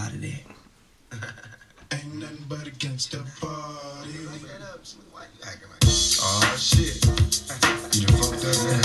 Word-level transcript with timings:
out 0.00 0.12
of 0.12 0.20
that. 0.22 0.42
Ain't 1.92 2.14
nothing 2.14 2.44
but 2.48 2.66
a 2.66 2.70
gangsta 2.70 3.20
party. 3.40 4.16
Oh 6.22 6.56
shit. 6.56 7.04
You 7.94 8.06
done 8.06 8.16
fucked 8.16 8.44
up 8.48 8.56
now. 8.64 8.80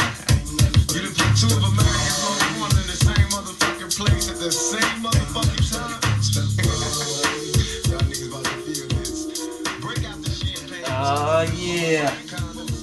You 0.91 1.01
done 1.03 1.15
put 1.15 1.31
two 1.39 1.47
of 1.55 1.63
Americans 1.63 2.19
on 2.25 2.59
one 2.59 2.71
in 2.71 2.87
the 2.91 2.97
same 2.99 3.27
motherfucking 3.31 3.91
place 3.95 4.29
at 4.29 4.37
the 4.37 4.51
same 4.51 5.03
motherfucking 5.03 5.63
time. 5.71 5.99
Y'all 7.89 8.03
niggas 8.09 8.27
about 8.27 8.43
to 8.43 8.51
feel 8.65 8.87
this. 8.99 9.19
Break 9.79 10.03
out 10.09 10.19
the 10.21 10.29
champagne. 10.29 10.83
Oh 10.87 11.43
yeah. 11.55 12.11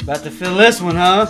About 0.02 0.22
to 0.24 0.30
feel 0.30 0.54
this 0.56 0.80
one, 0.80 0.96
huh? 0.96 1.26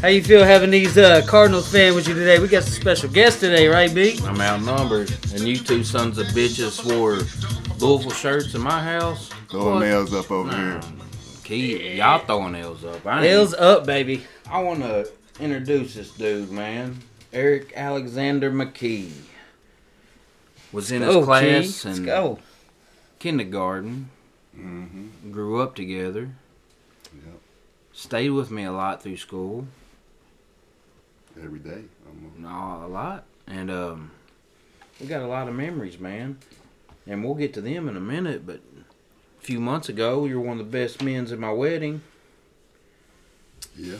How 0.00 0.08
you 0.08 0.22
feel 0.24 0.44
having 0.44 0.70
these 0.70 0.96
uh, 0.96 1.20
Cardinals 1.26 1.70
fan 1.70 1.94
with 1.94 2.08
you 2.08 2.14
today? 2.14 2.38
We 2.38 2.48
got 2.48 2.62
some 2.62 2.72
special 2.80 3.10
guests 3.10 3.38
today, 3.40 3.68
right, 3.68 3.94
B? 3.94 4.18
I'm 4.22 4.40
outnumbered, 4.40 5.10
and 5.34 5.40
you 5.40 5.58
two 5.58 5.84
sons 5.84 6.16
of 6.16 6.26
bitches 6.28 6.82
wore 6.84 7.16
Louisville 7.78 8.10
shirts 8.10 8.54
in 8.54 8.62
my 8.62 8.82
house. 8.82 9.28
Throwing 9.50 9.74
What? 9.74 9.80
nails 9.80 10.14
up 10.14 10.30
over 10.30 10.50
here. 10.56 10.80
Kee, 11.44 11.96
y'all 11.98 12.24
throwing 12.24 12.52
nails 12.52 12.82
up. 12.82 13.04
I 13.06 13.16
ain't- 13.16 13.22
Nails 13.24 13.52
up, 13.52 13.84
baby. 13.84 14.24
I 14.50 14.62
want 14.62 14.80
to 14.80 15.06
introduce 15.38 15.94
this 15.94 16.10
dude, 16.12 16.50
man. 16.50 16.96
Eric 17.32 17.74
Alexander 17.76 18.50
McKee 18.50 19.10
was 20.72 20.90
in 20.90 21.02
his 21.02 21.14
Oh, 21.14 21.24
class 21.24 21.42
Kee. 21.42 21.56
Let's 21.56 21.84
in 21.84 22.38
kindergarten. 23.18 24.08
Mm-hmm. 24.56 25.30
Grew 25.30 25.60
up 25.60 25.74
together. 25.76 26.30
Yep. 27.14 27.40
Stayed 27.92 28.30
with 28.30 28.50
me 28.50 28.64
a 28.64 28.72
lot 28.72 29.02
through 29.02 29.18
school. 29.18 29.66
Every 31.42 31.58
day. 31.58 31.82
almost. 32.06 32.38
No, 32.38 32.82
a 32.84 32.88
lot. 32.88 33.24
And 33.46 33.70
um, 33.70 34.10
we 35.00 35.06
got 35.06 35.22
a 35.22 35.26
lot 35.26 35.48
of 35.48 35.54
memories, 35.54 35.98
man. 35.98 36.38
And 37.06 37.24
we'll 37.24 37.34
get 37.34 37.54
to 37.54 37.60
them 37.60 37.88
in 37.88 37.96
a 37.96 38.00
minute. 38.00 38.46
But 38.46 38.60
a 38.78 39.42
few 39.42 39.58
months 39.60 39.88
ago, 39.88 40.26
you 40.26 40.38
were 40.40 40.46
one 40.46 40.60
of 40.60 40.70
the 40.70 40.78
best 40.78 41.02
men's 41.02 41.32
at 41.32 41.38
my 41.38 41.50
wedding, 41.52 42.02
Yeah. 43.76 43.96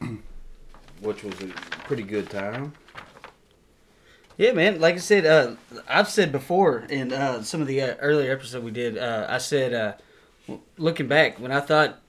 which 1.00 1.22
was 1.22 1.40
a 1.40 1.46
pretty 1.86 2.02
good 2.02 2.28
time. 2.28 2.72
Yeah, 4.36 4.52
man. 4.52 4.80
Like 4.80 4.94
I 4.94 4.98
said, 4.98 5.26
uh, 5.26 5.56
I've 5.88 6.08
said 6.08 6.30
before 6.32 6.80
in 6.90 7.12
uh, 7.12 7.42
some 7.42 7.60
of 7.60 7.66
the 7.66 7.82
uh, 7.82 7.94
earlier 8.00 8.32
episode 8.32 8.62
we 8.64 8.70
did. 8.70 8.96
Uh, 8.98 9.26
I 9.28 9.38
said, 9.38 9.74
uh, 9.74 10.54
looking 10.76 11.08
back, 11.08 11.40
when 11.40 11.50
I 11.52 11.60
thought 11.60 12.00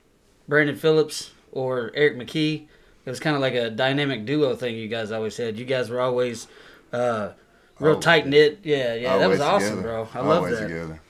Brandon 0.48 0.76
Phillips 0.76 1.32
or 1.52 1.92
Eric 1.96 2.18
McKee, 2.18 2.68
it 3.10 3.12
was 3.12 3.20
kind 3.20 3.36
of 3.36 3.42
like 3.42 3.56
a 3.56 3.72
dynamic 3.72 4.24
duo 4.24 4.56
thing. 4.56 4.76
You 4.76 4.88
guys 4.88 5.12
always 5.12 5.34
said. 5.34 5.58
You 5.58 5.66
guys 5.66 5.90
were 5.90 6.00
always 6.00 6.48
uh, 6.94 7.32
real 7.80 7.94
Always. 7.94 8.06
tight 8.06 8.28
knit. 8.28 8.60
Yeah, 8.62 8.94
yeah. 8.94 9.18
that 9.18 9.28
was 9.28 9.40
awesome, 9.42 9.78
together. 9.78 9.82
bro. 9.82 10.08
I 10.14 10.20
love 10.20 10.38
Always 10.44 10.60
that. 10.60 10.68
together. 10.68 11.02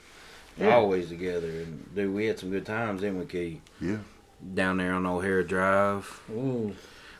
Yeah. 0.58 0.76
Always 0.76 1.08
together. 1.10 1.46
And, 1.46 1.94
dude, 1.94 2.14
we 2.14 2.24
had 2.24 2.38
some 2.38 2.50
good 2.50 2.64
times, 2.64 3.02
didn't 3.02 3.18
we, 3.18 3.26
Kee? 3.26 3.60
Yeah. 3.82 3.98
Down 4.54 4.78
there 4.78 4.94
on 4.94 5.04
O'Hara 5.04 5.46
Drive, 5.46 6.22
Ooh, 6.30 6.74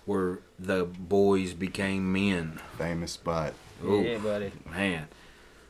where 0.06 0.39
the 0.59 0.84
boys 0.87 1.53
became 1.53 2.11
men. 2.11 2.59
Famous 2.78 3.12
spot. 3.12 3.53
Ooh, 3.84 4.00
yeah, 4.00 4.17
buddy. 4.17 4.50
man. 4.72 5.09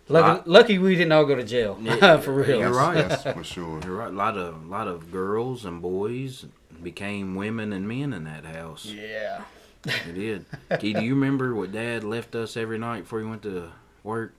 Lucky, 0.08 0.48
lucky 0.48 0.78
we 0.78 0.95
didn't 0.95 1.11
all 1.11 1.24
go 1.24 1.34
to 1.34 1.42
jail. 1.42 1.77
Yeah, 1.83 2.17
For 2.20 2.33
real. 2.33 2.61
You're 2.61 2.72
right. 2.72 3.08
That's 3.08 3.24
for 3.24 3.42
sure. 3.42 3.80
You're 3.84 3.97
right. 3.97 4.08
A 4.12 4.17
lot 4.17 4.36
of 4.36 4.67
lot 4.67 4.86
of 4.86 5.11
girls 5.11 5.64
and 5.64 5.83
boys 5.83 6.47
became 6.83 7.34
women 7.34 7.73
and 7.73 7.86
men 7.86 8.12
in 8.12 8.25
that 8.25 8.45
house. 8.45 8.84
Yeah. 8.86 9.42
It 9.84 10.12
did. 10.14 10.45
Kee, 10.78 10.92
do 10.92 11.03
you 11.03 11.14
remember 11.14 11.55
what 11.55 11.73
Dad 11.73 12.05
left 12.05 12.34
us 12.34 12.56
every 12.56 12.78
night 12.78 13.03
before 13.03 13.20
he 13.20 13.27
went 13.27 13.42
to 13.42 13.70
work? 14.05 14.34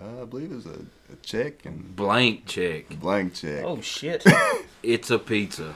Uh, 0.00 0.22
I 0.22 0.24
believe 0.24 0.50
it 0.52 0.56
was 0.56 0.66
a, 0.66 0.80
a 1.12 1.16
check 1.22 1.64
and 1.64 1.94
Blank 1.96 2.46
check. 2.46 2.88
blank 3.00 3.34
check. 3.34 3.64
Oh 3.64 3.80
shit. 3.80 4.24
It's 4.82 5.10
a 5.10 5.18
pizza. 5.18 5.74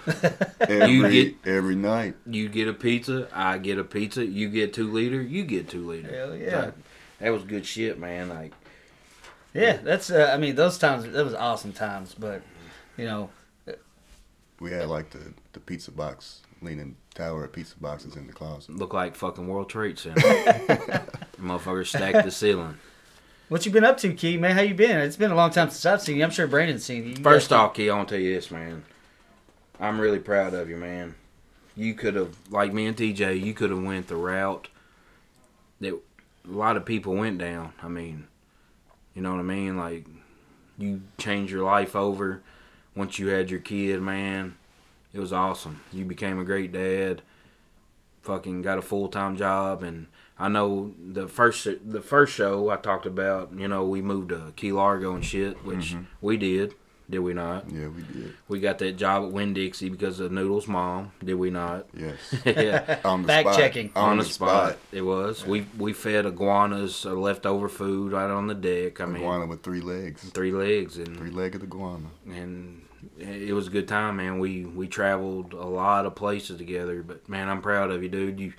every, 0.61 0.91
you 0.93 1.09
get- 1.09 1.35
every 1.47 1.77
night. 1.77 2.17
You 2.27 2.51
get 2.51 2.69
a 2.69 2.75
pizza, 2.75 3.27
I 3.33 3.57
get 3.57 3.79
a 3.79 3.85
pizza. 3.85 4.23
You 4.27 4.51
get 4.51 4.75
two 4.75 4.93
liter, 4.93 5.23
you 5.23 5.45
get 5.45 5.67
two 5.71 5.87
liter. 5.89 6.15
Hell 6.15 6.37
yeah. 6.37 6.73
That 7.21 7.31
was 7.31 7.43
good 7.45 7.65
shit, 7.65 7.99
man. 7.99 8.29
Like 8.29 8.53
Yeah, 9.55 9.79
that's. 9.79 10.11
Uh, 10.11 10.31
I 10.31 10.37
mean, 10.37 10.57
those 10.57 10.77
times. 10.77 11.11
That 11.11 11.25
was 11.25 11.33
awesome 11.33 11.73
times. 11.73 12.15
But 12.19 12.43
you 12.99 13.07
know, 13.07 13.31
We 14.61 14.71
had 14.73 14.89
like 14.89 15.11
the, 15.11 15.33
the 15.53 15.61
pizza 15.61 15.91
box, 15.91 16.41
leaning 16.63 16.97
tower 17.15 17.45
of 17.45 17.53
pizza 17.53 17.77
boxes 17.79 18.17
in 18.17 18.27
the 18.27 18.33
closet. 18.33 18.77
look 18.77 18.93
like 18.93 19.15
fucking 19.15 19.47
World 19.47 19.69
Trade 19.69 19.99
Center. 19.99 20.21
Motherfuckers 21.41 21.87
stacked 21.89 22.25
the 22.25 22.31
ceiling. 22.31 22.77
what 23.49 23.65
you 23.65 23.73
been 23.73 23.85
up 23.85 23.99
to, 23.99 24.13
Kee? 24.13 24.37
Man, 24.37 24.57
how 24.57 24.63
you 24.63 24.75
been? 24.75 24.99
It's 24.99 25.17
been 25.17 25.31
a 25.31 25.37
long 25.37 25.51
time 25.51 25.71
since 25.71 25.87
I've 25.87 26.03
seen 26.03 26.17
you. 26.17 26.25
I'm 26.25 26.31
sure 26.31 26.47
Brandon's 26.47 26.85
seen 26.85 27.05
you. 27.05 27.11
you. 27.11 27.23
First 27.23 27.53
off, 27.53 27.75
Kee, 27.75 27.89
I 27.91 27.97
want 27.97 28.09
to 28.09 28.17
tell 28.17 28.23
you 28.23 28.35
this, 28.35 28.51
man. 28.51 28.85
I'm 29.81 30.01
really 30.01 30.19
proud 30.19 30.55
of 30.55 30.69
you, 30.69 30.77
man. 30.77 31.15
You 31.77 31.95
could 31.95 32.17
have, 32.17 32.37
like 32.51 32.73
me 32.73 32.87
and 32.87 32.97
TJ, 32.97 33.41
you 33.41 33.55
could 33.55 33.71
have 33.71 33.83
went 33.83 34.09
the 34.09 34.17
route 34.17 34.69
that 35.81 35.95
a 35.95 36.51
lot 36.51 36.77
of 36.77 36.85
people 36.85 37.15
went 37.15 37.39
down. 37.39 37.73
I 37.81 37.87
mean, 37.87 38.27
you 39.15 39.23
know 39.23 39.31
what 39.31 39.39
I 39.41 39.45
mean? 39.45 39.77
Like, 39.77 40.07
you 40.77 41.03
changed 41.19 41.53
your 41.53 41.65
life 41.65 41.95
over 41.95 42.43
once 42.99 43.19
you 43.19 43.29
had 43.29 43.51
your 43.51 43.61
kid, 43.61 44.03
man. 44.03 44.57
It 45.13 45.21
was 45.21 45.33
awesome. 45.33 45.81
You 45.93 46.05
became 46.05 46.39
a 46.39 46.45
great 46.45 46.73
dad. 46.73 47.23
Fucking 48.23 48.61
got 48.61 48.77
a 48.77 48.83
full 48.83 49.09
time 49.09 49.37
job, 49.37 49.83
and 49.83 50.09
I 50.39 50.49
know 50.49 50.93
the 50.99 51.29
first 51.29 51.67
the 51.87 52.03
first 52.03 52.35
show 52.35 52.69
I 52.69 52.77
talked 52.77 53.07
about. 53.07 53.53
You 53.57 53.69
know, 53.69 53.87
we 53.87 54.03
moved 54.03 54.31
to 54.31 54.53
Key 54.57 54.73
Largo 54.73 55.15
and 55.15 55.25
shit, 55.25 55.65
which 55.65 55.93
mm-hmm. 55.93 56.03
we 56.21 56.37
did. 56.37 56.75
Did 57.11 57.21
we 57.21 57.33
not? 57.33 57.71
Yeah, 57.71 57.89
we 57.89 58.03
did. 58.03 58.35
We 58.49 58.61
got 58.61 58.79
that 58.81 58.99
job 58.99 59.25
at 59.25 59.33
Winn 59.33 59.55
Dixie 59.55 59.89
because 59.89 60.21
of 60.21 60.31
Noodle's 60.31 60.69
mom. 60.69 61.13
Did 61.25 61.37
we 61.37 61.49
not? 61.49 61.87
Yes. 61.97 62.19
yeah. 62.45 62.99
On 63.03 63.23
the 63.23 63.29
Fact 63.29 63.49
spot. 63.49 63.59
checking. 63.59 63.91
On 63.97 64.19
the 64.19 64.25
spot. 64.27 64.77
It 64.93 65.01
was. 65.01 65.47
We 65.47 65.67
we 65.79 65.95
fed 65.95 66.27
iguanas 66.27 67.07
or 67.07 67.19
leftover 67.19 67.71
food 67.71 68.13
right 68.13 68.31
on 68.31 68.47
the 68.47 68.55
deck. 68.55 69.01
I 69.01 69.07
mean, 69.07 69.23
Iguana 69.23 69.47
with 69.47 69.63
three 69.63 69.81
legs. 69.81 70.29
three 70.31 70.53
legs 70.53 70.99
and 70.99 71.17
Three 71.17 71.31
legged 71.31 71.63
iguana. 71.63 72.09
and 72.27 72.83
it 73.19 73.53
was 73.55 73.67
a 73.67 73.71
good 73.71 73.89
time, 73.89 74.17
man. 74.17 74.39
We 74.39 74.65
we 74.65 74.87
traveled 74.89 75.53
a 75.53 75.65
lot 75.67 76.07
of 76.07 76.15
places 76.15 76.59
together. 76.59 77.03
But 77.03 77.29
man, 77.29 77.49
I'm 77.49 77.63
proud 77.63 77.91
of 77.91 78.03
you, 78.03 78.09
dude. 78.09 78.39
You 78.41 78.53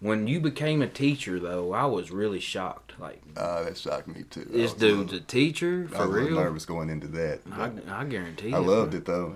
when 0.00 0.26
you 0.28 0.40
became 0.40 0.80
a 0.82 0.86
teacher 0.86 1.38
though, 1.40 1.72
I 1.72 1.84
was 1.86 2.10
really 2.10 2.40
shocked. 2.40 2.92
Like 2.98 3.20
Uh, 3.36 3.64
that 3.64 3.76
shocked 3.78 4.08
me 4.08 4.24
too. 4.30 4.44
This 4.44 4.72
was 4.72 4.82
a 4.82 4.86
dude's 4.86 5.10
a 5.12 5.14
little- 5.14 5.26
teacher 5.26 5.88
I 5.92 5.96
for 5.96 5.98
was 5.98 6.08
a 6.08 6.12
little 6.12 6.28
real. 6.28 6.40
nervous 6.44 6.64
going 6.66 6.90
into 6.90 7.06
that. 7.08 7.40
I, 7.52 7.70
I 7.88 8.04
guarantee. 8.04 8.50
You. 8.50 8.56
I 8.56 8.60
you, 8.60 8.66
loved 8.66 8.90
bro. 8.92 8.98
it 8.98 9.04
though. 9.06 9.34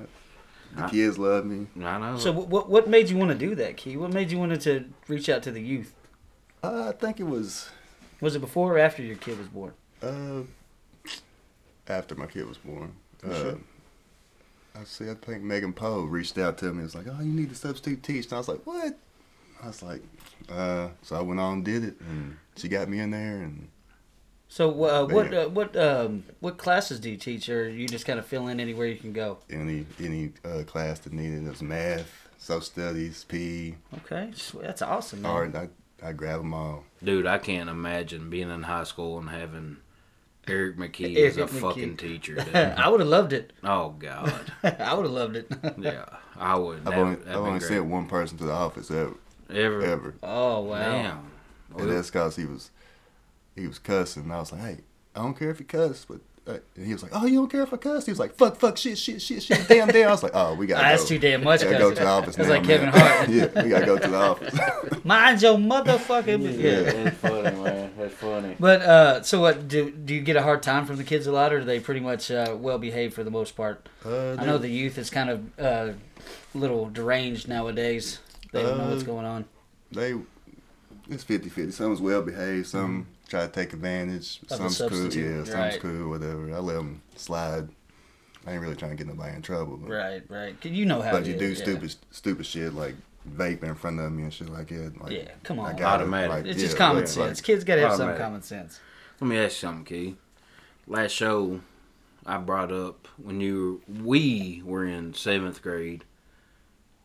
The 0.77 0.85
I- 0.85 0.91
kids 0.91 1.19
loved 1.19 1.47
me. 1.47 1.67
I 1.85 1.99
know. 1.99 2.19
So 2.19 2.33
what 2.33 2.69
what 2.69 2.89
made 2.89 3.11
you 3.11 3.17
want 3.17 3.31
to 3.31 3.39
do 3.39 3.55
that, 3.57 3.77
Kee? 3.77 3.97
What 3.97 4.13
made 4.13 4.31
you 4.31 4.39
want 4.39 4.59
to 4.61 4.85
reach 5.09 5.29
out 5.29 5.43
to 5.45 5.51
the 5.51 5.61
youth? 5.61 5.95
Uh, 6.63 6.89
I 6.89 6.93
think 6.93 7.19
it 7.21 7.25
was 7.27 7.69
Was 8.21 8.37
it 8.37 8.39
before 8.41 8.75
or 8.75 8.79
after 8.79 9.03
your 9.03 9.17
kid 9.17 9.37
was 9.39 9.49
born? 9.49 9.73
uh, 10.03 10.43
after 11.89 12.15
my 12.15 12.27
kid 12.27 12.47
was 12.47 12.59
born. 12.59 12.93
Uh, 13.25 13.35
sure. 13.35 13.59
I 14.79 14.85
see. 14.85 15.11
I 15.11 15.15
think 15.15 15.43
Megan 15.43 15.73
Poe 15.73 16.03
reached 16.03 16.39
out 16.39 16.59
to 16.59 16.73
me. 16.73 16.81
It 16.81 16.85
was 16.85 16.95
like, 16.95 17.07
"Oh, 17.09 17.21
you 17.21 17.33
need 17.33 17.51
to 17.51 17.55
substitute 17.55 18.03
teach." 18.03 18.25
And 18.27 18.35
I 18.35 18.39
was 18.39 18.49
like, 18.49 18.65
"What?" 18.67 18.97
I 19.63 19.67
was 19.67 19.83
like, 19.83 20.03
uh, 20.51 20.89
so 21.03 21.15
I 21.17 21.21
went 21.21 21.39
on 21.39 21.53
and 21.55 21.65
did 21.65 21.85
it, 21.85 22.01
and 22.01 22.37
she 22.57 22.69
got 22.69 22.89
me 22.89 22.99
in 22.99 23.11
there, 23.13 23.43
and 23.43 23.69
So 24.49 24.69
uh, 24.85 25.07
what 25.07 25.33
uh, 25.33 25.49
what 25.49 25.77
um, 25.77 26.25
what 26.41 26.59
classes 26.59 26.99
do 26.99 27.11
you 27.11 27.17
teach, 27.17 27.49
or 27.49 27.69
you 27.69 27.87
just 27.87 28.05
kind 28.05 28.19
of 28.19 28.27
fill 28.27 28.49
in 28.49 28.59
anywhere 28.61 28.87
you 28.87 28.97
can 28.97 29.13
go? 29.13 29.39
any 29.51 29.87
any 30.01 30.33
uh, 30.45 30.63
class 30.65 30.99
that 31.01 31.13
needed 31.13 31.45
it 31.47 31.49
was 31.51 31.63
math, 31.63 32.11
social 32.39 32.61
studies, 32.63 33.25
PE, 33.29 33.75
Okay, 33.99 34.33
that's 34.61 34.83
awesome. 34.83 35.23
Man. 35.23 35.31
art. 35.31 35.55
I 35.55 35.69
I 36.05 36.13
grab 36.13 36.41
them 36.41 36.55
all. 36.55 36.85
Dude, 37.05 37.27
I 37.27 37.39
can't 37.39 37.71
imagine 37.71 38.31
being 38.31 38.51
in 38.51 38.65
high 38.65 38.85
school 38.85 39.19
and 39.19 39.31
having 39.31 39.77
Eric 40.49 40.77
McKee 40.77 41.17
Eric 41.17 41.31
as 41.31 41.37
a 41.37 41.41
McKee. 41.47 41.61
fucking 41.61 41.97
teacher. 41.97 42.45
I 42.77 42.89
would 42.89 43.01
have 43.01 43.09
loved 43.09 43.33
it. 43.33 43.53
oh 43.63 43.91
God, 43.91 44.53
I 44.65 44.95
would 44.95 45.05
have 45.05 45.13
loved 45.13 45.37
it. 45.37 45.47
yeah, 45.79 46.05
I 46.37 46.57
would. 46.57 46.79
I've 46.79 46.85
That- 46.87 46.95
only 46.99 47.15
that'd 47.17 47.33
I've 47.33 47.39
only 47.41 47.61
sent 47.61 47.85
one 47.87 48.07
person 48.09 48.39
to 48.39 48.45
the 48.45 48.53
office 48.53 48.91
ever 48.91 49.15
ever. 49.51 49.83
ever, 49.83 50.15
oh 50.23 50.61
wow. 50.61 50.79
Damn. 50.81 51.31
and 51.81 51.91
that's 51.91 52.11
cause 52.11 52.37
he 52.37 52.45
was 52.47 52.71
he 53.55 53.67
was 53.69 53.79
cussing. 53.79 54.25
And 54.25 54.33
I 54.33 54.41
was 54.41 54.51
like, 54.53 54.63
hey, 54.63 54.79
I 55.15 55.21
don't 55.23 55.39
care 55.39 55.51
if 55.51 55.59
he 55.59 55.65
cuss, 55.65 56.05
but. 56.09 56.21
Uh, 56.45 56.59
and 56.75 56.85
he 56.87 56.93
was 56.93 57.05
like, 57.05 57.13
"Oh, 57.15 57.25
you 57.25 57.37
don't 57.37 57.49
care 57.51 57.63
if 57.63 57.73
I 57.73 57.77
cuss?" 57.77 58.05
He 58.05 58.11
was 58.11 58.19
like, 58.19 58.35
"Fuck, 58.35 58.57
fuck, 58.57 58.77
shit, 58.77 58.99
shit, 58.99 59.23
shit, 59.23 59.45
shit, 59.45 59.69
damn, 59.69 59.87
damn." 59.87 60.09
I 60.09 60.11
was 60.11 60.25
like, 60.25 60.33
"Oh, 60.35 60.55
we 60.55 60.67
got." 60.67 60.83
That's 60.83 61.07
too 61.07 61.17
damn 61.19 61.45
much, 61.45 61.63
Gotta 61.63 61.79
go 61.79 61.91
to 61.91 61.95
the 61.95 62.05
office 62.07 62.35
That's 62.35 62.49
now, 62.49 62.55
like 62.57 62.67
man. 62.67 62.79
Kevin 62.79 62.89
Hart. 63.01 63.29
yeah, 63.57 63.63
we 63.63 63.69
gotta 63.71 63.87
go 63.87 63.97
to 63.97 64.09
the 64.09 64.17
office. 64.17 65.05
Mind 65.05 65.41
your 65.41 65.57
motherfucking 65.57 66.59
yeah. 66.61 66.81
that's 67.05 67.17
funny, 67.19 67.57
man. 67.63 67.93
That's 67.97 68.15
funny. 68.15 68.57
But 68.59 68.83
uh, 68.83 69.23
so 69.23 69.41
what 69.41 69.69
do 69.69 69.91
do 69.93 70.15
you 70.15 70.21
get 70.21 70.35
a 70.35 70.43
hard 70.43 70.65
time 70.65 70.85
from 70.85 70.97
the 70.97 71.05
kids 71.05 71.29
a 71.29 71.33
lot, 71.33 71.53
or 71.53 71.59
are 71.59 71.65
they 71.65 71.79
pretty 71.79 72.01
much 72.01 72.29
uh, 72.31 72.57
well 72.59 72.79
behaved 72.79 73.15
for 73.15 73.23
the 73.23 73.31
most 73.31 73.55
part? 73.55 73.89
Uh, 74.05 74.33
I 74.37 74.45
know 74.45 74.59
the 74.59 74.69
youth 74.69 74.99
is 74.99 75.11
kind 75.11 75.31
of 75.31 75.61
uh, 75.61 75.93
a 76.55 76.59
little 76.59 76.89
deranged 76.91 77.47
nowadays. 77.47 78.19
They 78.53 78.63
don't 78.63 78.79
know 78.79 78.89
what's 78.91 79.05
Uh, 79.05 79.07
going 79.07 79.27
on. 79.27 79.45
they 79.93 80.15
it's 81.09 81.25
50 81.25 81.49
50 81.51 81.73
some 81.73 81.93
is 81.93 82.01
well 82.01 82.23
behaved 82.23 82.67
some 82.67 83.07
try 83.33 83.47
to 83.47 83.53
take 83.53 83.73
advantage. 83.73 84.41
Of 84.43 84.49
the 84.49 84.57
Some's 84.57 84.79
cool, 84.79 84.89
substitute, 84.91 85.25
yeah, 85.31 85.45
some's 85.45 85.73
right. 85.73 85.81
cool, 85.81 86.11
whatever. 86.11 86.55
I 86.55 86.59
let 86.59 86.75
them 86.75 87.01
slide. 87.17 87.69
I 88.47 88.53
ain't 88.53 88.61
really 88.61 88.77
trying 88.77 88.91
to 88.91 88.97
get 88.97 89.07
nobody 89.07 89.35
in 89.35 89.41
trouble. 89.43 89.79
But, 89.79 89.91
Right, 89.91 90.23
right. 90.29 90.61
'Cause 90.61 90.73
you 90.73 90.85
know 90.85 91.01
how. 91.01 91.13
but 91.13 91.23
it 91.23 91.29
you 91.29 91.35
is, 91.35 91.39
do 91.41 91.49
yeah. 91.49 91.55
stupid, 91.79 91.95
stupid 92.11 92.47
shit 92.47 92.75
like 92.75 92.95
vape 93.37 93.63
in 93.63 93.75
front 93.75 94.01
of 94.01 94.13
me 94.13 94.25
and 94.25 94.35
shit 94.35 94.51
like 94.51 94.69
that. 94.69 95.01
Like, 95.01 95.13
Yeah, 95.13 95.31
come 95.45 95.61
I 95.61 95.71
on. 95.71 95.77
got 95.77 96.01
it, 96.01 96.03
Automatic. 96.03 96.31
like, 96.31 96.47
It's 96.47 96.59
yeah, 96.59 96.65
just 96.67 96.77
common 96.77 96.97
like- 97.05 97.07
sense. 97.09 97.39
like- 97.39 97.45
Kids 97.45 97.65
gotta 97.65 97.81
have 97.89 97.97
some 97.97 98.17
common 98.19 98.43
sense. 98.43 98.81
Let 99.21 99.29
me 99.29 99.39
ask 99.39 99.63
you 99.63 99.69
something, 99.69 99.85
Kee. 99.85 100.17
Last 100.87 101.13
show 101.13 101.61
I 102.27 102.37
brought 102.39 102.71
up 102.73 103.09
when 103.17 103.41
you 103.41 103.81
we 103.89 104.61
were 104.65 104.85
in 104.85 105.15
seventh 105.15 105.63
grade, 105.63 106.05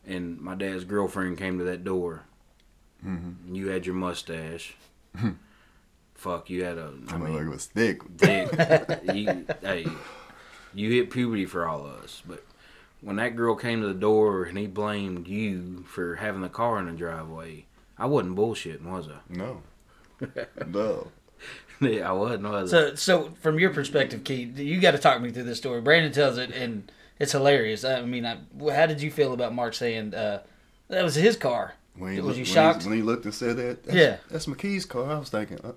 and 0.05 0.41
my 0.41 0.55
dad's 0.55 0.83
girlfriend 0.83 1.37
came 1.37 1.57
to 1.59 1.63
that 1.63 1.83
door. 1.85 2.23
Mhm. 3.05 3.35
and 3.45 3.55
You 3.55 3.69
had 3.69 3.85
your 3.85 3.95
mustache. 3.95 4.75
Fuck, 6.17 6.49
you 6.49 6.63
had 6.63 6.77
a. 6.77 6.93
I 7.09 7.13
I 7.13 7.17
mean, 7.17 7.33
mean, 7.35 7.43
it 7.47 7.49
was 7.49 7.65
thick. 7.67 8.01
dick. 8.17 8.49
you, 9.13 9.45
hey, 9.61 9.85
you 10.73 10.91
hit 10.91 11.09
puberty 11.11 11.45
for 11.45 11.67
all 11.67 11.85
of 11.85 11.93
us, 12.03 12.21
but 12.27 12.43
when 13.01 13.15
that 13.17 13.35
girl 13.35 13.55
came 13.55 13.81
to 13.81 13.87
the 13.87 13.93
door 13.93 14.43
and 14.43 14.57
he 14.57 14.67
blamed 14.67 15.27
you 15.27 15.85
for 15.87 16.15
having 16.15 16.41
the 16.41 16.49
car 16.49 16.79
in 16.79 16.87
the 16.87 16.91
driveway, 16.93 17.65
I 17.97 18.07
wasn't 18.07 18.35
bullshitting, 18.35 18.81
was 18.83 19.07
I? 19.07 19.19
No. 19.29 19.61
no. 20.67 21.07
yeah, 21.79 22.09
I 22.09 22.11
wasn't, 22.13 22.43
was 22.43 22.73
I? 22.73 22.77
So, 22.77 22.95
so 22.95 23.33
from 23.41 23.59
your 23.59 23.69
perspective, 23.71 24.23
Keith, 24.23 24.57
you 24.57 24.81
got 24.81 24.91
to 24.91 24.97
talk 24.97 25.21
me 25.21 25.29
through 25.29 25.43
this 25.43 25.59
story. 25.59 25.81
Brandon 25.81 26.11
tells 26.11 26.39
it, 26.39 26.49
and 26.51 26.91
it's 27.19 27.31
hilarious. 27.31 27.83
I 27.85 28.01
mean, 28.01 28.25
I, 28.25 28.39
how 28.73 28.87
did 28.87 29.01
you 29.03 29.11
feel 29.11 29.33
about 29.33 29.53
Mark 29.53 29.75
saying 29.75 30.15
uh, 30.15 30.41
that 30.89 31.03
was 31.03 31.13
his 31.13 31.37
car? 31.37 31.75
When 31.95 32.13
he, 32.13 32.19
Was 32.21 32.25
looked- 32.25 32.37
you 32.37 32.41
when 32.41 32.47
he- 32.47 32.53
shocked? 32.53 32.85
when 32.85 32.95
he 32.95 33.01
looked 33.03 33.25
and 33.25 33.33
said 33.35 33.57
that? 33.57 33.83
That's, 33.83 33.95
Yeah. 33.95 34.17
That's 34.31 34.47
McKee's 34.47 34.85
car. 34.85 35.11
I 35.11 35.19
was 35.19 35.29
thinking, 35.29 35.59
uh, 35.63 35.73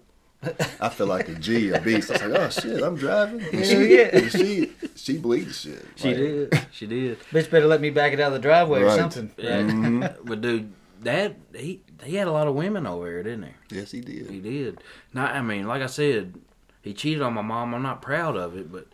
I 0.80 0.88
feel 0.88 1.06
like 1.06 1.28
a 1.28 1.34
G, 1.34 1.70
a 1.70 1.80
beast. 1.80 2.10
I 2.10 2.14
was 2.14 2.22
like, 2.22 2.40
oh 2.40 2.48
shit, 2.48 2.82
I'm 2.82 2.96
driving. 2.96 3.42
And 3.52 3.66
she, 3.66 3.96
yeah. 3.96 4.08
and 4.12 4.30
she, 4.32 4.72
she 4.96 5.18
believed 5.18 5.50
the 5.50 5.52
shit. 5.52 5.86
she 5.96 6.08
Like, 6.08 6.16
did. 6.16 6.66
She 6.72 6.86
did. 6.86 7.20
Bitch, 7.30 7.50
better 7.50 7.66
let 7.66 7.80
me 7.82 7.90
back 7.90 8.12
it 8.14 8.20
out 8.20 8.28
of 8.28 8.32
the 8.34 8.38
driveway 8.38 8.80
or 8.82 8.86
Right. 8.86 8.98
something. 8.98 9.30
Right? 9.36 9.46
Mhm. 9.66 10.16
But 10.24 10.40
dude, 10.40 10.72
that 11.02 11.36
he 11.54 11.82
he 12.04 12.16
had 12.16 12.26
a 12.26 12.32
lot 12.32 12.46
of 12.46 12.54
women 12.54 12.86
over 12.86 13.04
there, 13.10 13.22
didn't 13.22 13.44
he? 13.68 13.76
Yes, 13.76 13.90
he 13.90 14.00
did. 14.00 14.30
He 14.30 14.40
did. 14.40 14.82
Not, 15.12 15.34
I 15.34 15.42
mean, 15.42 15.66
like 15.68 15.82
I 15.82 15.86
said, 15.86 16.34
he 16.82 16.94
cheated 16.94 17.20
on 17.22 17.34
my 17.34 17.42
mom. 17.42 17.74
I'm 17.74 17.82
not 17.82 18.00
proud 18.00 18.36
of 18.36 18.56
it, 18.56 18.72
but 18.72 18.86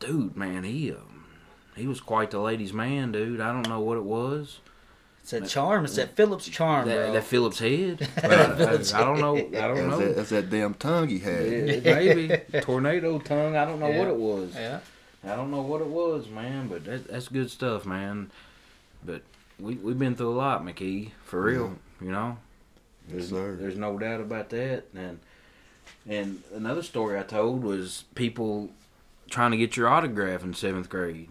dude, 0.00 0.36
man, 0.36 0.64
he 0.64 0.90
um, 0.90 1.24
he 1.76 1.86
was 1.86 2.00
quite 2.00 2.32
the 2.32 2.40
ladies' 2.40 2.72
man, 2.72 3.12
dude. 3.12 3.40
I 3.40 3.52
don't 3.52 3.68
know 3.68 3.78
what 3.80 3.96
it 3.96 4.04
was. 4.04 4.58
It's 5.22 5.30
that 5.32 5.48
charm. 5.48 5.84
It's 5.84 5.96
that 5.96 6.16
Phillips 6.16 6.48
charm, 6.48 6.88
That, 6.88 6.96
bro. 6.96 7.12
that 7.12 7.24
Phillips 7.24 7.58
head. 7.58 8.08
But 8.16 8.24
I, 8.32 9.00
I 9.00 9.04
don't 9.04 9.20
know. 9.20 9.36
I 9.36 9.42
don't 9.42 9.76
That's 9.76 9.78
know. 9.88 9.98
that, 9.98 10.16
that's 10.16 10.30
that 10.30 10.50
damn 10.50 10.74
tongue 10.74 11.08
he 11.08 11.18
had. 11.18 11.46
Yeah, 11.46 11.80
maybe 11.94 12.60
tornado 12.62 13.18
tongue. 13.18 13.56
I 13.56 13.64
don't 13.64 13.78
know 13.80 13.90
what 13.90 14.08
it 14.08 14.16
was. 14.16 14.54
yeah. 14.54 14.80
I 15.22 15.36
don't 15.36 15.50
know 15.50 15.60
what 15.62 15.82
it 15.82 15.86
was, 15.86 16.28
man. 16.28 16.68
But 16.68 16.84
that, 16.84 17.08
that's 17.08 17.28
good 17.28 17.50
stuff, 17.50 17.84
man. 17.86 18.30
But 19.04 19.22
we 19.58 19.74
we've 19.74 19.98
been 19.98 20.16
through 20.16 20.30
a 20.32 20.36
lot, 20.36 20.64
McKee, 20.64 21.10
for 21.24 21.42
real. 21.42 21.76
You 22.00 22.10
know. 22.12 22.38
Yes, 23.12 23.28
sir. 23.28 23.56
There's 23.60 23.76
no 23.76 23.98
doubt 23.98 24.20
about 24.20 24.48
that. 24.50 24.84
And 24.96 25.20
and 26.08 26.42
another 26.54 26.82
story 26.82 27.18
I 27.18 27.22
told 27.22 27.62
was 27.62 28.04
people 28.14 28.70
trying 29.28 29.50
to 29.50 29.56
get 29.58 29.76
your 29.76 29.88
autograph 29.88 30.42
in 30.42 30.54
seventh 30.54 30.88
grade. 30.88 31.28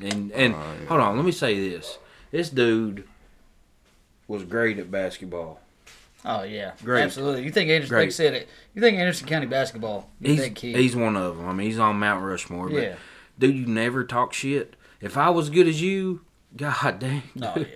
And 0.00 0.30
and 0.32 0.54
Oh, 0.54 0.58
yeah. 0.80 0.86
hold 0.88 1.00
on, 1.00 1.16
let 1.16 1.24
me 1.24 1.32
say 1.32 1.68
this: 1.68 1.98
this 2.32 2.50
dude 2.50 3.04
was 4.26 4.42
great 4.42 4.78
at 4.78 4.90
basketball. 4.90 5.60
Oh 6.24 6.42
yeah, 6.42 6.72
Great. 6.84 7.02
Absolutely. 7.02 7.44
You 7.44 7.50
think 7.50 7.70
Anderson? 7.70 7.94
Great. 7.94 8.04
Like 8.04 8.12
said 8.12 8.34
it. 8.34 8.48
You 8.74 8.82
think 8.82 8.96
Anderson 8.96 9.26
County 9.26 9.46
basketball? 9.46 10.08
He's 10.20 10.40
think 10.40 10.58
he's 10.58 10.96
one 10.96 11.16
of 11.16 11.36
them. 11.36 11.48
I 11.48 11.52
mean, 11.52 11.66
he's 11.66 11.78
on 11.78 11.98
Mount 11.98 12.24
Rushmore. 12.24 12.68
But 12.68 12.82
yeah. 12.82 12.94
dude, 13.38 13.56
you 13.56 13.66
never 13.66 14.04
talk 14.04 14.32
shit. 14.32 14.74
If 15.00 15.16
I 15.16 15.30
was 15.30 15.50
good 15.50 15.66
as 15.66 15.82
you, 15.82 16.22
god 16.56 16.98
dang. 17.00 17.22
Oh 17.40 17.54
yeah. 17.56 17.66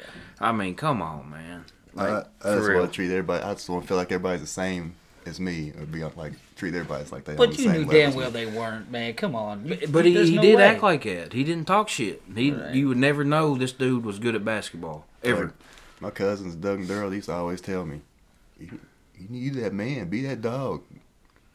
I 0.41 0.53
mean, 0.53 0.75
come 0.75 1.03
on, 1.03 1.31
man. 1.31 1.65
Like, 1.95 2.09
I, 2.09 2.19
I 2.19 2.23
for 2.41 2.57
just 2.57 2.69
real. 2.69 2.79
want 2.81 2.93
to 2.93 2.95
treat 2.95 3.11
everybody. 3.11 3.43
I 3.43 3.55
just 3.55 3.69
want 3.69 3.83
to 3.83 3.89
feel 3.89 3.97
like 3.97 4.13
everybody's 4.13 4.43
the 4.43 4.47
same 4.47 4.95
as 5.27 5.41
me. 5.41 5.73
Or 5.79 5.85
be 5.87 6.03
like 6.05 6.33
treat 6.57 6.75
everybody 6.75 7.03
as 7.05 7.13
like 7.13 7.25
they 7.25 7.33
on 7.33 7.37
But 7.39 7.51
the 7.53 7.57
you 7.57 7.63
same 7.65 7.73
knew 7.73 7.79
level 7.81 7.93
damn 7.95 8.09
as 8.09 8.15
me. 8.15 8.21
well 8.23 8.31
they 8.31 8.47
weren't, 8.47 8.91
man. 8.91 9.15
Come 9.15 9.35
on. 9.35 9.67
But, 9.69 9.93
but 9.93 10.05
he, 10.05 10.13
he 10.25 10.37
no 10.37 10.43
did 10.43 10.57
way. 10.57 10.63
act 10.65 10.83
like 10.83 11.05
that. 11.05 11.33
He 11.33 11.45
didn't 11.45 11.67
talk 11.67 11.89
shit. 11.89 12.23
He 12.35 12.51
Right. 12.53 12.75
you 12.75 12.89
would 12.89 12.97
never 12.99 13.25
know 13.25 13.57
this 13.57 13.73
dude 13.73 14.05
was 14.05 14.19
good 14.19 14.35
at 14.35 14.45
basketball 14.45 15.07
ever. 15.25 15.45
Like, 15.47 15.55
my 16.01 16.11
cousins, 16.11 16.55
Doug 16.55 16.81
and 16.81 16.89
Daryl, 16.89 17.09
they 17.11 17.17
used 17.17 17.29
to 17.29 17.35
always 17.35 17.61
tell 17.63 17.87
me, 17.87 18.03
"You, 18.61 18.79
you 19.19 19.29
need 19.31 19.55
that 19.55 19.73
man, 19.73 20.09
be 20.11 20.23
that 20.27 20.43
dog, 20.43 20.83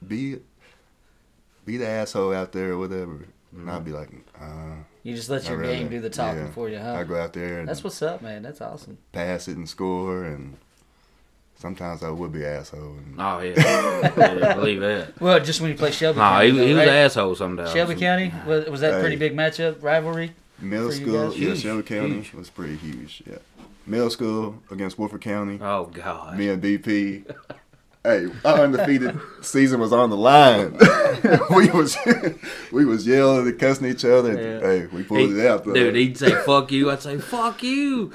be, 0.08 0.38
be 1.66 1.78
the 1.78 1.88
asshole 1.88 2.34
out 2.34 2.52
there 2.52 2.72
or 2.72 2.78
whatever." 2.80 3.28
And 3.56 3.70
I'd 3.70 3.84
be 3.84 3.92
like, 3.92 4.10
uh, 4.40 4.76
You 5.04 5.14
just 5.14 5.30
let 5.30 5.48
your 5.48 5.58
rather- 5.58 5.74
game 5.74 5.90
do 5.90 6.00
the 6.00 6.10
talking 6.10 6.44
yeah. 6.46 6.52
for 6.52 6.70
you, 6.70 6.80
huh? 6.80 6.94
I 6.94 7.04
go 7.04 7.18
out 7.22 7.34
there 7.34 7.60
and 7.60 7.68
That's 7.68 7.84
what's 7.84 8.02
up, 8.02 8.22
man. 8.22 8.42
That's 8.44 8.62
awesome. 8.62 8.98
pass 9.12 9.48
it 9.50 9.58
and 9.58 9.68
score, 9.68 10.24
and 10.24 10.58
sometimes 11.62 12.04
I 12.04 12.10
would 12.10 12.32
be 12.34 12.44
an 12.44 12.56
asshole. 12.58 12.96
And 12.98 13.16
Oh 13.20 13.40
yeah, 13.40 13.54
yeah 14.18 14.54
believe 14.56 14.82
that. 14.82 15.22
Well, 15.22 15.40
just 15.40 15.62
when 15.62 15.72
you 15.72 15.78
play 15.78 15.92
Shelby 15.92 16.20
Nah, 16.20 16.32
County. 16.40 16.52
he, 16.52 16.58
though, 16.58 16.66
he 16.66 16.74
was 16.74 16.80
right? 16.80 16.88
an 16.90 16.94
asshole 17.06 17.36
sometimes. 17.36 17.72
Shelby 17.72 17.96
County 17.96 18.34
was, 18.46 18.66
was 18.68 18.82
that 18.82 18.96
a 18.96 19.00
pretty 19.00 19.16
Hey. 19.16 19.30
big 19.30 19.36
matchup 19.38 19.82
rivalry? 19.84 20.32
middle 20.60 20.92
school, 20.92 21.32
yeah, 21.34 21.48
Huge, 21.48 21.62
Shelby 21.62 21.84
County 21.84 22.16
huge. 22.22 22.34
was 22.34 22.50
pretty 22.50 22.76
huge. 22.76 23.24
Yeah, 23.28 23.38
middle 23.88 24.10
school 24.10 24.62
against 24.70 24.98
Woodford 25.00 25.22
County. 25.22 25.60
Oh 25.62 25.86
god. 25.86 26.38
me 26.38 26.50
and 26.50 26.62
BP. 26.62 27.24
Hey, 28.04 28.28
our 28.44 28.62
undefeated 28.62 29.20
season 29.42 29.80
was 29.80 29.94
on 29.94 30.10
the 30.10 30.18
line. 30.18 30.72
we 31.56 31.70
was 31.70 31.96
we 32.72 32.84
was 32.84 33.06
yelling 33.06 33.48
and 33.48 33.60
cussing 33.60 33.86
each 33.88 34.04
other. 34.04 34.34
Yeah. 34.34 34.60
Hey, 34.60 34.86
we 34.88 35.04
pulled 35.04 35.20
He- 35.20 35.40
it 35.40 35.46
out 35.46 35.66
though. 35.66 35.74
Dude, 35.74 35.96
he'd 35.96 36.18
say 36.18 36.32
"fuck 36.44 36.72
you." 36.72 36.90
I'd 36.90 37.02
say 37.04 37.20
"fuck 37.20 37.62
you." 37.62 38.12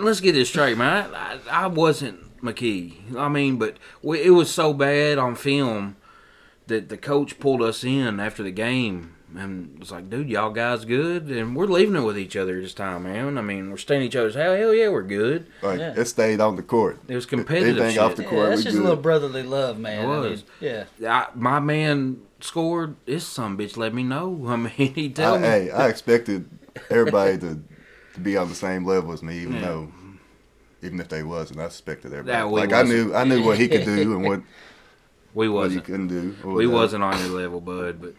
Let's 0.00 0.20
get 0.20 0.32
this 0.32 0.48
straight, 0.48 0.78
man. 0.78 1.12
I, 1.14 1.34
I, 1.50 1.64
I 1.64 1.66
wasn't 1.66 2.40
McKee. 2.40 3.14
I 3.18 3.28
mean, 3.28 3.58
but 3.58 3.76
we, 4.00 4.22
it 4.22 4.30
was 4.30 4.50
so 4.50 4.72
bad 4.72 5.18
on 5.18 5.34
film 5.34 5.96
that 6.68 6.88
the 6.88 6.96
coach 6.96 7.38
pulled 7.38 7.60
us 7.62 7.84
in 7.84 8.18
after 8.18 8.42
the 8.42 8.50
game 8.50 9.14
and 9.36 9.78
was 9.78 9.90
like, 9.90 10.08
"Dude, 10.10 10.28
y'all 10.28 10.50
guys 10.50 10.84
good?" 10.84 11.26
And 11.28 11.54
we're 11.56 11.66
leaving 11.66 11.96
it 11.96 12.00
with 12.04 12.18
each 12.18 12.36
other 12.36 12.60
this 12.60 12.74
time, 12.74 13.04
man. 13.04 13.36
I 13.38 13.42
mean, 13.42 13.70
we're 13.70 13.76
staying 13.76 14.02
each 14.02 14.16
other's 14.16 14.34
hell. 14.34 14.56
Hell 14.56 14.74
yeah, 14.74 14.88
we're 14.88 15.02
good. 15.02 15.46
like 15.62 15.78
Yeah. 15.78 15.94
it 15.96 16.06
stayed 16.06 16.40
on 16.40 16.56
the 16.56 16.62
court. 16.62 16.98
It 17.08 17.14
was 17.14 17.26
competitive. 17.26 17.76
Anything 17.78 17.94
shit. 17.94 18.02
off 18.02 18.16
the 18.16 18.22
Yeah, 18.22 18.28
court, 18.30 18.48
that's 18.50 18.60
we 18.60 18.64
just 18.64 18.76
good. 18.76 18.80
a 18.82 18.88
little 18.88 19.02
brotherly 19.02 19.42
love, 19.42 19.78
man. 19.78 20.04
It 20.04 20.08
I 20.08 20.20
mean, 20.20 20.30
was. 20.30 20.44
yeah. 20.60 20.84
I, 21.06 21.26
my 21.34 21.60
man 21.60 22.20
scored. 22.40 22.96
This 23.06 23.26
some 23.26 23.58
bitch 23.58 23.76
let 23.76 23.92
me 23.94 24.02
know. 24.02 24.44
I 24.48 24.56
mean, 24.56 24.70
he 24.94 25.08
tell 25.10 25.34
I, 25.34 25.38
me. 25.38 25.46
hey, 25.46 25.70
I 25.70 25.88
expected 25.88 26.48
everybody 26.90 27.38
to 27.38 27.58
to 28.14 28.20
be 28.20 28.36
on 28.36 28.48
the 28.48 28.54
same 28.54 28.84
level 28.84 29.12
as 29.12 29.22
me, 29.22 29.38
even 29.40 29.54
Yeah. 29.54 29.60
though 29.62 29.92
even 30.80 31.00
if 31.00 31.08
they 31.08 31.24
wasn't, 31.24 31.58
I 31.58 31.64
expected 31.64 32.12
everybody. 32.12 32.38
That 32.38 32.48
we 32.50 32.60
like 32.60 32.72
I 32.72 32.82
wasn't. 32.82 33.08
knew 33.08 33.14
I 33.14 33.24
knew 33.24 33.42
what 33.44 33.58
he 33.58 33.66
could 33.68 33.84
do 33.84 34.12
and 34.16 34.24
what 34.24 34.40
we 35.34 35.48
what 35.48 35.70
he 35.70 35.76
wasn't. 35.78 35.84
couldn't 35.84 36.08
do. 36.08 36.36
We 36.44 36.52
whatever. 36.66 36.72
wasn't 36.72 37.02
on 37.04 37.18
your 37.18 37.30
level, 37.40 37.60
bud. 37.60 38.00
But 38.00 38.14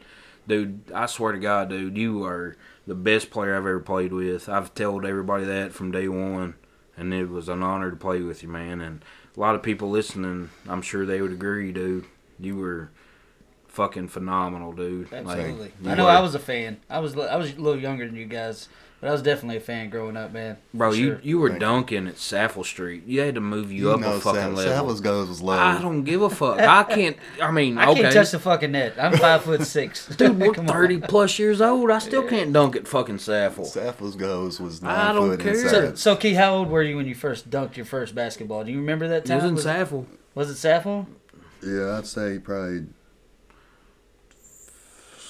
dude, 0.50 0.82
I 0.94 1.06
swear 1.06 1.32
to 1.32 1.40
God, 1.40 1.70
dude, 1.70 1.98
you 1.98 2.26
are 2.26 2.58
the 2.86 2.96
best 2.96 3.30
player 3.32 3.54
I've 3.54 3.60
ever 3.60 3.80
played 3.80 4.12
with. 4.12 4.50
I've 4.50 4.74
told 4.74 5.06
everybody 5.06 5.46
that 5.46 5.74
from 5.74 5.92
day 5.92 6.10
one, 6.10 6.56
and 6.98 7.14
it 7.14 7.30
was 7.30 7.48
an 7.48 7.64
honor 7.64 7.90
to 7.92 7.96
play 7.96 8.22
with 8.22 8.44
you, 8.44 8.50
man. 8.50 8.82
And 8.82 9.04
a 9.38 9.40
lot 9.40 9.56
of 9.56 9.64
people 9.64 9.90
listening, 9.90 10.50
I'm 10.68 10.82
sure 10.82 11.06
they 11.06 11.22
would 11.22 11.32
agree, 11.32 11.72
dude. 11.72 12.06
You 12.40 12.58
were 12.58 12.90
fucking 13.68 14.08
phenomenal, 14.10 14.74
dude. 14.74 15.12
Like, 15.12 15.26
Absolutely. 15.26 15.72
you 15.82 15.92
I 15.92 15.96
know 15.96 16.06
were- 16.06 16.10
I 16.12 16.20
was 16.20 16.36
a 16.36 16.40
fan. 16.40 16.78
I 16.90 17.00
was 17.00 17.16
I 17.18 17.36
was 17.38 17.54
a 17.54 17.62
little 17.62 17.80
younger 17.80 18.06
than 18.06 18.16
you 18.16 18.26
guys, 18.26 18.68
but 19.02 19.10
I 19.10 19.12
was 19.12 19.22
definitely 19.22 19.58
a 19.58 19.62
fan 19.62 19.90
growing 19.90 20.18
up, 20.18 20.32
man. 20.34 20.58
Bro, 20.74 20.92
For 20.92 20.98
you 20.98 21.06
sure. 21.08 21.20
you 21.24 21.40
were 21.40 21.50
Thank 21.50 21.62
you. 21.62 21.68
dunking 21.68 22.08
at 22.08 22.18
Saffel 22.18 22.64
Street. 22.64 23.04
You 23.06 23.22
had 23.22 23.36
to 23.36 23.42
move 23.42 23.72
you, 23.72 23.84
You 23.86 23.92
up 23.94 24.00
know, 24.02 24.16
a 24.16 24.20
fucking 24.20 24.40
Sal- 24.42 24.52
level. 24.54 24.74
Sal's 24.74 25.02
goes 25.02 25.30
was 25.30 25.42
low. 25.42 25.58
I 25.58 25.82
don't 25.82 26.04
give 26.04 26.22
a 26.22 26.30
fuck. 26.30 26.60
I 26.60 26.84
can't. 26.96 27.18
I 27.42 27.52
mean, 27.52 27.78
I 27.78 27.88
okay. 27.92 28.02
can't 28.02 28.14
touch 28.14 28.32
the 28.32 28.40
fucking 28.40 28.72
net. 28.72 28.94
I'm 29.00 29.14
five 29.18 29.44
foot 29.44 29.62
six. 29.66 30.08
Dude, 30.18 30.40
we're 30.40 30.54
Come 30.54 30.68
on. 30.68 30.74
30 30.74 31.02
plus 31.02 31.40
years 31.40 31.62
old. 31.62 31.90
I 31.92 32.00
still 32.00 32.24
can't 32.28 32.52
dunk 32.52 32.76
at 32.76 32.88
fucking 32.88 33.18
Saffel. 33.20 33.66
Saffels 33.66 34.18
goes 34.18 34.60
was 34.60 34.84
I 34.84 34.88
nine 34.88 35.16
don't 35.16 35.30
foot 35.32 35.40
care. 35.40 35.56
So, 35.70 35.80
inside. 35.80 35.98
so 35.98 36.16
Key, 36.16 36.34
how 36.34 36.56
old 36.56 36.70
were 36.70 36.84
you 36.84 36.96
when 36.98 37.08
you 37.08 37.16
first 37.16 37.50
dunked 37.50 37.78
your 37.78 37.86
first 37.86 38.16
basketball? 38.16 38.64
Do 38.64 38.72
you 38.72 38.80
remember 38.80 39.08
that 39.08 39.24
It 39.24 39.28
time? 39.28 39.38
was 39.38 39.46
in 39.46 39.58
Saffel. 39.58 40.06
was 40.36 40.50
it 40.50 40.56
Saffel? 40.56 41.08
Yeah, 41.62 41.98
I'd 41.98 42.08
say 42.08 42.40
probably 42.40 42.86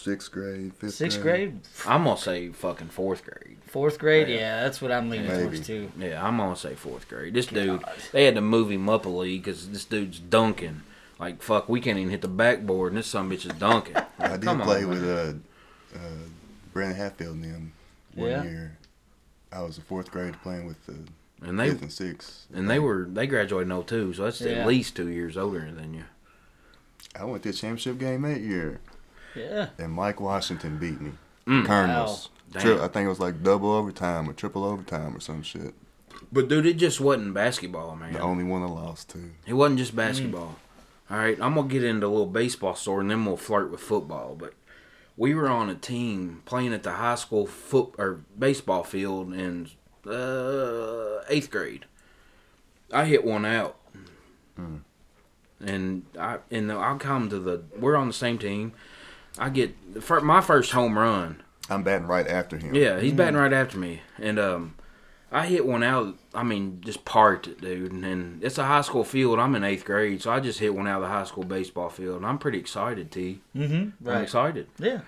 sixth 0.09 0.31
grade, 0.31 0.73
fifth 0.75 0.93
Sixth 0.95 1.21
grade, 1.21 1.59
I'm 1.87 2.03
gonna 2.03 2.17
say 2.17 2.49
fucking 2.49 2.87
fourth 2.89 3.23
grade. 3.23 3.57
fourth 3.67 3.99
grade? 3.99 4.27
Yeah. 4.27 4.35
Yeah, 4.35 4.63
that's 4.63 4.81
what 4.81 4.91
I'm 4.91 5.09
leaning 5.09 5.27
Maybe. 5.27 5.43
towards 5.43 5.67
too. 5.67 5.91
Yeah, 5.97 6.25
I'm 6.25 6.37
gonna 6.37 6.55
say 6.55 6.75
fourth 6.75 7.07
grade. 7.07 7.33
This 7.33 7.45
dude, 7.47 7.83
they 8.11 8.25
had 8.25 8.35
to 8.35 8.41
move 8.41 8.71
him 8.71 8.89
up 8.89 9.05
a 9.05 9.09
league 9.09 9.43
because 9.43 9.69
this 9.69 9.85
dude's 9.85 10.19
dunking. 10.19 10.81
Like 11.19 11.41
fuck, 11.41 11.67
we 11.69 11.81
can't 11.81 11.97
even 11.97 12.09
hit 12.11 12.21
the 12.21 12.27
backboard, 12.27 12.91
and 12.93 12.97
this 12.97 13.07
son 13.07 13.29
bitch 13.29 13.45
is 13.45 13.53
dunking. 13.59 13.95
I 14.19 14.29
did 14.29 14.43
Come 14.43 14.61
on, 14.61 14.67
play 14.67 14.81
man. 14.81 14.89
with 14.89 15.03
uh, 15.03 15.33
uh, 15.97 15.99
Brandon 16.73 16.97
Hatfield 16.97 17.35
and 17.35 17.43
them 17.43 17.71
one 18.15 18.29
Yeah. 18.29 18.43
year. 18.43 18.77
I 19.51 19.61
was 19.61 19.77
a 19.77 19.81
fourth 19.81 20.11
grade 20.11 20.35
playing 20.43 20.65
with 20.67 20.85
the 20.85 20.95
and 21.41 21.59
they 21.59 21.69
fifth 21.69 21.81
and 21.81 21.91
sixth. 21.91 22.45
and 22.53 22.69
they 22.69 22.79
were 22.79 23.07
they 23.11 23.27
graduated 23.27 23.71
in 23.71 23.83
02, 23.83 24.13
so 24.13 24.23
that's 24.25 24.41
Yeah. 24.41 24.51
at 24.51 24.67
least 24.67 24.95
two 24.95 25.07
years 25.09 25.35
older 25.37 25.69
than 25.71 25.93
you. 25.93 26.03
I 27.19 27.23
went 27.25 27.43
to 27.43 27.49
a 27.49 27.53
championship 27.53 27.97
game 27.97 28.21
that 28.21 28.41
year, 28.41 28.79
Yeah. 29.35 29.69
and 29.77 29.91
Mike 29.91 30.19
Washington 30.19 30.77
beat 30.77 30.99
me. 30.99 31.11
Mm. 31.47 31.65
Colonels. 31.65 32.29
Wow. 32.53 32.61
Tri- 32.61 32.83
I 32.83 32.87
think 32.87 33.05
it 33.05 33.09
was 33.09 33.19
like 33.19 33.43
double 33.43 33.71
overtime 33.71 34.29
or 34.29 34.33
triple 34.33 34.63
overtime 34.63 35.15
or 35.15 35.19
some 35.19 35.43
shit. 35.43 35.73
But 36.31 36.47
dude, 36.47 36.65
it 36.65 36.77
just 36.77 36.99
wasn't 36.99 37.33
basketball, 37.33 37.95
man. 37.95 38.13
The 38.13 38.19
only 38.19 38.43
one 38.43 38.61
I 38.61 38.67
lost 38.67 39.09
to. 39.11 39.31
It 39.45 39.53
wasn't 39.53 39.79
just 39.79 39.95
basketball. 39.95 40.55
All 41.09 41.17
right, 41.17 41.37
I'm 41.41 41.55
gonna 41.55 41.67
get 41.67 41.83
into 41.83 42.05
a 42.05 42.09
little 42.09 42.25
baseball 42.27 42.75
story, 42.75 43.01
and 43.01 43.09
then 43.11 43.25
we'll 43.25 43.37
flirt 43.37 43.71
with 43.71 43.79
football. 43.79 44.35
But 44.35 44.53
we 45.17 45.33
were 45.33 45.49
on 45.49 45.69
a 45.69 45.75
team 45.75 46.43
playing 46.45 46.73
at 46.73 46.83
the 46.83 46.93
high 46.93 47.15
school 47.15 47.47
foot 47.47 47.95
or 47.97 48.21
baseball 48.37 48.83
field 48.83 49.33
in 49.33 49.69
uh, 50.05 51.21
eighth 51.29 51.49
grade. 51.49 51.85
I 52.91 53.05
hit 53.05 53.23
one 53.23 53.45
out, 53.45 53.77
and 55.59 56.05
I 56.19 56.37
and 56.51 56.71
I 56.71 56.95
come 56.97 57.29
to 57.29 57.39
the. 57.39 57.63
We're 57.77 57.95
on 57.95 58.07
the 58.07 58.13
same 58.13 58.37
team. 58.37 58.73
I 59.39 59.49
get 59.49 59.93
the 59.93 60.21
my 60.21 60.41
first 60.41 60.71
home 60.71 60.97
run. 60.97 61.41
I'm 61.69 61.83
batting 61.83 62.07
right 62.07 62.27
after 62.27 62.57
him. 62.57 62.75
Yeah, 62.75 62.99
he's 62.99 63.13
batting 63.13 63.37
right 63.37 63.53
after 63.53 63.77
me, 63.77 64.01
and 64.17 64.37
um, 64.39 64.75
I 65.31 65.45
hit 65.45 65.65
one 65.65 65.83
out. 65.83 66.17
I 66.33 66.43
mean, 66.43 66.81
just 66.83 67.05
parked 67.05 67.47
it, 67.47 67.61
dude. 67.61 67.91
And 67.91 68.43
it's 68.43 68.57
a 68.57 68.65
high 68.65 68.81
school 68.81 69.03
field. 69.03 69.39
I'm 69.39 69.55
in 69.55 69.63
eighth 69.63 69.85
grade, 69.85 70.21
so 70.21 70.31
I 70.31 70.39
just 70.39 70.59
hit 70.59 70.73
one 70.73 70.87
out 70.87 70.97
of 70.97 71.01
the 71.03 71.13
high 71.13 71.23
school 71.23 71.43
baseball 71.43 71.89
field. 71.89 72.17
And 72.17 72.25
I'm 72.25 72.37
pretty 72.39 72.57
excited, 72.57 73.11
T. 73.11 73.41
Mm-hmm. 73.55 74.09
I'm 74.09 74.23
excited. 74.23 74.67
Yeah. 74.79 75.01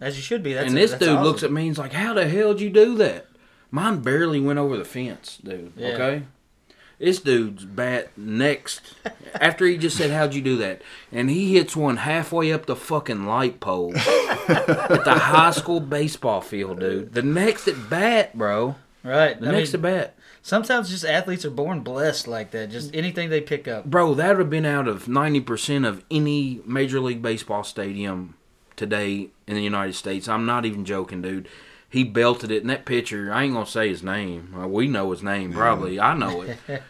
As 0.00 0.16
you 0.16 0.22
should 0.22 0.42
be. 0.42 0.54
That's 0.54 0.68
and 0.68 0.76
a- 0.76 0.80
this 0.80 0.90
that's 0.92 1.00
dude 1.00 1.10
awesome. 1.10 1.24
looks 1.24 1.42
at 1.42 1.52
me 1.52 1.62
and 1.62 1.70
he's 1.70 1.78
like, 1.78 1.92
"How 1.92 2.14
the 2.14 2.28
hell 2.28 2.52
did 2.52 2.60
you 2.62 2.70
do 2.70 2.94
that?" 2.96 3.26
Mine 3.70 4.00
barely 4.00 4.40
went 4.40 4.58
over 4.58 4.76
the 4.76 4.84
fence, 4.84 5.38
dude. 5.42 5.72
Yeah. 5.76 5.88
Okay. 5.88 6.22
This 6.98 7.20
dude's 7.20 7.64
bat 7.64 8.10
next 8.16 8.80
after 9.40 9.64
he 9.66 9.78
just 9.78 9.96
said, 9.96 10.10
"How'd 10.10 10.34
you 10.34 10.42
do 10.42 10.56
that?" 10.56 10.82
and 11.12 11.30
he 11.30 11.54
hits 11.54 11.76
one 11.76 11.98
halfway 11.98 12.52
up 12.52 12.66
the 12.66 12.74
fucking 12.74 13.24
light 13.24 13.60
pole 13.60 13.92
at 13.96 15.04
the 15.04 15.14
high 15.16 15.52
school 15.52 15.78
baseball 15.80 16.40
field, 16.40 16.80
dude. 16.80 17.12
The 17.14 17.22
next 17.22 17.68
at 17.68 17.88
bat, 17.88 18.36
bro. 18.36 18.74
Right. 19.04 19.40
The 19.40 19.48
I 19.48 19.52
next 19.52 19.74
mean, 19.74 19.76
at 19.76 19.82
bat. 19.82 20.14
sometimes 20.42 20.90
just 20.90 21.04
athletes 21.04 21.44
are 21.44 21.50
born 21.50 21.80
blessed 21.80 22.26
like 22.26 22.50
that. 22.50 22.70
Just 22.70 22.92
anything 22.94 23.30
they 23.30 23.40
pick 23.40 23.68
up. 23.68 23.84
Bro, 23.84 24.14
that 24.14 24.30
would 24.30 24.38
have 24.40 24.50
been 24.50 24.66
out 24.66 24.88
of 24.88 25.04
90% 25.04 25.86
of 25.86 26.04
any 26.10 26.60
Major 26.66 26.98
League 26.98 27.22
Baseball 27.22 27.62
stadium 27.62 28.34
today 28.74 29.28
in 29.46 29.54
the 29.54 29.62
United 29.62 29.94
States. 29.94 30.26
I'm 30.28 30.46
not 30.46 30.64
even 30.66 30.84
joking, 30.84 31.22
dude. 31.22 31.48
He 31.90 32.04
belted 32.04 32.50
it, 32.50 32.60
and 32.62 32.70
that 32.70 32.84
pitcher, 32.84 33.32
I 33.32 33.44
ain't 33.44 33.54
to 33.64 33.70
say 33.70 33.88
his 33.88 34.02
name. 34.02 34.52
We 34.70 34.86
know 34.88 35.10
his 35.10 35.22
name, 35.22 35.52
probably. 35.52 35.98
I 35.98 36.14
know 36.14 36.42
it. 36.42 36.58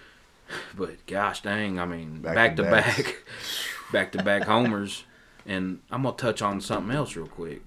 but 0.76 1.06
gosh 1.06 1.42
dang, 1.42 1.78
I 1.78 1.84
mean, 1.84 2.20
Back 2.20 2.34
back 2.34 2.56
to 2.56 2.62
back, 2.64 3.22
back 3.92 4.12
to 4.12 4.22
back 4.22 4.42
homers. 4.42 5.04
And 5.46 5.80
I'm 5.90 6.02
to 6.02 6.12
touch 6.12 6.42
on 6.42 6.60
something 6.60 6.94
else 6.94 7.16
real 7.16 7.26
quick 7.26 7.62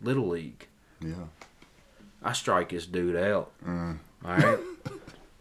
Little 0.00 0.28
League. 0.28 0.68
Yeah. 1.04 1.26
I 2.22 2.32
strike 2.32 2.70
this 2.70 2.86
dude 2.86 3.16
out. 3.16 3.50
Mm. 3.66 3.98
All 4.24 4.36
right. 4.36 4.58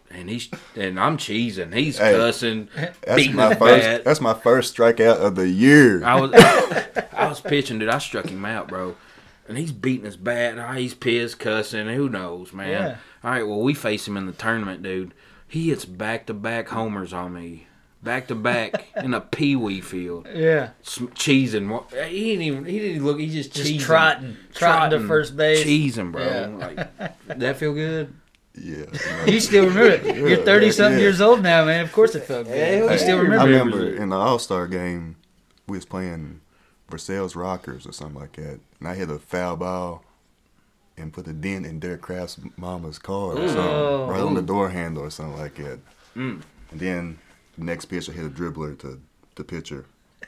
And 0.09 0.29
he's 0.29 0.49
and 0.77 0.97
I'm 0.97 1.17
cheesing. 1.17 1.73
He's 1.73 1.97
Hey, 1.97 2.13
cussing, 2.13 2.69
That's 3.05 3.27
my 3.27 3.53
first. 3.55 3.83
bat. 3.83 4.03
That's 4.05 4.21
my 4.21 4.33
first 4.33 4.75
strikeout 4.75 5.17
of 5.17 5.35
the 5.35 5.49
year. 5.49 6.01
I 6.01 6.19
was 6.21 6.31
I 7.11 7.27
was 7.27 7.41
pitching, 7.41 7.77
dude. 7.77 7.89
I 7.89 7.97
struck 7.99 8.27
him 8.27 8.45
out, 8.45 8.69
bro. 8.69 8.95
And 9.47 9.57
he's 9.57 9.71
beating 9.71 10.05
his 10.05 10.17
bat. 10.17 10.51
And 10.53 10.59
ah, 10.59 10.73
he's 10.73 10.93
pissed, 10.93 11.39
cussing. 11.39 11.87
Who 11.87 12.09
knows, 12.09 12.53
man? 12.53 12.69
Yeah. 12.69 12.95
All 13.23 13.31
right, 13.31 13.47
well, 13.47 13.61
we 13.61 13.73
face 13.73 14.07
him 14.07 14.17
in 14.17 14.25
the 14.25 14.31
tournament, 14.33 14.83
dude. 14.83 15.13
He 15.47 15.69
hits 15.69 15.85
back 15.85 16.25
to 16.27 16.33
back 16.33 16.67
homers 16.67 17.13
on 17.13 17.33
me, 17.33 17.67
back 18.03 18.27
to 18.27 18.35
back 18.35 18.85
in 18.97 19.13
a 19.13 19.21
pee 19.21 19.55
wee 19.55 19.79
field, 19.81 20.27
Yeah. 20.33 20.71
Sm- 20.81 21.05
cheesing. 21.07 21.89
He 22.09 22.23
didn't 22.31 22.41
even. 22.41 22.65
He 22.65 22.79
didn't 22.79 22.95
even 22.95 23.05
look. 23.05 23.19
He 23.19 23.29
just 23.29 23.53
Just 23.53 23.71
cheesing. 23.71 23.79
trotting, 23.81 24.37
trotting 24.53 24.99
to 24.99 25.07
first 25.07 25.37
base. 25.37 25.63
cheesing, 25.65 26.11
bro. 26.11 26.21
Yeah. 26.25 26.47
Like, 26.47 26.75
did 27.27 27.39
that 27.39 27.57
feel 27.57 27.73
good? 27.73 28.13
yeah. 28.59 28.85
You 29.25 29.39
still 29.39 29.67
remember 29.67 30.09
it. 30.09 30.15
You're 30.17 30.43
30 30.43 30.71
something 30.71 30.93
yeah. 30.97 31.03
years 31.05 31.21
old 31.21 31.43
now, 31.43 31.63
man. 31.65 31.85
Of 31.85 31.91
course 31.93 32.15
it 32.15 32.23
felt 32.23 32.47
good. 32.47 32.57
Hell 32.57 32.91
you 32.91 32.97
still 32.97 33.17
yeah. 33.17 33.21
remember 33.21 33.45
I 33.45 33.47
it. 33.47 33.51
remember 33.63 33.95
in 33.95 34.09
the 34.09 34.15
All 34.17 34.39
Star 34.39 34.67
game, 34.67 35.15
we 35.67 35.77
was 35.77 35.85
playing 35.85 36.41
Versailles 36.89 37.35
Rockers 37.35 37.85
or 37.85 37.91
something 37.91 38.19
like 38.19 38.33
that, 38.33 38.59
and 38.79 38.87
I 38.87 38.95
hit 38.95 39.09
a 39.09 39.19
foul 39.19 39.57
ball 39.57 40.03
and 40.97 41.13
put 41.13 41.27
a 41.27 41.33
dent 41.33 41.65
in 41.65 41.79
Derek 41.79 42.01
Kraft's 42.01 42.39
mama's 42.57 42.97
car 42.97 43.33
or 43.33 43.47
something, 43.47 43.63
Ooh. 43.63 44.05
right 44.05 44.21
on 44.21 44.33
the 44.33 44.41
door 44.41 44.69
handle 44.69 45.03
or 45.03 45.11
something 45.11 45.37
like 45.37 45.55
that. 45.55 45.79
Mm. 46.15 46.41
And 46.71 46.79
then 46.79 47.19
the 47.57 47.65
next 47.65 47.85
pitch, 47.85 48.09
I 48.09 48.13
hit 48.13 48.25
a 48.25 48.29
dribbler 48.29 48.77
to 48.79 48.99
the 49.35 49.43
pitcher. 49.43 49.85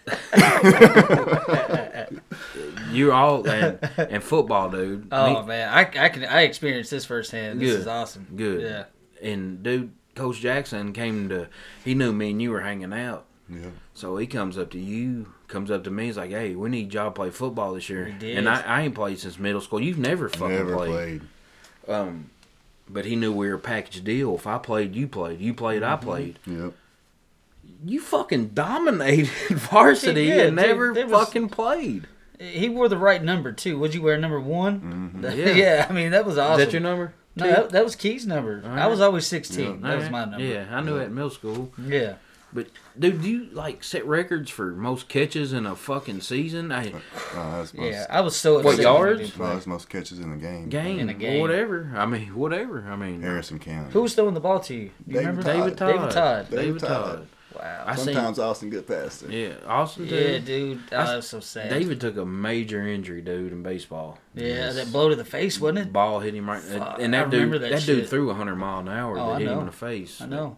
You're 2.91 3.13
all 3.13 3.47
and, 3.47 3.79
and 3.97 4.23
football, 4.23 4.69
dude. 4.69 5.07
Oh 5.11 5.41
Me- 5.41 5.47
man, 5.47 5.69
I, 5.69 5.81
I 5.81 6.09
can 6.09 6.25
I 6.25 6.41
experienced 6.41 6.91
this 6.91 7.05
firsthand. 7.05 7.61
This 7.61 7.71
Good. 7.71 7.79
is 7.81 7.87
awesome. 7.87 8.27
Good. 8.35 8.61
Yeah. 8.61 8.83
And 9.27 9.63
dude, 9.63 9.91
Coach 10.15 10.39
Jackson 10.39 10.93
came 10.93 11.29
to. 11.29 11.47
He 11.83 11.93
knew 11.93 12.13
me 12.13 12.31
and 12.31 12.41
you 12.41 12.51
were 12.51 12.61
hanging 12.61 12.93
out, 12.93 13.25
Yeah. 13.51 13.70
so 13.94 14.15
he 14.18 14.27
comes 14.27 14.58
up 14.58 14.70
to 14.72 14.79
you, 14.79 15.34
comes 15.48 15.72
up 15.72 15.84
to 15.86 15.91
me. 15.91 16.06
He's 16.06 16.18
like, 16.18 16.29
"Hey, 16.32 16.53
we 16.56 16.70
need 16.70 16.94
y'all 16.94 17.06
to 17.06 17.12
play 17.12 17.29
football 17.32 17.74
this 17.74 17.89
year." 17.89 18.06
He 18.06 18.13
did. 18.13 18.38
And 18.38 18.48
I, 18.50 18.62
I 18.62 18.82
ain't 18.84 18.94
played 18.96 19.20
since 19.20 19.39
middle 19.39 19.62
school. 19.62 19.82
You've 19.82 19.98
never 19.98 20.29
fucking 20.29 20.50
Never 20.56 20.75
played. 20.75 21.22
played. 21.86 21.96
Um, 21.96 22.29
but 22.88 23.06
he 23.06 23.15
knew 23.15 23.32
we 23.34 23.48
were 23.50 23.56
a 23.56 23.60
package 23.60 24.03
deal. 24.03 24.36
If 24.36 24.46
I 24.48 24.58
played, 24.60 24.96
you 24.96 25.08
played. 25.08 25.39
You 25.41 25.53
played, 25.53 25.82
Mm-hmm. 25.82 25.94
I 25.94 25.96
played. 25.98 26.39
Yep. 26.46 26.74
You 27.86 28.01
fucking 28.01 28.50
dominated 28.50 29.27
varsity 29.50 30.25
He 30.25 30.32
did, 30.32 30.48
and 30.50 30.58
dude. 30.58 30.68
never 30.68 30.94
was- 30.94 31.12
fucking 31.27 31.50
played. 31.50 32.08
He 32.39 32.70
wore 32.70 32.88
the 32.88 32.98
right 32.98 33.22
number 33.22 33.51
too. 33.51 33.77
Would 33.79 33.94
you 33.94 34.01
wear 34.01 34.18
number 34.18 34.39
one? 34.39 35.22
Mhm. 35.22 35.36
Yeah. 35.36 35.50
Yeah. 35.53 35.88
I 35.89 35.94
mean 35.94 36.12
that 36.12 36.25
was 36.25 36.38
awesome. 36.38 36.60
Is 36.62 36.68
that 36.68 36.74
your 36.74 36.82
number? 36.82 37.13
No, 37.36 37.46
that, 37.48 37.70
that 37.72 37.84
was 37.84 37.96
Kee's 37.96 38.25
number. 38.27 38.62
I 38.65 38.88
was 38.88 39.00
always 39.01 39.25
16. 39.27 39.60
Yeah. 39.82 39.88
That 39.89 39.98
was 40.00 40.10
my 40.10 40.25
number. 40.25 40.39
Yeah, 40.46 40.65
I 40.72 40.82
knew 40.82 40.98
that 40.98 41.06
in 41.06 41.15
middle 41.15 41.29
school. 41.29 41.72
Yeah. 41.82 42.15
But 42.51 42.68
dude, 42.98 43.22
do 43.22 43.29
you 43.29 43.46
like 43.51 43.84
set 43.84 44.06
records 44.08 44.50
for 44.50 44.72
most 44.72 45.08
catches 45.08 45.53
in 45.53 45.65
a 45.68 45.75
fucking 45.75 46.22
season? 46.22 46.72
I 46.72 46.86
No, 46.86 47.00
that's 47.34 47.74
most, 47.74 47.91
Yeah. 47.91 48.06
I 48.10 48.22
was 48.22 48.36
so 48.36 48.56
What, 48.56 48.60
upset 48.62 48.68
when 48.70 48.77
he 48.77 48.84
yards? 48.84 49.20
didn't 49.22 49.38
no, 49.38 49.46
play. 49.46 49.53
that's 49.53 49.68
most 49.68 49.89
catches 49.89 50.20
in 50.20 50.32
the 50.32 50.38
game. 50.38 50.70
game, 50.70 51.00
In 51.00 51.10
a 51.10 51.13
game. 51.13 51.41
whatever. 51.41 51.91
I 51.96 52.06
mean, 52.08 52.34
whatever. 52.36 52.86
I 52.89 52.96
mean, 52.96 53.22
Harrison 53.22 53.60
County. 53.60 53.91
Who 53.91 54.01
was 54.01 54.15
throwing 54.15 54.34
the 54.34 54.39
ball 54.39 54.60
to 54.62 54.74
you? 54.74 54.89
Do 55.08 55.13
you 55.13 55.13
David 55.20 55.27
remember? 55.38 55.44
Todd. 55.44 55.53
David 55.53 55.77
Todd. 55.77 55.88
David 55.94 56.12
Todd. 56.12 56.50
David 56.50 56.63
David 56.65 56.79
Todd. 56.82 56.89
Todd. 57.18 57.27
Wow. 57.56 57.84
I 57.88 57.96
seen. 57.96 58.06
Sometimes 58.13 58.39
Austin 58.39 58.70
get 58.70 58.88
past 58.88 59.24
it. 59.24 59.32
Yeah, 59.32 59.53
Austin 59.68 60.08
too. 60.08 60.15
yeah, 60.15 60.38
dude. 60.38 60.79
Oh, 60.91 60.98
I- 60.98 61.06
that 61.06 61.15
was 61.18 61.27
so 61.27 61.39
sad. 61.39 61.70
David 61.70 62.00
took 62.00 62.15
a 62.18 62.25
major 62.25 62.88
injury, 62.88 63.22
dude, 63.22 63.51
in 63.51 63.63
baseball. 63.63 64.18
Yeah, 64.34 64.72
that 64.72 64.91
blow 64.91 65.10
to 65.10 65.15
the 65.15 65.25
face, 65.25 65.60
wasn't 65.60 65.79
it? 65.79 65.91
Ball 65.94 66.20
hit 66.20 66.36
him 66.36 66.50
right, 66.50 66.62
Fuck, 66.62 67.00
and 67.01 67.13
I 67.15 67.20
that 67.24 67.29
dude, 67.32 67.51
that, 67.53 67.60
that 67.62 67.70
dude 67.86 68.01
shit. 68.01 68.10
threw 68.10 68.32
hundred 68.34 68.56
mile 68.56 68.79
an 68.79 68.88
hour 68.88 69.18
Oh, 69.20 69.27
that 69.29 69.36
I 69.36 69.39
hit 69.39 69.48
him 69.48 69.53
know. 69.56 69.60
in 69.62 69.65
the 69.65 69.72
face. 69.72 70.22
I 70.22 70.27
know. 70.27 70.58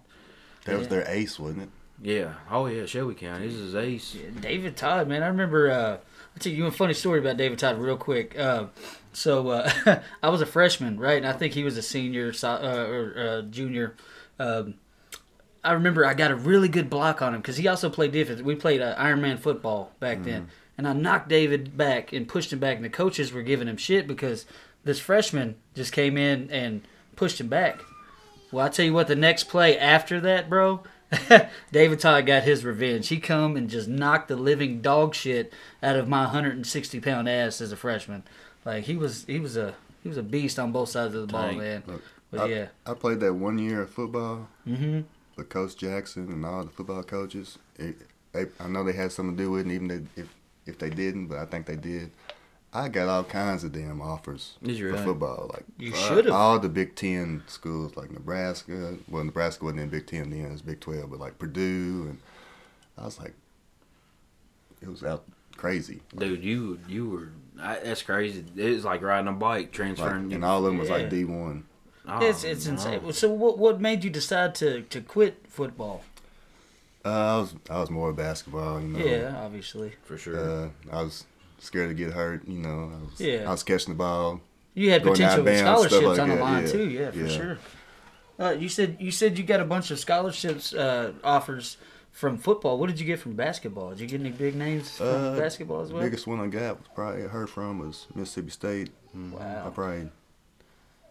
That 0.66 0.78
was 0.78 0.90
their 0.90 1.06
ace, 1.08 1.40
wasn't 1.40 1.64
it? 1.64 1.70
Yeah. 2.02 2.34
Oh 2.50 2.66
yeah, 2.66 2.86
Shelby 2.86 3.14
County. 3.14 3.48
This 3.48 3.56
is 3.58 3.76
ace. 3.76 4.16
Yeah, 4.16 4.30
David 4.40 4.76
Todd, 4.76 5.08
man. 5.08 5.24
I 5.24 5.28
remember. 5.28 5.70
Uh, 5.70 5.98
I'll 6.34 6.40
tell 6.40 6.54
you 6.54 6.66
a 6.66 6.72
funny 6.72 6.94
story 6.94 7.20
about 7.20 7.38
David 7.38 7.60
Todd 7.60 7.78
real 7.78 7.98
quick. 7.98 8.38
Uh, 8.40 8.68
so 9.14 9.50
uh, 9.50 10.02
I 10.24 10.30
was 10.30 10.42
a 10.42 10.46
freshman, 10.46 11.00
right? 11.00 11.18
And 11.18 11.28
I 11.28 11.34
think 11.34 11.54
he 11.54 11.64
was 11.64 11.78
a 11.78 11.82
senior 11.82 12.34
so- 12.34 12.50
uh, 12.52 12.88
or 12.90 13.14
uh, 13.18 13.42
junior. 13.44 13.96
Um, 14.40 14.76
I 15.64 15.74
remember 15.74 16.06
I 16.06 16.16
got 16.16 16.32
a 16.32 16.36
really 16.36 16.70
good 16.70 16.90
block 16.90 17.22
on 17.22 17.36
him 17.36 17.42
because 17.42 17.58
he 17.58 17.68
also 17.68 17.90
played 17.90 18.12
defense. 18.14 18.42
We 18.42 18.56
played 18.56 18.82
uh, 18.82 18.96
Ironman 18.98 19.38
football 19.38 19.92
back 20.00 20.24
then, 20.24 20.50
and 20.76 20.88
I 20.88 20.94
knocked 20.94 21.30
David 21.30 21.78
back 21.78 22.12
and 22.14 22.28
pushed 22.28 22.52
him 22.52 22.58
back, 22.58 22.78
and 22.78 22.86
the 22.86 22.90
coaches 22.90 23.32
were 23.32 23.44
giving 23.44 23.68
him 23.68 23.78
shit 23.78 24.08
because 24.08 24.48
this 24.84 25.00
freshman 25.00 25.56
just 25.76 25.94
came 25.94 26.18
in 26.18 26.50
and 26.50 26.82
pushed 27.16 27.40
him 27.40 27.48
back. 27.48 27.80
Well, 28.52 28.66
I 28.66 28.70
tell 28.70 28.86
you 28.86 28.94
what, 28.94 29.08
the 29.08 29.16
next 29.16 29.44
play 29.50 29.78
after 29.78 30.20
that, 30.22 30.50
bro, 30.50 30.82
David 31.72 32.00
Todd 32.00 32.26
got 32.26 32.44
his 32.44 32.64
revenge. 32.64 33.08
He 33.10 33.20
come 33.20 33.56
and 33.58 33.70
just 33.70 33.88
knocked 33.88 34.28
the 34.28 34.36
living 34.36 34.82
dog 34.82 35.14
shit 35.14 35.54
out 35.84 35.96
of 35.96 36.08
my 36.08 36.24
160 36.24 37.00
pound 37.00 37.28
ass 37.28 37.62
as 37.62 37.72
a 37.72 37.78
freshman. 37.78 38.24
Like 38.66 38.86
he 38.86 38.96
was, 38.96 39.26
he 39.26 39.40
was 39.40 39.58
a, 39.58 39.76
he 40.04 40.10
was 40.10 40.18
a 40.18 40.24
beast 40.24 40.60
on 40.60 40.72
both 40.72 40.90
sides 40.90 41.14
of 41.16 41.22
the 41.22 41.28
ball, 41.28 41.54
man. 41.54 41.84
Look, 41.86 42.04
But 42.32 42.40
I, 42.42 42.46
yeah, 42.48 42.68
I 42.86 42.94
played 42.94 43.20
that 43.20 43.34
one 43.34 43.58
year 43.60 43.82
of 43.82 43.90
football 43.90 44.48
hmm 44.64 45.02
with 45.36 45.50
Coach 45.50 45.78
Jackson 45.78 46.30
and 46.32 46.46
all 46.46 46.64
the 46.64 46.70
football 46.70 47.04
coaches. 47.04 47.58
It, 47.78 47.96
they, 48.34 48.46
I 48.60 48.68
know 48.68 48.84
they 48.84 48.94
had 48.94 49.12
something 49.12 49.36
to 49.38 49.44
do 49.44 49.52
with 49.52 49.68
it, 49.68 49.72
even 49.72 49.88
they, 49.88 50.22
if 50.22 50.34
if 50.66 50.78
they 50.78 50.90
didn't, 50.90 51.28
but 51.28 51.40
I 51.40 51.46
think 51.46 51.66
they 51.66 51.76
did. 51.76 52.12
I 52.74 52.88
got 52.88 53.10
all 53.10 53.24
kinds 53.26 53.64
of 53.66 53.74
damn 53.74 54.02
offers 54.02 54.54
Is 54.62 54.80
you 54.80 54.88
for 54.88 54.94
really? 54.94 55.06
football. 55.06 55.50
Like 55.54 55.66
You 55.78 55.94
should've. 55.94 56.32
all 56.34 56.58
the 56.58 56.70
Big 56.70 56.96
Ten 56.96 57.44
schools, 57.48 57.98
like 57.98 58.12
Nebraska. 58.12 58.96
Well, 59.10 59.24
Nebraska 59.26 59.66
wasn't 59.66 59.82
in 59.82 59.90
Big 59.90 60.08
Ten 60.08 60.30
then; 60.30 60.46
it 60.46 60.52
was 60.52 60.62
Big 60.62 60.80
Twelve. 60.80 61.10
But 61.10 61.20
like 61.20 61.38
Purdue, 61.38 62.08
and 62.10 62.20
I 62.98 63.04
was 63.06 63.20
like, 63.20 63.34
it 64.82 64.88
was 64.88 65.04
out 65.04 65.26
crazy. 65.58 66.02
Dude, 66.18 66.44
you 66.44 66.80
you 66.88 67.10
were 67.10 67.30
I, 67.62 67.80
that's 67.80 68.02
crazy. 68.04 68.46
It 68.56 68.70
was 68.72 68.86
like 68.86 69.02
riding 69.02 69.28
a 69.28 69.34
bike, 69.34 69.58
Like, 69.66 69.72
transferring. 69.74 70.34
and 70.34 70.44
all 70.46 70.60
of 70.60 70.64
them 70.66 70.78
was 70.78 70.90
Yeah. 70.90 70.96
like 70.96 71.10
D 71.10 71.26
one. 71.26 71.66
Oh, 72.08 72.26
it's 72.26 72.44
it's 72.44 72.66
no. 72.66 72.74
insane. 72.74 73.14
So 73.14 73.30
what 73.32 73.58
what 73.60 73.80
made 73.82 74.04
you 74.04 74.10
decide 74.10 74.56
to 74.56 74.82
to 74.84 75.02
quit 75.02 75.46
football? 75.48 76.04
Uh, 77.04 77.10
I 77.10 77.38
was 77.40 77.56
I 77.70 77.80
was 77.80 77.90
more 77.90 78.14
basketball, 78.14 78.80
you 78.82 78.88
know. 78.88 79.00
Yeah, 79.06 79.36
obviously. 79.44 79.94
for 80.04 80.18
sure. 80.18 80.38
Uh, 80.40 80.70
I 80.92 81.02
was 81.04 81.26
scared 81.62 81.90
to 81.90 81.94
get 81.94 82.12
hurt, 82.14 82.48
you 82.48 82.58
know. 82.60 82.92
I 82.94 83.04
was, 83.10 83.20
Yeah. 83.22 83.48
I 83.48 83.52
was 83.52 83.64
catching 83.64 83.94
the 83.94 83.98
ball. 83.98 84.42
You 84.74 84.92
had 84.92 85.04
potential 85.04 85.46
scholarships 85.46 86.06
like 86.06 86.20
on 86.20 86.30
the 86.30 86.36
that, 86.36 86.42
line 86.42 86.64
yeah. 86.66 86.72
too. 86.72 86.90
Yeah, 86.90 87.12
for 87.12 87.18
Yeah. 87.18 87.28
sure. 87.28 87.58
Uh, 88.40 88.52
you 88.52 88.70
said 88.70 88.98
you 89.00 89.12
said 89.12 89.38
you 89.38 89.44
got 89.44 89.60
a 89.60 89.66
bunch 89.66 89.92
of 89.92 90.00
scholarships 90.00 90.74
uh, 90.74 91.14
offers 91.24 91.78
from 92.12 92.38
football. 92.38 92.78
What 92.80 92.88
did 92.88 93.00
you 93.00 93.06
get 93.06 93.20
from 93.20 93.34
basketball? 93.34 93.90
Did 93.92 94.00
you 94.02 94.08
get 94.08 94.20
any 94.22 94.32
big 94.32 94.56
names 94.56 94.98
from 94.98 95.08
Uh, 95.08 95.38
basketball 95.38 95.82
as 95.82 95.92
well? 95.94 96.02
Biggest 96.02 96.26
one 96.28 96.40
I 96.40 96.48
got 96.48 96.78
was 96.80 96.88
probably 96.96 97.22
heard 97.24 97.50
from 97.50 97.80
was 97.80 98.08
Mississippi 98.16 98.50
State. 98.50 98.90
Mm, 99.16 99.34
Wow. 99.34 99.68
I 99.68 99.70
probably, 99.70 100.10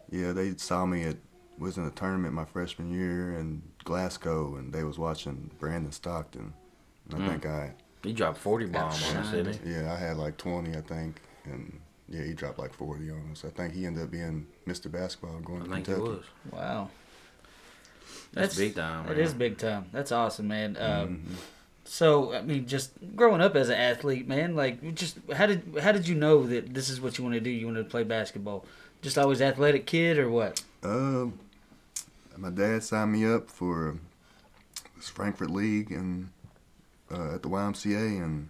yeah, 0.09 0.31
they 0.33 0.55
saw 0.57 0.85
me 0.85 1.03
at 1.03 1.17
was 1.57 1.77
in 1.77 1.85
a 1.85 1.91
tournament 1.91 2.33
my 2.33 2.45
freshman 2.45 2.91
year 2.91 3.37
in 3.37 3.61
Glasgow, 3.83 4.55
and 4.55 4.73
they 4.73 4.83
was 4.83 4.97
watching 4.97 5.51
Brandon 5.59 5.91
Stockton. 5.91 6.53
And 7.11 7.23
I 7.23 7.25
Mm. 7.27 7.29
think 7.29 7.45
I, 7.45 7.73
he 8.03 8.13
dropped 8.13 8.37
forty 8.37 8.65
bomb 8.65 8.85
on 8.91 9.17
us, 9.17 9.31
didn't 9.31 9.59
he? 9.63 9.71
yeah, 9.73 9.91
I 9.93 9.97
had 9.97 10.17
like 10.17 10.37
twenty, 10.37 10.75
I 10.77 10.81
think, 10.81 11.21
and 11.45 11.79
yeah, 12.09 12.23
he 12.23 12.33
dropped 12.33 12.59
like 12.59 12.73
forty 12.73 13.09
on 13.09 13.29
us. 13.31 13.43
I 13.45 13.49
think 13.49 13.73
he 13.73 13.85
ended 13.85 14.03
up 14.03 14.11
being 14.11 14.47
Mr. 14.67 14.91
Basketball 14.91 15.39
going 15.39 15.61
I 15.61 15.65
to 15.65 15.71
think 15.71 15.87
it 15.89 15.93
Kentucky. 15.95 16.09
was. 16.17 16.25
Wow, 16.51 16.89
That's, 18.33 18.55
big 18.57 18.75
time. 18.75 19.07
That 19.07 19.17
man. 19.17 19.25
is 19.25 19.33
big 19.33 19.57
time. 19.57 19.85
That's 19.91 20.11
awesome, 20.11 20.47
man. 20.47 20.77
Um, 20.79 21.23
Mhm. 21.27 21.35
So 21.83 22.33
I 22.33 22.41
mean, 22.41 22.67
just 22.67 22.91
growing 23.15 23.41
up 23.41 23.55
as 23.55 23.67
an 23.69 23.75
athlete, 23.75 24.27
man, 24.27 24.55
like 24.55 24.93
just 24.95 25.17
how 25.35 25.45
did 25.47 25.77
how 25.81 25.91
did 25.91 26.07
you 26.07 26.15
know 26.15 26.45
that 26.47 26.73
this 26.73 26.89
is 26.89 27.01
what 27.01 27.17
you 27.17 27.23
want 27.23 27.33
to 27.33 27.41
do? 27.41 27.49
You 27.49 27.65
want 27.65 27.77
to 27.79 27.83
play 27.83 28.03
basketball? 28.03 28.65
Just 29.01 29.17
always 29.17 29.41
athletic 29.41 29.87
kid 29.87 30.17
or 30.19 30.29
what? 30.29 30.61
Um, 30.83 31.39
my 32.37 32.49
dad 32.51 32.83
signed 32.83 33.11
me 33.11 33.25
up 33.25 33.49
for 33.49 33.97
this 34.95 35.09
Frankfort 35.09 35.49
League 35.49 35.91
and 35.91 36.29
uh, 37.11 37.35
at 37.35 37.43
the 37.43 37.49
YMCA, 37.49 38.23
and 38.23 38.49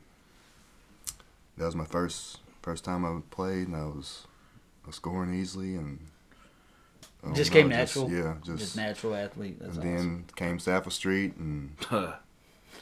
that 1.58 1.65
was 1.65 1.75
my 1.75 1.86
first 1.86 2.39
first 2.62 2.84
time 2.84 3.06
I 3.06 3.20
played, 3.32 3.68
and 3.68 3.75
I 3.75 3.86
was, 3.86 4.25
I 4.84 4.88
was 4.88 4.96
scoring 4.96 5.34
easily, 5.34 5.75
and 5.75 6.00
I 7.24 7.27
don't 7.27 7.36
Just 7.36 7.51
know, 7.51 7.60
came 7.60 7.70
natural? 7.70 8.12
yeah, 8.12 8.36
Just, 8.46 8.60
just, 8.60 8.75
natural 8.75 9.15
athlete. 9.15 9.60
That's 9.60 9.77
and 9.77 9.96
awesome. 9.96 10.15
then 10.15 10.25
came 10.36 10.60
Stafford 10.60 10.94
Street, 10.94 11.36
and 11.38 11.75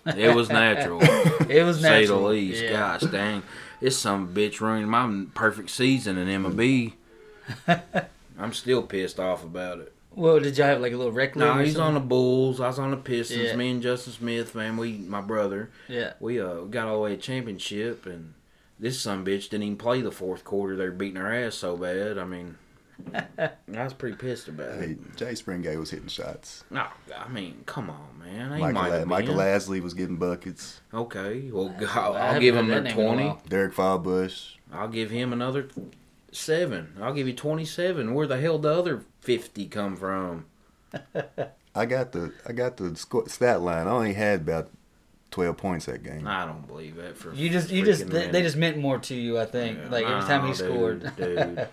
it 0.06 0.36
was 0.36 0.50
natural. 0.50 1.02
It 1.50 1.64
was 1.64 1.82
natural. 1.82 2.02
say 2.02 2.06
the 2.06 2.16
least. 2.16 2.64
Yeah. 2.64 2.72
Gosh 2.72 3.02
dang, 3.12 3.44
this 3.80 3.98
some 3.98 4.34
bitch 4.34 4.60
ruined 4.60 4.90
my 4.90 5.26
perfect 5.34 5.70
season 5.70 6.18
in 6.18 6.44
MLB. 6.44 6.94
I'm 8.40 8.54
still 8.54 8.84
pissed 8.84 9.20
off 9.20 9.44
about 9.44 9.80
it. 9.80 9.94
Well, 10.20 10.40
did 10.40 10.58
y'all 10.58 10.68
have 10.68 10.82
like 10.82 10.92
a 10.94 10.98
little 10.98 11.14
rec 11.14 11.36
league? 11.36 11.46
No, 11.46 11.58
or 11.58 11.62
he's 11.64 11.78
on 11.78 11.94
the? 11.94 12.00
Bulls. 12.02 12.60
I 12.60 12.68
was 12.68 12.78
on 12.78 12.92
the 12.92 12.98
Pistons. 12.98 13.42
Yeah. 13.42 13.56
Me 13.56 13.72
and 13.72 13.82
Justin 13.82 14.14
Smith, 14.14 14.54
man, 14.54 14.76
we 14.78 14.94
my 14.94 15.22
brother, 15.22 15.70
Yeah. 15.88 16.14
we 16.20 16.40
uh 16.42 16.62
got 16.66 16.88
all 16.88 16.96
the 16.96 17.00
way 17.02 17.16
to 17.16 17.22
championship, 17.22 18.06
and 18.06 18.34
this 18.80 19.00
some 19.00 19.26
bitch 19.26 19.50
didn't 19.50 19.64
even 19.64 19.78
play 19.78 20.02
the 20.02 20.12
fourth 20.12 20.44
quarter. 20.44 20.76
They're 20.76 20.92
beating 20.92 21.18
our 21.18 21.34
ass 21.34 21.56
so 21.56 21.78
bad. 21.78 22.18
I 22.18 22.26
mean, 22.26 22.58
I 23.14 23.50
was 23.68 23.94
pretty 23.94 24.18
pissed 24.18 24.50
about 24.50 24.76
hey, 24.80 24.92
it. 24.92 25.16
Jay 25.16 25.36
Springate 25.36 25.80
was 25.80 25.90
hitting 25.92 26.08
shots. 26.10 26.66
No, 26.70 26.86
I 27.18 27.30
mean, 27.30 27.64
come 27.66 27.90
on, 27.90 28.20
man. 28.20 28.52
He 28.54 28.60
Michael, 28.60 28.74
might 28.74 28.90
La- 29.00 29.06
Michael 29.06 29.36
been. 29.36 29.46
Lasley 29.46 29.82
was 29.82 29.94
getting 29.94 30.18
buckets. 30.18 30.82
Okay, 30.94 31.50
well, 31.52 31.74
I 31.80 31.86
I'll, 31.98 32.14
I'll 32.16 32.40
give 32.42 32.56
him 32.58 32.68
that 32.68 32.80
a 32.80 32.82
name 32.82 32.94
in 32.94 33.00
a 33.00 33.06
twenty. 33.08 33.26
while. 33.26 33.42
Derek 33.48 33.74
Fallbush. 33.74 34.56
I'll 34.74 34.90
give 34.90 35.12
him 35.12 35.32
another 35.34 35.70
seven. 36.34 36.94
I'll 37.02 37.14
give 37.14 37.28
you 37.28 37.34
twenty-seven. 37.34 38.14
Where 38.14 38.28
the 38.28 38.40
hell 38.40 38.60
the 38.60 38.70
other 38.74 39.04
fifty 39.22 39.68
come 39.68 39.96
from? 39.96 40.46
I 41.76 41.86
got 41.86 42.12
the 42.12 42.34
I 42.48 42.54
got 42.54 42.78
the 42.78 42.96
sco- 42.96 43.26
stat 43.26 43.62
line. 43.62 43.88
I 43.88 43.92
only 43.92 44.14
had 44.14 44.42
about 44.42 44.70
twelve 45.32 45.58
points 45.58 45.86
that 45.86 46.04
game. 46.04 46.28
I 46.28 46.46
don't 46.46 46.66
believe 46.68 46.96
that 46.96 47.18
for 47.18 47.34
You 47.34 47.50
just, 47.50 47.70
you 47.70 47.86
just, 47.86 48.08
they, 48.08 48.28
they 48.28 48.42
just 48.42 48.58
meant 48.58 48.78
more 48.78 48.98
to 49.00 49.16
you, 49.16 49.38
I 49.40 49.46
think. 49.46 49.78
Yeah, 49.78 49.90
like 49.90 50.06
every 50.06 50.28
time 50.28 50.42
he 50.42 50.48
no, 50.48 50.54
scored. 50.54 51.16
dude, 51.16 51.38
dude. 51.38 51.68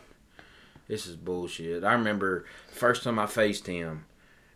this 0.89 1.07
is 1.07 1.17
bullshit. 1.17 1.83
I 1.85 1.93
remember 1.95 2.45
first 2.71 3.03
time 3.05 3.19
I 3.19 3.27
faced 3.27 3.67
him, 3.67 4.05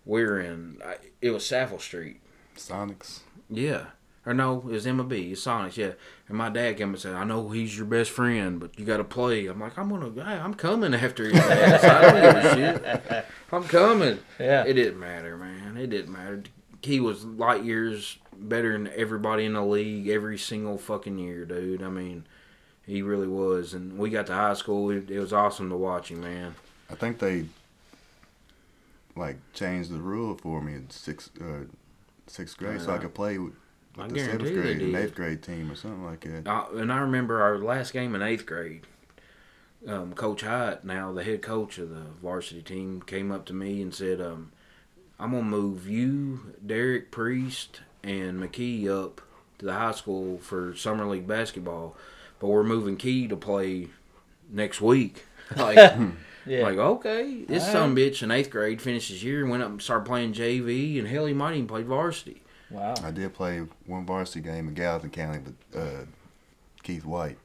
we 0.05 0.23
were 0.25 0.41
in. 0.41 0.79
It 1.21 1.31
was 1.31 1.47
Saffel 1.47 1.79
Street. 1.79 2.21
Sonics. 2.57 3.21
Yeah. 3.49 3.87
Or 4.27 4.35
no, 4.35 4.59
it 4.59 4.65
was 4.65 4.87
MLB. 4.87 5.33
It's 5.33 5.45
Sonics, 5.45 5.77
yeah. 5.77 5.93
And 6.29 6.37
my 6.37 6.51
dad 6.51 6.77
came 6.77 6.91
and 6.91 6.99
said, 6.99 7.15
I 7.15 7.25
know 7.25 7.49
he's 7.49 7.77
your 7.77 7.87
best 7.87 8.11
friend, 8.11 8.61
but 8.61 8.79
you 8.79 8.85
got 8.85 8.99
to 8.99 9.05
play. 9.05 9.47
I'm 9.47 9.59
like, 9.61 9.79
I'm 9.79 9.89
going 9.89 10.15
to, 10.15 10.23
I'm 10.23 10.55
coming 10.55 10.95
after 10.95 11.25
his 11.25 11.41
ass. 11.41 11.85
I 11.85 12.03
don't 12.03 12.35
give 12.35 12.45
a 12.45 12.55
shit. 12.55 13.27
I'm 13.51 13.65
coming. 13.65 14.19
Yeah. 14.39 14.65
It 14.65 14.75
didn't 14.75 15.01
matter, 15.01 15.39
man. 15.39 15.79
It 15.79 15.89
didn't 15.89 16.13
matter. 16.13 16.43
He 16.83 17.01
was 17.01 17.25
light 17.25 17.65
years 17.65 18.19
better 18.37 18.73
than 18.73 18.91
everybody 18.95 19.47
in 19.47 19.55
the 19.55 19.65
league 19.65 20.09
every 20.09 20.37
single 20.37 20.77
fucking 20.77 21.19
year, 21.19 21.47
dude. 21.47 21.83
I 21.83 21.89
mean, 21.89 22.27
he 22.87 23.01
really 23.01 23.27
was. 23.27 23.73
And 23.73 23.99
we 23.99 24.11
got 24.11 24.27
to 24.27 24.35
high 24.35 24.55
school. 24.55 24.91
It, 24.91 25.11
it 25.11 25.19
was 25.19 25.33
awesome 25.33 25.71
to 25.71 25.77
watch 25.77 26.11
him, 26.11 26.21
man. 26.21 26.57
I 26.91 26.95
think 26.95 27.19
they 27.21 27.47
like 29.17 29.37
changed 29.55 29.91
the 29.91 29.99
rule 29.99 30.37
for 30.37 30.61
me 30.61 30.75
in 30.75 30.91
sixth 30.91 31.31
uh, 31.41 31.65
sixth 32.27 32.57
grade, 32.57 32.81
so 32.81 32.93
I 32.93 32.99
could 32.99 33.15
play 33.15 33.39
with, 33.97 34.07
I 34.07 34.09
the 34.09 34.21
seventh 34.21 34.53
grade 34.55 34.81
and 34.83 34.97
eighth 34.97 35.15
grade 35.15 35.43
team 35.43 35.71
or 35.71 35.75
something 35.75 36.05
like 36.05 36.21
that. 36.21 36.47
Uh, 36.49 36.67
and 36.77 36.93
I 36.93 36.99
remember 36.99 37.43
our 37.43 37.59
last 37.59 37.93
game 37.93 38.15
in 38.15 38.23
eighth 38.23 38.47
grade. 38.47 38.87
Um, 39.87 40.13
coach 40.13 40.43
Hyatt, 40.43 40.85
now 40.85 41.13
the 41.13 41.25
head 41.25 41.41
coach 41.43 41.79
of 41.79 41.89
the 41.91 42.05
varsity 42.23 42.63
team, 42.63 43.01
came 43.03 43.33
up 43.33 43.47
to 43.47 43.55
me 43.55 43.81
and 43.81 43.95
said, 43.95 44.21
um, 44.21 44.53
"I'm 45.19 45.31
gonna 45.33 45.43
move 45.43 45.89
you, 45.89 46.55
Derek 46.65 47.11
Priest, 47.11 47.81
and 48.03 48.39
McKee 48.41 48.87
up 48.89 49.23
to 49.59 49.65
the 49.67 49.73
high 49.73 49.93
school 49.93 50.39
for 50.39 50.75
summer 50.77 51.07
league 51.07 51.27
basketball, 51.27 51.97
but 52.39 52.49
we're 52.49 52.63
moving 52.63 52.97
Kee 52.99 53.27
to 53.29 53.37
play 53.37 53.89
next 54.51 54.81
week." 54.83 55.25
like, 55.57 55.77
Yeah. 56.47 56.63
like 56.63 56.79
okay, 56.79 57.45
this 57.47 57.65
All 57.67 57.73
some 57.73 57.97
bitch 57.97 58.23
in 58.23 58.31
eighth 58.31 58.51
grade 58.51 58.81
finished 58.81 59.11
his 59.11 59.23
year 59.23 59.41
and 59.43 59.51
went 59.51 59.63
up 59.63 59.71
and 59.71 59.83
started 59.83 60.07
playing 60.07 60.33
JV, 60.33 60.99
and 60.99 61.07
hell, 61.09 61.27
he 61.27 61.35
might 61.35 61.55
even 61.55 61.67
played 61.69 61.87
varsity. 61.87 62.43
Wow. 62.71 62.95
I 63.05 63.11
did 63.11 63.35
play 63.35 63.61
one 63.87 64.07
varsity 64.07 64.41
game 64.41 64.69
in 64.69 64.75
Gallatin 64.75 65.11
County 65.11 65.39
with 65.41 65.57
uh, 65.77 66.05
Keith 66.83 67.05
White. 67.05 67.39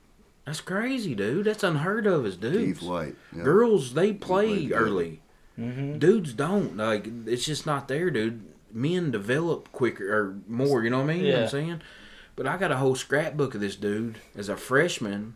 That's 0.45 0.61
crazy, 0.61 1.15
dude. 1.15 1.45
That's 1.45 1.63
unheard 1.63 2.05
of 2.05 2.25
as 2.25 2.37
dudes. 2.37 2.79
Keith 2.79 2.87
White. 2.89 3.15
yeah. 3.35 3.43
Girls, 3.43 3.93
they 3.93 4.13
play 4.13 4.71
early. 4.71 5.21
Mm-hmm. 5.59 5.97
Dudes 5.99 6.33
don't. 6.33 6.77
Like 6.77 7.07
it's 7.25 7.45
just 7.45 7.65
not 7.65 7.87
there, 7.87 8.11
dude. 8.11 8.45
Men 8.71 9.09
develop 9.09 9.71
quicker 9.71 10.13
or 10.15 10.35
more. 10.47 10.83
You 10.83 10.89
know 10.89 10.97
what 10.97 11.09
I 11.09 11.13
mean? 11.13 11.23
You 11.25 11.31
know 11.31 11.41
what 11.43 11.53
Yeah. 11.53 11.59
I'm 11.59 11.65
saying? 11.67 11.81
But 12.35 12.45
I 12.47 12.57
got 12.57 12.71
a 12.71 12.77
whole 12.77 12.95
scrapbook 12.95 13.55
of 13.55 13.61
this 13.61 13.77
dude 13.77 14.17
as 14.35 14.49
a 14.49 14.57
freshman, 14.57 15.35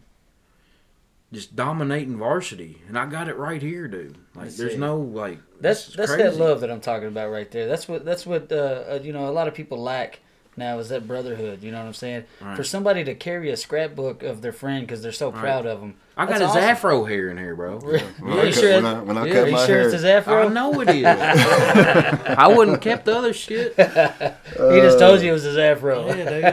just 1.31 1.55
dominating 1.55 2.17
varsity, 2.17 2.81
and 2.87 2.97
I 2.97 3.05
got 3.05 3.29
it 3.29 3.37
right 3.37 3.61
here, 3.61 3.87
dude. 3.87 4.17
Like 4.35 4.45
Let's 4.45 4.57
there's 4.57 4.73
see. 4.73 4.77
no 4.77 4.97
like. 4.97 5.39
That's 5.61 5.87
that's 5.95 6.11
crazy. 6.11 6.23
that 6.23 6.35
love 6.37 6.61
that 6.61 6.71
I'm 6.71 6.81
talking 6.81 7.07
about 7.07 7.31
right 7.31 7.49
there. 7.51 7.67
That's 7.67 7.87
what 7.87 8.05
that's 8.05 8.25
what 8.25 8.51
uh, 8.51 8.55
uh, 8.91 8.99
you 9.03 9.13
know 9.13 9.27
a 9.27 9.31
lot 9.31 9.47
of 9.47 9.53
people 9.53 9.77
lack 9.81 10.19
now 10.57 10.79
is 10.79 10.89
that 10.89 11.07
brotherhood. 11.07 11.61
You 11.63 11.71
know 11.71 11.79
what 11.79 11.85
I'm 11.87 11.93
saying? 11.93 12.23
Right. 12.41 12.55
For 12.55 12.63
somebody 12.63 13.03
to 13.05 13.15
carry 13.15 13.49
a 13.49 13.55
scrapbook 13.57 14.23
of 14.23 14.41
their 14.41 14.51
friend 14.51 14.85
because 14.85 15.01
they're 15.01 15.11
so 15.11 15.29
Right. 15.31 15.39
proud 15.39 15.65
of 15.65 15.79
them. 15.79 15.95
I 16.17 16.25
got 16.25 16.31
That's 16.31 16.41
his 16.41 16.49
awesome. 16.49 16.63
afro 16.63 17.05
hair 17.05 17.29
in 17.29 17.37
here, 17.37 17.55
bro. 17.55 17.77
Really? 17.77 18.03
When, 18.19 18.33
Are 18.33 18.41
I 18.41 18.43
you 18.45 18.53
cut, 18.53 18.59
sure? 18.59 18.73
when 18.75 18.85
I, 18.85 18.99
when 19.01 19.17
I 19.17 19.25
Yeah, 19.25 19.33
cut 19.33 19.43
Are 19.43 19.47
you 19.47 19.51
my 19.53 19.65
sure 19.65 19.75
hair, 19.75 19.83
it's 19.85 19.93
his 19.93 20.03
afro? 20.03 20.47
I 20.47 20.47
know 20.49 20.81
it 20.81 20.89
is. 20.89 21.05
I 21.05 22.47
wouldn't 22.49 22.75
have 22.75 22.81
kept 22.81 23.05
the 23.05 23.15
other 23.17 23.31
shit. 23.33 23.73
Yeah, 23.77 24.35
he 24.69 24.81
just 24.81 24.99
told 24.99 25.21
you 25.21 25.29
it 25.29 25.33
was 25.33 25.43
his 25.43 25.57
afro. 25.57 26.07
Yeah, 26.13 26.29
dude. 26.29 26.43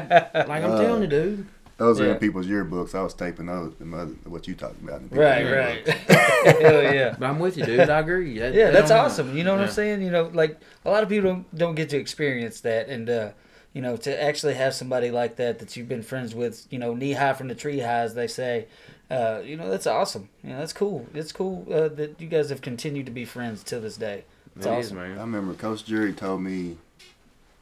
Like 0.49 0.63
I'm 0.63 0.71
Uh, 0.73 0.79
telling 0.83 1.03
you, 1.03 1.09
dude. 1.09 1.47
Those 1.79 2.01
are 2.01 2.13
in 2.13 2.19
people's 2.19 2.47
yearbooks. 2.47 2.95
I 2.95 3.03
was 3.03 3.13
taping 3.15 3.47
those. 3.47 3.75
the 3.79 3.85
mother- 3.85 4.15
What 4.25 4.49
you 4.49 4.55
talking 4.55 4.79
about? 4.83 5.03
in 5.03 5.09
Right, 5.11 5.45
yearbooks. 5.45 5.87
right. 6.09 6.57
Hell 6.63 6.83
yeah. 6.95 7.17
But 7.19 7.27
I'm 7.27 7.39
with 7.39 7.57
you, 7.59 7.65
dude. 7.67 7.89
I 7.91 8.01
agree. 8.01 8.39
That- 8.39 8.55
Yeah, 8.55 8.71
that's 8.71 8.89
don't- 8.89 9.05
awesome. 9.05 9.37
You 9.37 9.45
know 9.45 9.53
what 9.55 9.63
I'm 9.65 9.71
saying? 9.71 10.03
You 10.03 10.11
know, 10.11 10.31
like 10.33 10.59
a 10.85 10.91
lot 10.91 11.03
of 11.03 11.09
people 11.09 11.31
don't, 11.31 11.55
don't 11.57 11.75
get 11.75 11.91
to 11.91 11.97
experience 11.99 12.61
that, 12.61 12.89
and 12.89 13.09
uh, 13.11 13.31
you 13.73 13.83
know, 13.83 13.97
to 13.99 14.23
actually 14.23 14.55
have 14.55 14.73
somebody 14.75 15.11
like 15.11 15.37
that 15.37 15.59
that 15.59 15.77
you've 15.77 15.89
been 15.89 16.03
friends 16.03 16.35
with, 16.35 16.67
you 16.71 16.79
know, 16.79 16.95
knee 16.95 17.13
high 17.13 17.35
from 17.35 17.49
the 17.49 17.55
tree 17.55 17.81
high, 17.81 18.01
as 18.01 18.15
they 18.15 18.27
say. 18.27 18.67
Uh, 19.11 19.41
you 19.45 19.57
know, 19.57 19.69
that's 19.71 19.87
awesome. 19.87 20.29
You 20.43 20.51
know, 20.51 20.59
that's 20.59 20.73
cool. 20.73 21.07
It's 21.15 21.31
cool 21.31 21.67
uh, 21.71 21.89
that 21.89 22.21
you 22.21 22.27
guys 22.27 22.49
have 22.51 22.61
continued 22.63 23.07
to 23.07 23.13
be 23.13 23.25
friends 23.27 23.63
till 23.63 23.81
this 23.81 23.97
day. 23.97 24.25
It's 24.57 24.65
It 24.67 24.79
is, 24.79 24.87
awesome. 24.87 24.97
Man. 24.97 25.19
I 25.19 25.21
remember 25.21 25.53
Coach 25.55 25.85
Jury 25.85 26.13
told 26.15 26.41
me 26.41 26.79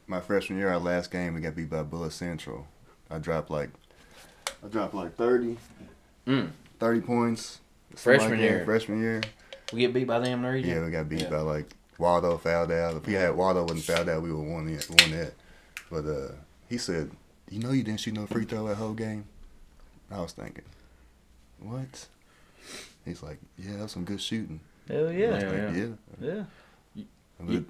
my 0.07 0.21
freshman 0.21 0.57
year, 0.57 0.69
our 0.69 0.79
last 0.79 1.11
game, 1.11 1.33
we 1.35 1.41
got 1.41 1.55
beat 1.55 1.69
by 1.69 1.83
Bullet 1.83 2.11
Central. 2.13 2.65
I 3.11 3.19
dropped 3.19 3.51
like, 3.51 3.69
I 4.63 4.67
dropped 4.67 4.93
like 4.93 5.15
30, 5.15 5.57
Mm. 6.27 6.49
30 6.79 7.01
points. 7.01 7.59
something 7.89 7.97
Freshman 8.19 8.31
like 8.31 8.39
that, 8.39 8.43
year. 8.45 8.65
Freshman 8.65 9.01
year. 9.01 9.21
We 9.73 9.79
get 9.81 9.93
beat 9.93 10.05
by 10.07 10.19
them 10.19 10.33
in 10.33 10.41
the 10.41 10.49
region. 10.49 10.69
Yeah, 10.71 10.85
we 10.85 10.91
got 10.91 11.07
beat 11.09 11.21
Yeah. 11.21 11.29
by 11.29 11.39
like 11.39 11.73
Waldo 11.97 12.37
fouled 12.37 12.71
out. 12.71 12.95
If 12.95 13.05
we 13.07 13.13
had 13.13 13.35
Waldo 13.35 13.63
wasn't 13.63 13.83
fouled 13.83 14.09
out, 14.09 14.21
we 14.21 14.31
would 14.33 14.45
won 14.47 14.67
it. 14.69 14.87
Won 14.89 15.11
that. 15.11 15.33
But 15.89 16.05
uh, 16.05 16.31
he 16.67 16.77
said, 16.77 17.11
"You 17.49 17.59
know, 17.59 17.71
you 17.71 17.83
didn't 17.83 17.99
shoot 18.01 18.13
no 18.13 18.25
free 18.25 18.45
throw 18.45 18.67
that 18.67 18.75
whole 18.75 18.93
game." 18.93 19.25
I 20.11 20.19
was 20.19 20.33
thinking, 20.33 20.65
what? 21.59 22.07
He's 23.05 23.23
like, 23.23 23.37
"Yeah, 23.57 23.73
that 23.77 23.83
was 23.83 23.91
some 23.91 24.03
good 24.03 24.21
shooting." 24.21 24.59
Hell 24.87 25.07
I 25.07 25.11
yeah. 25.11 25.33
was 25.33 25.43
Yeah, 25.43 25.49
like, 25.49 25.75
yeah. 25.75 25.87
Yeah. 26.19 26.43
yeah. 26.95 27.05
But 27.39 27.63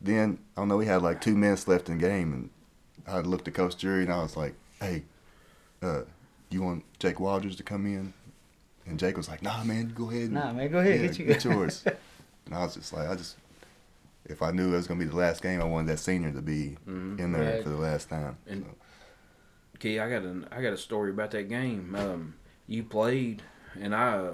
then 0.00 0.38
I 0.56 0.60
don't 0.62 0.68
know. 0.68 0.76
We 0.76 0.86
had 0.86 1.02
like 1.02 1.20
two 1.20 1.36
minutes 1.36 1.68
left 1.68 1.88
in 1.88 1.98
the 1.98 2.06
game, 2.06 2.32
and 2.32 2.50
I 3.06 3.20
looked 3.20 3.48
at 3.48 3.54
Coach 3.54 3.76
Jury 3.76 4.02
and 4.04 4.12
I 4.12 4.22
was 4.22 4.36
like, 4.36 4.54
"Hey, 4.80 5.04
uh, 5.82 6.02
you 6.50 6.62
want 6.62 6.84
Jake 6.98 7.20
Walters 7.20 7.56
to 7.56 7.62
come 7.62 7.86
in?" 7.86 8.12
And 8.86 8.98
Jake 8.98 9.16
was 9.16 9.28
like, 9.28 9.42
"Nah, 9.42 9.62
man, 9.64 9.92
go 9.94 10.10
ahead. 10.10 10.22
and- 10.24 10.32
Nah, 10.34 10.52
man, 10.52 10.70
go 10.70 10.78
ahead, 10.78 11.00
yeah, 11.00 11.06
get 11.06 11.18
you- 11.18 11.26
get 11.26 11.44
yours." 11.44 11.84
and 12.46 12.54
I 12.54 12.64
was 12.64 12.74
just 12.74 12.92
like, 12.92 13.08
I 13.08 13.14
just, 13.14 13.36
if 14.26 14.42
I 14.42 14.50
knew 14.50 14.72
it 14.72 14.76
was 14.76 14.86
gonna 14.86 14.98
be 15.00 15.06
the 15.06 15.16
last 15.16 15.42
game, 15.42 15.60
I 15.60 15.64
wanted 15.64 15.88
that 15.88 15.98
senior 15.98 16.32
to 16.32 16.42
be 16.42 16.76
in 16.86 17.32
there 17.32 17.54
Right. 17.54 17.62
for 17.62 17.68
the 17.70 17.76
last 17.76 18.08
time. 18.08 18.36
And- 18.46 18.64
So, 18.64 18.76
Kee, 19.78 19.98
I 19.98 20.08
got 20.08 20.22
a 20.22 20.42
I 20.52 20.62
got 20.62 20.72
a 20.72 20.76
story 20.76 21.10
about 21.10 21.30
that 21.32 21.48
game. 21.48 21.94
Um, 21.96 22.34
you 22.68 22.84
played, 22.84 23.42
and 23.80 23.94
I 23.94 24.12
uh, 24.16 24.32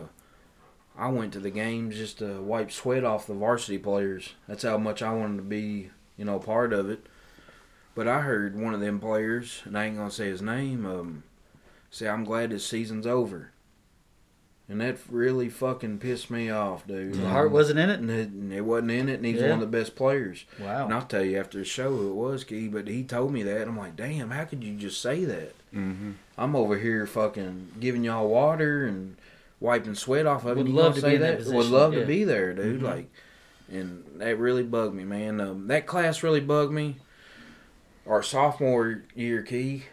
I 0.96 1.08
went 1.08 1.32
to 1.34 1.40
the 1.40 1.50
game 1.50 1.90
just 1.90 2.18
to 2.18 2.42
wipe 2.42 2.70
sweat 2.70 3.04
off 3.04 3.26
the 3.26 3.32
varsity 3.34 3.78
players. 3.78 4.34
That's 4.46 4.62
how 4.64 4.76
much 4.78 5.00
I 5.00 5.12
wanted 5.12 5.36
to 5.38 5.42
be, 5.44 5.90
you 6.18 6.24
know, 6.26 6.38
part 6.38 6.72
of 6.74 6.90
it. 6.90 7.06
But 7.94 8.06
I 8.08 8.20
heard 8.22 8.58
one 8.60 8.74
of 8.74 8.80
them 8.80 8.98
players, 9.00 9.62
and 9.64 9.78
I 9.78 9.86
ain't 9.86 9.96
gonna 9.96 10.10
say 10.10 10.26
his 10.28 10.42
name, 10.42 10.84
um, 10.84 11.22
say, 11.90 12.08
"I'm 12.08 12.24
glad 12.24 12.50
this 12.50 12.66
season's 12.66 13.06
over," 13.06 13.52
and 14.68 14.80
that 14.80 14.98
really 15.08 15.48
fucking 15.48 15.98
pissed 15.98 16.30
me 16.30 16.50
off, 16.50 16.86
dude. 16.86 17.14
The 17.14 17.28
heart 17.28 17.50
wasn't 17.50 17.78
in 17.78 17.88
it. 17.90 18.00
And 18.00 18.10
it, 18.10 18.28
and 18.28 18.52
it 18.52 18.60
wasn't 18.62 18.90
in 18.90 19.08
it, 19.08 19.14
and 19.14 19.24
he's 19.24 19.40
Yeah. 19.40 19.50
one 19.50 19.62
of 19.62 19.70
the 19.70 19.78
best 19.78 19.96
players. 19.96 20.44
Wow. 20.60 20.84
And 20.84 20.92
I'll 20.94 21.02
tell 21.06 21.24
you 21.24 21.38
after 21.38 21.58
the 21.58 21.64
show 21.64 21.90
who 21.96 22.10
it 22.10 22.14
was, 22.14 22.44
Kee, 22.44 22.68
but 22.68 22.86
he 22.88 23.02
told 23.04 23.32
me 23.32 23.42
that. 23.44 23.62
And 23.62 23.70
I'm 23.70 23.78
like, 23.78 23.96
damn, 23.96 24.30
how 24.30 24.44
could 24.44 24.62
you 24.62 24.74
just 24.76 25.00
say 25.00 25.24
that? 25.24 25.54
mm-hmm. 25.74 26.12
I'm 26.38 26.54
over 26.56 26.78
here 26.78 27.06
fucking 27.06 27.72
giving 27.80 28.04
y'all 28.04 28.28
water 28.28 28.86
and 28.86 29.16
wiping 29.60 29.94
sweat 29.94 30.24
off 30.26 30.44
of 30.44 30.52
it. 30.52 30.56
Would 30.58 30.68
You 30.68 30.72
love 30.74 30.92
gonna 30.94 31.00
to 31.00 31.06
be 31.06 31.10
say 31.10 31.14
in 31.16 31.20
that 31.44 31.52
Would 31.54 31.66
love 31.66 31.92
yeah. 31.94 32.00
to 32.00 32.06
be 32.06 32.24
there, 32.24 32.52
dude. 32.54 32.80
Mhm. 32.80 32.84
Like, 32.84 33.10
and 33.70 34.04
that 34.16 34.38
really 34.38 34.62
bugged 34.62 34.94
me, 34.94 35.04
man. 35.04 35.40
Um, 35.40 35.66
that 35.66 35.86
class 35.86 36.22
really 36.22 36.40
bugged 36.40 36.72
me. 36.72 36.96
Our 38.06 38.22
sophomore 38.22 39.02
year, 39.14 39.42
Kee, 39.42 39.84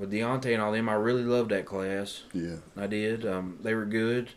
with 0.00 0.10
Deontay 0.10 0.54
and 0.54 0.62
all 0.62 0.72
them, 0.72 0.88
I 0.88 0.94
really 0.94 1.22
loved 1.24 1.50
that 1.50 1.66
class. 1.66 2.22
Yeah. 2.32 2.56
I 2.76 2.86
did. 2.86 3.26
Um, 3.26 3.58
they 3.62 3.74
were 3.74 3.84
good. 3.84 4.30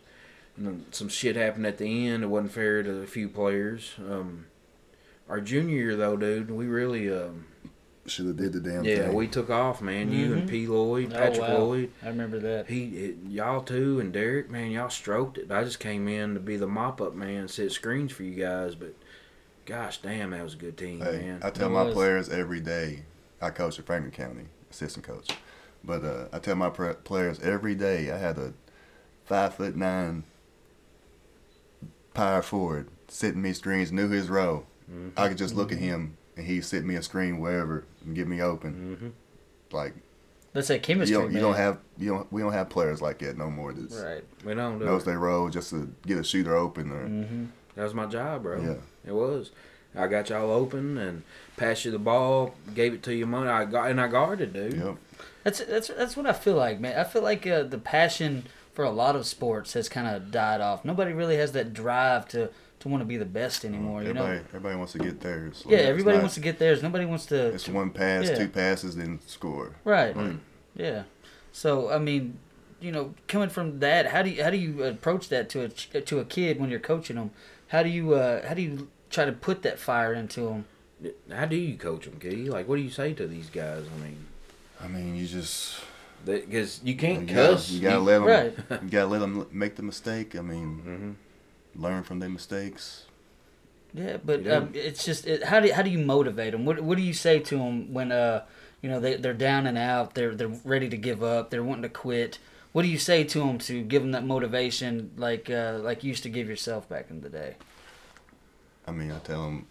And 0.56 0.66
then 0.66 0.86
some 0.92 1.08
shit 1.08 1.34
happened 1.34 1.66
at 1.66 1.78
the 1.78 2.06
end. 2.08 2.22
It 2.22 2.26
wasn't 2.28 2.52
fair 2.52 2.82
to 2.82 2.98
a 3.02 3.06
few 3.06 3.28
players. 3.28 3.92
Um, 3.98 4.46
our 5.28 5.40
junior 5.40 5.74
year, 5.76 5.96
though, 5.96 6.16
dude, 6.16 6.50
we 6.50 6.66
really, 6.66 7.12
um, 7.12 7.46
Should 8.06 8.26
have 8.26 8.36
did 8.36 8.52
the 8.52 8.60
damn 8.60 8.84
yeah, 8.84 8.96
thing. 8.96 9.04
Yeah, 9.08 9.12
we 9.12 9.26
took 9.26 9.48
off, 9.48 9.80
man. 9.80 10.12
You 10.12 10.28
Mhm. 10.28 10.32
and 10.40 10.48
P. 10.48 10.66
Lloyd, 10.66 11.10
Oh, 11.12 11.16
Patrick 11.16 11.40
wow. 11.48 11.56
Lloyd. 11.58 11.90
I 12.02 12.08
remember 12.08 12.38
that. 12.38 12.68
He, 12.68 12.84
it, 12.98 13.16
y'all 13.30 13.62
too, 13.62 13.98
and 13.98 14.12
Derek, 14.12 14.50
man, 14.50 14.70
y'all 14.70 14.90
stroked 14.90 15.38
it. 15.38 15.50
I 15.50 15.64
just 15.64 15.80
came 15.80 16.06
in 16.06 16.34
to 16.34 16.40
be 16.40 16.58
the 16.58 16.66
mop 16.66 17.00
up 17.00 17.14
man, 17.14 17.48
set 17.48 17.72
screens 17.72 18.12
for 18.12 18.22
you 18.24 18.34
guys, 18.34 18.74
but 18.74 18.94
gosh 19.64 20.02
damn, 20.02 20.30
that 20.32 20.44
was 20.44 20.52
a 20.52 20.58
good 20.58 20.76
team, 20.76 21.00
Hey, 21.00 21.12
man. 21.22 21.40
I 21.42 21.48
tell 21.48 21.68
It 21.68 21.72
my 21.72 21.84
was. 21.84 21.94
players 21.94 22.28
every 22.28 22.60
day. 22.60 23.04
I 23.40 23.48
coach 23.48 23.78
at 23.78 23.86
Franklin 23.86 24.12
County, 24.12 24.44
assistant 24.70 25.06
coach. 25.06 25.30
But 25.86 26.04
uh, 26.04 26.26
I 26.32 26.38
tell 26.38 26.56
my 26.56 26.70
pr- 26.70 26.92
players 26.92 27.40
every 27.40 27.74
day. 27.74 28.10
I 28.10 28.16
had 28.18 28.38
a 28.38 28.52
five 29.26 29.54
foot 29.54 29.76
nine 29.76 30.24
power 32.14 32.42
forward 32.42 32.88
sitting 33.08 33.42
me 33.42 33.52
screens, 33.52 33.92
knew 33.92 34.08
his 34.08 34.28
role. 34.28 34.66
Mhm. 34.90 35.12
I 35.16 35.28
could 35.28 35.38
just 35.38 35.54
look 35.54 35.72
at 35.72 35.78
him 35.78 36.16
and 36.36 36.46
he'd 36.46 36.64
sit 36.64 36.84
me 36.84 36.94
a 36.96 37.02
screen 37.02 37.38
wherever 37.40 37.84
and 38.04 38.14
get 38.14 38.28
me 38.28 38.40
open. 38.40 38.96
Mhm. 39.00 39.74
Like 39.74 39.94
That's 40.52 40.68
that 40.68 40.82
chemistry, 40.82 41.14
you 41.16 41.20
don't, 41.22 41.30
you 41.30 41.34
man. 41.34 41.42
don't 41.42 41.56
have 41.56 41.78
you 41.98 42.10
don't 42.10 42.32
we 42.32 42.40
don't 42.42 42.52
have 42.52 42.68
players 42.70 43.02
like 43.02 43.18
that 43.18 43.36
no 43.36 43.50
more. 43.50 43.72
That's 43.72 43.96
right. 44.00 44.24
We 44.44 44.54
don't 44.54 44.78
do 44.78 44.84
knows 44.84 45.02
it. 45.02 45.06
their 45.06 45.18
role 45.18 45.48
just 45.48 45.70
to 45.70 45.92
get 46.06 46.18
a 46.18 46.24
shooter 46.24 46.54
open 46.56 46.90
or 46.92 47.06
Mm-hmm. 47.08 47.44
That 47.74 47.82
was 47.84 47.94
my 47.94 48.06
job, 48.06 48.44
bro. 48.44 48.60
yeah. 48.62 48.74
It 49.04 49.12
was. 49.12 49.50
I 49.96 50.06
got 50.06 50.28
y'all 50.30 50.50
open 50.50 50.98
and 50.98 51.22
passed 51.56 51.84
you 51.84 51.90
the 51.90 51.98
ball, 51.98 52.54
gave 52.74 52.94
it 52.94 53.02
to 53.04 53.14
you 53.14 53.26
money. 53.26 53.48
I 53.48 53.64
got 53.64 53.90
and 53.90 54.00
I 54.00 54.08
guarded, 54.08 54.52
dude. 54.52 54.74
Yep. 54.74 54.96
That's 55.44 55.60
that's 55.60 55.88
that's 55.88 56.16
what 56.16 56.26
I 56.26 56.32
feel 56.32 56.56
like, 56.56 56.80
man. 56.80 56.98
I 56.98 57.04
feel 57.04 57.22
like 57.22 57.46
uh, 57.46 57.62
the 57.64 57.78
passion 57.78 58.44
for 58.72 58.84
a 58.84 58.90
lot 58.90 59.14
of 59.14 59.26
sports 59.26 59.74
has 59.74 59.88
kind 59.88 60.08
of 60.08 60.30
died 60.30 60.60
off. 60.60 60.84
Nobody 60.84 61.12
really 61.12 61.36
has 61.36 61.52
that 61.52 61.72
drive 61.72 62.26
to 62.28 62.50
to 62.80 62.88
want 62.88 63.00
to 63.00 63.06
be 63.06 63.16
the 63.16 63.24
best 63.24 63.64
anymore. 63.64 64.02
You 64.02 64.10
everybody 64.10 64.38
know. 64.38 64.44
everybody 64.48 64.76
wants 64.76 64.92
to 64.92 64.98
get 64.98 65.20
theirs. 65.20 65.64
Yeah, 65.66 65.78
everybody 65.78 66.16
not- 66.16 66.24
wants 66.24 66.34
to 66.34 66.40
get 66.40 66.58
theirs. 66.58 66.82
Nobody 66.82 67.04
wants 67.04 67.26
to. 67.26 67.46
It's 67.48 67.64
to- 67.64 67.72
one 67.72 67.90
pass, 67.90 68.28
yeah. 68.28 68.34
two 68.34 68.48
passes, 68.48 68.96
then 68.96 69.20
score. 69.26 69.76
right. 69.84 70.14
Mm. 70.14 70.38
Yeah. 70.74 71.04
So 71.52 71.90
I 71.90 71.98
mean, 71.98 72.38
you 72.80 72.90
know, 72.90 73.14
coming 73.28 73.48
from 73.48 73.78
that, 73.80 74.06
how 74.06 74.22
do 74.22 74.30
you 74.30 74.42
how 74.42 74.50
do 74.50 74.56
you 74.56 74.82
approach 74.82 75.28
that 75.28 75.48
to 75.50 75.62
a 75.64 76.00
to 76.00 76.18
a 76.18 76.24
kid 76.24 76.58
when 76.58 76.68
you're 76.70 76.80
coaching 76.80 77.16
them? 77.16 77.30
How 77.68 77.82
do 77.82 77.88
you 77.88 78.14
uh, 78.14 78.46
how 78.46 78.54
do 78.54 78.62
you 78.62 78.88
try 79.14 79.24
to 79.24 79.32
put 79.32 79.62
that 79.62 79.78
fire 79.78 80.12
into 80.12 80.48
them? 80.48 80.64
How 81.30 81.46
do 81.46 81.56
you 81.56 81.76
coach 81.76 82.04
them, 82.04 82.18
Kee? 82.20 82.48
Like, 82.50 82.68
what 82.68 82.76
do 82.76 82.82
you 82.82 82.90
say 82.90 83.12
to 83.14 83.26
these 83.26 83.50
guys? 83.50 83.84
I 83.94 84.02
mean, 84.02 84.16
I 84.82 84.88
mean, 84.88 85.16
you 85.16 85.26
just 85.26 85.80
because 86.24 86.80
you 86.82 86.92
you 86.92 86.98
can't 86.98 87.26
gotta, 87.26 87.52
cuss. 87.54 87.70
you 87.72 87.80
gotta 87.80 88.00
let 88.00 88.18
them. 88.18 88.28
Right. 88.28 88.54
You 88.82 88.88
gotta 88.88 89.06
let 89.06 89.20
them 89.20 89.46
make 89.52 89.76
the 89.76 89.82
mistake. 89.82 90.36
I 90.36 90.40
mean, 90.40 90.78
hmm 90.78 91.12
learn 91.76 92.04
from 92.04 92.20
their 92.20 92.28
mistakes. 92.28 93.04
Yeah, 93.92 94.16
but 94.24 94.44
You 94.44 94.52
um, 94.52 94.70
it's 94.74 95.04
just 95.04 95.26
it, 95.26 95.44
how 95.44 95.60
do 95.60 95.72
how 95.72 95.82
do 95.82 95.90
you 95.90 95.98
motivate 95.98 96.52
them? 96.52 96.64
What 96.64 96.80
what 96.80 96.96
do 96.96 97.02
you 97.02 97.12
say 97.12 97.38
to 97.40 97.56
them 97.58 97.92
when 97.92 98.12
uh 98.12 98.44
you 98.82 98.88
know 98.90 99.00
they 99.00 99.16
they're 99.16 99.34
down 99.34 99.66
and 99.66 99.78
out, 99.78 100.14
they're 100.14 100.34
they're 100.34 100.56
ready 100.64 100.88
to 100.88 100.96
give 100.96 101.22
up, 101.22 101.50
they're 101.50 101.62
wanting 101.64 101.82
to 101.82 101.88
quit. 101.88 102.38
What 102.72 102.82
do 102.82 102.88
you 102.88 102.98
say 102.98 103.22
to 103.22 103.38
them 103.38 103.58
to 103.58 103.82
give 103.82 104.02
them 104.02 104.10
that 104.12 104.24
motivation, 104.24 105.12
like 105.16 105.48
uh, 105.48 105.78
like 105.80 106.02
you 106.02 106.08
used 106.08 106.24
to 106.24 106.28
give 106.28 106.48
yourself 106.48 106.88
back 106.88 107.08
in 107.08 107.20
the 107.20 107.28
day? 107.28 107.54
I 108.86 108.92
mean, 108.92 109.10
I 109.12 109.18
tell 109.18 109.42
them, 109.44 109.66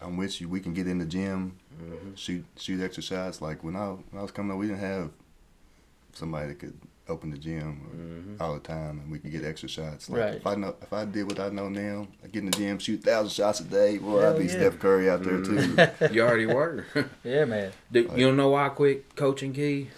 I'm 0.00 0.16
with 0.16 0.40
you. 0.40 0.48
We 0.48 0.60
can 0.60 0.74
get 0.74 0.86
in 0.86 0.98
the 0.98 1.04
gym, 1.06 1.56
hmm 1.78 2.14
shoot 2.14 2.44
shoot 2.56 2.80
extra 2.82 3.02
shots. 3.02 3.40
Like 3.42 3.62
when 3.64 3.76
I 3.76 3.88
when 3.88 4.18
I 4.18 4.22
was 4.22 4.30
coming 4.30 4.52
up, 4.52 4.58
we 4.58 4.66
didn't 4.68 4.80
have 4.80 5.10
somebody 6.12 6.48
that 6.48 6.58
could 6.58 6.78
open 7.08 7.30
the 7.30 7.38
gym 7.38 7.74
hmm 7.74 8.42
all 8.42 8.54
the 8.54 8.60
time, 8.60 8.98
and 9.00 9.10
we 9.12 9.18
could 9.18 9.30
get 9.30 9.44
exercise. 9.44 10.08
Like 10.10 10.20
Right. 10.20 10.34
if 10.34 10.46
I 10.46 10.54
know 10.56 10.74
if 10.82 10.92
I 10.92 11.04
did 11.04 11.26
what 11.26 11.38
I 11.40 11.48
know 11.50 11.68
now, 11.68 12.08
I 12.22 12.26
get 12.28 12.40
in 12.44 12.50
the 12.50 12.56
gym, 12.58 12.78
shoot 12.78 13.02
thousand 13.02 13.30
shots 13.30 13.60
a 13.60 13.64
day. 13.64 13.98
Well, 13.98 14.18
Hell 14.20 14.30
I'd 14.32 14.38
be 14.38 14.44
yeah. 14.44 14.50
Steph 14.50 14.78
Curry 14.78 15.08
out 15.10 15.22
there 15.22 15.40
too. 15.40 15.76
You 16.10 16.22
already 16.22 16.46
were. 16.46 16.84
Yeah, 17.24 17.44
man. 17.44 17.72
Dude, 17.92 18.10
you 18.16 18.26
don't 18.26 18.36
know 18.36 18.50
why 18.50 18.66
I 18.66 18.68
quit 18.70 19.14
coaching 19.16 19.52
Kee? 19.52 19.90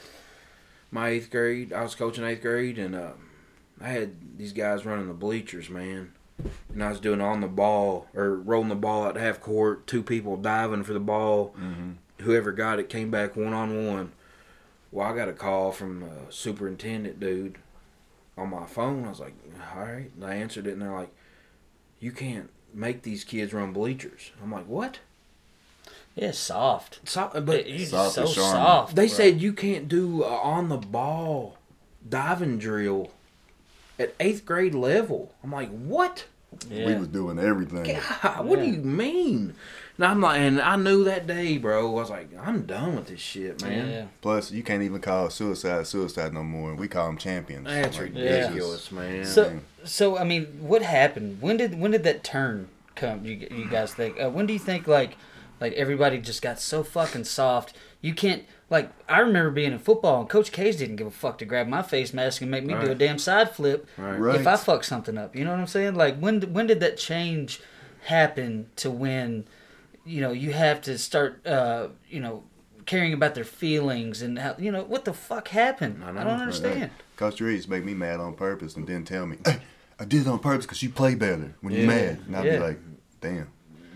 My 0.90 1.08
eighth 1.08 1.30
grade, 1.30 1.72
I 1.72 1.82
was 1.82 1.94
coaching 1.94 2.24
eighth 2.24 2.42
grade, 2.42 2.78
and 2.78 2.94
uh, 2.94 3.12
I 3.80 3.88
had 3.88 4.38
these 4.38 4.52
guys 4.52 4.86
running 4.86 5.08
the 5.08 5.14
bleachers, 5.14 5.68
man. 5.68 6.12
And 6.72 6.82
I 6.84 6.90
was 6.90 7.00
doing 7.00 7.20
on 7.20 7.40
the 7.40 7.46
ball 7.48 8.06
or 8.14 8.34
rolling 8.34 8.68
the 8.68 8.74
ball 8.74 9.04
out 9.04 9.16
half 9.16 9.40
court, 9.40 9.86
two 9.86 10.02
people 10.02 10.36
diving 10.36 10.82
for 10.84 10.92
the 10.92 11.00
ball. 11.00 11.48
hmm 11.56 11.92
Whoever 12.20 12.50
got 12.52 12.78
it 12.78 12.88
came 12.88 13.10
back 13.10 13.36
one 13.36 13.52
on 13.52 13.86
one. 13.86 14.12
Well, 14.90 15.06
I 15.06 15.14
got 15.14 15.28
a 15.28 15.34
call 15.34 15.70
from 15.70 16.02
a 16.02 16.32
superintendent 16.32 17.20
dude 17.20 17.58
on 18.38 18.48
my 18.48 18.64
phone. 18.64 19.04
I 19.04 19.10
was 19.10 19.20
like, 19.20 19.34
all 19.74 19.82
right. 19.82 20.10
And 20.14 20.24
I 20.24 20.34
answered 20.36 20.66
it, 20.66 20.72
and 20.72 20.80
they're 20.80 20.92
like, 20.92 21.14
you 22.00 22.12
can't 22.12 22.48
make 22.72 23.02
these 23.02 23.22
kids 23.22 23.52
run 23.52 23.72
bleachers. 23.74 24.30
I'm 24.42 24.50
like, 24.50 24.66
what? 24.66 25.00
Yeah, 26.14 26.30
soft. 26.30 27.00
So, 27.06 27.30
but 27.44 27.66
He's 27.66 27.90
Soft 27.90 28.14
so 28.14 28.24
soft. 28.24 28.96
They 28.96 29.06
bro. 29.08 29.14
said 29.16 29.42
you 29.42 29.52
can't 29.52 29.86
do 29.88 30.22
a 30.24 30.34
on 30.34 30.70
the 30.70 30.78
ball 30.78 31.58
diving 32.08 32.58
drill 32.58 33.10
at 33.98 34.14
eighth 34.20 34.44
grade 34.44 34.74
level. 34.74 35.32
I'm 35.42 35.52
like, 35.52 35.70
what? 35.70 36.26
yeah. 36.70 36.86
We 36.86 36.94
was 36.94 37.08
doing 37.08 37.38
everything. 37.38 37.98
God, 38.22 38.46
what 38.46 38.58
do 38.58 38.66
you 38.66 38.78
mean? 38.78 39.54
And 39.96 40.06
I'm 40.06 40.20
like, 40.20 40.40
and 40.40 40.60
I 40.60 40.76
knew 40.76 41.04
that 41.04 41.26
day, 41.26 41.56
bro. 41.58 41.88
I 41.90 42.00
was 42.00 42.10
like, 42.10 42.28
I'm 42.38 42.66
done 42.66 42.96
with 42.96 43.06
this 43.06 43.20
shit, 43.20 43.62
man. 43.62 43.88
Yeah. 43.90 44.04
Plus, 44.20 44.50
you 44.50 44.62
can't 44.62 44.82
even 44.82 45.00
call 45.00 45.30
suicide 45.30 45.86
suicide 45.86 46.34
no 46.34 46.42
more. 46.44 46.74
We 46.74 46.86
call 46.88 47.06
them 47.06 47.16
champions. 47.18 47.66
That's 47.66 47.98
Like, 47.98 48.14
ridiculous, 48.14 48.92
man. 48.92 49.24
So, 49.24 49.58
so 49.84 50.18
I 50.18 50.24
mean, 50.24 50.44
what 50.60 50.82
happened? 50.82 51.40
When 51.40 51.56
did 51.56 51.78
when 51.80 51.92
did 51.92 52.04
that 52.04 52.24
turn 52.24 52.68
come? 52.94 53.24
You 53.24 53.48
you 53.50 53.68
guys 53.70 53.94
think? 53.94 54.20
Uh, 54.20 54.28
when 54.30 54.46
do 54.46 54.52
you 54.52 54.58
think 54.58 54.86
like 54.86 55.16
like 55.60 55.72
everybody 55.74 56.18
just 56.18 56.42
got 56.42 56.60
so 56.60 56.82
fucking 56.82 57.24
soft? 57.24 57.74
You 58.06 58.14
can't 58.14 58.44
like. 58.70 58.90
I 59.08 59.18
remember 59.20 59.50
being 59.50 59.72
in 59.72 59.78
football 59.78 60.20
and 60.20 60.28
Coach 60.28 60.52
Case 60.52 60.76
didn't 60.76 60.96
give 60.96 61.06
a 61.06 61.10
fuck 61.10 61.38
to 61.38 61.44
grab 61.44 61.66
my 61.66 61.82
face 61.82 62.14
mask 62.14 62.40
and 62.42 62.50
make 62.50 62.64
me 62.64 62.74
do 62.74 62.90
a 62.90 62.94
damn 62.94 63.18
side 63.18 63.50
flip 63.50 63.86
right. 63.98 64.18
Right. 64.18 64.40
if 64.40 64.46
I 64.46 64.56
fuck 64.56 64.84
something 64.84 65.18
up. 65.18 65.34
You 65.34 65.44
know 65.44 65.50
what 65.50 65.60
I'm 65.60 65.66
saying? 65.66 65.94
Like 65.94 66.18
when 66.18 66.40
when 66.52 66.66
did 66.66 66.80
that 66.80 66.96
change 66.96 67.60
happen 68.04 68.68
to 68.76 68.90
when 68.90 69.44
you 70.04 70.20
know 70.20 70.30
you 70.30 70.52
have 70.52 70.80
to 70.82 70.96
start 70.98 71.44
uh, 71.46 71.88
you 72.08 72.20
know 72.20 72.44
caring 72.86 73.12
about 73.12 73.34
their 73.34 73.44
feelings 73.44 74.22
and 74.22 74.38
how 74.38 74.54
you 74.58 74.70
know 74.70 74.84
what 74.84 75.04
the 75.04 75.12
fuck 75.12 75.48
happened? 75.48 76.02
I 76.04 76.10
I, 76.10 76.12
don't 76.12 76.26
Right, 76.26 76.40
understand. 76.40 76.90
Coach 77.16 77.40
Reeves 77.40 77.66
make 77.66 77.84
me 77.84 77.94
mad 77.94 78.20
on 78.20 78.34
purpose 78.34 78.76
and 78.76 78.86
then 78.86 79.04
tell 79.04 79.26
me, 79.26 79.38
hey, 79.44 79.58
I 79.98 80.04
did 80.04 80.22
it 80.22 80.28
on 80.28 80.38
purpose 80.38 80.64
because 80.66 80.82
you 80.82 80.90
play 80.90 81.14
better 81.16 81.54
when 81.60 81.72
Yeah. 81.72 81.78
you're 81.80 81.88
mad. 81.88 82.20
And 82.26 82.36
I'd 82.36 82.44
Yeah. 82.44 82.52
be 82.58 82.62
like, 82.62 82.78
damn, 83.20 83.48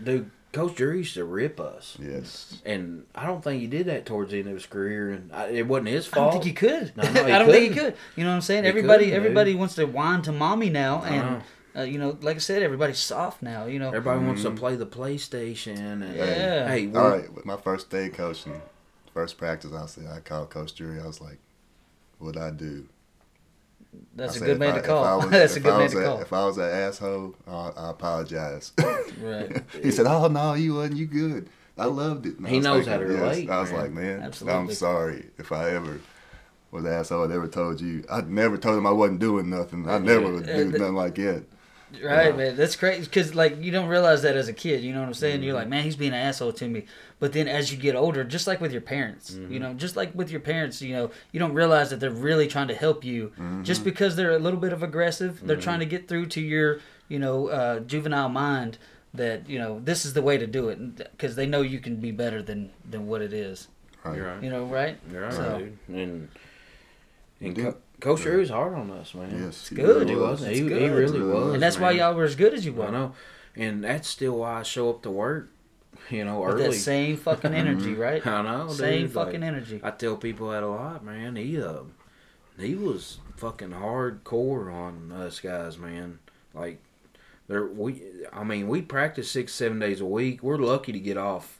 Dude, 0.03 0.31
Coach 0.53 0.77
Jury 0.77 0.99
used 0.99 1.15
to 1.15 1.25
rip 1.25 1.61
us. 1.61 1.97
yes. 2.01 2.61
And 2.65 3.07
I 3.15 3.25
don't 3.27 3.43
think 3.43 3.61
he 3.61 3.69
did 3.69 3.87
that 3.87 4.05
towards 4.05 4.33
the 4.33 4.41
end 4.41 4.49
of 4.49 4.55
his 4.55 4.67
career. 4.67 5.11
And 5.11 5.33
I, 5.33 5.47
it 5.49 5.67
wasn't 5.67 5.89
his 5.89 6.07
fault. 6.07 6.29
I 6.29 6.31
don't 6.33 6.43
think 6.43 6.45
he 6.45 6.53
could. 6.53 6.97
No, 6.97 7.05
no, 7.13 7.25
he 7.27 7.33
I 7.33 7.39
don't 7.39 7.49
think 7.51 7.73
he 7.73 7.79
couldn't. 7.79 7.97
You 8.17 8.25
know 8.25 8.31
what 8.31 8.37
I'm 8.37 8.43
saying? 8.43 8.65
He 8.65 8.69
everybody, 8.69 9.13
everybody 9.13 9.55
wants 9.55 9.77
to 9.77 9.85
whine 9.87 10.23
to 10.23 10.33
mommy 10.33 10.69
now, 10.71 11.03
and 11.05 11.43
uh, 11.77 11.83
you 11.83 11.99
know, 11.99 12.19
like 12.21 12.37
I 12.37 12.41
said, 12.41 12.63
everybody's 12.65 12.99
soft 12.99 13.43
now. 13.43 13.67
You 13.67 13.79
know, 13.79 13.89
Everybody 13.89 14.25
wants 14.27 14.43
to 14.43 14.51
play 14.51 14.75
the 14.75 14.87
PlayStation. 14.87 15.79
And, 15.79 16.17
Yeah. 16.17 16.67
Hey, 16.69 16.87
All 16.95 17.11
one- 17.11 17.33
with 17.35 17.47
my 17.47 17.57
first 17.57 17.91
day 17.91 18.09
coaching, 18.09 18.61
first 19.15 19.39
practice, 19.39 19.73
I 19.73 19.87
said 19.87 20.07
I 20.13 20.19
called 20.19 20.51
Coach 20.51 20.75
Drury. 20.75 21.01
I 21.01 21.07
was 21.07 21.21
like, 21.21 21.39
"What 22.19 22.37
I 22.37 22.51
do?" 22.51 22.87
That's 24.15 24.35
I 24.41 24.45
a 24.45 24.49
good 24.49 24.59
man 24.59 24.75
I- 24.75 24.81
to 24.81 24.87
call. 24.87 25.19
Was- 25.21 25.31
That's 25.31 25.57
a 25.57 25.61
good 25.61 25.77
man 25.77 25.91
to 25.91 26.03
call. 26.05 26.21
If 26.21 26.33
I 26.33 26.45
was 26.45 26.59
an 26.59 26.65
asshole, 26.71 27.35
I, 27.47 27.71
I 27.77 27.91
apologize. 27.91 28.73
Right. 29.21 29.63
he 29.83 29.91
said, 29.91 30.07
"Oh 30.07 30.29
no, 30.29 30.55
you 30.55 30.75
wasn't. 30.75 30.97
You 30.99 31.07
good. 31.07 31.49
I 31.79 31.87
loved 31.87 32.27
it." 32.27 32.39
And 32.39 32.47
He 32.49 32.61
knows 32.61 32.87
how 32.87 32.99
thinking, 32.99 33.17
to 33.17 33.23
relate, 33.23 33.51
I 33.51 33.61
was 33.61 33.71
man. 33.73 33.81
like, 33.81 33.93
"Man, 33.93 34.33
I'm 34.49 34.71
sorry 34.73 35.27
if 35.39 35.51
I 35.53 35.71
ever 35.71 36.01
was 36.71 36.85
an 36.85 36.93
asshole. 36.93 37.25
I 37.25 37.27
never 37.29 37.49
told 37.49 37.81
you. 37.81 38.05
I 38.11 38.21
never 38.21 38.57
told 38.59 38.79
him 38.79 38.87
I 38.87 38.93
wasn't 38.93 39.21
doing 39.21 39.51
nothing. 39.51 39.89
I 39.89 39.99
never 39.99 40.31
would 40.31 40.49
Uh, 40.49 40.57
do 40.57 40.71
the- 40.71 40.79
nothing 40.79 40.95
like 40.95 41.15
that." 41.17 41.45
Right, 41.93 42.27
Yeah. 42.31 42.37
man. 42.37 42.57
That's 42.57 42.77
crazy 42.77 43.01
because 43.03 43.35
like 43.35 43.63
you 43.63 43.71
don't 43.73 43.89
realize 43.89 44.23
that 44.23 44.37
as 44.37 44.49
a 44.49 44.53
kid. 44.53 44.83
You 44.83 44.93
know 44.93 45.01
what 45.01 45.07
I'm 45.09 45.15
saying? 45.15 45.37
Mm-hmm. 45.37 45.45
You're 45.45 45.55
like, 45.55 45.69
man, 45.69 45.83
he's 45.85 45.97
being 45.97 46.13
an 46.13 46.19
asshole 46.19 46.53
to 46.55 46.69
me. 46.69 46.87
But 47.19 47.33
then 47.33 47.49
as 47.49 47.71
you 47.73 47.79
get 47.79 47.97
older, 47.97 48.23
just 48.25 48.47
like 48.47 48.61
with 48.61 48.73
your 48.73 48.81
parents, 48.81 49.33
Mm-hmm. 49.33 49.53
you 49.53 49.61
know, 49.61 49.75
just 49.75 49.97
like 49.97 50.15
with 50.15 50.31
your 50.31 50.41
parents, 50.41 50.81
you 50.81 50.95
know, 50.95 51.11
you 51.33 51.41
don't 51.41 51.53
realize 51.55 51.91
that 51.91 52.01
they're 52.01 52.11
really 52.11 52.47
trying 52.47 52.69
to 52.69 52.75
help 52.75 53.05
you. 53.05 53.29
Mm-hmm. 53.39 53.63
Just 53.65 53.85
because 53.85 54.17
they're 54.17 54.33
a 54.33 54.39
little 54.39 54.61
bit 54.61 54.73
of 54.73 54.83
aggressive, 54.83 55.41
they're 55.47 55.57
trying 55.57 55.81
to 55.81 55.87
get 55.87 56.07
through 56.09 56.27
to 56.27 56.41
your, 56.41 56.79
you 57.09 57.19
know, 57.19 57.49
uh, 57.49 57.81
juvenile 57.81 58.29
mind 58.29 58.79
that 59.13 59.49
you 59.49 59.59
know 59.59 59.81
this 59.85 60.05
is 60.07 60.13
the 60.13 60.23
way 60.23 60.39
to 60.39 60.47
do 60.47 60.69
it 60.69 60.97
because 60.97 61.35
they 61.35 61.45
know 61.47 61.63
you 61.63 61.81
can 61.81 61.97
be 61.97 62.13
better 62.13 62.41
than 62.41 62.71
than 62.89 63.09
what 63.09 63.21
it 63.21 63.33
is. 63.33 63.67
Right. 64.05 64.17
You're 64.17 64.27
right. 64.29 64.43
You 64.43 64.51
know, 64.51 64.65
right? 64.67 64.97
You're 65.11 65.23
right, 65.23 65.33
So- 65.33 65.59
dude. 65.59 65.79
And, 65.89 66.29
and 67.41 67.75
Dude. 68.01 68.03
Co- 68.03 68.15
Coach 68.17 68.23
Drew's 68.23 68.51
hard 68.51 68.75
on 68.75 68.91
us, 68.91 69.15
man. 69.15 69.45
Yes, 69.45 69.69
he 69.69 69.75
good. 69.77 70.09
He 70.09 70.15
really 70.15 70.29
was. 70.29 70.43
It's 70.43 70.59
He, 70.59 70.63
he 70.65 70.69
good. 70.69 70.91
really 70.93 71.19
Really 71.19 71.21
was. 71.33 71.45
was. 71.45 71.55
And 71.55 71.63
that's 71.63 71.79
why 71.79 71.91
y'all 71.93 72.15
were 72.15 72.25
as 72.25 72.35
good 72.37 72.55
as 72.55 72.65
you 72.65 72.73
were. 72.73 72.87
I 72.87 72.91
know. 72.91 73.15
And 73.57 73.85
that's 73.85 74.09
still 74.09 74.39
why 74.39 74.61
I 74.61 74.63
show 74.63 74.91
up 74.91 75.03
to 75.03 75.11
work, 75.11 75.51
you 76.11 76.25
know, 76.25 76.41
With 76.41 76.55
early. 76.55 76.63
that 76.69 76.73
same 76.75 77.17
fucking 77.17 77.53
energy, 77.55 77.95
right? 77.95 78.25
I 78.27 78.43
know, 78.43 78.69
dude. 78.69 78.77
Same 78.77 79.03
Like, 79.05 79.13
fucking 79.13 79.43
energy. 79.43 79.81
I 79.83 79.91
tell 79.91 80.17
people 80.17 80.51
that 80.51 80.63
a 80.63 80.69
lot, 80.69 81.05
man. 81.05 81.37
He 81.37 81.61
uh, 81.61 81.81
he 82.59 82.75
was 82.75 83.19
fucking 83.37 83.71
hardcore 83.71 84.73
on 84.73 85.13
us 85.13 85.41
guys, 85.41 85.79
man. 85.79 86.19
Like, 86.55 86.81
there 87.49 87.67
we, 87.67 88.03
I 88.33 88.45
mean, 88.45 88.69
we 88.69 88.83
practice 88.83 89.31
six, 89.31 89.53
seven 89.53 89.79
days 89.79 90.01
a 90.01 90.07
week. 90.07 90.43
We're 90.43 90.57
lucky 90.59 90.93
to 90.93 91.01
get 91.01 91.17
off 91.17 91.59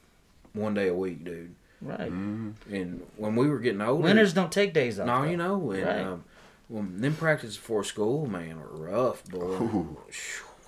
one 0.53 0.75
day 0.75 0.89
a 0.89 0.95
week, 0.95 1.25
dude. 1.25 1.55
Right. 1.83 2.13
Mhm. 2.13 2.53
And 2.71 3.03
when 3.17 3.35
we 3.37 3.49
were 3.49 3.59
getting 3.59 3.81
older, 3.81 4.03
Winners 4.03 4.35
don't 4.35 4.53
take 4.53 4.75
days 4.75 5.01
off. 5.01 5.07
no, 5.07 5.23
though. 5.25 5.31
you 5.31 5.37
know, 5.39 5.71
and 5.73 5.83
Right. 5.87 6.01
um, 6.01 6.25
well, 6.71 6.87
them 6.89 7.15
practices 7.17 7.57
before 7.57 7.85
school, 7.85 8.27
man, 8.27 8.59
were 8.61 8.69
rough, 8.91 9.25
boy. 9.29 9.39
Ooh. 9.45 9.97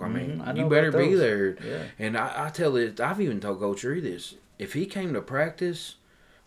I 0.01 0.09
mean, 0.09 0.39
Mhm, 0.39 0.47
I 0.49 0.53
you 0.55 0.69
better 0.69 0.91
be 0.91 1.15
there. 1.15 1.57
Yeah. 1.65 1.85
And 1.99 2.19
I, 2.19 2.47
I 2.47 2.51
tell 2.51 2.77
it, 2.77 3.01
I've 3.01 3.21
even 3.21 3.41
told 3.41 3.61
Coach 3.61 3.85
Ree 3.85 4.01
this. 4.01 4.35
If 4.59 4.73
he 4.73 4.85
came 4.87 5.13
to 5.15 5.21
practice 5.23 5.97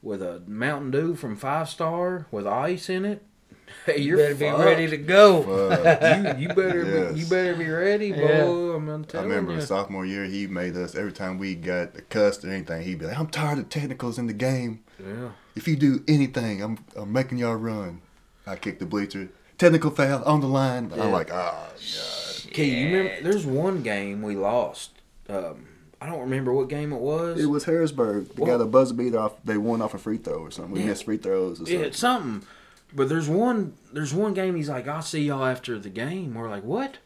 with 0.02 0.22
a 0.22 0.42
Mountain 0.46 0.92
Dew 0.92 1.16
from 1.16 1.36
Five 1.38 1.70
Star 1.70 2.28
with 2.32 2.46
ice 2.46 2.90
in 2.90 3.06
it, 3.06 3.24
hey, 3.86 4.00
You 4.00 4.18
you're 4.18 4.36
better 4.36 4.36
be 4.58 4.64
ready 4.64 4.88
to 4.90 4.98
go. 4.98 5.40
You, 5.40 6.42
you 6.42 6.48
better 6.50 6.84
Yes. 6.86 7.14
be, 7.14 7.20
you 7.22 7.26
better 7.28 7.56
be 7.56 7.68
ready, 7.70 8.12
boy. 8.12 8.20
Yeah. 8.20 8.44
I'm 8.76 8.86
gonna 8.88 9.06
I 9.14 9.22
remember 9.24 9.54
you. 9.54 9.62
sophomore 9.62 10.06
year, 10.06 10.26
he 10.26 10.48
made 10.48 10.76
us 10.76 10.94
every 10.96 11.14
time 11.14 11.38
we 11.40 11.56
got 11.56 11.96
a 11.98 12.02
cuss 12.02 12.44
or 12.44 12.50
anything, 12.50 12.82
he'd 12.84 13.00
be 13.00 13.06
like, 13.06 13.18
"I'm 13.18 13.28
tired 13.28 13.58
of 13.60 13.70
technicals 13.70 14.18
in 14.20 14.28
the 14.28 14.34
game. 14.34 14.82
Yeah. 15.00 15.30
If 15.56 15.68
you 15.68 15.78
do 15.78 16.04
anything, 16.10 16.62
I'm 16.62 16.78
I'm 16.96 17.12
making 17.14 17.38
y'all 17.38 17.56
run." 17.56 18.02
I 18.46 18.56
kicked 18.58 18.80
the 18.80 18.86
bleacher, 18.86 19.30
technical 19.58 19.92
foul 19.92 20.24
on 20.24 20.42
the 20.42 20.48
line. 20.48 20.92
Yeah. 20.96 21.04
I'm 21.04 21.12
like, 21.12 21.32
"Ah, 21.32 21.68
God." 21.70 22.48
Okay, 22.48 22.66
you 22.66 22.98
remember? 22.98 23.24
There's 23.24 23.46
one 23.46 23.84
game 23.84 24.22
we 24.22 24.36
lost. 24.36 24.92
Um, 25.28 25.68
I 26.02 26.08
don't 26.08 26.20
remember 26.22 26.54
what 26.54 26.70
game 26.70 26.94
it 26.94 27.00
was. 27.02 27.40
It 27.40 27.48
was 27.48 27.66
Harrodsburg. 27.66 28.34
They 28.36 28.44
Well- 28.44 28.58
got 28.58 28.64
a 28.64 28.68
buzzer 28.68 28.94
beater 28.94 29.20
off. 29.20 29.34
They 29.44 29.58
won 29.58 29.82
off 29.82 29.94
a 29.94 29.98
free 29.98 30.18
throw 30.18 30.36
or 30.40 30.52
something. 30.52 30.74
We 30.74 30.80
Yeah. 30.82 30.88
missed 30.88 31.06
free 31.06 31.18
throws 31.18 31.60
or 31.60 31.64
Yeah, 31.64 31.70
something. 31.70 31.86
it's 31.88 32.00
something. 32.00 32.48
But 32.94 33.10
there's 33.10 33.28
one 33.28 33.74
there's 33.92 34.14
one 34.14 34.34
game 34.34 34.56
he's 34.56 34.70
like, 34.70 34.88
I'll 34.88 35.02
see 35.02 35.24
y'all 35.24 35.44
after 35.46 35.78
the 35.80 35.90
game. 35.90 36.34
We're 36.36 36.50
like, 36.50 36.64
What? 36.64 36.98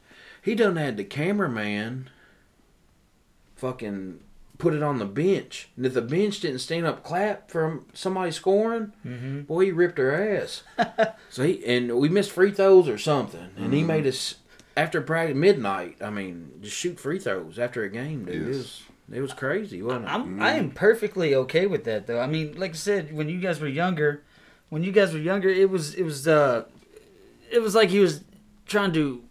He 0.42 0.54
done 0.54 0.76
had 0.76 0.96
the 0.96 1.04
cameraman 1.04 2.08
fucking 3.56 4.20
put 4.60 4.74
it 4.74 4.82
on 4.82 4.98
the 4.98 5.04
bench. 5.06 5.68
And 5.76 5.84
if 5.86 5.94
the 5.94 6.02
bench 6.02 6.40
didn't 6.40 6.60
stand 6.60 6.86
up 6.86 7.02
clap 7.02 7.50
from 7.50 7.86
somebody 7.94 8.30
scoring, 8.30 8.92
Mm-hmm. 9.06 9.40
boy, 9.42 9.64
he 9.66 9.72
ripped 9.72 9.98
her 9.98 10.36
ass. 10.38 10.62
so 11.30 11.42
he 11.42 11.64
and 11.66 11.96
we 11.98 12.08
missed 12.08 12.30
free 12.30 12.52
throws 12.52 12.88
or 12.88 12.98
something. 12.98 13.40
And 13.56 13.64
Mm-hmm. 13.66 13.72
he 13.72 13.82
made 13.82 14.06
us 14.06 14.36
after 14.76 15.00
practice 15.00 15.36
midnight, 15.36 15.96
I 16.00 16.10
mean, 16.10 16.52
just 16.62 16.76
shoot 16.76 17.00
free 17.00 17.18
throws 17.18 17.58
after 17.58 17.82
a 17.82 17.90
game, 17.90 18.24
dude. 18.24 18.42
It 18.42 18.48
was 18.48 18.82
it 19.12 19.20
was 19.20 19.32
crazy, 19.32 19.82
wasn't 19.82 20.04
it? 20.04 20.08
I'm 20.10 20.40
I 20.40 20.52
am 20.52 20.70
perfectly 20.70 21.34
okay 21.34 21.66
with 21.66 21.84
that 21.84 22.06
though. 22.06 22.20
I 22.20 22.26
mean, 22.28 22.54
like 22.56 22.70
I 22.72 22.74
said, 22.74 23.12
when 23.12 23.28
you 23.28 23.40
guys 23.40 23.58
were 23.60 23.66
younger, 23.68 24.22
when 24.68 24.84
you 24.84 24.92
guys 24.92 25.12
were 25.12 25.18
younger, 25.18 25.48
it 25.48 25.68
was 25.68 25.94
it 25.94 26.04
was 26.04 26.28
uh, 26.28 26.64
it 27.50 27.60
was 27.60 27.74
like 27.74 27.88
he 27.90 27.98
was 27.98 28.22
trying 28.66 28.92
to 28.92 29.22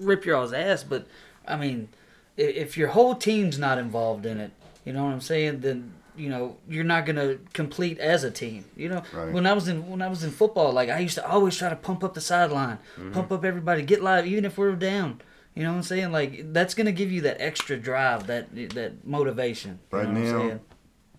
rip 0.00 0.24
your 0.24 0.36
all's 0.36 0.52
ass. 0.52 0.82
But 0.82 1.06
I 1.46 1.56
mean, 1.56 1.88
if 2.36 2.76
your 2.76 2.88
whole 2.88 3.14
team's 3.14 3.56
not 3.58 3.78
involved 3.78 4.26
in 4.26 4.40
it, 4.40 4.50
you 4.84 4.92
know 4.92 5.04
what 5.04 5.12
I'm 5.12 5.20
saying? 5.20 5.60
Then 5.60 5.92
you 6.16 6.28
know 6.28 6.56
you're 6.68 6.84
not 6.84 7.06
gonna 7.06 7.36
complete 7.52 7.98
as 7.98 8.24
a 8.24 8.30
team. 8.30 8.64
You 8.76 8.88
know, 8.90 9.02
Right. 9.12 9.32
when 9.32 9.46
I 9.46 9.52
was 9.52 9.68
in 9.68 9.88
when 9.88 10.02
I 10.02 10.08
was 10.08 10.24
in 10.24 10.30
football, 10.30 10.72
like 10.72 10.88
I 10.88 10.98
used 10.98 11.14
to 11.16 11.26
always 11.28 11.56
try 11.56 11.68
to 11.70 11.76
pump 11.76 12.02
up 12.04 12.14
the 12.14 12.20
sideline, 12.20 12.78
pump 13.12 13.30
up 13.32 13.44
everybody, 13.44 13.82
get 13.82 14.02
live, 14.02 14.26
even 14.26 14.44
if 14.44 14.58
we 14.58 14.66
were 14.66 14.76
down. 14.76 15.20
You 15.54 15.64
know 15.64 15.70
what 15.70 15.76
I'm 15.78 15.82
saying? 15.82 16.12
Like 16.12 16.52
that's 16.52 16.74
gonna 16.74 16.92
give 16.92 17.10
you 17.10 17.20
that 17.22 17.40
extra 17.40 17.76
drive, 17.76 18.26
that 18.26 18.54
that 18.74 19.04
motivation. 19.06 19.78
You 19.92 19.98
Right 19.98 20.08
know 20.08 20.48
now, 20.48 20.60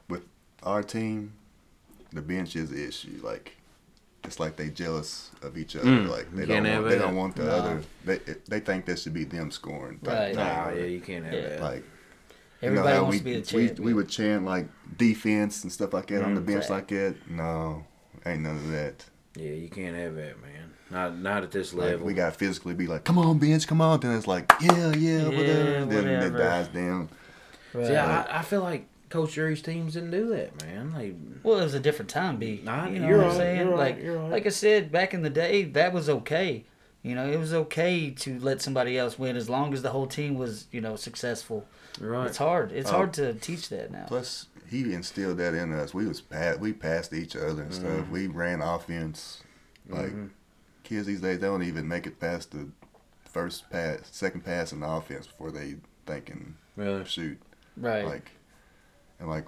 with 0.09 0.23
our 0.63 0.83
team, 0.83 1.33
the 2.13 2.21
bench 2.21 2.55
is 2.55 2.69
the 2.69 2.85
issue. 2.87 3.19
Like, 3.23 3.55
it's 4.23 4.39
like 4.39 4.55
they 4.55 4.69
jealous 4.69 5.31
of 5.41 5.57
each 5.57 5.75
other. 5.75 5.85
Mm, 5.87 6.07
like 6.09 6.31
they 6.33 6.41
you 6.41 6.47
don't 6.47 6.63
can't 6.63 6.81
want, 6.83 6.89
they 6.89 6.97
don't 6.99 7.15
want 7.15 7.35
the 7.35 7.43
No. 7.43 7.51
other. 7.51 7.81
They 8.05 8.19
they 8.47 8.59
think 8.59 8.85
that 8.85 8.99
should 8.99 9.13
be 9.13 9.23
them 9.25 9.51
scoring. 9.51 9.99
Right. 10.03 10.27
thing. 10.27 10.35
Nah, 10.37 10.69
yeah, 10.71 10.83
you 10.85 11.01
can't 11.01 11.25
have 11.25 11.33
Yeah. 11.33 11.49
that. 11.49 11.61
Like 11.61 11.83
Everybody 12.61 12.87
you 12.89 12.93
know 12.93 12.95
how 12.97 13.03
wants 13.03 13.13
we, 13.13 13.17
to 13.19 13.23
be 13.23 13.31
the 13.33 13.39
we, 13.39 13.67
champion. 13.67 13.83
we 13.85 13.93
would 13.93 14.09
chant 14.09 14.45
like 14.45 14.67
defense 14.97 15.63
and 15.63 15.71
stuff 15.71 15.93
like 15.93 16.07
that 16.07 16.23
on 16.23 16.35
the 16.35 16.41
Mm. 16.41 16.45
bench 16.45 16.61
Right. 16.63 16.69
like 16.69 16.87
that. 16.89 17.15
No, 17.29 17.83
ain't 18.25 18.41
none 18.41 18.55
of 18.57 18.71
that. 18.71 19.05
Yeah, 19.35 19.51
you 19.51 19.69
can't 19.69 19.95
have 19.95 20.15
that, 20.15 20.41
man. 20.41 20.71
Not 20.89 21.17
not 21.17 21.43
at 21.43 21.51
this 21.51 21.73
Like, 21.73 21.91
level. 21.91 22.05
we 22.05 22.13
got 22.13 22.33
to 22.33 22.37
physically 22.37 22.73
be 22.73 22.85
like, 22.87 23.03
come 23.05 23.17
on, 23.17 23.39
bench, 23.39 23.65
come 23.67 23.79
on. 23.81 23.99
Then 24.01 24.15
it's 24.15 24.27
like, 24.27 24.51
yeah, 24.61 24.93
yeah, 24.93 25.23
whatever. 25.29 25.69
Yeah, 25.71 25.85
Then 25.85 26.07
it 26.07 26.29
dies 26.37 26.67
down. 26.67 27.09
Right. 27.73 27.87
See, 27.87 27.95
I, 27.95 28.39
I 28.39 28.41
feel 28.41 28.61
like 28.61 28.87
Coach 29.09 29.33
Jerry's 29.33 29.61
teams 29.61 29.93
didn't 29.93 30.11
do 30.11 30.27
that, 30.35 30.61
man. 30.61 30.93
They, 30.97 31.13
well, 31.43 31.59
it 31.59 31.63
was 31.63 31.73
a 31.73 31.79
different 31.79 32.09
time, 32.11 32.37
B. 32.37 32.61
Nah, 32.63 32.87
you 32.87 32.99
know 32.99 33.07
you're 33.07 33.17
what 33.19 33.23
I'm 33.23 33.29
right, 33.31 33.37
saying? 33.37 33.59
you're 33.59 33.69
right, 33.69 33.77
like, 33.95 34.03
you're 34.03 34.17
right. 34.19 34.31
like 34.31 34.45
I 34.45 34.49
said, 34.49 34.91
back 34.91 35.13
in 35.13 35.21
the 35.21 35.29
day, 35.29 35.63
that 35.63 35.93
was 35.93 36.09
okay. 36.09 36.65
You 37.03 37.15
know, 37.15 37.27
it 37.29 37.37
was 37.39 37.53
okay 37.53 38.11
to 38.11 38.39
let 38.39 38.61
somebody 38.61 38.97
else 38.97 39.17
win 39.17 39.35
as 39.35 39.49
long 39.49 39.73
as 39.73 39.81
the 39.81 39.89
whole 39.89 40.05
team 40.07 40.35
was, 40.35 40.67
you 40.71 40.81
know, 40.81 40.95
successful. 40.95 41.65
right. 41.99 42.27
It's 42.27 42.37
hard. 42.37 42.71
It's 42.71 42.89
Oh. 42.89 42.93
hard 42.97 43.13
to 43.13 43.33
teach 43.33 43.69
that 43.69 43.91
now. 43.91 44.05
Plus, 44.07 44.47
he 44.69 44.93
instilled 44.93 45.37
that 45.39 45.53
in 45.53 45.73
us. 45.73 45.93
We 45.93 46.05
was 46.07 46.21
pa- 46.21 46.55
we 46.59 46.71
passed 46.73 47.11
each 47.13 47.35
other 47.35 47.63
and 47.63 47.73
stuff. 47.73 47.89
Mm-hmm. 48.03 48.11
We 48.11 48.27
ran 48.27 48.61
offense. 48.61 49.41
Like 49.89 50.11
Mhm. 50.13 50.29
kids 50.83 51.07
these 51.07 51.19
days, 51.21 51.39
they 51.39 51.47
don't 51.47 51.63
even 51.63 51.87
make 51.87 52.05
it 52.07 52.19
past 52.19 52.51
the 52.51 52.69
first 53.25 53.69
pass, 53.69 53.99
second 54.11 54.45
pass 54.45 54.71
in 54.71 54.79
the 54.81 54.87
offense 54.87 55.25
before 55.27 55.51
they 55.51 55.77
thinking 56.05 56.55
Really? 56.77 57.03
shoot. 57.05 57.39
Right. 57.75 58.05
Like, 58.05 58.31
and 59.19 59.27
like, 59.29 59.45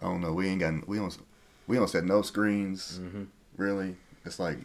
I 0.00 0.04
don't 0.06 0.20
know. 0.20 0.32
We 0.34 0.48
ain't 0.48 0.60
got 0.60 0.86
we 0.86 0.98
don't 0.98 1.16
we 1.66 1.76
don't 1.76 1.88
set 1.88 2.04
no 2.04 2.20
screens 2.22 3.00
Mhm. 3.02 3.26
really. 3.56 3.96
It's 4.24 4.38
like 4.38 4.58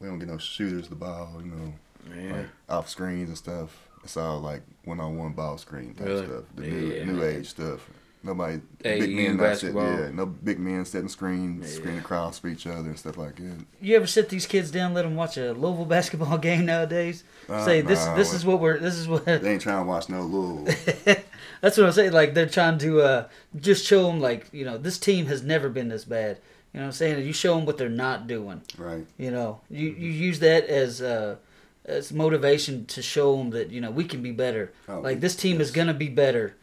we 0.00 0.06
don't 0.08 0.18
get 0.18 0.28
no 0.28 0.38
shooters 0.38 0.88
the 0.88 0.94
ball. 0.94 1.40
You 1.44 1.50
know, 1.50 1.72
Yeah. 2.16 2.32
like 2.36 2.46
off 2.68 2.88
screens 2.88 3.28
and 3.28 3.38
stuff. 3.38 3.88
It's 4.02 4.16
all 4.16 4.40
like 4.40 4.62
one 4.84 4.98
on 5.00 5.16
one 5.18 5.32
ball 5.32 5.58
screen 5.58 5.94
type 5.94 6.06
Really? 6.06 6.26
stuff. 6.26 6.44
The 6.56 6.64
Yeah. 6.66 7.04
new, 7.04 7.12
new 7.12 7.22
age 7.22 7.48
stuff. 7.50 7.88
Nobody 8.22 8.60
AAU 8.84 9.00
big 9.00 9.16
men 9.16 9.36
not 9.38 9.42
set, 9.58 9.72
basketball. 9.72 9.98
yeah, 9.98 10.10
no 10.12 10.26
big 10.26 10.58
men 10.58 10.84
setting 10.84 11.08
screens, 11.08 11.70
Yeah. 11.72 11.76
screen 11.80 11.98
across 11.98 12.38
for 12.38 12.48
each 12.48 12.66
other 12.66 12.90
and 12.90 12.98
stuff 12.98 13.16
like 13.16 13.36
that. 13.36 13.64
you 13.80 13.96
ever 13.96 14.06
sit 14.06 14.28
these 14.28 14.44
kids 14.44 14.70
down, 14.70 14.92
let 14.92 15.02
them 15.02 15.16
watch 15.16 15.38
a 15.38 15.52
Louisville 15.54 15.84
basketball 15.86 16.36
game 16.36 16.66
nowadays? 16.66 17.24
Uh, 17.48 17.64
Say 17.64 17.80
this. 17.80 18.04
nah, 18.04 18.16
this 18.16 18.34
is 18.34 18.44
what 18.44 18.60
we're. 18.60 18.78
This 18.78 18.96
is 18.96 19.08
what. 19.08 19.24
They 19.24 19.52
ain't 19.52 19.62
trying 19.62 19.82
to 19.84 19.88
watch 19.88 20.08
no 20.10 20.22
Louisville. 20.22 20.74
That's 21.62 21.76
what 21.78 21.86
I'm 21.86 21.92
saying. 21.92 22.12
Like 22.12 22.34
they're 22.34 22.46
trying 22.46 22.76
to 22.78 23.00
uh, 23.00 23.28
just 23.58 23.86
show 23.86 24.06
them, 24.06 24.20
like 24.20 24.48
you 24.52 24.64
know, 24.66 24.76
this 24.76 24.98
team 24.98 25.24
has 25.26 25.42
never 25.42 25.68
been 25.70 25.88
this 25.88 26.04
bad. 26.04 26.38
You 26.72 26.80
know 26.80 26.86
what 26.86 26.88
I'm 26.88 26.92
saying? 26.92 27.26
You 27.26 27.32
show 27.32 27.56
them 27.56 27.66
what 27.66 27.78
they're 27.78 27.88
not 27.88 28.26
doing. 28.26 28.62
right. 28.78 29.06
You 29.18 29.30
know, 29.30 29.60
you 29.70 29.88
you 29.88 30.10
use 30.10 30.38
that 30.40 30.66
as 30.68 31.02
uh, 31.02 31.36
as 31.84 32.12
motivation 32.12 32.86
to 32.86 33.02
show 33.02 33.36
them 33.36 33.50
that 33.50 33.70
you 33.70 33.80
know 33.80 33.90
we 33.90 34.04
can 34.04 34.22
be 34.22 34.30
better. 34.30 34.72
Oh, 34.88 35.00
like 35.00 35.20
this 35.20 35.34
team 35.34 35.60
is 35.60 35.70
gonna 35.72 35.94
be 35.94 36.08
better. 36.08 36.54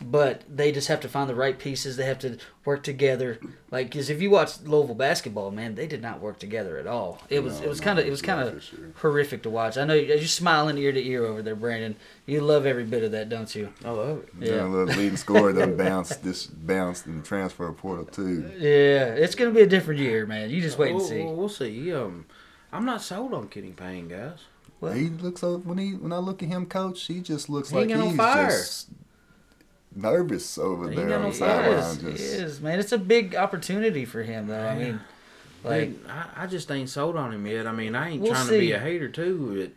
But 0.00 0.42
they 0.48 0.70
just 0.72 0.88
have 0.88 1.00
to 1.00 1.08
find 1.08 1.30
the 1.30 1.34
right 1.34 1.58
pieces. 1.58 1.96
They 1.96 2.04
have 2.04 2.18
to 2.20 2.36
work 2.64 2.82
together. 2.82 3.38
Like, 3.70 3.86
because 3.90 4.10
if 4.10 4.20
you 4.20 4.28
watch 4.30 4.60
Louisville 4.62 4.94
basketball, 4.94 5.50
man, 5.50 5.76
they 5.76 5.86
did 5.86 6.02
not 6.02 6.20
work 6.20 6.38
together 6.38 6.76
at 6.78 6.86
all. 6.86 7.20
It 7.30 7.42
was 7.42 7.58
No, 7.60 7.66
it 7.66 7.68
was 7.68 7.80
no, 7.80 7.84
kind 7.84 7.98
of 7.98 8.06
it 8.06 8.10
was 8.10 8.20
kind 8.20 8.40
of 8.48 8.62
sure. 8.62 8.78
horrific 8.96 9.42
to 9.44 9.50
watch. 9.50 9.78
I 9.78 9.84
know 9.84 9.94
you're 9.94 10.18
smiling 10.26 10.76
ear 10.78 10.92
to 10.92 11.02
ear 11.06 11.24
over 11.24 11.40
there, 11.42 11.54
Brandon. 11.56 11.96
You 12.26 12.40
love 12.42 12.66
every 12.66 12.84
bit 12.84 13.02
of 13.02 13.12
that, 13.12 13.28
don't 13.28 13.54
you? 13.54 13.72
I 13.84 13.90
love 13.90 14.18
it. 14.18 14.28
Yeah. 14.40 14.54
Yeah. 14.56 14.64
little 14.64 14.94
leading 14.94 15.16
scorer 15.16 15.52
done 15.52 15.76
bounced 15.78 16.22
this 16.22 16.46
bounced 16.46 17.06
in 17.06 17.18
the 17.20 17.24
transfer 17.26 17.72
portal 17.72 18.04
too. 18.04 18.50
Yeah, 18.58 19.14
it's 19.14 19.34
gonna 19.34 19.52
be 19.52 19.62
a 19.62 19.66
different 19.66 20.00
year, 20.00 20.26
man. 20.26 20.50
You 20.50 20.60
just 20.60 20.76
wait 20.78 20.88
and 20.90 20.96
We'll, 20.98 21.06
see. 21.08 21.22
we'll, 21.24 21.34
we'll 21.34 21.48
see. 21.48 21.92
Um, 21.94 22.26
I'm 22.72 22.84
not 22.84 23.00
sold 23.00 23.32
on 23.32 23.48
Kenny 23.48 23.70
Payne, 23.70 24.08
guys. 24.08 24.38
Well- 24.80 24.92
he 24.92 25.08
looks 25.08 25.40
so 25.40 25.58
when 25.58 25.78
he 25.78 25.92
when 25.92 26.12
I 26.12 26.18
look 26.18 26.42
at 26.42 26.48
him, 26.48 26.66
coach, 26.66 27.02
he 27.04 27.20
just 27.20 27.48
looks 27.48 27.70
He 27.70 27.76
like 27.76 27.88
ain't 27.90 27.98
got 28.00 28.06
he's 28.08 28.16
fire. 28.16 28.50
just 28.50 28.88
nervous 29.96 30.58
over 30.58 30.88
He 30.90 30.96
there 30.96 31.04
ain't 31.06 31.14
on 31.14 31.22
the 31.30 31.32
fire. 31.32 31.60
It 31.60 31.82
sideline. 31.82 31.82
is, 31.82 31.96
Just 32.20 32.34
it 32.34 32.40
is, 32.44 32.60
man. 32.60 32.78
It's 32.80 32.92
a 32.92 32.98
big 32.98 33.34
opportunity 33.34 34.04
for 34.04 34.22
him, 34.22 34.46
though. 34.48 34.66
I 34.66 34.76
mean, 34.78 35.00
like, 35.62 35.90
Dude, 36.02 36.10
I, 36.10 36.44
I 36.44 36.46
just 36.46 36.70
ain't 36.70 36.88
sold 36.90 37.16
on 37.16 37.32
him 37.32 37.46
yet. 37.46 37.66
I 37.66 37.72
mean, 37.72 37.94
I 37.94 38.10
ain't 38.10 38.22
We'll 38.22 38.32
trying 38.32 38.46
to 38.48 38.58
be 38.58 38.72
a 38.72 38.78
hater 38.78 39.08
too. 39.08 39.72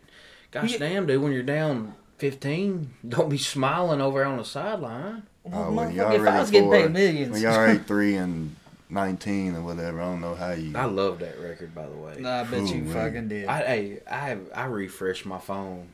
But 0.52 0.60
gosh 0.62 0.72
You- 0.72 0.78
damn, 0.78 1.06
dude, 1.06 1.22
when 1.22 1.32
you're 1.32 1.42
down 1.42 1.94
15, 2.18 2.90
don't 3.08 3.28
be 3.28 3.38
smiling 3.38 4.00
over 4.00 4.24
on 4.24 4.38
the 4.38 4.44
sideline. 4.44 5.22
oh, 5.46 5.50
well, 5.50 5.72
when 5.72 5.94
y'all 5.94 6.12
if 6.12 6.20
I 6.20 6.24
ready 6.24 6.38
was 6.38 6.50
getting 6.50 6.70
paid 6.70 6.90
millions, 6.92 7.32
when 7.32 7.42
y'all 7.42 7.64
eight 7.66 7.86
three 7.86 8.16
and 8.16 8.54
nineteen 8.90 9.54
or 9.54 9.62
whatever, 9.62 10.00
I 10.00 10.04
don't 10.06 10.20
know 10.20 10.34
how 10.34 10.52
you. 10.52 10.72
I 10.76 10.84
love 10.86 11.18
that 11.20 11.38
record, 11.40 11.74
by 11.74 11.86
the 11.86 11.94
way. 11.94 12.16
Nah, 12.20 12.40
I 12.40 12.44
bet 12.44 12.68
you 12.68 12.82
man. 12.82 12.92
fucking 12.94 13.28
did. 13.28 13.46
I 13.46 13.58
hey, 13.62 14.00
I 14.10 14.36
I 14.54 14.64
refresh 14.66 15.24
my 15.24 15.38
phone 15.38 15.88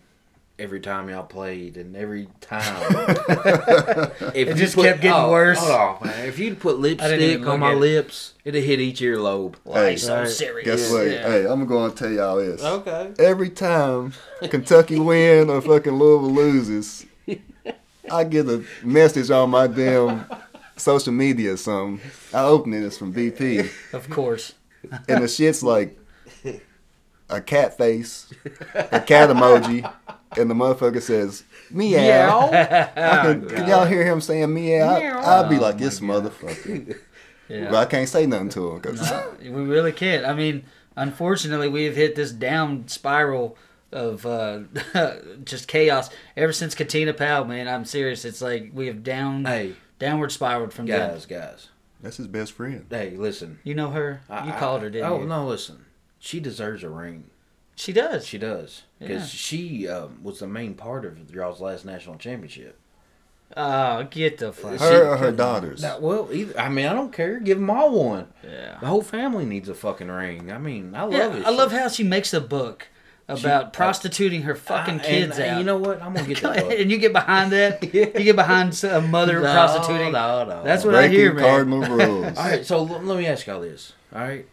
every 0.58 0.80
time 0.80 1.08
y'all 1.08 1.24
played, 1.24 1.76
and 1.76 1.96
every 1.96 2.28
time 2.40 2.76
if 4.34 4.34
It 4.34 4.48
you 4.48 4.54
just 4.54 4.76
kept 4.76 5.00
getting 5.00 5.12
oh, 5.12 5.30
worse. 5.30 5.58
Hold 5.58 5.70
on, 5.72 6.06
man. 6.06 6.28
If 6.28 6.38
you'd 6.38 6.60
put 6.60 6.78
I 6.78 6.80
didn't 6.80 7.20
even 7.20 7.20
lipstick 7.40 7.48
on 7.48 7.60
my 7.60 7.72
it. 7.72 7.76
lips, 7.76 8.34
it'd 8.44 8.62
hit 8.62 8.80
each 8.80 9.00
earlobe. 9.00 9.56
Why 9.64 9.90
Hey, 9.90 9.96
so 9.96 10.20
right. 10.20 10.28
serious? 10.28 10.66
Guess 10.66 10.92
what? 10.92 11.06
Yeah. 11.06 11.22
Hey, 11.28 11.46
I'm 11.46 11.66
gonna 11.66 11.92
tell 11.92 12.10
y'all 12.10 12.36
this. 12.36 12.62
Okay. 12.62 13.12
Every 13.18 13.50
time 13.50 14.12
Kentucky 14.42 14.98
win 14.98 15.50
or 15.50 15.60
fucking 15.60 15.92
Louisville 15.92 16.30
loses, 16.32 17.06
I 18.10 18.24
get 18.24 18.48
a 18.48 18.64
message 18.82 19.30
on 19.30 19.50
my 19.50 19.66
damn 19.66 20.26
social 20.76 21.12
media 21.12 21.54
or 21.54 21.56
something. 21.56 22.10
I 22.32 22.42
open 22.42 22.74
it, 22.74 22.82
it's 22.84 22.98
from 22.98 23.12
BP. 23.12 23.70
Of 23.92 24.08
course. 24.10 24.54
And 25.08 25.24
the 25.24 25.28
shit's 25.28 25.62
like 25.62 25.98
a 27.30 27.40
cat 27.40 27.76
face, 27.78 28.30
a 28.74 29.00
cat 29.00 29.30
emoji, 29.30 29.90
and 30.38 30.50
the 30.50 30.54
motherfucker 30.54 31.00
says, 31.02 31.44
meow. 31.70 32.48
I 32.52 33.22
can, 33.22 33.48
can 33.48 33.68
y'all 33.68 33.84
hear 33.86 34.04
him 34.04 34.20
saying 34.20 34.52
meow? 34.52 34.86
I, 34.88 35.40
I'd 35.42 35.48
be 35.50 35.56
Oh, 35.56 35.60
like, 35.60 35.74
my 35.76 35.80
this 35.80 35.98
God. 36.00 36.08
motherfucker. 36.08 36.98
Yeah. 37.46 37.70
But 37.70 37.76
I 37.76 37.84
can't 37.84 38.08
say 38.08 38.24
nothing 38.24 38.48
to 38.50 38.70
him. 38.70 38.80
'cause- 38.80 39.02
No, 39.10 39.34
we 39.42 39.50
really 39.64 39.92
can't. 39.92 40.24
I 40.24 40.32
mean, 40.32 40.64
unfortunately, 40.96 41.68
we 41.68 41.84
have 41.84 41.94
hit 41.94 42.14
this 42.14 42.32
down 42.32 42.88
spiral 42.88 43.58
of 43.92 44.24
uh, 44.24 44.60
just 45.44 45.68
chaos 45.68 46.08
ever 46.38 46.54
since 46.54 46.74
Katina 46.74 47.12
Powell. 47.12 47.44
Man, 47.44 47.68
I'm 47.68 47.84
serious. 47.84 48.24
It's 48.24 48.40
like 48.40 48.70
we 48.72 48.86
have 48.86 49.02
down 49.04 49.44
Hey, 49.44 49.74
downward 49.98 50.32
spiraled 50.32 50.72
from 50.72 50.86
there. 50.86 51.06
guys, 51.10 51.26
guys. 51.26 51.68
That's 52.00 52.16
his 52.16 52.28
best 52.28 52.52
friend. 52.52 52.86
Hey, 52.88 53.10
listen. 53.10 53.58
You 53.62 53.74
know 53.74 53.90
her. 53.90 54.22
I- 54.30 54.46
You 54.46 54.52
I- 54.54 54.58
called 54.58 54.80
her, 54.80 54.88
didn't 54.88 55.10
oh, 55.10 55.20
you? 55.20 55.26
no, 55.26 55.46
listen. 55.46 55.84
She 56.18 56.40
deserves 56.40 56.82
a 56.82 56.88
ring. 56.88 57.24
She 57.76 57.92
does. 57.92 58.26
She 58.26 58.38
does. 58.38 58.82
Because 58.98 59.32
Yeah. 59.34 59.38
she 59.38 59.88
um, 59.88 60.20
was 60.22 60.38
the 60.40 60.46
main 60.46 60.74
part 60.74 61.04
of 61.04 61.34
y'all's 61.34 61.60
last 61.60 61.84
national 61.84 62.16
championship. 62.16 62.78
Oh, 63.56 64.04
get 64.10 64.38
the 64.38 64.52
fuck. 64.52 64.78
She- 64.78 64.84
Her 64.84 65.08
or 65.08 65.16
her 65.16 65.30
daughters? 65.32 65.82
Now, 65.82 65.98
well, 66.00 66.28
either, 66.32 66.58
I 66.58 66.68
mean, 66.68 66.86
I 66.86 66.92
don't 66.92 67.12
care. 67.12 67.38
Give 67.38 67.58
them 67.58 67.70
all 67.70 67.90
one. 67.92 68.28
Yeah. 68.42 68.78
The 68.80 68.86
whole 68.86 69.02
family 69.02 69.44
needs 69.44 69.68
a 69.68 69.74
fucking 69.74 70.08
ring. 70.08 70.50
I 70.50 70.58
mean, 70.58 70.94
I 70.94 71.02
love 71.02 71.12
Yeah, 71.12 71.36
it. 71.36 71.46
I 71.46 71.50
love 71.50 71.70
how 71.72 71.88
she 71.88 72.02
makes 72.04 72.32
a 72.34 72.40
book 72.40 72.88
about 73.28 73.72
prostituting 73.72 74.42
her 74.42 74.54
fucking 74.54 75.00
kids 75.00 75.38
out. 75.38 75.58
You 75.58 75.64
know 75.64 75.76
what? 75.78 76.02
I'm 76.02 76.14
gonna 76.14 76.26
get 76.28 76.42
that 76.42 76.56
book. 76.68 76.72
and 76.78 76.90
you 76.90 76.98
get 76.98 77.12
behind 77.12 77.52
that. 77.52 77.82
You 77.94 78.06
get 78.06 78.36
behind 78.36 78.82
a 78.84 79.00
mother 79.00 79.40
No, 79.40 79.52
prostituting. 79.52 80.12
no, 80.12 80.44
no. 80.44 80.62
That's 80.64 80.84
what 80.84 80.94
I 80.94 81.08
hear, 81.08 81.32
man. 81.32 81.44
cardinal 81.44 81.80
rules. 81.82 82.36
All 82.36 82.44
right, 82.44 82.64
so 82.66 82.78
l- 82.78 83.00
let 83.02 83.18
me 83.18 83.26
ask 83.26 83.46
y'all 83.46 83.60
this. 83.60 83.92
All 84.12 84.20
right, 84.20 84.46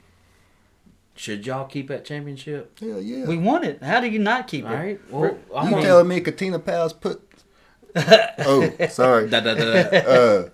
should 1.21 1.45
y'all 1.45 1.65
keep 1.67 1.87
that 1.89 2.03
championship? 2.03 2.79
Hell 2.79 2.99
yeah. 2.99 3.25
We 3.25 3.37
want 3.37 3.63
it. 3.63 3.83
How 3.83 3.99
do 4.01 4.07
you 4.07 4.17
not 4.17 4.47
keep 4.47 4.65
All 4.65 4.71
it? 4.71 4.75
right. 4.75 4.99
Well, 5.11 5.37
I'm 5.55 5.65
you 5.65 5.71
gonna. 5.71 5.83
telling 5.85 6.07
me 6.07 6.19
Katina 6.21 6.57
Powell's 6.57 6.93
put? 6.93 7.21
oh, 7.95 8.71
sorry. 8.89 9.29
Da, 9.29 9.39
da, 9.41 9.53
da, 9.53 9.83
da. 9.83 9.97
Uh, 9.99 10.49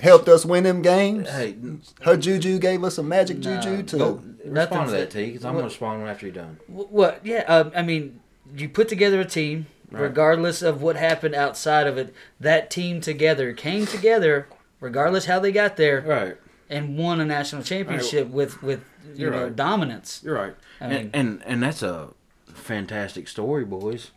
helped 0.00 0.28
us 0.28 0.44
win 0.44 0.64
them 0.64 0.82
games. 0.82 1.30
hey, 1.30 1.56
Her 2.02 2.16
juju 2.16 2.58
gave 2.58 2.84
us 2.84 2.98
a 2.98 3.02
magic 3.02 3.38
No, 3.38 3.58
juju 3.60 3.82
to. 3.84 3.96
go 3.96 4.04
respond 4.14 4.38
to 4.42 4.50
that, 4.50 4.70
Nothing's- 4.70 5.12
T, 5.14 5.26
because 5.26 5.44
I'm 5.46 5.54
gonna 5.54 5.64
respond 5.66 6.06
after 6.08 6.26
you're 6.26 6.34
done. 6.34 6.58
Wh- 6.66 6.92
What? 6.92 7.20
Yeah. 7.24 7.44
Uh, 7.46 7.70
I 7.74 7.82
mean, 7.82 8.20
you 8.54 8.68
put 8.68 8.88
together 8.88 9.20
a 9.20 9.24
team, 9.24 9.66
Right. 9.90 10.02
regardless 10.02 10.60
of 10.62 10.82
what 10.82 10.96
happened 10.96 11.34
outside 11.34 11.86
of 11.86 11.96
it. 11.98 12.12
That 12.38 12.70
team 12.70 13.00
together 13.00 13.52
came 13.54 13.86
together, 13.86 14.46
regardless 14.80 15.24
how 15.26 15.38
they 15.38 15.52
got 15.52 15.76
there, 15.76 16.02
Right. 16.06 16.36
And 16.70 16.96
won 16.96 17.20
a 17.20 17.26
national 17.26 17.62
championship 17.62 18.28
with 18.28 18.62
with 18.62 18.82
you 19.04 19.24
You're 19.24 19.30
know 19.32 19.44
right. 19.44 19.56
dominance. 19.56 20.22
You're 20.24 20.36
right. 20.36 20.54
I 20.80 20.84
and, 20.84 20.92
mean- 20.94 21.10
and 21.12 21.42
and 21.44 21.62
that's 21.62 21.82
a 21.82 22.10
fantastic 22.46 23.28
story, 23.28 23.64
boys. 23.64 24.12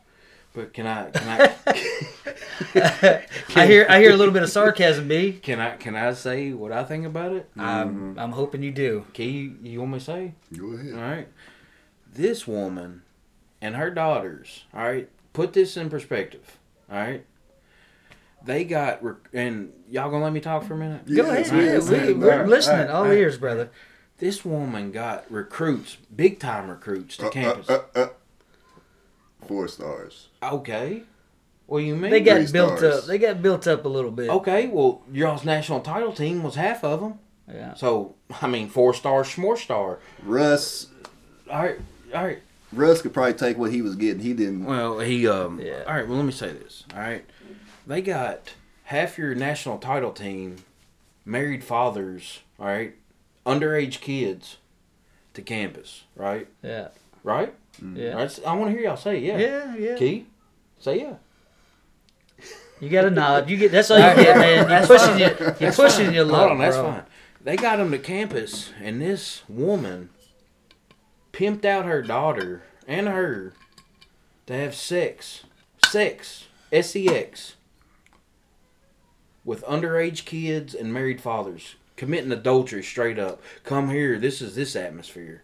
But 0.53 0.71
can 0.71 0.85
I 0.85 1.09
can 1.09 1.27
I 1.27 1.55
I 3.55 3.65
hear 3.65 3.87
I 3.89 3.99
hear 3.99 4.11
a 4.11 4.15
little 4.15 4.33
bit 4.33 4.43
of 4.43 4.49
sarcasm, 4.51 5.07
B. 5.07 5.33
can 5.33 5.59
I 5.59 5.75
can 5.77 5.95
I 5.95 6.13
say 6.13 6.53
what 6.53 6.71
I 6.71 6.83
think 6.83 7.05
about 7.05 7.33
it? 7.33 7.49
I'm 7.57 7.63
I'm 7.63 8.15
mm-hmm. 8.15 8.31
hoping 8.31 8.61
you 8.61 8.71
do. 8.71 9.05
Can 9.13 9.25
you, 9.25 9.55
you 9.63 9.79
want 9.79 9.93
me 9.93 9.99
to 9.99 10.05
say? 10.05 10.33
Go 10.55 10.73
ahead. 10.73 10.93
right. 10.93 11.27
This 12.13 12.47
woman 12.47 13.01
and 13.59 13.75
her 13.75 13.89
daughters, 13.89 14.65
all 14.73 14.83
right, 14.83 15.09
put 15.33 15.53
this 15.53 15.75
in 15.75 15.89
perspective, 15.89 16.59
all 16.91 16.97
right? 16.97 17.25
They 18.45 18.63
got, 18.65 19.03
rec- 19.03 19.29
and 19.33 19.71
y'all 19.89 20.09
gonna 20.11 20.23
let 20.23 20.33
me 20.33 20.39
talk 20.41 20.63
for 20.65 20.73
a 20.73 20.77
minute? 20.77 21.05
Go 21.07 21.23
ahead. 21.23 21.45
Yes, 21.47 21.89
Yeah, 21.89 22.07
we, 22.07 22.13
we're 22.13 22.31
All 22.31 22.39
right, 22.39 22.47
listening. 22.47 22.79
all 22.79 22.85
right, 22.85 22.89
all 22.91 23.03
all 23.03 23.09
right. 23.09 23.17
ears, 23.17 23.37
brother. 23.37 23.69
This 24.17 24.43
woman 24.45 24.91
got 24.91 25.29
recruits, 25.31 25.97
big 26.15 26.39
time 26.39 26.69
recruits 26.69 27.17
to 27.17 27.27
Uh, 27.27 27.29
campus. 27.29 27.69
uh, 27.69 27.81
uh, 27.95 27.99
uh. 27.99 28.07
Four 29.47 29.67
stars. 29.67 30.27
okay. 30.41 31.03
What 31.65 31.79
do 31.79 31.85
you 31.85 31.95
mean? 31.95 32.11
They 32.11 32.19
got 32.19 32.41
Three 32.43 32.51
built 32.51 32.77
stars. 32.79 32.95
up. 32.99 33.05
They 33.05 33.17
got 33.17 33.41
built 33.41 33.67
up 33.67 33.85
a 33.85 33.87
little 33.87 34.11
bit. 34.11 34.29
okay, 34.29 34.67
well, 34.67 35.01
y'all's 35.11 35.45
national 35.45 35.79
title 35.79 36.11
team 36.11 36.43
was 36.43 36.55
half 36.55 36.83
of 36.83 36.99
them. 36.99 37.19
Yeah. 37.51 37.73
So, 37.75 38.15
I 38.41 38.47
mean, 38.47 38.67
four 38.69 38.93
star, 38.93 39.23
smore 39.23 39.57
star. 39.57 39.99
Russ. 40.23 40.87
All 41.49 41.61
right, 41.63 41.79
all 42.13 42.25
right. 42.25 42.39
Russ 42.73 43.01
could 43.01 43.13
probably 43.13 43.33
take 43.33 43.57
what 43.57 43.71
he 43.71 43.81
was 43.81 43.95
getting. 43.95 44.21
He 44.21 44.33
didn't. 44.33 44.65
Well, 44.65 44.99
he 44.99 45.27
um. 45.27 45.59
Yeah. 45.61 45.83
All 45.87 45.93
right. 45.93 46.07
Well, 46.07 46.17
let 46.17 46.25
me 46.25 46.31
say 46.31 46.51
this. 46.51 46.83
All 46.93 46.99
right, 46.99 47.25
they 47.85 48.01
got 48.01 48.53
half 48.85 49.17
your 49.17 49.35
national 49.35 49.77
title 49.77 50.11
team, 50.11 50.57
married 51.25 51.63
fathers. 51.63 52.41
All 52.59 52.67
right, 52.67 52.95
underage 53.45 53.99
kids, 54.01 54.57
to 55.33 55.41
campus. 55.41 56.03
Right. 56.15 56.47
Yeah. 56.61 56.89
Right. 57.23 57.53
Mm-hmm. 57.81 57.97
Yeah. 57.97 58.13
Right. 58.13 58.39
I 58.45 58.53
want 58.53 58.71
to 58.71 58.77
hear 58.77 58.87
y'all 58.87 58.97
say 58.97 59.19
yeah. 59.19 59.37
Yeah. 59.37 59.75
Yeah. 59.75 59.95
Kee, 59.95 60.25
say 60.79 60.99
yeah. 60.99 61.15
You 62.79 62.89
got 62.89 63.05
a 63.05 63.09
nod. 63.09 63.49
You 63.49 63.57
get. 63.57 63.71
That's 63.71 63.89
all 63.91 63.97
you 63.97 64.23
get, 64.23 64.37
man. 64.37 64.69
You're 64.69 64.87
pushing 64.87 65.17
your. 65.17 65.55
You're 65.59 65.71
pushing 65.71 66.13
your 66.13 66.25
luck, 66.25 66.39
Hold 66.39 66.51
on, 66.53 66.57
that's 66.59 66.75
bro. 66.75 66.91
fine. 66.91 67.03
They 67.41 67.55
got 67.55 67.77
them 67.77 67.91
to 67.91 67.99
campus, 67.99 68.71
and 68.81 69.01
this 69.01 69.43
woman 69.47 70.09
pimped 71.31 71.65
out 71.65 71.85
her 71.85 72.01
daughter 72.01 72.63
and 72.87 73.07
her 73.07 73.53
to 74.47 74.53
have 74.53 74.75
sex, 74.75 75.43
sex, 75.85 76.45
sex, 76.71 77.55
with 79.45 79.63
underage 79.65 80.25
kids 80.25 80.73
and 80.73 80.93
married 80.93 81.21
fathers 81.21 81.75
committing 81.95 82.31
adultery 82.31 82.83
straight 82.83 83.19
up. 83.19 83.41
Come 83.63 83.89
here, 83.89 84.17
this 84.17 84.41
is 84.41 84.55
this 84.55 84.75
atmosphere. 84.75 85.43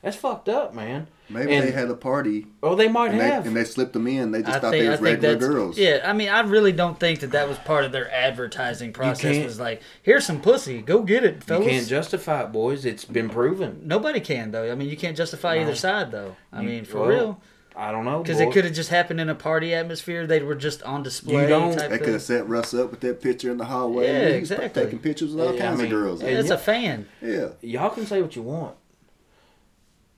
That's 0.00 0.16
fucked 0.16 0.48
up, 0.48 0.74
man. 0.74 1.06
Maybe 1.30 1.52
And- 1.54 1.66
they 1.66 1.70
had 1.70 1.88
a 1.88 1.94
party 1.94 2.48
Oh, 2.60 2.74
they 2.74 2.88
might 2.88 3.12
and 3.12 3.20
they, 3.20 3.24
have. 3.28 3.46
and 3.46 3.56
they 3.56 3.62
slipped 3.64 3.92
them 3.92 4.08
in. 4.08 4.32
They 4.32 4.42
just 4.42 4.56
I 4.56 4.58
thought 4.58 4.70
think, 4.72 4.82
they 4.82 4.88
I 4.88 4.90
was 4.92 5.00
think 5.00 5.22
regular 5.22 5.36
girls. 5.54 5.78
yeah. 5.78 6.00
I 6.04 6.12
mean, 6.12 6.28
I 6.28 6.40
really 6.40 6.72
don't 6.72 6.98
think 6.98 7.20
that 7.20 7.30
that 7.30 7.48
was 7.48 7.56
part 7.58 7.84
of 7.84 7.92
their 7.92 8.12
advertising 8.12 8.92
process. 8.92 9.20
can't- 9.22 9.44
Was 9.44 9.60
like, 9.60 9.80
here's 10.02 10.26
some 10.26 10.40
pussy, 10.40 10.82
go 10.82 11.02
get 11.02 11.24
it, 11.24 11.44
fellas. 11.44 11.64
you 11.64 11.70
can't 11.70 11.86
justify 11.86 12.42
it, 12.42 12.52
boys. 12.52 12.84
It's 12.84 13.04
been 13.04 13.28
proven. 13.28 13.82
Nobody 13.84 14.18
can 14.18 14.50
though. 14.50 14.70
I 14.70 14.74
mean, 14.74 14.88
you 14.88 14.96
can't 14.96 15.16
justify 15.16 15.54
No. 15.56 15.62
either 15.62 15.74
side 15.76 16.10
though. 16.10 16.34
I 16.52 16.62
You- 16.62 16.68
mean, 16.68 16.84
for 16.84 16.98
well, 17.00 17.08
real, 17.08 17.40
I 17.74 17.90
don't 17.90 18.04
know 18.04 18.22
because 18.22 18.38
it 18.40 18.52
could 18.52 18.64
have 18.64 18.74
just 18.74 18.90
happened 18.90 19.20
in 19.20 19.28
a 19.30 19.34
party 19.34 19.72
atmosphere. 19.74 20.26
They 20.26 20.42
were 20.42 20.54
just 20.54 20.82
on 20.82 21.02
display. 21.02 21.42
You 21.42 21.48
don't- 21.48 21.76
type 21.76 21.90
They 21.90 21.98
could 21.98 22.08
have 22.14 22.22
set 22.22 22.46
Russ 22.48 22.74
up 22.74 22.90
with 22.90 23.00
that 23.00 23.22
picture 23.22 23.50
in 23.50 23.56
the 23.56 23.64
hallway. 23.64 24.06
Yeah, 24.06 24.28
He 24.28 24.34
exactly. 24.34 24.68
Taking 24.84 24.98
pictures 24.98 25.32
with 25.34 25.46
all 25.46 25.54
Yeah, 25.54 25.62
I 25.64 25.66
kinds 25.68 25.78
mean, 25.78 25.86
of 25.86 25.92
girls. 25.92 26.22
and 26.22 26.36
That's 26.36 26.50
a 26.50 26.58
fan. 26.58 27.06
yeah. 27.22 27.48
y'all 27.62 27.90
can 27.90 28.04
say 28.06 28.20
what 28.20 28.36
you 28.36 28.42
want, 28.42 28.76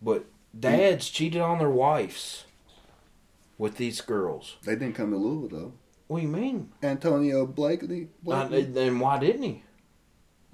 but 0.03 0.25
dads 0.59 1.09
cheated 1.09 1.41
on 1.41 1.59
their 1.59 1.71
wives 1.71 2.45
with 3.57 3.77
these 3.77 4.01
girls. 4.01 4.57
They 4.65 4.75
didn't 4.75 4.95
come 4.95 5.11
to 5.13 5.17
Louisville 5.17 5.59
though. 5.59 5.73
What 6.09 6.21
do 6.21 6.27
you 6.27 6.33
mean? 6.33 6.71
Antonio 6.83 7.47
Blakeney. 7.47 8.09
Uh, 8.29 8.47
Blakeney? 8.49 8.63
then 8.73 8.99
why 8.99 9.19
didn't 9.19 9.43
he? 9.43 9.63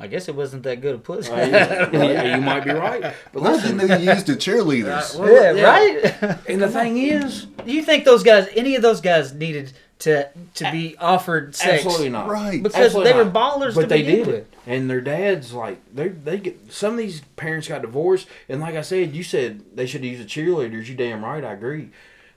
I 0.01 0.07
guess 0.07 0.29
it 0.29 0.35
wasn't 0.35 0.63
that 0.63 0.81
good 0.81 0.95
a 0.95 0.99
pussy. 0.99 1.31
Uh, 1.31 1.47
yeah, 1.93 2.37
you 2.37 2.43
might 2.43 2.65
be 2.65 2.71
right. 2.71 3.15
But 3.33 3.43
I 3.43 3.53
listen, 3.53 3.77
didn't 3.77 4.03
you 4.03 4.13
used 4.13 4.27
the 4.27 4.33
cheerleaders. 4.33 5.15
well, 5.19 5.31
yeah, 5.31 5.53
yeah. 5.53 6.25
right. 6.27 6.39
and 6.49 6.63
the 6.63 6.69
thing 6.69 6.97
is, 6.97 7.47
Do 7.67 7.73
you 7.73 7.83
think 7.83 8.05
those 8.05 8.23
guys, 8.23 8.49
any 8.55 8.75
of 8.77 8.83
those 8.83 9.01
guys, 9.01 9.33
needed 9.35 9.73
to 10.01 10.31
to 10.55 10.73
be 10.73 10.97
offered 10.97 11.55
sex? 11.55 11.85
absolutely 11.85 12.09
not. 12.09 12.29
Right. 12.29 12.63
Because 12.63 12.87
Absolutely 12.87 13.13
they 13.13 13.19
were 13.19 13.31
ballers 13.31 13.75
but 13.75 13.83
to 13.83 13.87
they 13.89 14.03
did 14.03 14.29
it, 14.29 14.55
and 14.67 14.89
their 14.89 15.03
dads 15.03 15.53
like 15.53 15.79
they 15.95 16.09
they 16.09 16.39
get 16.39 16.73
some 16.73 16.93
of 16.93 16.99
these 16.99 17.21
parents 17.37 17.69
got 17.69 17.83
divorced, 17.83 18.27
and 18.49 18.61
like 18.61 18.75
I 18.75 18.83
said, 18.83 19.15
you 19.15 19.23
said 19.23 19.63
they 19.75 19.87
should 19.87 20.05
use 20.05 20.19
the 20.19 20.25
cheerleaders. 20.25 20.87
You 20.87 20.95
damn 20.95 21.25
right, 21.25 21.45
I 21.45 21.53
agree. 21.53 21.91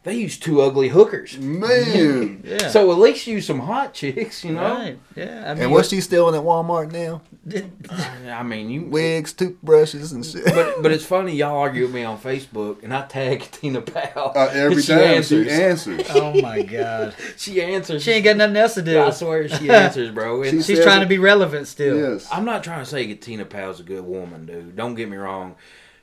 They 0.04 0.16
use 0.16 0.38
two 0.38 0.60
ugly 0.62 0.90
hookers, 0.90 1.38
Man. 1.38 2.42
Yeah. 2.46 2.68
so 2.70 2.92
at 2.92 2.98
least 2.98 3.26
use 3.26 3.48
some 3.48 3.62
hot 3.62 3.94
chicks, 3.94 4.44
you 4.44 4.52
know. 4.52 4.62
right. 4.62 5.00
Yeah. 5.16 5.46
I 5.50 5.54
mean, 5.54 5.64
and 5.64 5.72
what's 5.72 5.88
she 5.88 6.02
stealing 6.02 6.36
at 6.36 6.42
Walmart 6.42 6.92
now? 6.92 7.22
I 8.30 8.44
mean, 8.44 8.70
you. 8.70 8.82
Wigs, 8.90 9.32
toothbrushes, 9.32 10.12
and 10.12 10.26
shit. 10.26 10.44
But 10.46 10.82
but 10.82 10.92
it's 10.92 11.06
funny 11.06 11.34
y'all 11.36 11.58
argue 11.58 11.84
with 11.84 11.94
me 11.96 12.04
on 12.04 12.20
Facebook, 12.20 12.84
and 12.84 12.94
I 12.94 13.06
tag 13.06 13.50
Tina 13.52 13.80
Powell. 13.82 14.34
Uh, 14.36 14.50
every 14.52 14.82
she 14.82 14.92
time 14.92 15.00
answers. 15.04 15.48
she 15.48 15.54
answers. 15.54 16.02
oh 16.10 16.42
my 16.42 16.62
god. 16.64 17.16
She 17.38 17.62
answers. 17.62 18.04
She 18.04 18.12
ain't 18.12 18.26
got 18.26 18.36
nothing 18.36 18.58
else 18.58 18.74
to 18.74 18.82
do. 18.82 19.00
I 19.02 19.10
swear 19.12 19.48
she 19.48 19.70
answers, 19.70 20.10
bro. 20.12 20.42
And 20.44 20.64
She 20.64 20.76
She's 20.76 20.84
trying 20.84 21.00
it- 21.00 21.06
to 21.06 21.10
be 21.10 21.18
relevant 21.20 21.68
still. 21.68 21.98
Yes. 21.98 22.28
I'm 22.30 22.44
not 22.46 22.64
trying 22.64 22.80
to 22.84 22.90
say 22.90 23.14
Tina 23.14 23.46
Powell's 23.46 23.80
a 23.80 23.84
good 23.84 24.04
woman, 24.04 24.46
dude. 24.48 24.76
Don't 24.76 24.96
get 24.96 25.10
me 25.10 25.16
wrong. 25.16 25.56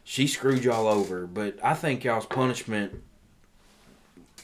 She 0.05 0.27
screwed 0.27 0.65
y'all 0.65 0.89
over, 0.89 1.27
but 1.27 1.59
I 1.63 1.75
think 1.75 2.03
y'all's 2.05 2.27
punishment 2.27 3.03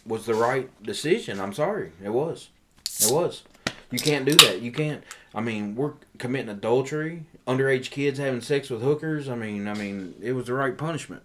was 0.07 0.27
the 0.27 0.35
right 0.35 0.71
decision. 0.83 1.41
I'm 1.41 1.53
sorry. 1.53 1.93
It 2.05 2.11
was. 2.11 2.49
It 3.01 3.13
was. 3.13 3.43
You 3.91 3.99
can't 3.99 4.25
do 4.25 4.35
that. 4.35 4.63
You 4.63 4.73
can't. 4.73 5.03
I 5.35 5.41
mean, 5.41 5.77
we're 5.77 5.93
committing 6.19 6.49
adultery, 6.49 7.25
underage 7.47 7.91
kids 7.91 8.19
having 8.19 8.41
sex 8.41 8.71
with 8.71 8.83
hookers. 8.83 9.29
I 9.29 9.35
mean, 9.35 9.69
I 9.69 9.75
mean, 9.75 10.15
it 10.21 10.33
was 10.33 10.47
the 10.47 10.55
right 10.55 10.77
punishment. 10.77 11.23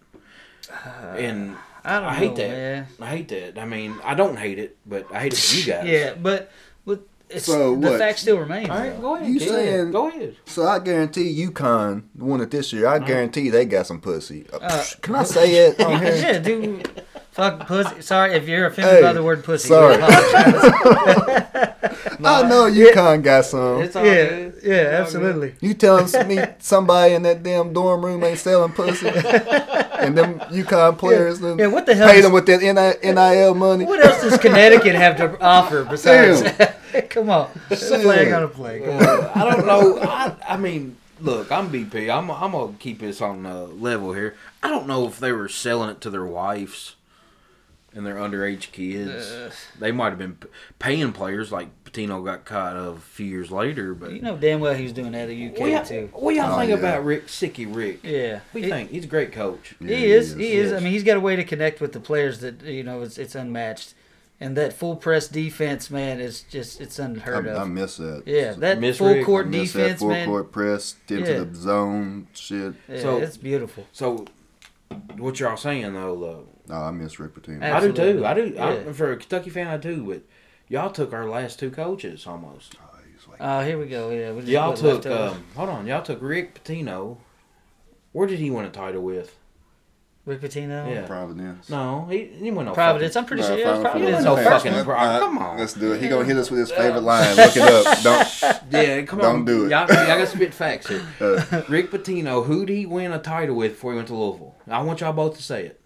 And 1.17 1.55
I 1.83 1.99
don't 1.99 2.09
I 2.09 2.13
hate 2.15 2.29
know, 2.31 2.35
that. 2.35 2.49
man. 2.49 2.87
I 3.01 3.05
hate 3.07 3.27
that. 3.29 3.57
I 3.59 3.65
mean, 3.65 3.95
I 4.03 4.13
don't 4.13 4.37
hate 4.37 4.59
it, 4.59 4.77
but 4.85 5.13
I 5.13 5.21
hate 5.21 5.33
it 5.33 5.39
for 5.39 5.55
you 5.57 5.65
guys. 5.65 5.87
Yeah, 5.87 6.13
but 6.13 6.51
but 6.85 7.01
it's, 7.29 7.45
So 7.45 7.75
the 7.75 7.89
what? 7.89 7.99
fact 7.99 8.19
still 8.19 8.37
remains. 8.37 8.69
All 8.69 8.77
right, 8.77 9.01
go 9.01 9.15
ahead. 9.15 9.29
You 9.29 9.39
kid. 9.39 9.49
saying- 9.49 9.91
Go 9.91 10.07
ahead. 10.09 10.35
So 10.45 10.67
I 10.67 10.79
guarantee 10.79 11.45
UConn 11.47 12.03
won 12.17 12.41
it 12.41 12.51
this 12.51 12.71
year. 12.73 12.87
I 12.87 12.99
guarantee 12.99 13.49
they 13.49 13.65
got 13.65 13.87
some 13.87 13.99
pussy. 14.01 14.45
Uh, 14.53 14.57
Uh, 14.61 14.83
Can 15.01 15.15
I 15.15 15.23
say 15.23 15.55
it 15.67 15.79
on 15.81 16.01
here? 16.03 16.15
yeah, 16.15 16.39
dude. 16.39 17.03
Fuck 17.31 17.65
pussy. 17.65 18.01
Sorry 18.01 18.33
if 18.33 18.47
you're 18.47 18.65
offended 18.67 18.95
Hey, 18.95 19.01
by 19.01 19.13
the 19.13 19.23
word 19.23 19.43
pussy. 19.43 19.69
sorry. 19.69 19.95
We 19.97 20.03
apologize. 20.03 20.71
I 22.23 22.47
know 22.47 22.69
UConn 22.69 23.23
got 23.23 23.45
some. 23.45 23.81
It's 23.81 23.95
all 23.95 24.05
yeah, 24.05 24.27
good. 24.27 24.59
yeah, 24.63 24.73
It's 24.73 24.93
all 24.93 25.01
absolutely. 25.23 25.55
You 25.61 25.73
telling 25.73 26.05
me 26.27 26.43
somebody 26.59 27.13
in 27.13 27.23
that 27.23 27.41
damn 27.41 27.73
dorm 27.73 28.03
room 28.05 28.23
ain't 28.23 28.37
selling 28.37 28.73
pussy, 28.73 29.07
and 29.07 30.17
them 30.17 30.39
UConn 30.39 30.97
players 30.97 31.39
then 31.39 31.57
Yeah, 31.57 31.67
what 31.67 31.85
the 31.85 31.95
hell? 31.95 32.09
paid 32.09 32.17
Is, 32.17 32.23
them 32.25 32.33
with 32.33 32.45
that 32.47 32.61
NIL 32.61 33.55
money? 33.55 33.85
what 33.85 34.05
else 34.05 34.21
does 34.21 34.37
Connecticut 34.37 34.95
have 34.95 35.17
to 35.17 35.41
offer 35.41 35.83
besides? 35.85 36.43
Come 37.09 37.29
on, 37.29 37.49
it's 37.69 37.89
a 37.89 37.99
play. 37.99 38.27
I 38.27 38.29
gotta 38.29 38.49
play. 38.49 38.81
Come 38.81 38.89
on. 38.97 39.03
Uh, 39.03 39.31
I 39.33 39.49
don't 39.49 39.65
know. 39.65 39.99
I, 40.01 40.35
I 40.47 40.57
mean, 40.57 40.97
look, 41.21 41.49
I'm 41.51 41.69
BP. 41.71 42.13
I'm, 42.15 42.29
I'm 42.29 42.51
gonna 42.51 42.73
keep 42.77 42.99
this 42.99 43.21
on 43.21 43.43
the 43.43 43.53
level 43.65 44.11
here. 44.13 44.35
I 44.61 44.67
don't 44.69 44.85
know 44.87 45.07
if 45.07 45.17
they 45.17 45.31
were 45.31 45.47
selling 45.49 45.89
it 45.89 46.01
to 46.01 46.09
their 46.09 46.25
wives 46.25 46.95
and 47.93 48.05
their 48.05 48.15
underage 48.15 48.71
kids. 48.71 49.31
Uh. 49.31 49.51
they 49.79 49.91
might 49.91 50.09
have 50.09 50.17
been 50.17 50.37
paying 50.79 51.11
players 51.11 51.51
like 51.51 51.67
Pitino 51.83 52.23
got 52.23 52.45
caught 52.45 52.75
of 52.77 52.97
a 52.97 52.99
few 53.01 53.25
years 53.25 53.51
later. 53.51 53.93
But 53.93 54.13
You 54.13 54.21
know 54.21 54.37
damn 54.37 54.59
well 54.61 54.73
he's 54.73 54.93
doing 54.93 55.11
that 55.11 55.29
at 55.29 55.35
UK 55.35 55.59
what 55.59 55.69
y'all, 55.71 55.85
too. 55.85 56.09
what 56.13 56.35
y'all 56.35 56.53
Oh, 56.53 56.57
think 56.59 56.69
yeah. 56.69 56.75
about 56.77 57.03
Rick 57.03 57.27
Sicky 57.27 57.67
Rick? 57.73 57.99
Yeah, 58.03 58.35
What 58.35 58.41
do 58.53 58.59
you 58.59 58.65
He- 58.65 58.69
think? 58.71 58.89
He's 58.91 59.03
a 59.03 59.07
great 59.07 59.31
coach. 59.33 59.75
Yeah, 59.81 59.95
he 59.97 60.05
is. 60.11 60.33
He 60.35 60.45
He 60.47 60.51
is. 60.53 60.67
is. 60.71 60.73
I 60.73 60.79
mean, 60.79 60.93
he's 60.93 61.03
got 61.03 61.17
a 61.17 61.19
way 61.19 61.35
to 61.35 61.43
connect 61.43 61.81
with 61.81 61.91
the 61.91 61.99
players 61.99 62.39
that 62.39 62.61
you 62.63 62.83
know 62.83 63.01
it's 63.01 63.17
it's 63.17 63.35
unmatched, 63.35 63.93
and 64.39 64.55
that 64.55 64.71
full 64.71 64.95
press 64.95 65.27
defense, 65.27 65.91
man, 65.91 66.21
is 66.21 66.43
just 66.43 66.79
it's 66.79 66.97
unheard 66.97 67.45
I, 67.45 67.51
I 67.55 67.61
of. 67.63 67.69
miss 67.69 67.97
that. 67.97 68.23
yeah, 68.25 68.53
that 68.53 68.79
Miss 68.79 68.99
full 68.99 69.09
Rick. 69.09 69.21
I 69.21 69.23
court 69.25 69.47
miss 69.49 69.73
that 69.73 69.99
full 69.99 70.09
man. 70.09 70.27
court 70.29 70.51
press, 70.53 70.95
into 71.09 71.29
Yeah. 71.29 71.39
the 71.43 71.55
zone 71.55 72.27
shit. 72.33 72.73
Yeah, 72.87 73.01
So- 73.01 73.17
it's 73.17 73.35
beautiful. 73.35 73.85
So, 73.91 74.25
what 75.17 75.39
y'all 75.39 75.57
saying 75.57 75.93
though? 75.93 76.19
though 76.19 76.47
No, 76.67 76.75
I 76.81 76.91
miss 76.91 77.19
Rick 77.19 77.35
Pitino. 77.35 77.61
I 77.63 77.79
do 77.79 77.91
too. 77.93 78.25
I 78.25 78.33
do. 78.33 78.47
Yeah. 78.55 78.65
I'm, 78.65 78.93
for 78.93 79.11
a 79.11 79.17
Kentucky 79.17 79.49
fan, 79.49 79.67
I 79.67 79.77
do. 79.77 80.03
But 80.05 80.21
y'all 80.67 80.91
took 80.91 81.13
our 81.13 81.27
last 81.27 81.59
two 81.59 81.71
coaches 81.71 82.25
almost. 82.27 82.75
Oh, 82.81 82.97
he's 83.11 83.27
like- 83.27 83.37
Oh, 83.39 83.61
here 83.65 83.77
we 83.77 83.87
go. 83.87 84.09
Yeah, 84.09 84.31
we 84.33 84.41
Y'all 84.43 84.73
took 84.75 85.05
um, 85.05 85.43
hold 85.55 85.69
on. 85.69 85.87
Y'all 85.87 86.01
took 86.03 86.21
Rick 86.21 86.63
Pitino. 86.63 87.17
Where 88.11 88.27
did 88.27 88.39
he 88.39 88.49
win 88.51 88.65
a 88.65 88.69
title 88.69 89.01
with? 89.01 89.37
Rick 90.25 90.41
Pitino. 90.41 90.87
Yeah. 90.87 91.07
Providence. 91.07 91.67
No, 91.69 92.05
he 92.09 92.25
he 92.25 92.51
went 92.51 92.67
no 92.69 92.73
Providence. 92.75 93.15
Fucking, 93.15 93.23
I'm 93.23 93.27
pretty 93.27 93.41
Nah, 93.41 93.47
sure. 93.47 93.57
Yeah, 93.57 93.65
Final 93.65 93.81
Providence. 93.81 94.11
Four. 94.11 94.19
is 94.19 94.25
No 94.25 94.35
fucking 94.51 94.71
first 94.73 94.87
one. 94.87 95.19
come 95.19 95.37
on. 95.39 95.57
Let's 95.57 95.73
do 95.73 95.91
it. 95.93 96.01
He 96.01 96.09
gonna 96.09 96.25
hit 96.25 96.37
us 96.37 96.51
with 96.51 96.59
his 96.59 96.71
favorite 96.71 97.01
line. 97.01 97.35
Look 97.35 97.57
it 97.57 97.61
up. 97.63 98.03
Don't. 98.03 98.61
yeah, 98.71 99.01
come 99.01 99.19
Don't 99.19 99.35
on. 99.37 99.45
do 99.45 99.65
it. 99.65 99.69
Y'all, 99.71 99.87
y'all 99.87 100.05
got 100.05 100.17
to 100.17 100.27
spit 100.27 100.53
facts 100.53 100.87
here. 100.87 101.01
Uh, 101.21 101.63
Rick 101.69 101.91
Pitino. 101.91 102.45
Who 102.45 102.65
did 102.65 102.75
he 102.75 102.85
win 102.85 103.11
a 103.11 103.19
title 103.19 103.55
with 103.55 103.71
before 103.73 103.91
he 103.93 103.95
went 103.95 104.07
to 104.09 104.15
Louisville? 104.15 104.55
I 104.69 104.81
want 104.81 105.01
y'all 105.01 105.11
both 105.13 105.35
to 105.37 105.43
say 105.43 105.65
it. 105.65 105.81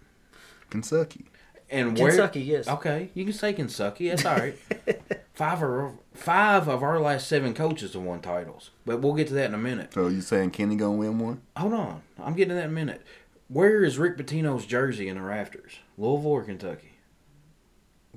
Kentucky. 0.69 1.25
And 1.69 1.97
where? 1.97 2.09
Kentucky, 2.09 2.41
yes. 2.41 2.67
Okay, 2.67 3.09
you 3.13 3.23
can 3.23 3.33
say 3.33 3.53
Kentucky. 3.53 4.09
That's 4.09 4.25
all 4.25 4.37
right. 4.37 4.55
five 5.33 5.61
of 5.63 5.93
five 6.13 6.67
of 6.67 6.83
our 6.83 6.99
last 6.99 7.27
seven 7.27 7.53
coaches 7.53 7.93
have 7.93 8.01
won 8.03 8.21
titles, 8.21 8.69
but 8.85 9.01
we'll 9.01 9.13
get 9.13 9.27
to 9.29 9.33
that 9.33 9.45
in 9.45 9.53
a 9.53 9.57
minute. 9.57 9.93
So 9.93 10.07
you 10.07 10.21
saying 10.21 10.51
Kenny 10.51 10.75
gonna 10.75 10.93
win 10.97 11.17
one? 11.19 11.41
Hold 11.57 11.73
on, 11.73 12.01
I'm 12.21 12.33
getting 12.35 12.49
to 12.49 12.55
that 12.55 12.65
in 12.65 12.69
a 12.69 12.73
minute. 12.73 13.01
Where 13.47 13.83
is 13.83 13.97
Rick 13.97 14.17
Pitino's 14.17 14.65
jersey 14.65 15.07
in 15.07 15.15
the 15.15 15.21
rafters? 15.21 15.73
Louisville 15.97 16.31
or 16.31 16.43
Kentucky? 16.43 16.91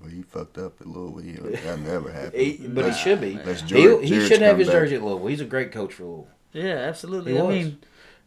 Well, 0.00 0.10
he 0.10 0.22
fucked 0.22 0.58
up 0.58 0.80
at 0.80 0.86
Louisville. 0.86 1.50
That 1.64 1.80
never 1.86 2.10
happened. 2.12 2.34
He, 2.42 2.66
but 2.68 2.86
he 2.86 2.92
should 2.92 3.20
be. 3.20 3.34
That's 3.34 3.62
He, 3.62 3.82
he 4.06 4.26
should 4.26 4.40
have 4.40 4.52
come 4.52 4.58
his 4.60 4.68
back. 4.68 4.74
jersey 4.76 4.94
at 4.96 5.02
Louisville. 5.02 5.26
He's 5.26 5.40
a 5.40 5.44
great 5.44 5.72
coach 5.72 5.92
for 5.94 6.04
Louisville. 6.04 6.28
Yeah, 6.52 6.74
absolutely. 6.76 7.32
He 7.32 7.38
I 7.38 7.42
was. 7.42 7.54
mean, 7.56 7.78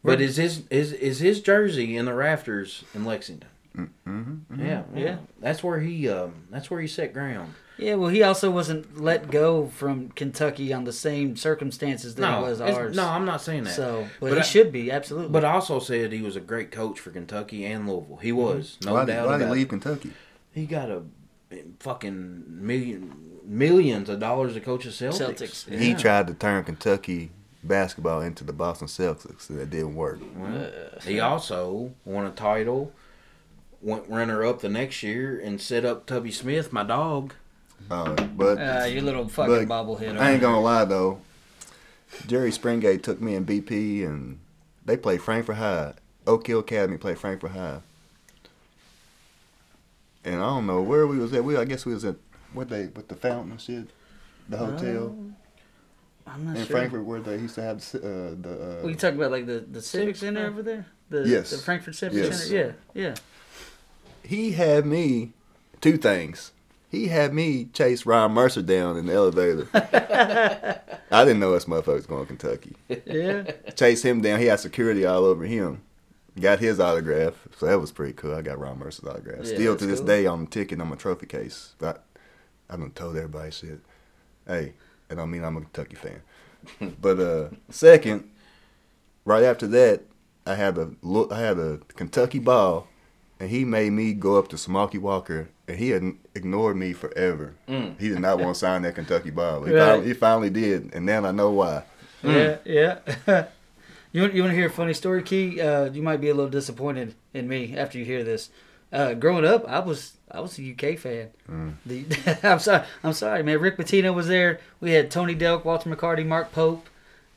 But 0.04 0.20
is 0.20 0.36
his 0.36 0.62
is 0.68 0.92
is 0.92 1.18
his 1.20 1.40
jersey 1.40 1.96
in 1.96 2.04
the 2.04 2.14
rafters 2.14 2.84
in 2.94 3.04
Lexington? 3.04 3.48
Mm-hmm. 3.76 4.60
Yeah, 4.60 4.82
yeah, 4.94 5.00
Yeah. 5.02 5.16
That's 5.40 5.64
where 5.64 5.80
he 5.80 6.08
um 6.08 6.46
that's 6.50 6.70
where 6.70 6.80
he 6.80 6.86
set 6.86 7.12
ground. 7.14 7.54
Yeah. 7.78 7.94
Well, 7.94 8.10
he 8.10 8.22
also 8.22 8.50
wasn't 8.50 9.00
let 9.00 9.30
go 9.30 9.66
from 9.66 10.10
Kentucky 10.10 10.72
on 10.72 10.84
the 10.84 10.92
same 10.92 11.36
circumstances 11.36 12.14
that 12.14 12.22
No, 12.22 12.44
it 12.46 12.50
was 12.50 12.60
ours. 12.60 12.96
no, 12.96 13.08
I'm 13.08 13.24
not 13.24 13.40
saying 13.40 13.64
that. 13.64 13.74
So, 13.74 14.08
but, 14.20 14.30
But 14.30 14.34
he 14.34 14.40
I- 14.40 14.44
should 14.44 14.72
be 14.72 14.90
absolutely. 14.90 15.30
But 15.30 15.44
I 15.44 15.52
also 15.52 15.78
said 15.78 16.12
he 16.12 16.22
was 16.22 16.36
a 16.36 16.40
great 16.40 16.70
coach 16.70 17.00
for 17.00 17.10
Kentucky 17.10 17.64
and 17.64 17.88
Louisville. 17.88 18.18
He 18.22 18.30
mm-hmm. 18.30 18.38
was, 18.38 18.78
no 18.84 18.94
why 18.94 19.04
doubt 19.04 19.22
did, 19.22 19.26
why 19.26 19.38
did 19.38 19.48
he 19.48 19.54
leave. 19.54 19.68
Kentucky? 19.68 20.12
He 20.52 20.66
got 20.66 20.90
a 20.90 21.02
fucking 21.80 22.44
million 22.48 23.40
millions 23.44 24.08
of 24.08 24.20
dollars 24.20 24.54
to 24.54 24.60
coach 24.60 24.84
the 24.84 24.90
Celtics. 24.90 25.66
Celtics. 25.66 25.70
Yeah. 25.70 25.78
He 25.78 25.94
tried 25.94 26.26
to 26.28 26.34
turn 26.34 26.64
Kentucky 26.64 27.30
basketball 27.62 28.20
into 28.20 28.44
the 28.44 28.52
Boston 28.52 28.88
Celtics, 28.88 29.48
and 29.50 29.60
it 29.60 29.70
didn't 29.70 29.94
work. 29.94 30.20
Well, 30.36 30.70
he 31.04 31.20
also 31.20 31.92
won 32.04 32.26
a 32.26 32.30
title, 32.30 32.92
went 33.80 34.08
runner 34.08 34.44
up 34.44 34.60
the 34.60 34.68
next 34.68 35.02
year, 35.02 35.38
and 35.38 35.60
set 35.60 35.84
up 35.84 36.06
Tubby 36.06 36.30
Smith, 36.30 36.72
my 36.72 36.82
dog. 36.82 37.34
Uh, 37.90 38.14
but 38.36 38.58
uh, 38.58 38.84
your 38.86 39.02
little 39.02 39.28
fucking 39.28 39.66
But 39.66 39.84
bobblehead. 39.86 40.18
I 40.18 40.32
ain't 40.32 40.40
gonna 40.40 40.60
lie 40.60 40.84
though, 40.84 41.20
Jerry 42.26 42.50
Springate 42.52 43.02
took 43.02 43.20
me 43.20 43.34
and 43.34 43.46
BP, 43.46 44.04
and 44.04 44.38
they 44.84 44.96
played 44.96 45.22
Frankfort 45.22 45.56
High. 45.56 45.94
Oak 46.26 46.46
Hill 46.46 46.60
Academy 46.60 46.98
played 46.98 47.18
Frankfort 47.18 47.50
High. 47.52 47.80
And 50.24 50.36
I 50.36 50.46
don't 50.46 50.66
know 50.66 50.80
where 50.82 51.06
we 51.06 51.18
was 51.18 51.32
at. 51.32 51.42
We 51.44 51.56
I 51.56 51.64
guess 51.64 51.84
we 51.84 51.94
was 51.94 52.04
at 52.04 52.16
what 52.52 52.68
they 52.68 52.86
with 52.86 53.08
the 53.08 53.16
fountain 53.16 53.52
and 53.52 53.60
shit, 53.60 53.88
the 54.48 54.56
hotel 54.56 55.14
I'm 56.26 56.44
not 56.46 56.52
sure. 56.52 56.60
in 56.60 56.66
sure. 56.66 56.76
Frankfort 56.76 57.04
where 57.04 57.20
they 57.20 57.36
used 57.38 57.56
to 57.56 57.62
have 57.62 57.76
uh, 57.78 57.98
the. 58.40 58.78
Uh, 58.82 58.86
We 58.86 58.94
talk 58.94 59.14
about 59.14 59.30
like 59.32 59.46
the 59.46 59.60
the 59.60 59.82
Civic 59.82 60.16
Center 60.16 60.46
over 60.46 60.62
there. 60.62 60.86
The, 61.10 61.26
Yes. 61.28 61.50
The 61.50 61.58
Frankfort 61.58 61.94
Civic 61.96 62.16
Yes. 62.24 62.44
Center. 62.44 62.76
Yeah. 62.94 63.02
Yeah. 63.08 63.14
he 64.22 64.52
had 64.52 64.86
me 64.86 65.32
two 65.80 65.96
things. 65.98 66.52
He 66.92 67.08
had 67.08 67.32
me 67.32 67.64
chase 67.72 68.04
Ron 68.04 68.32
Mercer 68.32 68.60
down 68.60 68.98
in 68.98 69.06
the 69.06 69.14
elevator. 69.14 69.66
I 71.10 71.24
didn't 71.24 71.40
know 71.40 71.52
this 71.52 71.64
motherfucker 71.64 71.94
was 71.94 72.06
going 72.06 72.26
to 72.26 72.36
Kentucky. 72.36 72.76
Yeah. 73.06 73.50
Chase 73.74 74.02
him 74.02 74.20
down. 74.20 74.38
He 74.40 74.46
had 74.46 74.60
security 74.60 75.06
all 75.06 75.24
over 75.24 75.44
him. 75.44 75.80
Got 76.38 76.60
his 76.60 76.80
autograph, 76.80 77.48
so 77.58 77.64
that 77.66 77.80
was 77.80 77.92
pretty 77.92 78.12
cool. 78.12 78.34
I 78.34 78.42
got 78.42 78.58
Ron 78.58 78.78
Mercer's 78.78 79.06
autograph. 79.06 79.44
Yeah, 79.44 79.54
Still 79.54 79.76
to 79.76 79.86
this 79.86 80.00
cool. 80.00 80.06
day 80.06 80.26
on 80.26 80.44
the 80.44 80.50
ticket 80.50 80.80
on 80.82 80.88
my 80.88 80.96
trophy 80.96 81.26
case. 81.26 81.74
But 81.78 82.04
I 82.68 82.76
done 82.76 82.90
told 82.90 83.16
everybody 83.16 83.50
shit. 83.50 83.80
Hey, 84.46 84.74
that 85.08 85.16
don't 85.16 85.30
mean 85.30 85.44
I'm 85.44 85.56
a 85.56 85.60
Kentucky 85.62 85.96
fan. 85.96 86.94
but 87.00 87.18
uh, 87.18 87.48
second, 87.70 88.30
right 89.24 89.44
after 89.44 89.66
that, 89.68 90.02
I 90.46 90.56
had 90.56 90.76
a 90.76 90.90
look. 91.00 91.32
I 91.32 91.40
had 91.40 91.58
a 91.58 91.80
Kentucky 91.96 92.38
ball, 92.38 92.86
and 93.42 93.50
he 93.50 93.64
made 93.64 93.90
me 93.90 94.14
go 94.14 94.38
up 94.38 94.46
to 94.46 94.56
Smoky 94.56 94.98
Walker, 94.98 95.48
and 95.66 95.76
he 95.76 95.90
had 95.90 96.12
ignored 96.32 96.76
me 96.76 96.92
forever. 96.92 97.54
Mm. 97.68 97.98
He 97.98 98.08
did 98.08 98.20
not 98.20 98.38
want 98.38 98.54
to 98.54 98.58
sign 98.60 98.82
that 98.82 98.94
Kentucky 98.94 99.30
ball. 99.30 99.64
He, 99.64 99.72
Right. 99.74 99.80
finally, 99.84 100.06
he 100.06 100.14
finally 100.14 100.50
did, 100.50 100.94
and 100.94 101.04
now 101.04 101.24
I 101.24 101.32
know 101.32 101.50
why. 101.50 101.82
Yeah, 102.22 102.58
yeah. 102.64 102.98
you 104.12 104.20
want, 104.22 104.34
you 104.34 104.42
want 104.42 104.52
to 104.52 104.56
hear 104.56 104.68
a 104.68 104.70
funny 104.70 104.94
story, 104.94 105.24
Kee? 105.24 105.60
Uh, 105.60 105.86
you 105.86 106.02
might 106.02 106.20
be 106.20 106.28
a 106.28 106.34
little 106.34 106.52
disappointed 106.52 107.16
in 107.34 107.48
me 107.48 107.76
after 107.76 107.98
you 107.98 108.04
hear 108.04 108.22
this. 108.22 108.48
Uh, 108.92 109.14
growing 109.14 109.44
up, 109.44 109.68
I 109.68 109.80
was 109.80 110.12
I 110.30 110.38
was 110.38 110.56
a 110.60 110.70
UK 110.70 110.96
fan. 110.96 111.30
The, 111.84 112.38
I'm 112.44 112.60
sorry, 112.60 112.84
I'm 113.02 113.12
sorry, 113.12 113.42
man. 113.42 113.58
Rick 113.58 113.76
Pitino 113.76 114.14
was 114.14 114.28
there. 114.28 114.60
We 114.78 114.92
had 114.92 115.10
Tony 115.10 115.34
Delk, 115.34 115.64
Walter 115.64 115.90
McCarty, 115.90 116.24
Mark 116.24 116.52
Pope, 116.52 116.88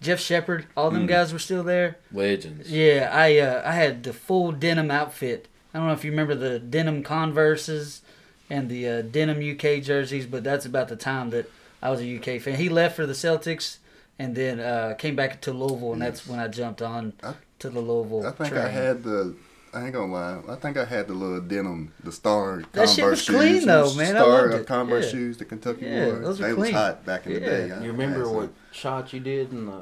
Jeff 0.02 0.20
Sheppard. 0.20 0.68
All 0.78 0.92
them 0.92 1.08
guys 1.08 1.34
were 1.34 1.40
still 1.40 1.64
there. 1.64 1.98
Legends. 2.12 2.72
Yeah, 2.72 3.10
I 3.12 3.40
uh, 3.40 3.64
I 3.66 3.72
had 3.72 4.04
the 4.04 4.14
full 4.14 4.52
denim 4.52 4.92
outfit. 4.92 5.48
I 5.76 5.78
don't 5.80 5.88
know 5.88 5.94
if 5.94 6.06
you 6.06 6.12
remember 6.12 6.36
the 6.36 6.58
denim 6.58 7.04
Converses 7.04 8.02
and 8.50 8.70
the 8.70 8.88
uh, 8.88 9.02
denim 9.02 9.40
UK 9.40 9.82
jerseys, 9.84 10.26
but 10.26 10.42
that's 10.42 10.66
about 10.66 10.88
the 10.88 10.96
time 10.96 11.32
that 11.32 11.52
I 11.82 11.90
was 11.90 12.00
a 12.00 12.16
UK 12.18 12.42
fan. 12.42 12.56
He 12.56 12.70
left 12.70 12.96
for 12.96 13.06
the 13.06 13.12
Celtics 13.12 13.80
and 14.18 14.36
then 14.36 14.62
uh, 14.62 14.96
came 14.98 15.18
back 15.18 15.42
to 15.42 15.52
Louisville, 15.52 15.92
and 15.92 16.02
that's 16.02 16.26
when 16.26 16.40
I 16.40 16.48
jumped 16.48 16.82
on 16.82 17.12
I- 17.22 17.34
to 17.60 17.70
the 17.70 17.82
Louisville. 17.82 18.26
I 18.26 18.32
think 18.32 18.52
train. 18.54 18.64
I 18.66 18.70
had 18.70 19.04
the. 19.04 19.36
I 19.74 19.84
ain't 19.84 19.94
gonna 19.94 20.14
lie. 20.14 20.40
I 20.48 20.56
think 20.56 20.78
I 20.78 20.86
had 20.86 21.10
the 21.10 21.14
little 21.14 21.42
denim, 21.42 21.92
the 22.02 22.14
star 22.14 22.60
That 22.72 22.88
Converse 22.88 22.96
shit 22.96 23.06
was 23.06 23.22
shoes. 23.22 23.36
clean, 23.36 23.66
though, 23.66 23.90
the 23.90 23.98
man. 23.98 24.16
I 24.16 24.20
Star 24.22 24.30
loved 24.48 24.54
of. 24.62 24.66
Converse 24.66 25.06
Yeah. 25.08 25.12
shoes, 25.12 25.38
the 25.38 25.44
Kentucky 25.44 25.86
Yeah, 25.88 26.06
wore. 26.06 26.20
those 26.20 26.40
were 26.40 26.48
they 26.48 26.54
was 26.54 26.64
clean. 26.64 26.74
hot 26.74 27.06
back 27.06 27.26
in 27.28 27.34
the 27.34 27.40
Yeah. 27.42 27.46
day. 27.50 27.72
I- 27.74 27.84
You 27.84 27.92
remember 27.92 28.26
I- 28.26 28.32
what 28.32 28.50
shot 28.72 29.12
you 29.12 29.20
did 29.20 29.52
in 29.52 29.66
the? 29.66 29.82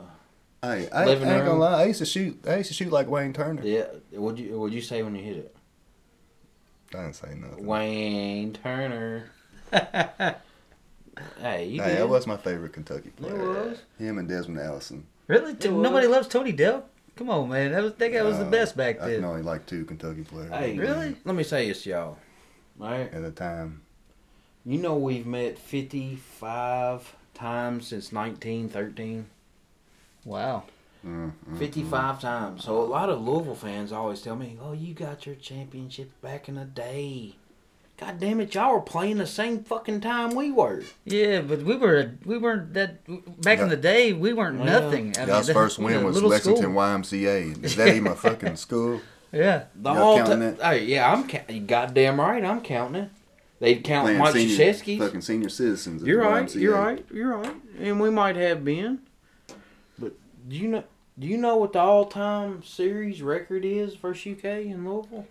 Hey, 0.63 0.67
I, 0.67 0.71
I 0.71 0.77
ain't 1.01 1.21
living 1.21 1.27
gonna 1.27 1.53
lie. 1.59 1.81
I 1.83 1.85
used 1.85 1.99
to 1.99 2.05
shoot. 2.07 2.39
I 2.47 2.55
used 2.55 2.69
to 2.69 2.73
shoot 2.73 2.91
like 2.91 3.07
Wayne 3.07 3.33
Turner. 3.33 3.61
Yeah. 3.63 3.83
What'd 4.13 4.39
you 4.39 4.57
What'd 4.57 4.73
you 4.73 4.81
say 4.81 5.03
when 5.03 5.13
you 5.13 5.21
hit 5.21 5.37
it? 5.37 5.55
I 6.95 7.01
didn't 7.03 7.15
say 7.15 7.35
nothing. 7.35 7.65
Wayne 7.65 8.53
Turner. 8.53 9.29
hey, 9.71 11.65
you 11.67 11.81
hey, 11.81 11.95
that 11.95 12.09
was 12.09 12.27
my 12.27 12.37
favorite 12.37 12.73
Kentucky 12.73 13.09
It 13.09 13.15
player. 13.15 13.37
was. 13.37 13.81
Him 13.97 14.17
and 14.17 14.27
Desmond 14.27 14.59
Allison. 14.59 15.05
really 15.27 15.55
T- 15.55 15.67
It 15.67 15.71
was. 15.71 15.83
nobody 15.83 16.07
loves 16.07 16.27
Tony 16.27 16.53
Delk. 16.53 16.83
Come 17.15 17.29
on, 17.29 17.49
man. 17.49 17.71
That 17.71 17.83
was 17.83 17.93
that 17.93 18.11
guy 18.11 18.23
was 18.23 18.37
the 18.39 18.45
Uh, 18.45 18.49
best 18.49 18.75
back 18.75 18.97
then. 18.97 19.05
I 19.05 19.11
then. 19.11 19.19
can 19.21 19.29
only 19.29 19.41
like 19.43 19.65
two 19.67 19.85
Kentucky 19.85 20.23
players. 20.23 20.51
Hey, 20.51 20.77
Really? 20.77 21.15
Let 21.25 21.35
me 21.35 21.43
say 21.43 21.67
this, 21.67 21.85
y'all. 21.85 22.17
All 22.81 22.87
right. 22.89 23.11
At 23.13 23.21
the 23.21 23.31
time. 23.31 23.81
You 24.65 24.77
know 24.79 24.95
we've 24.95 25.27
met 25.27 25.57
fifty-five 25.59 27.15
times 27.33 27.87
since 27.87 28.11
nineteen 28.11 28.69
thirteen. 28.69 29.27
Wow. 30.25 30.63
Mm, 31.05 31.31
mm, 31.51 31.57
55 31.59 32.21
times. 32.21 32.63
So 32.63 32.77
a 32.81 32.83
lot 32.85 33.09
of 33.09 33.21
Louisville 33.21 33.55
fans 33.55 33.91
always 33.91 34.21
tell 34.21 34.35
me, 34.37 34.57
"Oh, 34.61 34.71
you 34.71 34.93
got 34.93 35.25
your 35.25 35.35
championship 35.35 36.09
back 36.21 36.47
in 36.47 36.55
the 36.55 36.65
day." 36.65 37.35
God 37.97 38.19
damn 38.19 38.39
it, 38.41 38.55
y'all 38.55 38.73
were 38.73 38.81
playing 38.81 39.17
the 39.17 39.27
same 39.27 39.63
fucking 39.63 40.01
time 40.01 40.33
we 40.33 40.49
were. 40.51 40.83
Yeah, 41.05 41.41
but 41.41 41.61
we 41.63 41.75
were 41.75 42.11
we 42.25 42.37
weren't 42.37 42.73
that 42.73 42.99
back 43.41 43.59
in 43.59 43.69
the 43.69 43.75
day. 43.77 44.13
We 44.13 44.33
weren't 44.33 44.59
Yeah. 44.59 44.79
nothing. 44.79 45.13
I 45.17 45.25
Y'all's 45.25 45.47
that- 45.47 45.53
first 45.53 45.77
we 45.77 45.85
win 45.93 46.03
was 46.05 46.21
Lexington 46.21 46.63
school. 46.63 46.75
YMCA. 46.75 47.63
Is 47.63 47.75
that 47.75 47.89
even 47.89 48.07
a 48.11 48.15
fucking 48.15 48.55
school? 48.55 49.01
Yeah. 49.33 49.63
The 49.75 49.89
Y'all 49.93 49.99
whole 49.99 50.17
counting 50.17 50.39
time. 50.39 50.41
it? 50.43 50.61
Hey, 50.61 50.85
yeah, 50.85 51.11
I'm 51.11 51.27
ca- 51.27 51.41
you 51.49 51.61
goddamn 51.61 52.19
right. 52.19 52.43
I'm 52.45 52.61
counting 52.61 53.01
it. 53.05 53.09
They'd 53.59 53.83
count 53.83 54.05
Playing 54.05 54.19
Mike 54.19 54.33
senior, 54.35 54.73
fucking 54.99 55.21
senior 55.21 55.49
citizens. 55.49 56.03
You're 56.03 56.21
right. 56.21 56.45
YMCA. 56.45 56.61
You're 56.61 56.77
right. 56.77 57.05
You're 57.11 57.37
right. 57.37 57.55
And 57.79 57.99
we 57.99 58.11
might 58.11 58.35
have 58.35 58.63
been. 58.63 58.99
But 59.97 60.13
do 60.47 60.55
you 60.55 60.67
know? 60.67 60.83
Do 61.17 61.27
you 61.27 61.37
know 61.37 61.57
what 61.57 61.73
the 61.73 61.79
all-time 61.79 62.63
series 62.63 63.21
record 63.21 63.65
is 63.65 63.95
versus 63.95 64.33
UK 64.37 64.45
in 64.65 64.87
Louisville? 64.89 65.27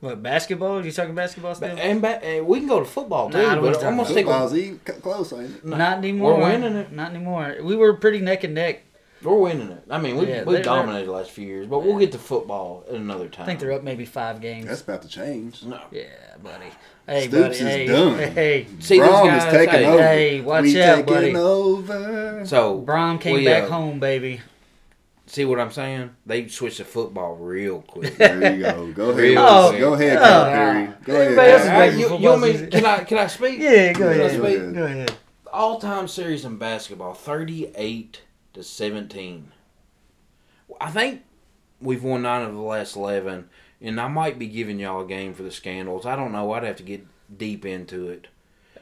What 0.00 0.22
basketball? 0.22 0.78
Are 0.78 0.82
You 0.84 0.92
talking 0.92 1.14
basketball 1.14 1.54
still? 1.54 1.76
And, 1.76 2.00
ba- 2.00 2.22
and 2.24 2.46
we 2.46 2.58
can 2.60 2.68
go 2.68 2.78
to 2.80 2.84
football 2.84 3.30
too. 3.30 3.38
Nah, 3.38 3.60
but 3.60 3.76
I'm 3.84 3.96
gonna 3.96 3.96
talk 3.98 4.06
stick 4.06 4.26
with 4.26 4.34
Football's 4.34 4.54
even 4.54 4.78
close, 4.78 5.32
ain't 5.32 5.56
it? 5.56 5.64
Not 5.64 5.98
anymore. 5.98 6.36
We're 6.36 6.44
winning 6.52 6.74
it. 6.76 6.92
Not 6.92 7.10
anymore. 7.10 7.56
We 7.62 7.74
were 7.76 7.94
pretty 7.94 8.20
neck 8.20 8.44
and 8.44 8.54
neck. 8.54 8.82
We're 9.22 9.36
winning 9.36 9.70
it. 9.70 9.82
I 9.90 9.98
mean, 9.98 10.16
we 10.16 10.28
Yeah, 10.28 10.44
we 10.44 10.62
dominated 10.62 11.06
the 11.08 11.12
last 11.12 11.30
few 11.32 11.44
years, 11.46 11.66
but 11.66 11.80
we'll 11.80 11.98
get 11.98 12.12
to 12.12 12.18
football 12.18 12.84
at 12.88 12.94
another 12.94 13.28
time. 13.28 13.42
I 13.42 13.46
think 13.46 13.58
they're 13.58 13.72
up 13.72 13.82
maybe 13.82 14.04
five 14.04 14.40
games. 14.40 14.66
That's 14.66 14.82
about 14.82 15.02
to 15.02 15.08
change. 15.08 15.64
No. 15.64 15.80
yeah, 15.90 16.04
buddy. 16.40 16.66
Hey, 17.04 17.22
Stoops 17.26 17.32
buddy. 17.32 17.54
is 17.54 17.58
Hey, 17.60 17.86
done. 17.86 18.18
hey. 18.34 18.66
See 18.78 18.98
Brohm 19.00 19.34
these 19.34 19.44
is 19.44 19.50
taking 19.50 19.74
hey, 19.74 19.86
over. 19.86 20.02
Hey, 20.02 20.40
watch 20.42 20.62
we 20.62 20.80
out, 20.82 20.94
taking 21.06 21.14
buddy. 21.14 21.34
over. 21.34 22.42
So 22.46 22.80
Brohm 22.86 23.20
came 23.20 23.34
we, 23.34 23.44
back 23.44 23.64
uh, 23.64 23.68
home, 23.70 23.98
baby. 23.98 24.40
See 25.28 25.44
what 25.44 25.60
I'm 25.60 25.70
saying? 25.70 26.10
They 26.24 26.48
switch 26.48 26.78
to 26.78 26.84
football 26.86 27.36
real 27.36 27.82
quick. 27.82 28.16
There 28.16 28.56
you 28.56 28.62
go. 28.62 28.92
Go 28.92 29.10
ahead. 29.10 29.34
Oh, 29.38 29.78
go 29.78 29.92
ahead, 29.92 30.16
oh. 30.18 30.94
Go 31.04 31.14
Everybody 31.20 31.50
else 31.50 31.60
is 31.62 31.66
ahead. 31.68 31.78
ready 31.80 31.92
Hey, 31.92 32.00
you, 32.00 32.16
you 32.18 32.28
want 32.30 32.42
me? 32.42 32.66
Can 32.68 32.86
I 32.86 33.04
can 33.04 33.18
I 33.18 33.26
speak? 33.26 33.58
Yeah, 33.60 33.92
go 33.92 34.10
Can 34.12 34.20
I 34.22 34.24
ahead. 34.24 34.40
speak? 34.40 34.74
Go 34.74 34.84
ahead. 34.84 35.12
All 35.52 35.78
time 35.78 36.08
series 36.08 36.46
in 36.46 36.56
basketball, 36.56 37.12
thirty 37.12 37.70
eight 37.74 38.22
to 38.54 38.62
seventeen. 38.62 39.52
I 40.80 40.90
think 40.90 41.22
we've 41.80 42.02
won 42.02 42.22
nine 42.22 42.46
of 42.46 42.54
the 42.54 42.60
last 42.62 42.96
eleven, 42.96 43.50
and 43.82 44.00
I 44.00 44.08
might 44.08 44.38
be 44.38 44.46
giving 44.46 44.78
y'all 44.78 45.02
a 45.04 45.06
game 45.06 45.34
for 45.34 45.42
the 45.42 45.50
scandals. 45.50 46.06
I 46.06 46.16
don't 46.16 46.32
know. 46.32 46.50
I'd 46.52 46.64
have 46.64 46.76
to 46.76 46.82
get 46.82 47.06
deep 47.36 47.66
into 47.66 48.08
it. 48.08 48.28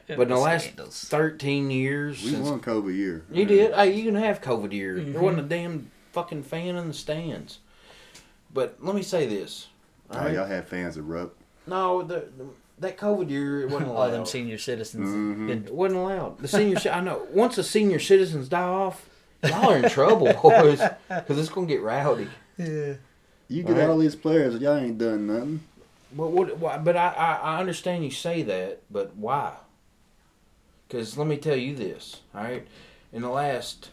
But 0.07 0.21
in 0.21 0.27
the 0.29 0.37
last 0.37 0.63
Scandals. 0.63 1.03
thirteen 1.03 1.69
years, 1.71 2.23
We 2.23 2.29
since 2.31 2.47
won 2.47 2.61
COVID 2.61 2.95
year. 2.95 3.25
You 3.29 3.43
did. 3.43 3.73
Hey, 3.73 3.93
you 3.93 4.05
can 4.05 4.15
have 4.15 4.39
COVID 4.41 4.71
year. 4.71 4.95
Mm-hmm. 4.95 5.11
There 5.11 5.21
wasn't 5.21 5.45
a 5.45 5.49
damn 5.49 5.91
fucking 6.17 6.41
fan 6.41 6.75
in 6.75 6.87
the 6.87 6.93
stands. 6.95 7.59
But 8.51 8.77
let 8.81 8.95
me 8.95 9.03
say 9.03 9.27
this. 9.27 9.67
Oh, 10.09 10.17
right? 10.17 10.33
y'all 10.33 10.47
had 10.47 10.67
fans 10.67 10.97
erupt. 10.97 11.39
No, 11.67 12.01
the, 12.01 12.27
the 12.37 12.45
that 12.79 12.97
COVID 12.97 13.29
year 13.29 13.61
it 13.61 13.69
wasn't 13.69 13.89
All 13.91 13.97
allowed. 13.97 14.11
them 14.11 14.25
senior 14.25 14.57
citizens. 14.57 15.09
Mhm. 15.09 15.67
it 15.67 15.73
wasn't 15.73 15.99
allowed. 15.99 16.39
The 16.39 16.47
senior, 16.47 16.77
I 16.91 17.01
know. 17.01 17.27
Once 17.31 17.55
the 17.57 17.63
senior 17.63 17.99
citizens 17.99 18.49
die 18.49 18.61
off, 18.63 19.07
y'all 19.43 19.69
are 19.71 19.77
in 19.77 19.89
trouble, 19.89 20.33
boys, 20.41 20.81
because 21.07 21.37
it's 21.37 21.49
gonna 21.49 21.67
get 21.67 21.81
rowdy. 21.81 22.27
Yeah. 22.57 22.93
You 23.47 23.61
get 23.63 23.75
Right. 23.77 23.87
all 23.89 23.97
these 23.99 24.15
players, 24.15 24.53
and 24.55 24.63
y'all 24.63 24.77
ain't 24.77 24.97
done 24.97 25.27
nothing. 25.27 25.59
But 26.15 26.27
what? 26.31 26.57
Why, 26.57 26.77
but 26.79 26.97
I, 26.97 27.09
I 27.09 27.33
I 27.55 27.59
understand 27.59 28.03
you 28.05 28.11
say 28.11 28.41
that, 28.43 28.81
but 28.89 29.15
why? 29.15 29.53
Because 30.87 31.15
let 31.17 31.27
me 31.27 31.37
tell 31.37 31.55
you 31.55 31.75
this. 31.75 32.21
All 32.33 32.41
right, 32.43 32.65
in 33.13 33.21
the 33.21 33.29
last, 33.29 33.91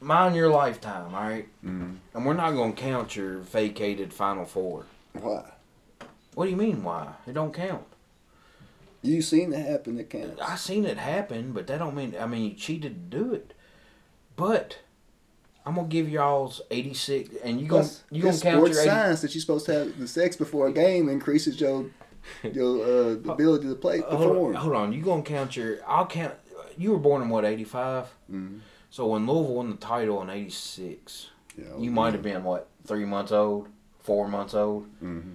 mine 0.00 0.34
your 0.34 0.48
lifetime. 0.48 1.14
All 1.14 1.22
right, 1.22 1.48
Mm. 1.64 1.96
and 2.14 2.26
we're 2.26 2.34
not 2.34 2.52
gonna 2.52 2.72
count 2.72 3.16
your 3.16 3.38
vacated 3.38 4.12
Final 4.12 4.44
Four. 4.44 4.84
Why? 5.12 5.44
What 6.34 6.44
do 6.44 6.50
you 6.50 6.56
mean? 6.56 6.82
Why? 6.84 7.14
It 7.26 7.32
don't 7.34 7.52
count. 7.52 7.84
You 9.02 9.22
seen 9.22 9.52
it 9.52 9.64
happen. 9.66 9.98
It 9.98 10.10
counts. 10.10 10.40
I 10.40 10.56
seen 10.56 10.84
it 10.84 10.98
happen, 10.98 11.52
but 11.52 11.66
that 11.68 11.78
don't 11.78 11.94
mean. 11.94 12.14
I 12.18 12.26
mean, 12.26 12.50
you 12.50 12.54
cheated 12.56 13.10
to 13.10 13.18
do 13.18 13.32
it. 13.32 13.54
But 14.36 14.78
I'm 15.66 15.74
gonna 15.76 15.88
give 15.88 16.08
y'all's 16.08 16.60
86, 16.70 17.30
and 17.44 17.60
you 17.60 17.66
gonna 17.68 17.88
you 18.10 18.22
gonna 18.22 18.38
count 18.38 18.56
sports 18.56 18.72
your 18.74 18.82
80, 18.82 18.88
science 18.90 19.20
that 19.22 19.34
you're 19.34 19.40
supposed 19.40 19.66
to 19.66 19.72
have 19.74 19.98
the 19.98 20.08
sex 20.08 20.36
before 20.36 20.68
a 20.68 20.72
game 20.72 21.08
increases 21.08 21.60
your 21.60 21.86
your 22.42 22.84
uh, 22.84 23.10
ability 23.32 23.68
to 23.68 23.74
play 23.74 24.00
Uh, 24.02 24.16
hold, 24.16 24.36
on, 24.48 24.54
hold 24.54 24.74
on, 24.74 24.92
you 24.92 25.02
gonna 25.02 25.22
count 25.22 25.56
your? 25.56 25.78
I'll 25.86 26.06
count. 26.06 26.34
You 26.76 26.92
were 26.92 26.98
born 26.98 27.22
in 27.22 27.28
what 27.28 27.44
85? 27.44 28.06
Mhm. 28.32 28.60
So 28.90 29.06
when 29.06 29.26
Louisville 29.26 29.54
won 29.54 29.70
the 29.70 29.76
title 29.76 30.22
in 30.22 30.30
'86, 30.30 31.28
Yeah, 31.56 31.64
you 31.78 31.90
might 31.90 32.14
have 32.14 32.22
been 32.22 32.42
what 32.44 32.68
three 32.84 33.04
months 33.04 33.32
old, 33.32 33.68
four 34.00 34.28
months 34.28 34.54
old. 34.54 34.84
hmm 35.00 35.34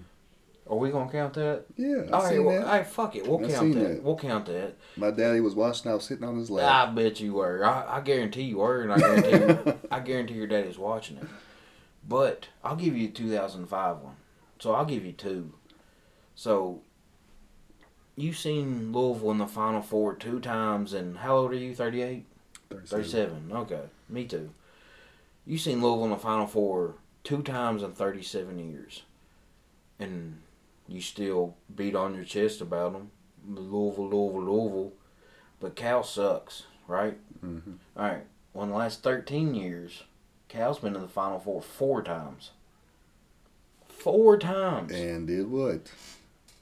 Are 0.70 0.78
we 0.78 0.90
gonna 0.90 1.12
count 1.12 1.34
that? 1.36 1.66
Yeah, 1.76 2.04
I 2.12 2.12
All 2.12 2.24
right, 2.24 2.44
well, 2.44 2.60
all 2.66 2.66
right, 2.78 2.88
fuck 2.88 3.16
it. 3.16 3.28
We'll 3.28 3.46
I 3.46 3.50
count 3.50 3.74
that. 3.76 3.80
that. 3.80 4.04
We'll 4.04 4.18
count 4.18 4.46
that. 4.48 4.76
My 4.98 5.12
daddy 5.12 5.40
was 5.40 5.54
watching. 5.56 5.92
I 5.92 5.96
was 5.96 6.06
sitting 6.06 6.24
on 6.28 6.38
his 6.38 6.50
lap. 6.50 6.90
I 6.90 6.92
bet 6.92 7.20
you 7.20 7.34
were. 7.36 7.64
I, 7.66 7.98
I 7.98 8.02
guarantee 8.02 8.44
you 8.44 8.58
were, 8.58 8.82
and 8.82 8.92
I 8.92 8.98
guarantee 9.00 9.72
I 9.92 10.00
guarantee 10.00 10.34
your 10.36 10.48
daddy's 10.48 10.78
watching 10.80 11.18
it. 11.18 11.28
But 12.08 12.50
I'll 12.64 12.76
give 12.76 12.98
you 12.98 13.08
a 13.08 13.12
2005 13.12 13.98
one. 14.00 14.16
So 14.60 14.74
I'll 14.74 14.86
give 14.86 15.06
you 15.06 15.12
two. 15.14 15.54
So 16.36 16.82
you've 18.16 18.38
seen 18.38 18.92
Louisville 18.92 19.32
in 19.32 19.38
the 19.38 19.48
Final 19.48 19.82
Four 19.82 20.16
two 20.16 20.40
times, 20.40 20.94
and 20.94 21.20
how 21.20 21.38
old 21.38 21.52
are 21.52 21.56
you? 21.56 21.76
38? 21.76 22.26
37. 22.82 23.52
Okay, 23.52 23.82
me 24.10 24.26
too. 24.26 24.50
You've 25.46 25.62
seen 25.62 25.82
Louisville 25.82 26.06
in 26.06 26.10
the 26.12 26.18
Final 26.18 26.48
Four 26.48 26.96
two 27.24 27.42
times 27.42 27.84
in 27.84 27.92
37 27.94 28.60
years, 28.60 29.04
and 30.00 30.42
you 30.88 31.02
still 31.02 31.56
beat 31.76 31.96
on 31.96 32.16
your 32.16 32.24
chest 32.26 32.62
about 32.62 32.94
them. 32.94 33.12
Louisville, 33.48 34.10
Louisville, 34.10 34.44
Louisville. 34.44 34.94
But 35.60 35.76
Cal 35.76 36.04
sucks, 36.04 36.64
right? 36.88 37.18
Mhm. 37.44 37.78
All 37.98 38.04
right. 38.04 38.26
Well, 38.54 38.64
in 38.66 38.70
the 38.72 38.76
last 38.76 39.02
13 39.04 39.56
years, 39.56 40.04
Cal's 40.50 40.80
been 40.80 40.96
in 40.96 41.02
the 41.02 41.08
Final 41.08 41.40
Four 41.40 41.62
four 41.62 42.02
times. 42.04 42.52
Four 43.88 44.38
times. 44.38 44.92
And 44.92 45.28
did 45.28 45.50
what? 45.50 45.92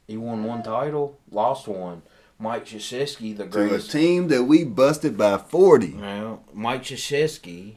He 0.07 0.17
won 0.17 0.43
one 0.43 0.61
title, 0.63 1.17
lost 1.31 1.67
one. 1.67 2.01
Mike 2.41 2.65
Krzyzewski, 2.65 3.37
the 3.37 3.45
To 3.45 3.75
a 3.75 3.79
team 3.79 4.27
that 4.29 4.45
we 4.45 4.63
busted 4.63 5.15
by 5.15 5.37
40. 5.37 5.93
Well, 5.93 6.43
Mike 6.51 6.81
Krzyzewski. 6.81 7.75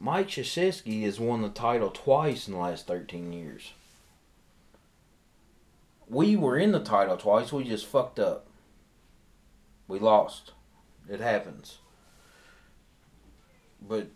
Mike 0.00 0.26
Krzyzewski 0.28 1.04
has 1.04 1.20
won 1.20 1.42
the 1.42 1.48
title 1.48 1.90
twice 1.90 2.48
in 2.48 2.54
the 2.54 2.60
last 2.60 2.88
13 2.88 3.32
years. 3.32 3.72
we 6.08 6.34
were 6.34 6.58
in 6.58 6.72
the 6.72 6.80
title 6.80 7.16
twice. 7.16 7.52
We 7.52 7.64
just 7.64 7.86
fucked 7.86 8.18
up. 8.18 8.46
We 9.86 10.00
lost. 10.00 10.50
It 11.08 11.20
happens. 11.20 11.78
But 13.80 14.08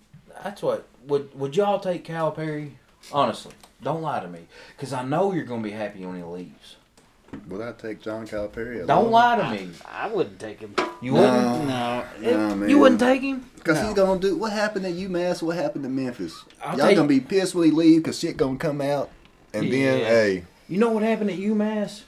that's 0.43 0.61
what 0.61 0.89
would 1.07 1.39
would 1.39 1.55
y'all 1.55 1.79
take 1.79 2.05
Calipari? 2.05 2.73
Honestly, 3.13 3.53
don't 3.83 4.03
lie 4.03 4.21
to 4.21 4.29
me, 4.29 4.49
because 4.77 4.93
I 4.93 5.05
know 5.05 5.33
you're 5.33 5.45
gonna 5.45 5.63
be 5.63 5.71
happy 5.71 6.05
when 6.05 6.17
he 6.17 6.23
leaves. 6.23 6.78
Would 7.49 7.61
I 7.61 7.73
take 7.73 8.01
John 8.01 8.27
Calipari? 8.27 8.87
Don't 8.87 9.11
lie 9.11 9.37
to 9.37 9.51
me. 9.51 9.71
I 9.87 10.09
wouldn't 10.09 10.39
take 10.39 10.61
him. 10.61 10.75
You 11.03 11.13
No. 11.13 11.21
wouldn't. 11.21 11.69
No. 11.69 12.05
Nah, 12.21 12.55
man. 12.55 12.69
You 12.69 12.79
wouldn't 12.79 13.01
take 13.01 13.23
him. 13.23 13.45
Cause 13.65 13.77
No. 13.77 13.87
he's 13.87 13.95
gonna 13.95 14.19
do 14.21 14.37
what 14.37 14.53
happened 14.53 14.87
at 14.87 14.95
UMass. 14.95 15.43
What 15.43 15.57
happened 15.57 15.85
to 15.85 15.91
Memphis? 15.91 16.35
I'll 16.63 16.77
Y'all 16.79 16.87
take- 16.87 16.97
gonna 16.97 17.09
be 17.09 17.21
pissed 17.21 17.55
when 17.55 17.67
he 17.67 17.71
leave 17.71 18.03
because 18.03 18.19
shit 18.19 18.37
gonna 18.37 18.57
come 18.57 18.81
out. 18.81 19.11
And 19.53 19.65
then, 19.73 19.99
Yeah. 20.01 20.05
hey, 20.09 20.45
You 20.69 20.77
know 20.79 20.91
what 20.91 21.03
happened 21.03 21.31
at 21.31 21.39
UMass? 21.39 22.03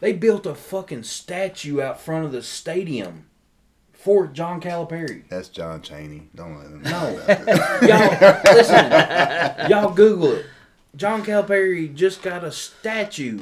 They 0.00 0.12
built 0.12 0.46
a 0.46 0.54
fucking 0.54 1.02
statue 1.02 1.80
out 1.82 2.00
front 2.00 2.24
of 2.24 2.32
the 2.32 2.42
stadium 2.42 3.24
for 3.92 4.26
John 4.26 4.60
Calipari. 4.60 5.22
that's 5.28 5.48
John 5.48 5.82
Chaney. 5.82 6.28
Don't 6.34 6.56
let 6.58 6.66
him. 6.66 6.82
No. 6.82 6.90
know. 6.90 7.78
Y'all 7.86 8.54
listen. 8.54 9.70
Y'all 9.70 9.92
Google 9.92 10.32
it. 10.34 10.46
John 10.96 11.22
Calipari 11.24 11.94
just 11.94 12.22
got 12.22 12.42
a 12.44 12.50
statue, 12.50 13.40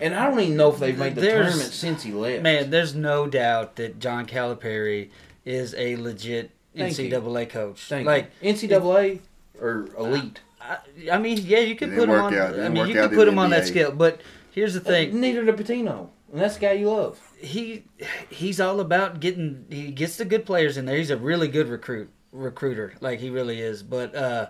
and 0.00 0.14
I 0.14 0.28
don't 0.28 0.40
even 0.40 0.56
know 0.56 0.72
if 0.72 0.78
they've 0.78 0.98
made 0.98 1.14
the 1.14 1.20
There's- 1.20 1.50
tournament 1.50 1.72
since 1.72 2.02
he 2.02 2.12
left. 2.12 2.42
Man, 2.42 2.70
there's 2.70 2.94
no 2.94 3.26
doubt 3.26 3.76
that 3.76 3.98
John 3.98 4.26
Calipari 4.26 5.10
is 5.44 5.74
a 5.74 5.96
legit 5.96 6.50
Thank 6.76 6.98
you. 6.98 7.10
NCAA 7.10 7.48
coach. 7.48 7.80
Thank 7.88 8.06
like, 8.06 8.30
you. 8.40 8.52
NCAA 8.52 9.20
or 9.60 9.88
elite. 9.98 10.40
I, 10.60 10.78
I 11.12 11.18
mean, 11.18 11.38
yeah, 11.38 11.60
you 11.60 11.74
could 11.74 11.90
put 11.90 12.00
didn't 12.06 12.14
him 12.14 12.20
on. 12.24 12.34
out. 12.34 12.60
I 12.60 12.68
mean, 12.68 12.86
you 12.86 12.94
could 12.94 13.10
put 13.12 13.28
in 13.28 13.34
him 13.34 13.38
on 13.38 13.50
that 13.50 13.66
scale. 13.66 13.90
But 13.92 14.20
here's 14.50 14.74
the 14.74 14.80
thing: 14.80 15.20
Neither 15.20 15.44
did 15.44 15.56
Pitino, 15.56 16.08
and 16.30 16.40
that's 16.40 16.54
the 16.54 16.60
guy 16.60 16.72
you 16.72 16.90
love. 16.90 17.18
he 17.38 17.84
he's 18.28 18.60
all 18.60 18.80
about 18.80 19.20
getting. 19.20 19.64
He 19.70 19.90
gets 19.90 20.16
the 20.16 20.24
good 20.24 20.44
players 20.46 20.76
in 20.76 20.84
there. 20.84 20.96
He's 20.96 21.10
a 21.10 21.16
really 21.16 21.48
good 21.48 21.68
recruit 21.68 22.10
recruiter. 22.30 22.94
Like 23.00 23.20
he 23.20 23.30
really 23.30 23.60
is. 23.60 23.82
But 23.82 24.14
uh, 24.14 24.48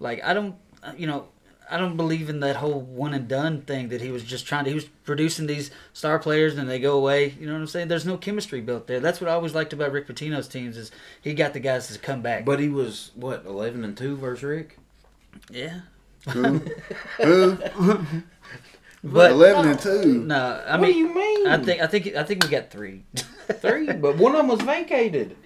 like 0.00 0.24
I 0.24 0.34
don't, 0.34 0.56
you 0.96 1.06
know. 1.06 1.28
I 1.70 1.78
don't 1.78 1.96
believe 1.96 2.28
in 2.28 2.40
that 2.40 2.56
whole 2.56 2.80
one 2.80 3.14
and 3.14 3.26
done 3.26 3.62
thing 3.62 3.88
that 3.88 4.00
he 4.02 4.10
was 4.10 4.22
just 4.22 4.46
trying 4.46 4.64
to. 4.64 4.70
He 4.70 4.74
was 4.74 4.84
producing 4.84 5.46
these 5.46 5.70
star 5.92 6.18
players 6.18 6.56
and 6.58 6.68
they 6.68 6.78
go 6.78 6.96
away. 6.96 7.34
You 7.40 7.46
know 7.46 7.54
what 7.54 7.60
I'm 7.60 7.66
saying? 7.66 7.88
There's 7.88 8.04
no 8.06 8.16
chemistry 8.18 8.60
built 8.60 8.86
there. 8.86 9.00
That's 9.00 9.20
what 9.20 9.30
I 9.30 9.32
always 9.34 9.54
liked 9.54 9.72
about 9.72 9.92
Rick 9.92 10.06
Pitino's 10.06 10.46
teams 10.48 10.76
is 10.76 10.90
he 11.22 11.32
got 11.34 11.52
the 11.54 11.60
guys 11.60 11.88
to 11.88 11.98
come 11.98 12.20
back. 12.22 12.44
But 12.44 12.60
he 12.60 12.68
was 12.68 13.10
what 13.14 13.44
eleven 13.46 13.82
and 13.84 13.96
two 13.96 14.16
versus 14.16 14.42
Rick. 14.44 14.78
yeah, 15.50 15.80
Who? 16.30 16.60
Who? 17.22 17.58
but 19.04 19.30
Eleven 19.32 19.70
and 19.70 19.78
two. 19.80 20.24
no, 20.24 20.62
I 20.66 20.72
what 20.72 20.82
mean, 20.88 20.92
do 20.92 20.98
you 20.98 21.14
mean? 21.14 21.46
I 21.46 21.58
think 21.58 21.80
I 21.82 21.86
think 21.86 22.14
I 22.14 22.22
think 22.24 22.42
we 22.42 22.48
got 22.50 22.70
three. 22.70 23.04
three, 23.14 23.92
but 23.92 24.16
one 24.16 24.32
of 24.32 24.38
them 24.38 24.48
was 24.48 24.60
vacated. 24.62 25.36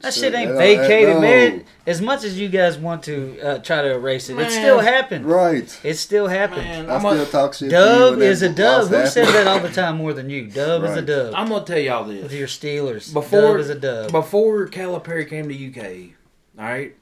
That 0.00 0.12
So, 0.12 0.20
shit 0.22 0.34
ain't 0.34 0.50
that- 0.50 0.58
vacated, 0.58 1.14
no. 1.14 1.20
man. 1.20 1.64
As 1.86 2.00
much 2.02 2.24
as 2.24 2.38
you 2.38 2.48
guys 2.48 2.76
want 2.78 3.02
to 3.04 3.40
uh, 3.40 3.58
try 3.58 3.82
to 3.82 3.92
erase 3.94 4.28
it, 4.28 4.38
it 4.38 4.50
still 4.50 4.80
happened. 4.80 5.24
Right. 5.26 5.78
It 5.82 5.94
still 5.94 6.26
happened. 6.28 6.62
Man, 6.64 6.90
I 6.90 6.94
I'm 6.94 7.00
still 7.00 7.12
gonna, 7.12 7.24
talk 7.26 7.54
shit. 7.54 7.66
you 7.66 7.70
Dub 7.70 8.10
when 8.12 8.18
that 8.20 8.24
is 8.26 8.42
a 8.42 8.48
dub. 8.50 8.88
Who 8.88 9.06
said 9.06 9.26
happened. 9.26 9.34
that 9.34 9.46
all 9.46 9.60
the 9.60 9.70
time 9.74 9.96
more 9.98 10.12
than 10.12 10.28
you? 10.30 10.46
Dub 10.46 10.82
is 10.84 10.90
a 10.90 10.94
Right. 10.96 11.06
dub. 11.06 11.34
I'm 11.34 11.48
gonna 11.48 11.64
tell 11.64 11.78
y'all 11.78 12.04
this. 12.04 12.22
With 12.22 12.32
your 12.32 12.48
Steelers, 12.48 13.12
Before- 13.12 13.40
dub 13.40 13.56
is 13.60 13.70
a 13.70 13.74
dub. 13.74 14.12
Before 14.12 14.66
Calipari 14.68 15.28
came 15.28 15.48
to 15.48 15.54
UK, 15.54 16.14
all 16.58 16.64
right, 16.64 16.94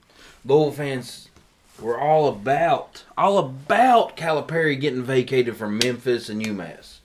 Louisville 0.45 0.73
fans 0.73 1.29
were 1.81 1.99
all 1.99 2.29
about 2.29 3.03
all 3.19 3.39
about 3.39 4.17
Calipari 4.17 4.79
getting 4.81 5.03
vacated 5.03 5.57
from 5.57 5.79
Memphis 5.79 6.29
and 6.29 6.41
UMass, 6.45 6.99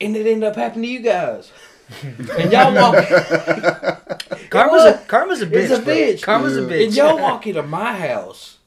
and 0.00 0.16
it 0.16 0.26
ended 0.26 0.44
up 0.44 0.56
happening 0.56 0.84
to 0.84 0.88
you 0.88 1.00
guys. 1.00 1.50
and 2.38 2.50
y'all 2.52 2.74
walk, 2.74 2.94
Karma's 4.50 4.84
It 4.84 4.94
a 4.96 5.02
karma's 5.06 5.42
a 5.42 5.46
bitch. 5.46 5.52
It's 5.70 5.72
a 5.72 5.82
bro. 5.82 5.94
bitch. 5.94 6.22
Karma's 6.22 6.56
a 6.56 6.62
bitch. 6.62 6.84
and 6.86 6.94
y'all 6.94 7.18
walk 7.18 7.46
into 7.46 7.62
my 7.62 7.92
house 7.92 8.58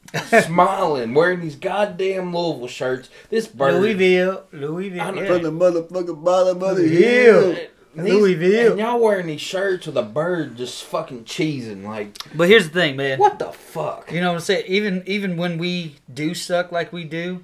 smiling, 0.46 1.14
wearing 1.14 1.40
these 1.42 1.56
goddamn 1.56 2.34
Louisville 2.36 2.68
shirts. 2.68 3.10
This 3.30 3.48
bird, 3.48 3.76
Louisville, 3.76 4.44
Louisville. 4.52 5.02
I 5.02 5.12
know- 5.12 5.22
yeah. 5.22 5.28
From 5.40 5.44
the 5.44 5.52
motherfucking 5.52 6.24
bottom 6.24 6.64
of 6.64 6.78
the 6.78 6.88
Hill. 6.88 7.52
hill. 7.54 7.66
And 7.96 8.06
these- 8.06 8.14
Louisville. 8.14 8.72
and 8.72 8.80
y'all 8.80 9.00
wearing 9.00 9.28
these 9.28 9.42
shirts 9.42 9.88
with 9.88 9.98
a 9.98 10.04
bird 10.04 10.56
just 10.58 10.84
fucking 10.86 11.26
cheesing. 11.26 11.84
Like, 11.84 12.18
But 12.36 12.48
here's 12.48 12.70
the 12.70 12.74
thing, 12.80 12.96
man. 12.96 13.20
what 13.20 13.40
the 13.40 13.52
fuck? 13.52 14.12
You 14.12 14.22
know 14.22 14.30
what 14.30 14.36
I'm 14.36 14.40
saying? 14.42 14.64
Even 14.68 15.04
even 15.06 15.38
when 15.38 15.58
we 15.58 15.96
do 16.12 16.34
suck 16.34 16.72
like 16.72 16.94
we 16.94 17.04
do, 17.04 17.44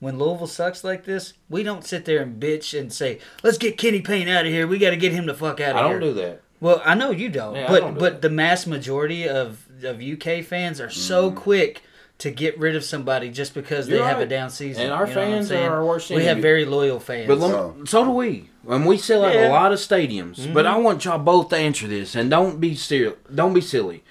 when 0.00 0.18
Louisville 0.18 0.46
sucks 0.46 0.84
like 0.84 1.04
this, 1.04 1.32
we 1.48 1.62
don't 1.62 1.84
sit 1.84 2.04
there 2.04 2.22
and 2.22 2.40
bitch 2.40 2.78
and 2.78 2.92
say, 2.92 3.18
"Let's 3.42 3.58
get 3.58 3.78
Kenny 3.78 4.00
Payne 4.00 4.28
out 4.28 4.46
of 4.46 4.52
here. 4.52 4.66
We 4.66 4.78
got 4.78 4.90
to 4.90 4.96
get 4.96 5.12
him 5.12 5.26
the 5.26 5.34
fuck 5.34 5.60
out 5.60 5.76
of 5.76 5.76
here." 5.76 5.84
I 5.86 5.90
don't 5.90 6.00
do 6.00 6.12
that. 6.14 6.42
Well, 6.60 6.80
I 6.84 6.94
know 6.94 7.10
you 7.10 7.28
don't, 7.28 7.54
Yeah, 7.54 7.68
but 7.68 7.80
don't 7.80 7.94
do 7.94 8.00
but 8.00 8.12
that. 8.14 8.22
the 8.22 8.30
mass 8.30 8.66
majority 8.66 9.28
of 9.28 9.62
of 9.84 10.00
UK 10.00 10.42
fans 10.42 10.80
are 10.80 10.88
so 10.90 11.30
quick 11.30 11.82
to 12.18 12.30
get 12.30 12.58
rid 12.58 12.74
of 12.74 12.82
somebody 12.82 13.28
just 13.28 13.52
because 13.52 13.86
You're 13.88 13.98
they 13.98 14.04
have 14.06 14.20
a 14.20 14.26
down 14.26 14.48
season. 14.48 14.84
And 14.84 14.92
our 14.92 15.06
You 15.06 15.14
know 15.14 15.20
fans 15.20 15.46
are 15.50 15.54
saying? 15.54 15.68
our 15.68 15.84
worst 15.84 16.10
We 16.10 16.24
have 16.24 16.38
very 16.38 16.64
loyal 16.64 16.98
fans. 16.98 17.26
But 17.28 17.38
lem- 17.38 17.54
Oh. 17.54 17.74
so 17.86 18.04
do 18.04 18.10
we. 18.10 18.48
And 18.66 18.86
we 18.86 18.96
sell 18.96 19.22
out 19.22 19.34
Yeah. 19.34 19.42
Mm-hmm. 19.42 19.50
a 19.50 19.54
lot 19.54 19.72
of 19.72 19.78
stadiums. 19.78 20.54
But 20.54 20.64
I 20.64 20.78
want 20.78 21.04
y'all 21.04 21.18
both 21.18 21.50
to 21.50 21.56
answer 21.58 21.86
this, 21.86 22.14
and 22.14 22.30
don't 22.30 22.58
be 22.58 22.74
ser- 22.74 23.16
Don't 23.32 23.52
be 23.52 23.60
silly. 23.60 24.02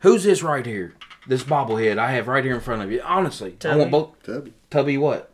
Who's 0.00 0.24
this 0.24 0.42
right 0.42 0.66
here? 0.66 0.94
This 1.28 1.44
bobblehead 1.44 1.96
I 1.96 2.10
have 2.10 2.26
right 2.26 2.42
here 2.44 2.54
in 2.56 2.60
front 2.60 2.82
of 2.82 2.90
you. 2.90 3.00
Honestly, 3.04 3.56
I 3.64 3.76
want 3.76 3.90
both. 3.92 4.22
Tubby 4.24 4.52
Tubby 4.74 4.98
what? 4.98 5.30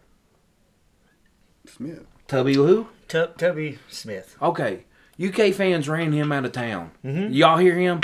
Smith. 1.67 2.05
Tubby 2.29 2.53
who? 2.57 2.89
Tub- 3.09 3.39
Tubby 3.39 3.79
Smith. 3.89 4.37
Okay. 4.43 4.85
UK 5.19 5.55
fans 5.55 5.89
ran 5.89 6.13
him 6.13 6.31
out 6.31 6.45
of 6.45 6.53
town. 6.53 6.91
Mm-hmm. 7.03 7.33
Y'all 7.33 7.57
hear 7.57 7.75
him? 7.75 8.03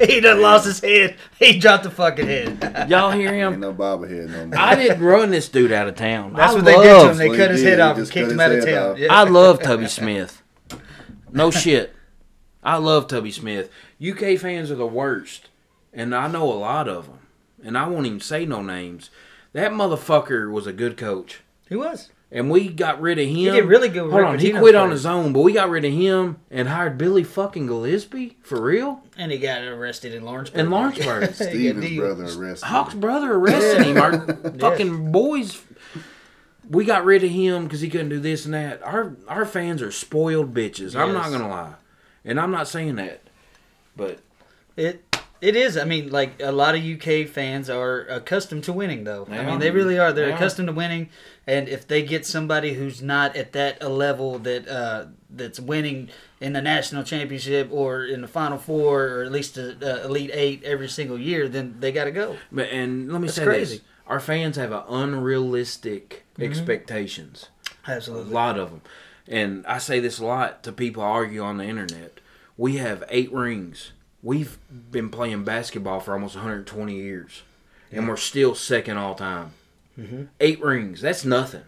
He 0.00 0.20
done 0.20 0.40
lost 0.40 0.64
his 0.66 0.78
head. 0.80 1.16
He 1.40 1.58
dropped 1.58 1.82
the 1.82 1.90
fucking 1.90 2.26
head. 2.28 2.86
Y'all 2.88 3.10
hear 3.10 3.30
Ain't 3.32 3.54
him? 3.54 3.60
no 3.60 3.74
bobblehead 3.74 4.28
no 4.30 4.46
more. 4.46 4.56
I 4.56 4.76
didn't 4.76 5.02
run 5.02 5.30
this 5.32 5.48
dude 5.48 5.72
out 5.72 5.88
of 5.88 5.96
town. 5.96 6.34
That's 6.34 6.52
I 6.52 6.54
what 6.54 6.64
they 6.64 6.72
did 6.76 6.82
to 6.82 6.88
him. 7.00 7.06
love- 7.08 7.16
They 7.18 7.28
Well, 7.30 7.36
cut 7.38 7.50
his 7.50 7.60
did. 7.62 7.68
head 7.70 7.78
He 7.78 7.82
off 7.82 7.96
and 7.96 8.02
just 8.02 8.12
kicked 8.12 8.24
cut 8.26 8.32
him 8.32 8.38
his 8.38 8.46
out 8.46 8.52
of 8.58 8.64
head 8.64 8.74
town. 8.74 8.90
off. 8.92 8.98
Yeah. 8.98 9.12
I 9.12 9.22
love 9.24 9.60
Tubby 9.60 9.88
Smith. 9.88 10.42
No 11.32 11.50
shit. 11.50 11.96
I 12.62 12.76
love 12.76 13.08
Tubby 13.08 13.32
Smith. 13.32 13.72
UK 14.00 14.38
fans 14.38 14.70
are 14.70 14.76
the 14.76 14.86
worst, 14.86 15.48
and 15.92 16.14
I 16.14 16.28
know 16.28 16.44
a 16.44 16.54
lot 16.54 16.86
of 16.86 17.06
them. 17.06 17.18
And 17.64 17.76
I 17.76 17.88
won't 17.88 18.06
even 18.06 18.20
say 18.20 18.46
no 18.46 18.62
names. 18.62 19.10
That 19.58 19.72
motherfucker 19.72 20.50
was 20.52 20.66
a 20.68 20.72
good 20.72 20.96
coach, 20.96 21.40
He 21.68 21.74
was. 21.74 22.10
and 22.30 22.48
we 22.48 22.68
got 22.68 23.00
rid 23.00 23.18
of 23.18 23.26
him. 23.26 23.34
He 23.34 23.44
did 23.50 23.64
really 23.64 23.88
good 23.88 24.02
with 24.04 24.12
Hold 24.12 24.22
Rick 24.22 24.30
on, 24.34 24.38
he 24.38 24.52
Pitino's 24.52 24.60
quit 24.60 24.74
on 24.76 24.90
his 24.92 25.04
own, 25.04 25.32
but 25.32 25.40
we 25.40 25.52
got 25.52 25.68
rid 25.68 25.84
of 25.84 25.92
him 25.92 26.36
and 26.50 26.68
hired 26.68 26.96
Billy 26.96 27.24
fucking 27.24 27.66
Gillispie 27.66 28.34
for 28.42 28.60
real. 28.62 29.02
And 29.16 29.32
he 29.32 29.38
got 29.38 29.62
arrested 29.62 30.14
in 30.14 30.22
Lawrenceburg. 30.24 30.60
In 30.60 30.70
Lawrenceburg. 30.70 31.22
He 31.22 31.26
got 31.26 31.34
Stevens' 31.34 31.96
brother 31.98 32.24
arrested. 32.24 32.66
Hawk's 32.66 32.94
brother 32.94 33.32
arrested 33.34 33.84
him. 33.86 33.96
Our 33.98 34.26
fucking 34.60 35.10
boys. 35.10 35.60
We 36.70 36.84
got 36.84 37.04
rid 37.04 37.24
of 37.24 37.30
him 37.30 37.64
because 37.64 37.80
he 37.80 37.88
couldn't 37.90 38.10
do 38.10 38.20
this 38.20 38.44
and 38.44 38.54
that. 38.54 38.80
Our 38.84 39.16
our 39.26 39.44
fans 39.44 39.82
are 39.82 39.90
spoiled 39.90 40.54
bitches. 40.54 40.94
I'm 40.94 41.14
not 41.14 41.32
gonna 41.32 41.48
lie, 41.48 41.74
and 42.24 42.38
I'm 42.38 42.50
not 42.52 42.68
saying 42.68 42.94
that, 42.96 43.22
but 43.96 44.20
It 44.76 45.07
it 45.40 45.56
is. 45.56 45.76
I 45.76 45.84
mean, 45.84 46.10
like 46.10 46.40
a 46.42 46.52
lot 46.52 46.74
of 46.74 46.82
UK 46.84 47.26
fans 47.28 47.68
are 47.70 48.00
accustomed 48.06 48.64
to 48.64 48.72
winning, 48.72 49.04
though. 49.04 49.24
They 49.24 49.38
I 49.38 49.44
mean, 49.46 49.56
are. 49.56 49.58
they 49.58 49.70
really 49.70 49.98
are. 49.98 50.12
They're 50.12 50.26
They 50.26 50.32
are. 50.32 50.36
accustomed 50.36 50.68
to 50.68 50.72
winning, 50.72 51.08
and 51.46 51.68
if 51.68 51.86
they 51.86 52.02
get 52.02 52.26
somebody 52.26 52.74
who's 52.74 53.00
not 53.02 53.36
at 53.36 53.52
that 53.52 53.82
a 53.82 53.88
level 53.88 54.38
that 54.40 54.68
uh, 54.68 55.06
that's 55.30 55.60
winning 55.60 56.08
in 56.40 56.52
the 56.52 56.62
national 56.62 57.02
championship 57.04 57.68
or 57.72 58.04
in 58.04 58.20
the 58.22 58.28
final 58.28 58.58
four 58.58 59.06
or 59.08 59.22
at 59.24 59.32
least 59.32 59.54
the 59.56 59.76
uh, 59.82 60.06
elite 60.06 60.30
eight 60.32 60.62
every 60.64 60.88
single 60.88 61.18
year, 61.18 61.48
then 61.48 61.76
they 61.80 61.92
got 61.92 62.04
to 62.04 62.10
go. 62.12 62.36
but 62.52 62.68
and 62.70 63.10
let 63.12 63.20
me 63.20 63.26
That's 63.28 63.36
say 63.36 63.44
crazy. 63.44 63.76
this: 63.78 63.84
our 64.06 64.20
fans 64.20 64.56
have 64.56 64.72
unrealistic 64.88 66.24
expectations. 66.38 67.48
Absolutely, 67.86 68.30
a 68.32 68.34
lot 68.34 68.58
of 68.58 68.70
them, 68.70 68.82
and 69.26 69.64
I 69.66 69.78
say 69.78 70.00
this 70.00 70.18
a 70.18 70.26
lot 70.26 70.62
to 70.64 70.72
people 70.72 71.02
I 71.02 71.06
argue 71.06 71.42
on 71.42 71.58
the 71.58 71.64
internet. 71.64 72.20
We 72.56 72.76
have 72.78 73.04
eight 73.08 73.32
rings. 73.32 73.92
We've 74.22 74.58
been 74.90 75.10
playing 75.10 75.44
basketball 75.44 76.00
for 76.00 76.12
almost 76.12 76.34
120 76.34 76.94
years, 76.94 77.42
and 77.92 78.08
we're 78.08 78.16
still 78.16 78.54
second 78.54 78.96
all 78.96 79.14
time. 79.14 79.52
Mm-hmm. 79.98 80.24
Eight 80.40 80.60
rings. 80.62 81.00
That's 81.00 81.24
nothing. 81.24 81.62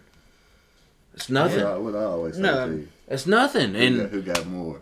It's 1.13 1.29
nothing. 1.29 1.59
That's 1.59 1.79
what 1.79 1.95
I 1.95 2.03
always 2.03 2.35
say 2.35 2.41
No. 2.41 2.67
to 2.69 2.73
you. 2.75 2.87
That's 3.07 3.25
nothing. 3.27 3.73
Who 3.73 3.97
got, 3.97 4.03
And 4.03 4.11
who 4.11 4.21
got 4.21 4.45
more? 4.47 4.81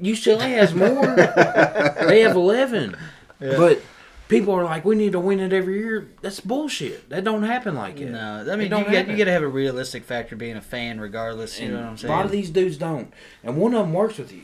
UCLA 0.00 0.56
has 0.58 0.74
more. 0.74 1.14
they 2.08 2.20
have 2.20 2.36
11. 2.36 2.96
But 3.40 3.80
people 4.28 4.54
are 4.54 4.64
like, 4.64 4.84
we 4.84 4.94
need 4.96 5.12
to 5.12 5.20
win 5.20 5.40
it 5.40 5.52
every 5.52 5.78
year. 5.78 6.08
That's 6.22 6.40
bullshit. 6.40 7.08
That 7.10 7.24
don't 7.24 7.42
happen 7.42 7.74
like 7.74 7.96
that. 7.98 8.10
No, 8.10 8.40
I 8.52 8.56
mean 8.56 8.62
you 8.62 8.68
don't 8.68 8.84
got, 8.90 9.08
you 9.08 9.16
got 9.16 9.24
to 9.24 9.32
have 9.32 9.42
a 9.42 9.48
realistic 9.48 10.04
factor 10.04 10.36
being 10.36 10.56
a 10.56 10.60
fan, 10.60 11.00
regardless. 11.00 11.58
You 11.58 11.66
And 11.66 11.74
know 11.74 11.80
what 11.82 11.88
I'm 11.90 11.98
saying? 11.98 12.12
A 12.12 12.16
lot 12.16 12.24
of 12.24 12.30
these 12.32 12.50
dudes 12.50 12.76
don't. 12.76 13.12
And 13.42 13.56
one 13.56 13.74
of 13.74 13.80
them 13.86 13.92
works 13.92 14.18
with 14.18 14.32
you. 14.32 14.42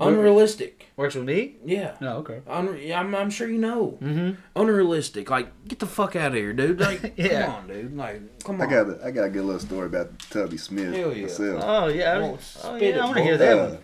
Unrealistic. 0.00 0.86
Works 0.96 1.14
with 1.14 1.24
me? 1.24 1.56
Yeah. 1.64 1.94
No, 2.00 2.16
okay. 2.18 2.40
Unre- 2.48 2.84
yeah, 2.86 2.98
I'm, 3.00 3.14
I'm 3.14 3.30
sure 3.30 3.48
you 3.48 3.58
know. 3.58 3.96
Mm-hmm. 4.02 4.40
Unrealistic. 4.56 5.30
Like, 5.30 5.48
get 5.68 5.78
the 5.78 5.86
fuck 5.86 6.16
out 6.16 6.28
of 6.32 6.34
here, 6.34 6.52
dude. 6.52 6.80
Like, 6.80 7.14
Yeah. 7.16 7.46
come 7.46 7.54
on, 7.54 7.66
dude. 7.68 7.96
Like, 7.96 8.44
come 8.44 8.60
I 8.60 8.64
on. 8.64 8.70
got 8.70 8.88
a, 8.90 9.06
I 9.06 9.10
got 9.12 9.24
a 9.24 9.30
good 9.30 9.44
little 9.44 9.60
story 9.60 9.86
about 9.86 10.18
Tubby 10.30 10.56
Smith. 10.56 10.94
Hell 10.94 11.14
yeah. 11.14 11.22
myself. 11.22 11.62
Oh 11.64 11.86
yeah. 11.88 12.12
I, 12.12 12.16
Oh, 12.22 12.38
oh, 12.64 12.76
yeah, 12.76 12.98
I 12.98 13.04
want 13.04 13.16
to 13.18 13.22
hear 13.22 13.36
that 13.38 13.58
Uh, 13.58 13.66
one. 13.68 13.78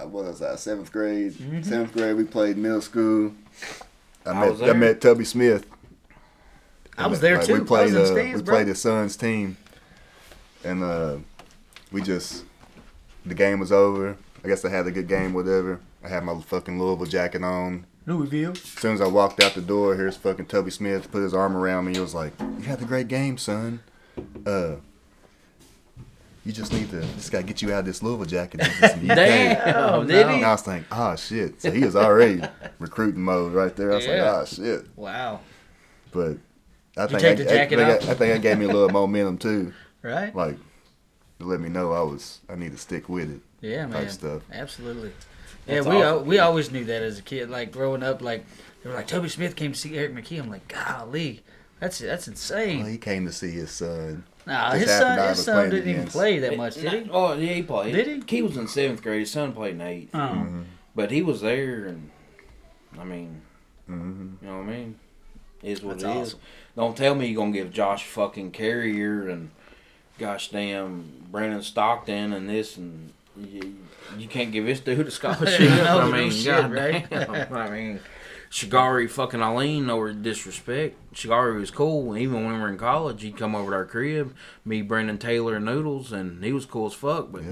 I 0.00 0.04
was 0.04 0.42
I 0.42 0.54
seventh 0.56 0.92
grade. 0.92 1.32
Mm-hmm. 1.32 1.62
Seventh 1.62 1.92
grade, 1.92 2.16
we 2.16 2.24
played 2.24 2.56
middle 2.56 2.80
school. 2.82 3.32
I, 4.26 4.30
I 4.30 4.34
met 4.40 4.50
was 4.50 4.62
I 4.62 4.72
met 4.74 5.00
Tubby 5.00 5.24
Smith. 5.24 5.66
I 6.96 7.06
was 7.06 7.18
met- 7.18 7.22
there 7.22 7.36
like, 7.38 7.46
too. 7.46 7.52
I 7.52 7.54
We 7.54 7.60
was 7.60 7.68
played 7.68 7.88
in 7.88 7.94
the 7.94 8.02
uh, 8.02 8.06
stands, 8.06 8.36
we 8.36 8.42
bro. 8.44 8.54
played 8.56 8.66
his 8.68 8.80
son's 8.82 9.16
team, 9.16 9.56
and 10.62 10.82
uh, 10.82 11.16
we 11.90 12.02
just 12.02 12.44
the 13.26 13.34
game 13.34 13.58
was 13.60 13.72
over. 13.72 14.16
I 14.44 14.48
guess 14.48 14.64
I 14.64 14.68
had 14.70 14.86
a 14.86 14.90
good 14.90 15.08
game, 15.08 15.32
whatever. 15.34 15.80
I 16.04 16.08
had 16.08 16.24
my 16.24 16.40
fucking 16.40 16.80
Louisville 16.80 17.06
jacket 17.06 17.42
on. 17.42 17.86
Louisville. 18.06 18.52
As 18.52 18.60
soon 18.62 18.94
as 18.94 19.00
I 19.00 19.06
walked 19.06 19.42
out 19.42 19.54
the 19.54 19.60
door, 19.60 19.94
here's 19.94 20.16
fucking 20.16 20.46
Tubby 20.46 20.70
Smith 20.70 21.10
put 21.10 21.22
his 21.22 21.34
arm 21.34 21.56
around 21.56 21.86
me. 21.86 21.94
He 21.94 22.00
was 22.00 22.14
like, 22.14 22.32
"You 22.40 22.62
had 22.64 22.80
a 22.80 22.84
great 22.86 23.08
game, 23.08 23.36
son. 23.36 23.80
Uh, 24.46 24.76
you 26.44 26.52
just 26.52 26.72
need 26.72 26.88
to 26.90 27.02
just 27.16 27.30
gotta 27.30 27.44
get 27.44 27.60
you 27.60 27.72
out 27.72 27.80
of 27.80 27.84
this 27.84 28.02
Louisville 28.02 28.24
jacket." 28.24 28.60
and 28.62 28.80
get 28.80 28.92
some 28.92 29.00
UK." 29.10 29.16
Damn. 29.16 29.76
Oh, 29.94 30.04
did 30.04 30.26
he? 30.28 30.36
And 30.36 30.44
I 30.46 30.52
was 30.52 30.66
like, 30.66 30.84
"Oh 30.90 31.16
shit!" 31.16 31.60
So 31.60 31.70
he 31.70 31.84
was 31.84 31.96
already 31.96 32.40
recruiting 32.78 33.20
mode 33.22 33.52
right 33.52 33.74
there. 33.76 33.92
I 33.92 33.96
was 33.96 34.06
Yeah. 34.06 34.22
like, 34.32 34.42
"Oh 34.42 34.44
shit!" 34.46 34.86
Wow. 34.96 35.40
But 36.12 36.38
I 36.96 37.02
You 37.02 37.08
think 37.08 37.20
take 37.20 37.24
I, 37.32 37.34
the 37.34 37.50
I- 37.50 37.54
jacket 37.54 37.78
I, 37.80 37.84
think 37.84 38.02
off? 38.02 38.08
I, 38.08 38.12
I 38.12 38.14
think 38.14 38.32
that 38.34 38.42
gave 38.42 38.58
me 38.58 38.64
a 38.64 38.68
little 38.68 38.88
momentum 38.88 39.36
too, 39.36 39.72
Right? 40.02 40.34
like 40.34 40.56
to 41.40 41.44
let 41.46 41.60
me 41.60 41.68
know 41.68 41.92
I 41.92 42.00
was 42.02 42.40
I 42.48 42.54
need 42.54 42.72
to 42.72 42.78
stick 42.78 43.08
with 43.10 43.30
it. 43.30 43.40
Yeah, 43.60 43.82
type 43.84 43.92
man. 43.92 44.10
stuff. 44.10 44.42
Absolutely. 44.52 45.12
Yeah, 45.66 45.80
we 45.82 45.88
awesome, 45.88 46.02
al- 46.02 46.24
we 46.24 46.38
always 46.38 46.70
knew 46.70 46.84
that 46.86 47.02
as 47.02 47.18
a 47.18 47.22
kid. 47.22 47.50
Like 47.50 47.72
growing 47.72 48.02
up, 48.02 48.22
like 48.22 48.44
they 48.82 48.88
were 48.90 48.94
like 48.96 49.06
Tubby 49.06 49.28
Smith 49.28 49.56
came 49.56 49.72
to 49.72 49.78
see 49.78 49.96
Eric 49.98 50.14
McKee. 50.14 50.38
I'm 50.40 50.48
like, 50.50 50.66
golly, 50.68 51.42
that's 51.80 51.98
that's 51.98 52.28
insane. 52.28 52.80
Well, 52.80 52.88
he 52.88 52.98
came 52.98 53.26
to 53.26 53.32
see 53.32 53.50
his 53.50 53.70
son. 53.70 54.24
nah, 54.46 54.70
just 54.70 54.80
his 54.82 54.90
happened 54.90 55.08
son 55.08 55.18
I 55.18 55.28
his 55.28 55.36
was 55.38 55.44
son 55.44 55.54
playing 55.56 55.70
didn't 55.70 55.88
even 55.88 56.00
against- 56.00 56.16
play 56.16 56.38
that 56.38 56.56
much, 56.56 56.74
did 56.76 56.92
he? 57.04 57.10
Oh, 57.10 57.32
yeah, 57.34 57.52
he 57.54 57.62
played. 57.62 57.94
Did 57.94 58.06
he? 58.30 58.36
He 58.36 58.42
was 58.42 58.56
in 58.56 58.66
seventh 58.68 59.02
grade. 59.02 59.20
His 59.20 59.30
son 59.30 59.52
played 59.52 59.74
in 59.74 59.80
eighth. 59.82 60.10
Oh, 60.14 60.18
Mm-hmm. 60.18 60.62
But 60.94 61.10
he 61.10 61.22
was 61.22 61.42
there, 61.42 61.84
and 61.86 62.10
I 62.98 63.04
mean, 63.04 63.42
hmm 63.86 64.34
you 64.40 64.48
know 64.48 64.58
what 64.58 64.68
I 64.68 64.70
mean? 64.72 64.94
Is 65.62 65.82
what 65.82 65.98
That's 65.98 66.16
it 66.16 66.20
is. 66.22 66.28
awesome. 66.28 66.40
Don't 66.76 66.96
tell 66.96 67.14
me 67.14 67.26
you're 67.26 67.36
gonna 67.36 67.52
give 67.52 67.72
Josh 67.72 68.04
fucking 68.04 68.52
Carrier 68.52 69.28
and 69.28 69.50
gosh 70.18 70.48
damn 70.50 71.24
Brandon 71.30 71.62
Stockton 71.62 72.32
and 72.32 72.48
this 72.48 72.76
and 72.76 73.12
you, 73.38 73.76
you 74.18 74.28
can't 74.28 74.52
give 74.52 74.66
this 74.66 74.80
dude 74.80 75.06
a 75.06 75.10
scholarship. 75.10 75.60
No, 75.84 76.00
I 76.00 76.10
no 76.10 76.12
mean, 76.16 76.30
shit, 76.30 76.46
god 76.46 76.72
right? 76.72 77.12
I 77.52 77.70
mean, 77.70 78.00
Shagari 78.50 79.10
fucking 79.10 79.40
Alleyne, 79.42 79.86
no 79.86 80.12
disrespect. 80.12 80.96
Shagari 81.14 81.58
was 81.60 81.70
cool. 81.70 82.16
Even 82.16 82.44
when 82.44 82.54
we 82.54 82.58
were 82.60 82.68
in 82.68 82.78
college, 82.78 83.22
he'd 83.22 83.36
come 83.36 83.54
over 83.54 83.70
to 83.70 83.76
our 83.76 83.84
crib, 83.84 84.34
me, 84.64 84.80
Brandon 84.82 85.18
Taylor, 85.18 85.56
and 85.56 85.64
Noodles, 85.66 86.12
and 86.12 86.42
he 86.42 86.52
was 86.52 86.64
cool 86.66 86.86
as 86.86 86.94
fuck. 86.94 87.30
But 87.30 87.42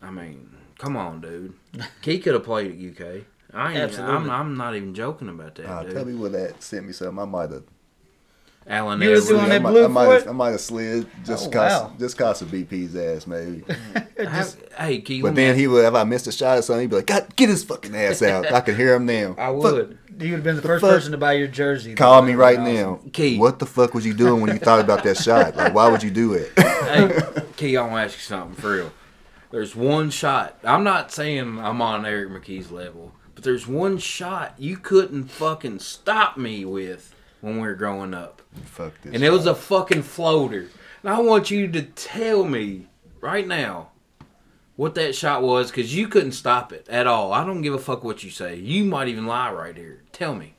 I 0.00 0.10
mean, 0.10 0.50
come 0.78 0.96
on, 0.96 1.20
dude. 1.20 1.54
He 2.02 2.18
could 2.20 2.34
have 2.34 2.44
played 2.44 2.70
at 2.70 3.02
UK. 3.02 3.22
I 3.52 3.70
ain't, 3.72 3.78
Absolutely. 3.80 4.14
I'm, 4.14 4.30
I'm 4.30 4.56
not 4.56 4.76
even 4.76 4.94
joking 4.94 5.28
about 5.30 5.54
that, 5.56 5.66
Uh, 5.66 5.82
dude. 5.82 5.92
tell 5.94 6.04
me 6.04 6.14
where 6.14 6.30
that 6.30 6.62
sent 6.62 6.86
me 6.86 6.92
something. 6.92 7.18
I 7.18 7.24
might 7.24 7.50
have. 7.50 7.64
Alan 8.68 9.00
You 9.00 9.10
was 9.10 9.26
doing 9.28 9.40
I 9.40 9.48
that 9.48 9.62
might, 9.62 9.70
blue 9.70 9.84
I 9.84 9.88
might 9.88 10.04
for 10.06 10.12
have. 10.14 10.28
I 10.28 10.32
might 10.32 10.50
have 10.50 10.60
slid 10.60 11.06
just 11.24 11.48
Oh, 11.48 11.50
cause 11.50 11.72
wow. 11.82 11.92
just 11.98 12.18
cause 12.18 12.42
of 12.42 12.48
BP's 12.48 12.94
ass 12.94 13.26
maybe. 13.26 13.64
Just- 14.18 14.58
hey, 14.76 15.00
Kee, 15.00 15.22
But 15.22 15.34
then 15.36 15.56
he 15.56 15.66
would 15.66 15.84
if 15.84 15.94
I 15.94 16.04
missed 16.04 16.26
a 16.26 16.32
shot 16.32 16.58
or 16.58 16.62
something, 16.62 16.82
he'd 16.82 16.90
be 16.90 16.96
like, 16.96 17.06
God, 17.06 17.34
get 17.36 17.48
his 17.48 17.64
fucking 17.64 17.94
ass 17.96 18.20
out. 18.20 18.52
I 18.52 18.60
could 18.60 18.76
hear 18.76 18.94
him 18.94 19.06
now. 19.06 19.34
I 19.38 19.46
Fuck, 19.46 19.56
would. 19.56 19.98
you 20.18 20.30
would 20.30 20.38
have 20.38 20.42
been 20.44 20.56
the 20.56 20.62
first 20.62 20.82
fuck? 20.82 20.90
person 20.90 21.12
to 21.12 21.18
buy 21.18 21.34
your 21.34 21.46
jersey. 21.48 21.94
Call 21.94 22.20
me 22.22 22.34
right 22.34 22.58
now. 22.60 22.96
awesome. 22.96 23.10
Kee. 23.10 23.38
What 23.38 23.58
the 23.58 23.66
fuck 23.66 23.94
was 23.94 24.04
you 24.04 24.12
doing 24.14 24.40
when 24.42 24.50
you 24.52 24.58
thought 24.58 24.80
about 24.80 25.02
that 25.04 25.16
shot? 25.16 25.56
Like 25.56 25.72
why 25.72 25.88
would 25.88 26.02
you 26.02 26.10
do 26.10 26.34
it? 26.34 26.52
hey, 26.58 27.20
Kee, 27.56 27.76
I 27.76 27.82
want 27.82 27.92
to 27.94 28.00
ask 28.02 28.16
you 28.16 28.22
something 28.22 28.60
for 28.60 28.72
real. 28.72 28.92
There's 29.50 29.74
one 29.74 30.10
shot. 30.10 30.58
I'm 30.62 30.84
not 30.84 31.10
saying 31.10 31.58
I'm 31.58 31.80
on 31.80 32.04
Eric 32.04 32.28
McKee's 32.30 32.70
level, 32.70 33.12
but 33.34 33.44
there's 33.44 33.66
one 33.66 33.96
shot 33.98 34.54
you 34.58 34.76
couldn't 34.76 35.28
fucking 35.30 35.78
stop 35.78 36.36
me 36.36 36.64
with 36.66 37.14
when 37.40 37.54
we 37.54 37.66
were 37.66 37.74
growing 37.74 38.14
up. 38.14 38.42
Fuck 38.64 39.00
this. 39.02 39.14
And 39.14 39.22
it 39.22 39.30
was 39.30 39.46
a 39.46 39.54
fucking 39.54 40.02
floater. 40.02 40.68
And 41.02 41.12
I 41.12 41.20
want 41.20 41.50
you 41.50 41.68
to 41.68 41.82
tell 41.82 42.44
me 42.44 42.86
right 43.20 43.46
now 43.46 43.90
what 44.76 44.94
that 44.94 45.14
shot 45.14 45.42
was 45.42 45.70
because 45.70 45.94
you 45.94 46.08
couldn't 46.08 46.32
stop 46.32 46.72
it 46.72 46.86
at 46.88 47.06
all. 47.06 47.32
I 47.32 47.44
don't 47.44 47.62
give 47.62 47.74
a 47.74 47.78
fuck 47.78 48.04
what 48.04 48.22
you 48.24 48.30
say. 48.30 48.56
You 48.56 48.84
might 48.84 49.08
even 49.08 49.26
lie 49.26 49.52
right 49.52 49.76
here. 49.76 50.02
Tell 50.12 50.34
me. 50.34 50.54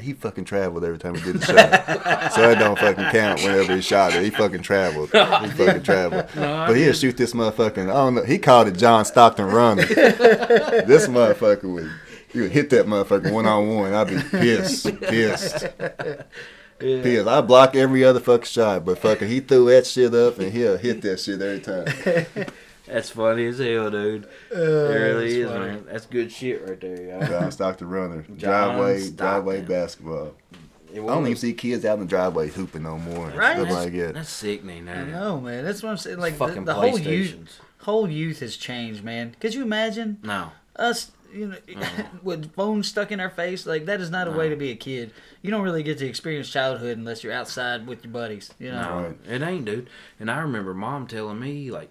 he 0.00 0.12
fucking 0.14 0.44
traveled 0.46 0.84
every 0.84 0.98
time 0.98 1.14
he 1.14 1.20
did 1.22 1.36
the 1.36 1.46
shot. 1.46 2.32
so 2.32 2.50
it 2.50 2.56
don't 2.58 2.78
fucking 2.78 3.04
count 3.10 3.42
whenever 3.42 3.74
he 3.76 3.82
shot 3.82 4.14
it. 4.14 4.22
He 4.22 4.30
fucking 4.30 4.62
traveled. 4.62 5.10
He 5.10 5.48
fucking 5.50 5.82
traveled. 5.82 6.26
No, 6.34 6.64
but 6.66 6.76
he'll 6.76 6.92
shoot 6.94 7.16
this 7.16 7.32
motherfucking 7.34 7.90
I 7.90 7.92
don't 7.92 8.14
know. 8.16 8.24
He 8.24 8.38
called 8.38 8.68
it 8.68 8.76
John 8.76 9.04
Stockton 9.04 9.46
running. 9.46 9.86
this 9.88 11.06
motherfucker 11.08 11.64
would 11.74 11.90
he 12.32 12.40
would 12.40 12.50
hit 12.52 12.70
that 12.70 12.86
motherfucker 12.86 13.32
one 13.32 13.46
on 13.46 13.68
one. 13.74 13.92
I'd 13.92 14.08
be 14.08 14.16
pissed. 14.22 14.84
Pissed. 15.00 15.66
Pissed. 16.78 17.28
I 17.28 17.40
block 17.42 17.76
every 17.76 18.02
other 18.04 18.18
fucking 18.20 18.44
shot, 18.46 18.84
but 18.84 18.98
fucking 18.98 19.28
he 19.28 19.38
threw 19.40 19.66
that 19.66 19.86
shit 19.86 20.12
up 20.14 20.38
and 20.40 20.52
he'll 20.52 20.76
hit 20.76 21.00
that 21.02 21.20
shit 21.20 21.40
every 21.40 21.60
time. 21.60 22.46
That's 22.86 23.10
funny 23.10 23.46
as 23.46 23.58
hell, 23.58 23.90
dude. 23.90 24.24
Uh, 24.52 24.58
it 24.58 24.58
really 24.58 25.24
that's 25.24 25.32
is, 25.34 25.48
funny. 25.50 25.66
man. 25.66 25.84
That's 25.86 26.06
good 26.06 26.32
shit 26.32 26.68
right 26.68 26.80
there, 26.80 27.00
y'all. 27.20 27.26
John 27.26 27.52
Stockton 27.52 27.88
runner. 27.88 28.22
John 28.36 28.74
driveway 28.76 28.98
Stockton. 28.98 29.16
driveway 29.16 29.62
basketball. 29.62 30.34
It 30.92 31.00
I 31.00 31.06
don't 31.06 31.22
even 31.24 31.36
see 31.36 31.54
kids 31.54 31.84
out 31.84 31.94
in 31.94 32.00
the 32.00 32.06
driveway 32.06 32.48
hooping 32.50 32.82
no 32.82 32.98
more. 32.98 33.28
and 33.28 33.36
Right? 33.38 33.54
Stuff 33.54 33.68
That's, 33.68 33.84
like 33.84 33.92
that. 33.94 34.14
that's 34.14 34.28
sickening, 34.28 34.88
I 34.88 34.94
man. 34.96 35.12
know, 35.12 35.40
man. 35.40 35.64
That's 35.64 35.82
what 35.82 35.90
I'm 35.90 35.96
saying. 35.96 36.18
Like 36.18 36.32
the, 36.34 36.38
fucking 36.48 36.64
the 36.64 36.74
whole 36.74 36.98
youth, 36.98 37.60
whole 37.78 38.10
youth 38.10 38.40
has 38.40 38.56
changed, 38.56 39.02
man. 39.04 39.36
Could 39.40 39.54
you 39.54 39.62
imagine 39.62 40.18
No. 40.22 40.50
us, 40.76 41.12
you 41.32 41.48
know, 41.48 41.56
uh-huh. 41.76 42.02
with 42.22 42.54
phones 42.54 42.88
stuck 42.88 43.12
in 43.12 43.20
our 43.20 43.30
face? 43.30 43.66
Like 43.66 43.86
that 43.86 44.00
is 44.00 44.10
not 44.10 44.28
a 44.28 44.30
way 44.30 44.48
to 44.48 44.54
uh-huh. 44.54 44.60
be 44.60 44.70
a 44.70 44.76
kid. 44.76 45.12
You 45.42 45.50
don't 45.50 45.62
really 45.62 45.82
get 45.82 45.98
to 45.98 46.06
experience 46.06 46.48
childhood 46.48 46.98
unless 46.98 47.24
you're 47.24 47.32
outside 47.32 47.86
with 47.86 48.04
your 48.04 48.12
buddies. 48.12 48.52
You 48.58 48.72
know. 48.72 49.14
No, 49.28 49.34
it 49.34 49.42
ain't, 49.42 49.64
dude. 49.64 49.88
And 50.20 50.30
I 50.30 50.40
remember 50.40 50.74
mom 50.74 51.06
telling 51.06 51.40
me, 51.40 51.70
like, 51.70 51.90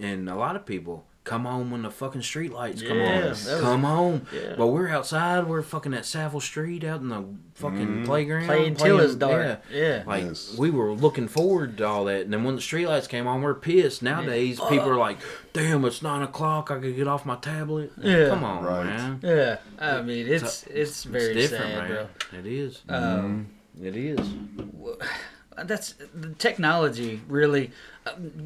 and 0.00 0.28
a 0.28 0.34
lot 0.34 0.56
of 0.56 0.66
people, 0.66 1.06
come 1.26 1.44
home 1.44 1.70
when 1.70 1.82
the 1.82 1.90
fucking 1.90 2.22
street 2.22 2.52
lights 2.52 2.80
come 2.80 2.96
Yeah, 2.98 3.04
on. 3.16 3.20
that 3.22 3.28
was- 3.30 3.60
come 3.60 3.82
home. 3.82 4.26
Yeah. 4.32 4.54
But 4.56 4.68
we're 4.68 4.88
outside. 4.88 5.46
We're 5.46 5.60
fucking 5.62 5.92
at 5.92 6.06
Savile 6.06 6.40
Street 6.40 6.84
out 6.84 7.00
in 7.00 7.08
the 7.10 7.24
fucking 7.54 8.04
playground. 8.06 8.46
Play 8.46 8.66
until 8.68 9.00
it's 9.00 9.14
playing- 9.16 9.18
dark. 9.46 9.60
Yeah. 9.70 9.78
Yeah. 9.78 10.02
Like 10.06 10.24
Yes. 10.24 10.54
we 10.56 10.70
were 10.70 10.92
looking 10.92 11.28
forward 11.28 11.76
to 11.78 11.86
all 11.86 12.04
that, 12.06 12.22
and 12.22 12.32
then 12.32 12.44
when 12.44 12.54
the 12.54 12.62
streetlights 12.62 13.08
came 13.08 13.26
on, 13.26 13.42
we're 13.42 13.54
pissed. 13.54 14.02
Nowadays, 14.02 14.58
people 14.70 14.88
are 14.88 14.96
like, 14.96 15.18
"Damn, 15.52 15.84
it's 15.84 16.00
nine 16.00 16.22
o'clock. 16.22 16.70
I 16.70 16.78
could 16.78 16.96
get 16.96 17.08
off 17.08 17.26
my 17.26 17.36
tablet." 17.36 17.92
Yeah. 18.00 18.28
come 18.28 18.44
on, 18.44 18.64
Right. 18.64 18.86
man. 18.86 19.20
Yeah. 19.22 19.56
I 19.78 20.00
mean, 20.02 20.28
it's 20.28 20.64
it's 20.68 21.04
very 21.04 21.34
it's 21.34 21.50
different, 21.50 21.74
sad, 21.74 21.88
man. 21.90 22.44
It 22.44 22.46
is. 22.46 22.82
Um, 22.88 23.46
it 23.82 23.96
is. 23.96 24.18
that's 25.64 25.94
the 26.14 26.28
technology 26.34 27.20
really 27.28 27.68
uh, 27.68 27.70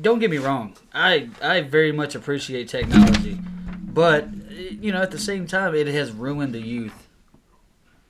don't 0.00 0.18
get 0.18 0.30
me 0.30 0.38
wrong 0.38 0.74
i 0.94 1.28
i 1.42 1.61
very 1.61 1.92
much 1.92 2.14
appreciate 2.14 2.68
technology 2.68 3.38
but 3.82 4.28
you 4.50 4.92
know 4.92 5.02
at 5.02 5.11
the 5.11 5.18
same 5.18 5.46
time 5.46 5.74
it 5.74 5.86
has 5.86 6.12
ruined 6.12 6.54
the 6.54 6.61
youth 6.61 7.08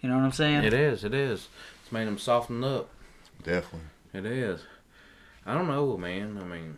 you 0.01 0.09
know 0.09 0.17
what 0.17 0.25
i'm 0.25 0.33
saying 0.33 0.63
It 0.65 0.73
is. 0.75 1.05
It 1.05 1.15
is. 1.15 1.49
It's 1.83 1.93
made 1.93 2.07
them 2.07 2.19
soften 2.19 2.63
up. 2.65 2.89
Definitely. 3.43 3.89
It 4.15 4.27
is. 4.27 4.61
I 5.45 5.55
don't 5.55 5.67
know, 5.67 5.97
man. 5.97 6.39
I 6.41 6.45
mean, 6.45 6.77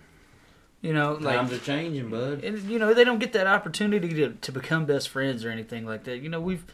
you 0.81 0.93
know 0.93 1.13
like 1.21 1.37
times 1.37 1.53
are 1.53 1.59
changing, 1.59 2.11
bud. 2.11 2.43
and 2.45 2.59
you 2.65 2.79
know 2.79 2.93
they 2.95 3.05
don't 3.05 3.19
get 3.19 3.33
that 3.35 3.47
opportunity 3.47 4.09
to, 4.15 4.31
to 4.33 4.53
become 4.53 4.85
best 4.87 5.09
friends 5.09 5.45
or 5.45 5.51
anything 5.51 5.87
like 5.87 6.05
that 6.05 6.19
you 6.19 6.29
know 6.29 6.41
we've 6.41 6.65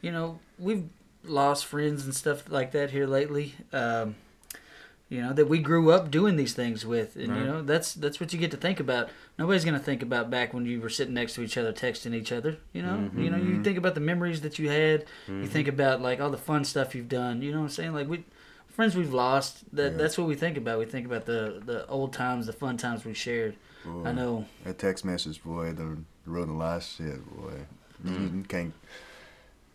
you 0.00 0.10
know 0.10 0.38
we've 0.58 0.84
lost 1.24 1.66
friends 1.66 2.04
and 2.04 2.14
stuff 2.14 2.50
like 2.50 2.72
that 2.72 2.90
here 2.90 3.06
lately 3.06 3.54
um 3.74 4.14
you 5.10 5.20
know 5.20 5.32
that 5.32 5.48
we 5.48 5.58
grew 5.58 5.90
up 5.90 6.08
doing 6.08 6.36
these 6.36 6.54
things 6.54 6.86
with. 6.86 7.16
And 7.16 7.26
you 7.36 7.44
know 7.44 7.62
that's 7.62 7.92
that's 7.94 8.20
what 8.20 8.32
you 8.32 8.38
get 8.38 8.52
to 8.52 8.56
think 8.56 8.78
about. 8.78 9.10
Nobody's 9.38 9.64
going 9.64 9.78
to 9.78 9.84
think 9.84 10.02
about 10.02 10.30
back 10.30 10.54
when 10.54 10.64
you 10.64 10.80
were 10.80 10.88
sitting 10.88 11.14
next 11.14 11.34
to 11.34 11.42
each 11.42 11.58
other 11.58 11.72
texting 11.72 12.14
each 12.14 12.30
other 12.30 12.58
you 12.72 12.82
know? 12.82 12.92
Mm-hmm. 12.92 13.20
You 13.20 13.30
know 13.30 13.36
you 13.36 13.44
mm-hmm. 13.44 13.62
think 13.62 13.76
about 13.76 13.94
the 13.94 14.00
memories 14.00 14.40
that 14.42 14.58
you 14.58 14.70
had. 14.70 15.04
You 15.26 15.46
think 15.46 15.66
mm-hmm. 15.66 15.74
about 15.74 16.00
like 16.00 16.20
all 16.20 16.30
the 16.30 16.38
fun 16.38 16.64
stuff 16.64 16.94
you've 16.94 17.08
done. 17.08 17.42
You 17.42 17.50
know 17.50 17.58
what 17.58 17.64
i'm 17.64 17.70
saying? 17.70 17.92
Like 17.92 18.08
we 18.08 18.24
friends 18.68 18.94
we've 18.94 19.12
lost. 19.12 19.64
That 19.74 19.92
Yeah. 19.92 19.98
that's 19.98 20.16
what 20.16 20.28
we 20.28 20.36
think 20.36 20.56
about. 20.56 20.78
We 20.78 20.86
think 20.86 21.06
about 21.06 21.26
the 21.26 21.60
the 21.64 21.86
old 21.88 22.12
times 22.12 22.46
the 22.46 22.52
fun 22.52 22.76
times 22.76 23.04
we 23.04 23.12
shared. 23.12 23.56
Boy, 23.84 24.04
i 24.08 24.12
know. 24.12 24.46
That 24.64 24.78
text 24.78 25.04
message, 25.04 25.42
boy, 25.42 25.72
the 25.72 25.98
ruined 26.24 26.50
a 26.50 26.54
lot 26.54 26.76
of 26.76 26.84
shit, 26.84 27.36
boy. 27.36 27.66
You, 28.04 28.10
Mm. 28.12 28.36
you 28.36 28.44
can't. 28.44 28.74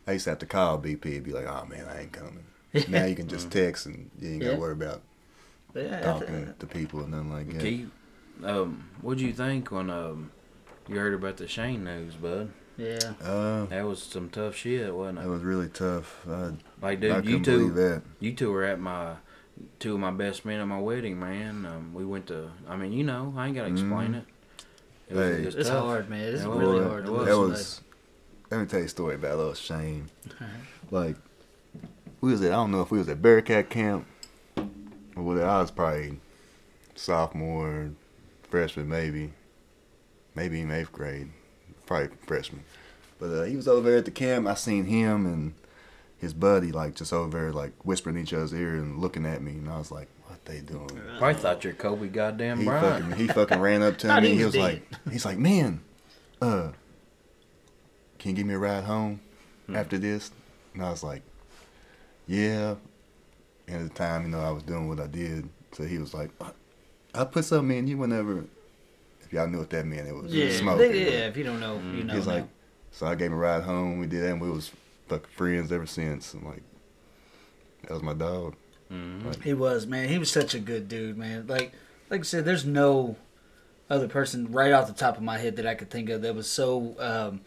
I 0.08 0.14
used 0.14 0.24
to 0.24 0.32
have 0.32 0.40
to 0.40 0.46
call 0.46 0.80
BP 0.80 1.18
and 1.18 1.24
be 1.24 1.32
like, 1.32 1.46
"Oh 1.46 1.66
man, 1.66 1.86
I 1.88 2.04
ain't 2.04 2.14
coming." 2.14 2.46
now 2.88 3.06
you 3.06 3.16
can 3.16 3.28
just 3.28 3.52
text 3.52 3.86
and 3.86 4.10
you 4.20 4.30
ain't 4.30 4.42
got 4.42 4.48
to 4.48 4.54
Yeah. 4.54 4.60
worry 4.60 4.74
about 4.74 5.02
yeah, 5.76 5.98
I 6.00 6.18
th- 6.18 6.20
talking 6.30 6.54
to 6.60 6.66
people 6.68 7.02
and 7.02 7.12
nothing 7.12 7.32
like 7.32 7.50
that. 7.54 7.62
Keith, 7.62 7.90
um, 8.44 8.90
what 9.02 9.18
do 9.18 9.26
you 9.26 9.34
think 9.34 9.72
when 9.72 9.90
um, 9.90 10.32
You 10.88 11.00
heard 11.00 11.14
about 11.14 11.38
the 11.38 11.48
Shane 11.48 11.84
news, 11.84 12.16
bud? 12.16 12.52
Yeah. 12.78 13.00
Uh, 13.24 13.66
That 13.68 13.86
was 13.86 14.04
some 14.04 14.30
tough 14.30 14.56
shit, 14.56 14.94
wasn't 14.94 15.20
that 15.20 15.26
it? 15.26 15.30
was 15.30 15.44
really 15.44 15.70
tough. 15.70 16.26
I, 16.28 16.32
Like, 16.32 16.58
I 16.84 16.96
dude, 16.96 17.12
couldn't 17.16 17.30
you 17.30 17.40
two, 17.44 17.70
that. 17.72 18.02
you 18.20 18.34
two 18.34 18.52
were 18.52 18.64
at 18.66 18.80
my, 18.80 19.14
two 19.80 19.94
of 19.94 20.00
my 20.02 20.12
best 20.12 20.44
men 20.46 20.60
at 20.60 20.68
my 20.68 20.80
wedding, 20.80 21.18
man. 21.20 21.66
Um, 21.66 21.94
we 21.94 22.04
went 22.06 22.28
to. 22.28 22.52
I 22.68 22.76
mean, 22.76 22.92
you 22.92 23.04
know, 23.06 23.34
I 23.38 23.48
ain't 23.48 23.56
gotta 23.56 23.70
explain 23.70 24.12
Mhm. 24.14 24.18
it. 24.18 24.26
It 25.08 25.16
was, 25.16 25.36
Hey. 25.36 25.42
it 25.42 25.46
was 25.46 25.56
It's 25.56 25.70
tough. 25.70 25.84
hard, 25.86 26.10
man. 26.10 26.34
It's 26.34 26.44
It 26.44 26.48
was. 26.50 26.58
really 26.60 26.84
hard 26.84 27.06
it 27.06 27.12
was. 27.12 27.26
That 27.28 27.38
was. 27.38 27.82
Let 28.52 28.60
me 28.60 28.66
tell 28.68 28.80
you 28.80 28.86
a 28.86 28.90
story 28.90 29.16
about 29.16 29.38
little 29.38 29.54
Shane. 29.54 30.10
Uh-huh. 30.30 30.46
Like, 30.92 31.16
we 32.22 32.32
was 32.32 32.42
at, 32.42 32.52
I 32.52 32.56
don't 32.56 32.72
know 32.72 32.82
if 32.82 32.92
we 32.92 32.98
was 32.98 33.08
at 33.10 33.22
Bearcat 33.22 33.70
Camp 33.70 34.06
or 35.16 35.24
whether 35.24 35.46
I 35.46 35.62
was 35.62 35.72
probably 35.72 36.20
sophomore, 36.96 37.92
freshman, 38.50 38.90
maybe. 38.90 39.34
Maybe 40.36 40.62
in 40.62 40.72
eighth 40.72 40.92
grade. 40.92 41.30
Probably 41.86 42.10
freshman. 42.26 42.64
But 43.20 43.28
uh, 43.30 43.44
he 43.44 43.56
was 43.56 43.68
over 43.68 43.90
there 43.90 44.00
at 44.00 44.06
the 44.06 44.12
camp. 44.12 44.48
I 44.48 44.56
seen 44.56 44.86
him 44.86 45.26
and 45.26 45.54
his 46.18 46.34
buddy, 46.34 46.72
like, 46.72 46.96
just 46.96 47.14
over 47.14 47.38
there, 47.40 47.52
like, 47.54 47.72
whispering 47.86 48.18
in 48.18 48.24
each 48.24 48.34
other's 48.34 48.54
ear 48.54 48.76
and 48.76 49.00
looking 49.00 49.26
at 49.26 49.42
me. 49.42 49.52
And 49.54 49.70
I 49.70 49.78
was 49.78 49.92
like, 49.92 50.10
what 50.26 50.44
they 50.46 50.60
doing? 50.60 50.90
I 51.22 51.34
thought 51.34 51.64
you're 51.64 51.74
Kobe 51.74 52.08
goddamn 52.10 52.60
He 52.60 52.66
Bryant. 52.66 53.06
fucking, 53.06 53.18
he 53.18 53.28
fucking 53.28 53.60
ran 53.60 53.82
up 53.82 53.98
to 54.00 54.20
me. 54.22 54.30
he 54.30 54.38
He 54.38 54.44
was 54.46 54.56
was 54.56 54.62
like, 54.64 54.84
he's 55.12 55.26
like, 55.26 55.38
man, 55.38 55.82
uh, 56.42 56.72
can 58.20 58.32
you 58.32 58.36
give 58.36 58.46
me 58.48 58.56
a 58.56 58.60
ride 58.60 58.84
home 58.84 59.22
Hmm. 59.68 59.76
after 59.78 59.98
this? 59.98 60.32
And 60.74 60.84
I 60.84 60.90
was 60.92 61.02
like, 61.04 61.22
yeah. 62.28 62.76
And 63.68 63.78
at 63.84 63.90
the 63.90 63.96
time, 63.96 64.24
you 64.24 64.30
know, 64.30 64.40
I 64.42 64.52
was 64.52 64.64
doing 64.64 64.88
what 64.88 65.00
I 65.00 65.08
did. 65.08 65.50
So 65.72 65.84
he 65.84 65.98
was 65.98 66.14
like, 66.14 66.30
I 67.14 67.24
put 67.26 67.46
something 67.46 67.76
in 67.78 67.88
you 67.88 67.98
whenever. 67.98 68.46
If 69.24 69.34
y'all 69.34 69.48
knew 69.48 69.58
what 69.60 69.70
that 69.72 69.86
meant, 69.86 70.08
it 70.08 70.14
was 70.16 70.32
Yeah, 70.34 70.52
smoke. 70.52 70.78
they- 70.78 71.04
yeah. 71.06 71.28
If 71.28 71.38
you 71.38 71.44
don't 71.44 71.60
know, 71.60 71.80
you 71.80 72.04
know. 72.04 72.14
He's 72.14 72.28
like, 72.28 72.46
so 72.92 73.08
I 73.08 73.16
gave 73.16 73.28
him 73.28 73.34
a 73.34 73.38
ride 73.38 73.64
home. 73.64 73.98
We 74.00 74.06
did 74.08 74.22
that, 74.24 74.32
and 74.32 74.42
we 74.42 74.50
was 74.52 74.72
fucking 75.08 75.30
friends 75.36 75.72
ever 75.72 75.86
since. 75.88 76.34
And 76.34 76.44
like, 76.44 76.62
that 77.84 77.92
was 77.92 78.04
my 78.04 78.14
dog. 78.14 78.56
Mhm. 78.92 79.42
He 79.44 79.54
was, 79.54 79.88
man. 79.88 80.10
He 80.10 80.18
was 80.20 80.30
such 80.32 80.54
a 80.54 80.60
good 80.60 80.88
dude, 80.88 81.18
man. 81.18 81.48
Like, 81.48 81.74
like 82.12 82.22
I 82.22 82.24
said, 82.24 82.46
there's 82.46 82.66
no 82.66 83.16
other 83.90 84.08
person 84.08 84.52
right 84.52 84.72
off 84.72 84.88
the 84.88 84.94
top 84.94 85.18
of 85.18 85.24
my 85.24 85.38
head 85.40 85.56
that 85.56 85.66
I 85.66 85.74
could 85.76 85.90
think 85.90 86.10
of 86.10 86.22
that 86.22 86.36
was 86.36 86.48
so 86.50 86.96
um, 87.00 87.42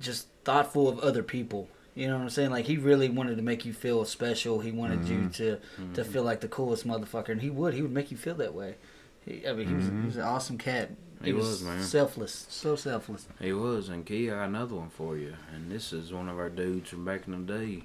just 0.00 0.26
thoughtful 0.44 0.88
of 0.88 0.98
other 1.00 1.22
people. 1.22 1.68
You 1.98 2.06
know 2.06 2.14
what 2.16 2.22
I'm 2.22 2.30
saying? 2.30 2.50
Like 2.50 2.66
he 2.66 2.76
really 2.76 3.08
wanted 3.08 3.36
to 3.38 3.42
make 3.42 3.64
you 3.64 3.72
feel 3.72 4.04
special. 4.04 4.60
He 4.60 4.70
wanted 4.70 5.08
you 5.08 5.28
to 5.30 5.58
to 5.94 6.04
feel 6.04 6.22
like 6.22 6.40
the 6.40 6.46
coolest 6.48 6.86
motherfucker, 6.86 7.30
and 7.30 7.42
he 7.42 7.50
would. 7.50 7.74
He 7.74 7.82
would 7.82 7.90
make 7.92 8.12
you 8.12 8.16
feel 8.16 8.36
that 8.36 8.54
way. 8.54 8.76
He, 9.24 9.44
I 9.44 9.52
mean, 9.52 9.66
he 9.66 9.74
was 9.74 9.86
he 9.86 10.06
was 10.06 10.16
an 10.16 10.22
awesome 10.22 10.58
cat. 10.58 10.90
He 11.24 11.32
was, 11.32 11.60
man. 11.64 11.82
Selfless, 11.82 12.46
so 12.48 12.76
selfless. 12.76 13.26
He 13.40 13.52
was, 13.52 13.88
and 13.88 14.06
Kee, 14.06 14.30
I 14.30 14.34
got 14.36 14.44
another 14.48 14.76
one 14.76 14.90
for 14.90 15.16
you. 15.16 15.34
And 15.52 15.72
this 15.72 15.92
is 15.92 16.12
one 16.12 16.28
of 16.28 16.38
our 16.38 16.48
dudes 16.48 16.90
from 16.90 17.04
back 17.04 17.26
in 17.26 17.32
the 17.44 17.52
day. 17.52 17.82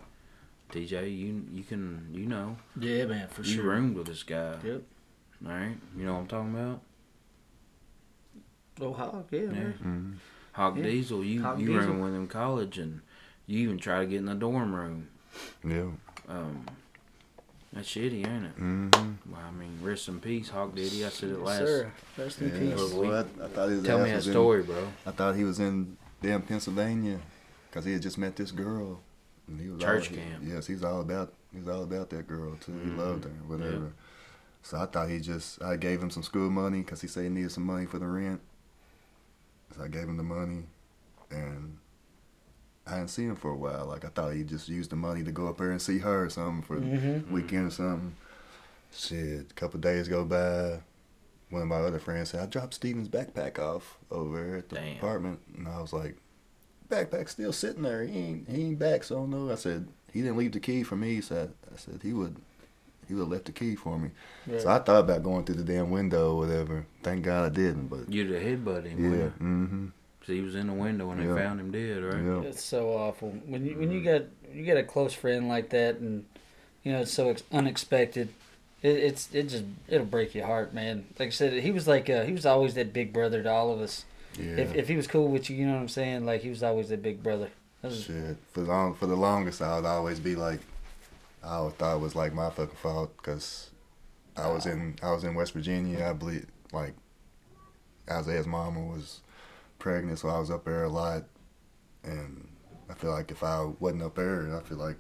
TJ, 0.72 1.18
you 1.18 1.44
you 1.52 1.64
can 1.64 2.10
you 2.14 2.28
know 2.28 2.58
Yeah, 2.80 3.06
man, 3.06 3.28
for 3.30 3.42
you 3.42 3.56
sure. 3.56 3.64
You 3.64 3.70
roomed 3.72 3.96
with 3.98 4.06
this 4.06 4.22
guy. 4.22 4.58
Yep. 4.64 4.84
All 5.48 5.52
right, 5.52 5.76
you 5.98 6.06
know 6.06 6.14
what 6.14 6.20
I'm 6.20 6.28
talking 6.28 6.54
about? 6.54 6.82
Oh, 8.80 8.94
hog, 8.94 9.26
yeah, 9.32 9.42
man. 9.42 9.74
Mm-hmm. 9.74 10.12
Hawk 10.54 10.78
Yeah. 10.78 10.84
Diesel, 10.84 11.24
you 11.24 11.42
Hawk 11.42 11.60
you 11.60 11.66
Diesel. 11.68 11.82
roomed 11.88 12.04
with 12.04 12.14
him 12.14 12.22
in 12.22 12.28
college, 12.28 12.78
and 12.78 13.02
you 13.48 13.60
even 13.60 13.78
try 13.78 14.00
to 14.00 14.06
get 14.06 14.18
in 14.18 14.26
the 14.26 14.36
dorm 14.36 14.74
room. 14.74 15.08
Yeah. 15.64 15.90
Um, 16.28 16.66
that's 17.74 17.90
shitty, 17.90 18.26
ain't 18.28 18.46
it? 18.46 18.58
Mm-hmm. 18.60 19.32
Well, 19.32 19.42
I 19.42 19.52
mean, 19.52 19.80
rest 19.82 20.08
in 20.08 20.20
peace, 20.20 20.50
Hawk 20.50 20.76
Diddy. 20.76 21.04
I 21.06 21.10
said 21.10 21.30
it 21.30 21.38
Yes, 21.40 21.46
last. 21.48 21.58
sir. 21.60 21.92
Rest 22.18 22.42
in 22.42 22.48
Yeah. 22.50 22.60
peace. 22.76 22.94
Well, 22.94 23.02
Well, 23.02 23.28
I, 23.42 23.46
I 23.46 23.48
thought 23.48 23.70
his 23.70 23.84
Tell 23.84 24.00
me 24.00 24.10
that 24.12 24.16
was 24.18 24.28
in- 24.28 24.34
story, 24.34 24.64
bro. 24.64 24.88
I 25.06 25.12
thought 25.12 25.36
he 25.36 25.44
was 25.44 25.60
in 25.60 25.98
damn 26.22 26.42
Pennsylvania 26.44 27.20
because 27.70 27.84
he 27.86 27.94
had 27.94 28.02
just 28.02 28.18
met 28.18 28.36
this 28.36 28.52
girl. 28.52 29.02
And 29.48 29.60
he 29.60 29.70
was 29.70 29.82
Church 29.82 30.10
all, 30.12 30.16
camp. 30.18 30.44
Yes, 30.46 30.68
he's 30.68 30.84
all 30.84 31.02
about 31.02 31.34
he's 31.54 31.68
all 31.68 31.84
about 31.84 32.10
that 32.12 32.28
girl 32.28 32.56
too. 32.56 32.72
He 32.72 32.90
Mhm. 32.92 32.98
loved 32.98 33.24
her, 33.26 33.30
whatever. 33.48 33.72
Yeah. 33.76 33.90
So 34.62 34.78
I 34.78 34.86
thought 34.86 35.10
he 35.10 35.20
just 35.20 35.62
I 35.62 35.76
gave 35.76 36.02
him 36.02 36.10
some 36.10 36.24
school 36.24 36.50
money 36.50 36.80
because 36.80 37.02
he 37.02 37.08
said 37.10 37.24
he 37.24 37.30
needed 37.30 37.52
some 37.52 37.66
money 37.66 37.86
for 37.86 38.00
the 38.00 38.06
rent. 38.08 38.40
So 39.76 39.84
I 39.84 39.88
gave 39.90 40.04
him 40.04 40.16
the 40.16 40.24
money, 40.24 40.64
and 41.32 41.78
I 42.86 42.96
didn't 42.98 43.10
see 43.12 43.24
him 43.24 43.36
for 43.36 43.52
a 43.52 43.56
while. 43.56 43.86
Like 43.86 44.04
I 44.06 44.10
thought 44.10 44.34
he 44.34 44.44
just 44.44 44.68
used 44.68 44.90
the 44.90 44.96
money 44.96 45.24
to 45.24 45.32
go 45.32 45.48
up 45.48 45.58
there 45.58 45.72
and 45.72 45.82
see 45.82 46.00
her 46.00 46.26
or 46.26 46.30
something 46.30 46.62
for 46.64 46.78
Mhm. 46.80 47.28
the 47.28 47.34
weekend 47.34 47.68
or 47.68 47.72
something. 47.72 48.16
Shit, 48.92 49.52
a 49.52 49.54
couple 49.56 49.80
days 49.80 50.08
go 50.08 50.24
by. 50.26 50.80
One 51.50 51.62
of 51.62 51.68
my 51.68 51.78
other 51.78 52.00
friends 52.00 52.30
said, 52.32 52.42
I 52.42 52.46
dropped 52.48 52.74
Steven's 52.74 53.10
backpack 53.10 53.60
off 53.60 53.98
over 54.12 54.56
at 54.58 54.70
the 54.70 54.76
Damn. 54.76 54.98
apartment. 54.98 55.40
And 55.56 55.68
I 55.68 55.80
was 55.82 55.94
like, 55.94 56.18
backpack's 56.90 57.32
still 57.32 57.54
sitting 57.54 57.84
there. 57.84 58.04
He 58.04 58.18
ain't, 58.18 58.50
he 58.50 58.64
ain't 58.64 58.80
back, 58.80 59.04
so 59.04 59.16
I 59.16 59.20
don't 59.20 59.30
know. 59.30 59.52
I 59.52 59.56
said, 59.56 59.88
he 60.12 60.22
didn't 60.22 60.38
leave 60.38 60.52
the 60.54 60.60
key 60.60 60.82
for 60.84 60.96
me. 60.96 61.22
So 61.22 61.36
I, 61.38 61.74
I 61.74 61.78
said, 61.78 62.00
he 62.04 62.12
would 62.14 62.36
he 63.08 63.14
would 63.14 63.22
have 63.24 63.30
left 63.30 63.46
the 63.46 63.52
key 63.52 63.76
for 63.76 64.00
me. 64.00 64.10
So 64.60 64.70
I 64.70 64.80
thought 64.80 65.02
about 65.02 65.24
going 65.24 65.44
through 65.46 65.56
the 65.56 65.64
damn 65.64 65.90
window 65.92 66.32
or 66.36 66.38
whatever. 66.48 66.86
Thank 67.04 67.24
God 67.26 67.46
I 67.46 67.50
didn't, 67.50 67.88
but 67.88 68.10
You'd 68.12 68.32
have 68.32 68.42
headbutted 68.42 68.86
him. 68.92 69.14
yeah. 69.14 69.26
Mm-hmm. 69.46 69.88
So 70.26 70.32
he 70.32 70.42
was 70.42 70.56
in 70.56 70.68
the 70.68 70.74
window 70.74 71.08
when 71.08 71.18
they 71.18 71.42
found 71.42 71.60
him 71.60 71.72
dead, 71.72 72.02
right? 72.02 72.24
Yeah. 72.24 72.50
It's 72.50 72.64
so 72.64 72.94
awful 72.94 73.32
when 73.46 73.66
you 73.66 73.78
when 73.78 73.92
you 73.92 74.02
get 74.02 74.30
you 74.54 74.64
get 74.64 74.78
a 74.78 74.84
close 74.84 75.14
friend 75.14 75.50
like 75.50 75.70
that, 75.72 75.98
and 75.98 76.26
you 76.84 76.94
know 76.94 77.02
it's 77.02 77.12
so 77.12 77.30
ex- 77.30 77.44
unexpected. 77.52 78.30
It, 78.82 78.96
it's 78.98 79.34
it 79.34 79.50
just 79.50 79.66
it'll 79.90 80.06
break 80.06 80.34
your 80.34 80.46
heart, 80.46 80.74
man. 80.74 81.06
Like 81.20 81.28
I 81.28 81.32
said, 81.32 81.62
he 81.62 81.72
was 81.72 81.88
like 81.88 82.10
uh, 82.10 82.24
he 82.24 82.32
was 82.32 82.46
always 82.46 82.74
that 82.76 82.94
big 82.94 83.12
brother 83.12 83.44
to 83.44 83.52
all 83.52 83.74
of 83.74 83.82
us. 83.82 84.06
Yeah. 84.40 84.56
If 84.58 84.76
if 84.76 84.88
he 84.88 84.96
was 84.96 85.08
cool 85.08 85.28
with 85.28 85.50
you, 85.50 85.58
you 85.58 85.66
know 85.66 85.74
what 85.74 85.82
I'm 85.82 85.90
saying. 85.90 86.26
Like 86.26 86.42
he 86.42 86.50
was 86.50 86.64
always 86.64 86.88
that 86.90 87.02
big 87.02 87.22
brother. 87.22 87.50
That 87.82 87.92
was, 87.92 88.04
Shit. 88.06 88.38
For 88.54 88.62
long 88.62 88.96
for 88.96 89.08
the 89.08 89.18
longest, 89.18 89.62
I 89.62 89.76
would 89.76 89.86
always 89.86 90.22
be 90.22 90.38
like, 90.38 90.62
I 91.44 91.56
always 91.56 91.74
thought 91.76 91.98
it 91.98 92.00
was 92.00 92.16
like 92.16 92.34
my 92.34 92.50
fucking 92.50 92.78
fault 92.78 93.12
because 93.18 93.72
I 94.38 94.48
was 94.48 94.66
in 94.66 94.96
I 95.04 95.12
was 95.12 95.26
in 95.26 95.36
West 95.36 95.52
Virginia. 95.52 96.08
I 96.08 96.14
believe 96.14 96.46
like 96.72 96.94
Isaiah's 98.10 98.48
mama 98.48 98.80
was 98.80 99.20
pregnant, 99.84 100.18
so 100.18 100.30
I 100.30 100.40
was 100.40 100.50
up 100.50 100.64
there 100.64 100.86
a 100.86 100.90
lot, 100.90 101.24
and 102.04 102.48
I 102.90 102.94
feel 102.94 103.12
like 103.12 103.30
if 103.32 103.44
I 103.44 103.66
wasn't 103.80 104.02
up 104.04 104.16
there, 104.16 104.56
I 104.56 104.62
feel 104.68 104.78
like 104.78 104.96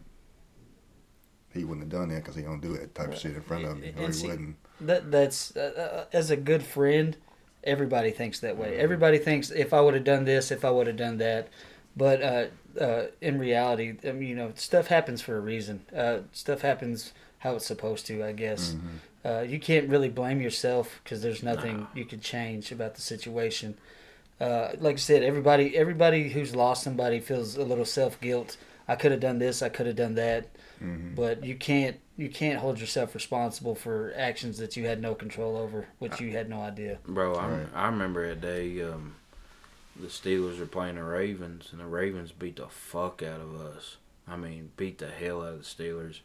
he 1.54 1.64
wouldn't 1.64 1.92
have 1.92 2.00
done 2.02 2.10
that 2.10 2.18
because 2.24 2.36
he 2.36 2.42
don't 2.42 2.60
do 2.62 2.74
that 2.78 2.94
type 2.94 3.14
of 3.14 3.18
shit 3.18 3.34
in 3.36 3.42
front 3.42 3.64
of 3.66 3.80
me, 3.80 3.94
or 3.98 4.08
he 4.08 4.14
see- 4.14 4.28
wouldn't. 4.28 4.56
that 4.82 5.10
that's 5.10 5.56
uh, 5.56 6.04
uh, 6.12 6.16
as 6.18 6.30
a 6.30 6.36
good 6.38 6.64
friend. 6.64 7.16
Everybody 7.64 8.12
thinks 8.12 8.40
that 8.42 8.54
Mm-hmm. 8.56 8.62
way. 8.62 8.78
Everybody 8.78 9.18
thinks 9.20 9.50
if 9.50 9.74
I 9.74 9.80
would 9.80 9.94
have 9.94 10.04
done 10.04 10.26
this, 10.26 10.52
if 10.52 10.66
I 10.66 10.70
would 10.70 10.86
have 10.88 10.98
done 10.98 11.18
that. 11.20 11.48
But 11.96 12.22
uh, 12.22 12.46
uh, 12.82 13.06
in 13.22 13.40
reality, 13.40 13.94
I 14.06 14.12
mean, 14.12 14.28
you 14.28 14.36
know, 14.36 14.52
stuff 14.56 14.88
happens 14.88 15.22
for 15.22 15.38
a 15.38 15.40
reason. 15.40 15.86
Uh, 15.96 16.20
stuff 16.34 16.60
happens 16.62 17.14
how 17.40 17.56
it's 17.56 17.66
supposed 17.66 18.06
to, 18.08 18.22
I 18.22 18.34
guess. 18.34 18.74
Mm-hmm. 18.74 18.88
Uh, 19.26 19.42
you 19.44 19.60
can't 19.60 19.88
really 19.88 20.10
blame 20.10 20.42
yourself 20.42 21.00
because 21.04 21.22
there's 21.22 21.42
nothing 21.42 21.88
you 21.96 22.04
could 22.04 22.22
change 22.22 22.70
about 22.74 22.96
the 22.96 23.02
situation. 23.02 23.78
Uh, 24.44 24.76
like 24.80 24.96
I 24.96 25.00
said, 25.00 25.24
everybody 25.24 25.78
everybody 25.78 26.28
who's 26.30 26.54
lost 26.56 26.84
somebody 26.84 27.20
feels 27.22 27.56
a 27.56 27.64
little 27.64 27.86
self 27.86 28.20
guilt. 28.20 28.58
I 28.88 28.96
could 28.96 29.12
have 29.12 29.22
done 29.22 29.39
this. 29.39 29.62
I 29.62 29.70
could 29.70 29.86
have 29.88 29.96
done 29.96 30.16
that. 30.16 30.48
Mhm. 30.82 31.16
But 31.16 31.46
you 31.46 31.56
can't 31.56 31.98
you 32.18 32.30
can't 32.30 32.60
hold 32.60 32.80
yourself 32.80 33.16
responsible 33.16 33.74
for 33.74 34.14
actions 34.18 34.58
that 34.58 34.76
you 34.76 34.86
had 34.86 35.02
no 35.02 35.16
control 35.16 35.56
over, 35.56 35.88
which 36.00 36.20
you 36.20 36.32
had 36.32 36.50
no 36.50 36.62
idea. 36.62 37.00
Bro, 37.08 37.36
I, 37.36 37.48
Right. 37.48 37.68
I 37.74 37.86
remember 37.88 38.26
a 38.26 38.36
day 38.36 38.82
um, 38.84 39.16
the 39.96 40.08
Steelers 40.08 40.60
were 40.60 40.66
playing 40.66 40.96
the 40.96 41.04
Ravens, 41.04 41.70
and 41.72 41.80
the 41.80 41.86
Ravens 41.88 42.32
beat 42.32 42.58
the 42.58 42.68
fuck 42.68 43.24
out 43.24 43.39
of 43.39 43.56
us. 43.56 43.98
I 44.28 44.36
mean, 44.36 44.72
beat 44.78 44.98
the 45.00 45.10
hell 45.10 45.41
out 45.41 45.54
of 45.54 45.60
the 45.60 45.64
Steelers. 45.66 46.20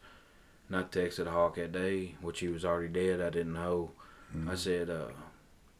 And 0.67 0.77
I 0.77 0.83
texted 0.83 1.27
Hawk 1.27 1.55
that 1.55 1.71
day, 1.71 2.15
which 2.21 2.41
he 2.41 2.47
was 2.49 2.63
already 2.65 2.89
dead. 2.89 3.21
I 3.21 3.29
didn't 3.29 3.53
know. 3.53 3.91
I 4.47 4.53
said, 4.55 4.89
uh, 4.91 5.07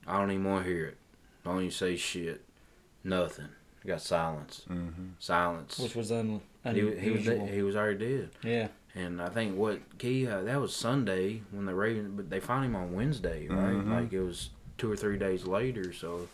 I 0.07 0.17
don't 0.17 0.31
even 0.31 0.45
want 0.45 0.65
to 0.65 0.71
hear 0.71 0.85
it. 0.87 0.97
Don't 1.49 1.59
even 1.59 1.71
say 1.71 1.95
shit. 1.95 2.43
Nothing. 3.03 3.49
I 3.83 3.87
got 3.87 4.01
silence. 4.01 4.63
Mm-hmm. 4.69 5.03
Silence. 5.19 5.79
Which 5.79 5.95
was 5.95 6.11
un, 6.11 6.41
he, 6.65 6.71
he 6.73 6.81
was 7.11 7.27
unusual. 7.27 7.47
he 7.47 7.61
was 7.61 7.75
already 7.75 8.17
dead. 8.17 8.29
yeah. 8.43 8.67
And 8.95 9.21
I 9.21 9.29
think 9.29 9.55
what 9.55 9.79
key 9.99 10.27
uh, 10.27 10.41
that 10.41 10.59
was 10.59 10.75
Sunday 10.75 11.41
when 11.51 11.65
the 11.65 11.75
Ravens, 11.75 12.11
but 12.15 12.29
they 12.29 12.39
found 12.39 12.65
him 12.65 12.75
on 12.75 12.91
Wednesday, 12.93 13.47
right? 13.47 13.73
Mhm. 13.75 13.89
Like 13.91 14.11
it 14.11 14.19
was 14.21 14.49
two 14.77 14.91
or 14.91 14.95
three 14.95 15.17
days 15.17 15.45
later. 15.45 15.93
So 15.93 16.27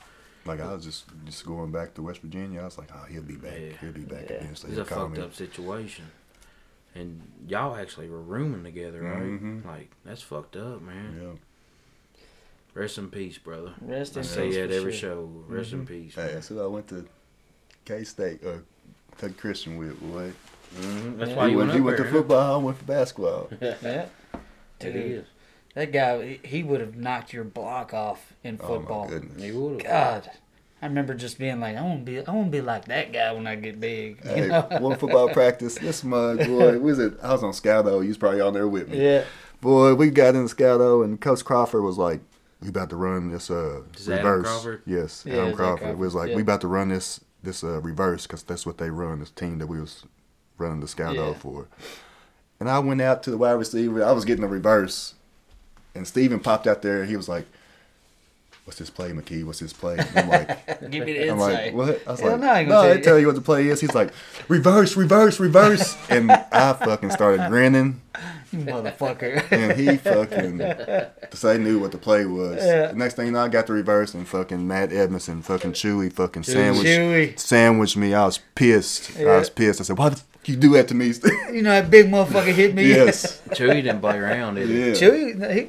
Like 0.46 0.62
I 0.62 0.74
was 0.74 0.84
just 0.86 1.06
just 1.26 1.46
going 1.46 1.72
back 1.72 1.94
to 1.96 2.02
West 2.02 2.22
Virginia. 2.22 2.62
I 2.62 2.66
was 2.66 2.78
like, 2.78 2.90
oh, 2.96 3.06
he'll 3.12 3.22
be 3.22 3.36
back. 3.36 3.54
Yeah. 3.60 3.78
He'll 3.82 3.92
be 3.92 4.02
back 4.02 4.30
Yeah. 4.30 4.38
eventually. 4.38 4.72
it's 4.72 4.80
a 4.80 4.84
He'll 4.84 4.86
call 4.86 5.06
fucked 5.08 5.18
me. 5.18 5.24
up 5.24 5.34
situation. 5.34 6.06
And 6.96 7.22
y'all 7.48 7.76
actually 7.76 8.10
were 8.10 8.22
rooming 8.22 8.64
together, 8.64 9.02
right? 9.02 9.22
Mhm. 9.22 9.66
Like 9.66 9.92
that's 10.06 10.22
fucked 10.22 10.56
up, 10.56 10.82
man. 10.82 11.20
Yeah. 11.22 11.28
Rest 12.76 12.98
in 12.98 13.10
peace, 13.10 13.38
brother. 13.38 13.74
Rest 13.82 14.18
I 14.18 14.20
in 14.20 14.26
say 14.26 14.48
peace. 14.48 14.56
that 14.58 14.70
for 14.70 14.76
every 14.76 14.92
sure. 14.94 15.10
show. 15.12 15.30
Rest 15.48 15.74
in 15.74 15.86
Mhm. 15.86 15.88
peace. 15.88 16.16
Hey, 16.16 16.26
man. 16.26 16.34
that's 16.36 16.48
who 16.50 16.62
I 16.62 16.68
went 16.68 16.88
to 16.90 17.06
K 17.86 18.04
State 18.04 18.44
or 18.44 18.64
to 19.20 19.30
Christian 19.30 19.78
with, 19.78 20.00
boy. 20.02 20.32
Mhm. 20.78 21.18
That's 21.18 21.32
Yeah. 21.32 21.38
why 21.38 21.46
he 21.46 21.52
you 21.54 21.58
went, 21.58 21.70
went 21.70 21.80
he 21.80 21.82
went 21.82 21.98
there, 21.98 22.06
to 22.06 22.12
huh? 22.12 22.18
football, 22.20 22.60
I 22.62 22.64
went 22.64 22.78
for 22.78 22.86
basketball. 22.86 23.50
Yeah. 23.62 23.76
It 23.82 24.10
Dude, 24.80 24.96
is. 24.96 25.26
That 25.74 25.92
guy, 25.94 26.22
he- 26.44 26.48
he 26.48 26.64
would 26.64 26.82
have 26.82 26.96
knocked 26.98 27.32
your 27.34 27.44
block 27.46 27.94
off 27.94 28.34
in 28.44 28.60
Oh 28.62 28.68
football. 28.68 29.06
my 29.06 29.10
goodness. 29.12 29.42
He 29.42 29.52
would 29.52 29.82
have. 29.84 30.24
God, 30.26 30.32
I 30.82 30.88
remember 30.88 31.14
just 31.14 31.40
being 31.40 31.62
like, 31.62 31.78
I 31.78 31.82
want 31.82 32.06
to 32.06 32.12
be, 32.12 32.20
I 32.26 32.32
want 32.32 32.48
to 32.48 32.52
be 32.52 32.62
like 32.62 32.86
that 32.86 33.14
guy 33.14 33.32
when 33.32 33.48
I 33.48 33.56
get 33.56 33.80
big. 33.80 34.20
You 34.26 34.30
Hey, 34.32 34.48
know? 34.48 34.68
one 34.80 34.98
football 34.98 35.30
practice. 35.34 35.76
This 35.76 36.04
mug, 36.04 36.40
boy, 36.46 36.78
was 36.80 37.00
it? 37.00 37.14
I 37.24 37.32
was 37.32 37.44
on 37.44 37.54
Scouto. 37.54 38.02
You 38.02 38.10
was 38.10 38.18
probably 38.18 38.42
on 38.42 38.54
there 38.54 38.68
with 38.68 38.90
me. 38.90 39.02
yeah. 39.02 39.24
Boy, 39.62 39.96
we 39.96 40.10
got 40.10 40.36
in 40.36 40.46
Scouto, 40.48 41.04
and 41.04 41.20
Coach 41.22 41.44
Crawford 41.46 41.82
was 41.84 41.98
like, 41.98 42.20
"We 42.66 42.70
about 42.70 42.90
to 42.90 42.96
run 42.96 43.32
this 43.32 43.50
uh 43.50 43.82
Is 43.96 44.08
reverse." 44.08 44.48
Adam 44.66 44.82
Yes, 44.86 45.24
Yeah, 45.26 45.34
Adam 45.36 45.48
it's 45.50 45.58
Crawford. 45.58 45.88
Adam 45.88 46.00
was 46.00 46.16
like, 46.16 46.22
Crawford, 46.24 46.36
"We 46.36 46.42
yeah. 46.42 46.44
about 46.44 46.62
to 46.62 46.68
run 46.68 46.90
this 46.90 47.22
this 47.44 47.64
uh, 47.64 47.80
reverse 47.82 48.26
because 48.26 48.44
that's 48.44 48.66
what 48.66 48.78
they 48.80 48.90
run. 48.90 49.20
This 49.20 49.30
team 49.30 49.60
that 49.60 49.68
we 49.68 49.80
was 49.80 50.04
running 50.58 50.80
the 50.82 50.88
Scouto 50.88 51.32
Yeah. 51.32 51.34
for." 51.34 51.68
And 52.60 52.70
I 52.70 52.80
went 52.80 53.02
out 53.02 53.22
to 53.24 53.32
the 53.32 53.38
wide 53.38 53.52
receiver. 53.54 54.04
I 54.04 54.12
was 54.14 54.26
getting 54.26 54.44
a 54.44 54.48
reverse, 54.48 55.14
and 55.94 56.08
Steven 56.08 56.40
popped 56.40 56.66
out 56.68 56.82
there. 56.82 57.06
He 57.06 57.16
was 57.18 57.28
like, 57.30 57.46
"What's 58.64 58.80
this 58.80 58.90
play, 58.90 59.12
McKee? 59.12 59.46
What's 59.46 59.60
this 59.60 59.74
play?" 59.74 59.98
And 60.00 60.18
I'm 60.18 60.30
like. 60.30 60.66
Give 60.92 61.06
me 61.06 61.14
the 61.14 61.30
I'm 61.30 61.40
insight. 61.40 61.66
like, 61.66 61.74
what? 61.74 62.08
I 62.08 62.12
was 62.12 62.20
Hell 62.20 62.32
like, 62.32 62.40
no, 62.42 62.48
I 62.48 62.60
ain't 62.60 62.70
no, 62.70 62.76
gonna 62.76 62.88
tell 62.88 62.98
you. 62.98 63.04
tell 63.04 63.20
you 63.20 63.28
what 63.28 63.36
the 63.36 63.42
play 63.42 63.68
is. 63.68 63.82
He's 63.82 63.94
like, 63.96 64.12
reverse, 64.48 64.96
reverse, 64.96 65.40
reverse. 65.40 65.98
and 66.10 66.32
I 66.32 66.74
fucking 66.74 67.12
started 67.12 67.50
grinning. 67.50 68.02
You 68.60 68.66
motherfucker. 68.66 69.52
And 69.52 69.80
he 69.80 69.98
fucking, 69.98 70.58
because 70.58 71.46
I 71.46 71.58
knew 71.58 71.80
what 71.80 71.92
the 71.92 71.98
play 71.98 72.26
was. 72.26 72.58
Yeah. 72.64 72.88
The 72.88 72.94
next 72.96 73.16
thing 73.16 73.28
you 73.28 73.32
know, 73.32 73.40
I 73.40 73.48
got 73.50 73.68
the 73.68 73.74
reverse 73.74 74.14
and 74.14 74.28
fucking 74.28 74.68
Matt 74.68 74.92
Edmondson, 74.92 75.42
fucking 75.42 75.74
Chewy, 75.74 76.12
fucking 76.12 76.44
sandwich, 76.44 76.88
Chewy. 76.88 77.40
sandwiched 77.40 77.98
me. 77.98 78.14
I 78.14 78.26
was 78.26 78.40
pissed. 78.56 79.18
I 79.20 79.38
was 79.38 79.50
pissed. 79.50 79.82
I 79.82 79.84
said, 79.84 79.98
why 79.98 80.10
the 80.10 80.16
fuck 80.18 80.48
you 80.48 80.56
do 80.56 80.72
that 80.74 80.88
to 80.90 80.94
me? 80.96 81.14
You 81.52 81.62
know 81.62 81.70
that 81.72 81.90
big 81.90 82.08
motherfucker 82.08 82.54
hit 82.54 82.76
me. 82.76 82.88
yes. 82.88 83.42
Chewy 83.50 83.76
didn't 83.84 84.02
play 84.02 84.18
around, 84.18 84.56
did 84.56 84.68
he? 84.70 84.80
Yeah. 84.80 84.94
Chewy, 84.94 85.54
he, 85.54 85.68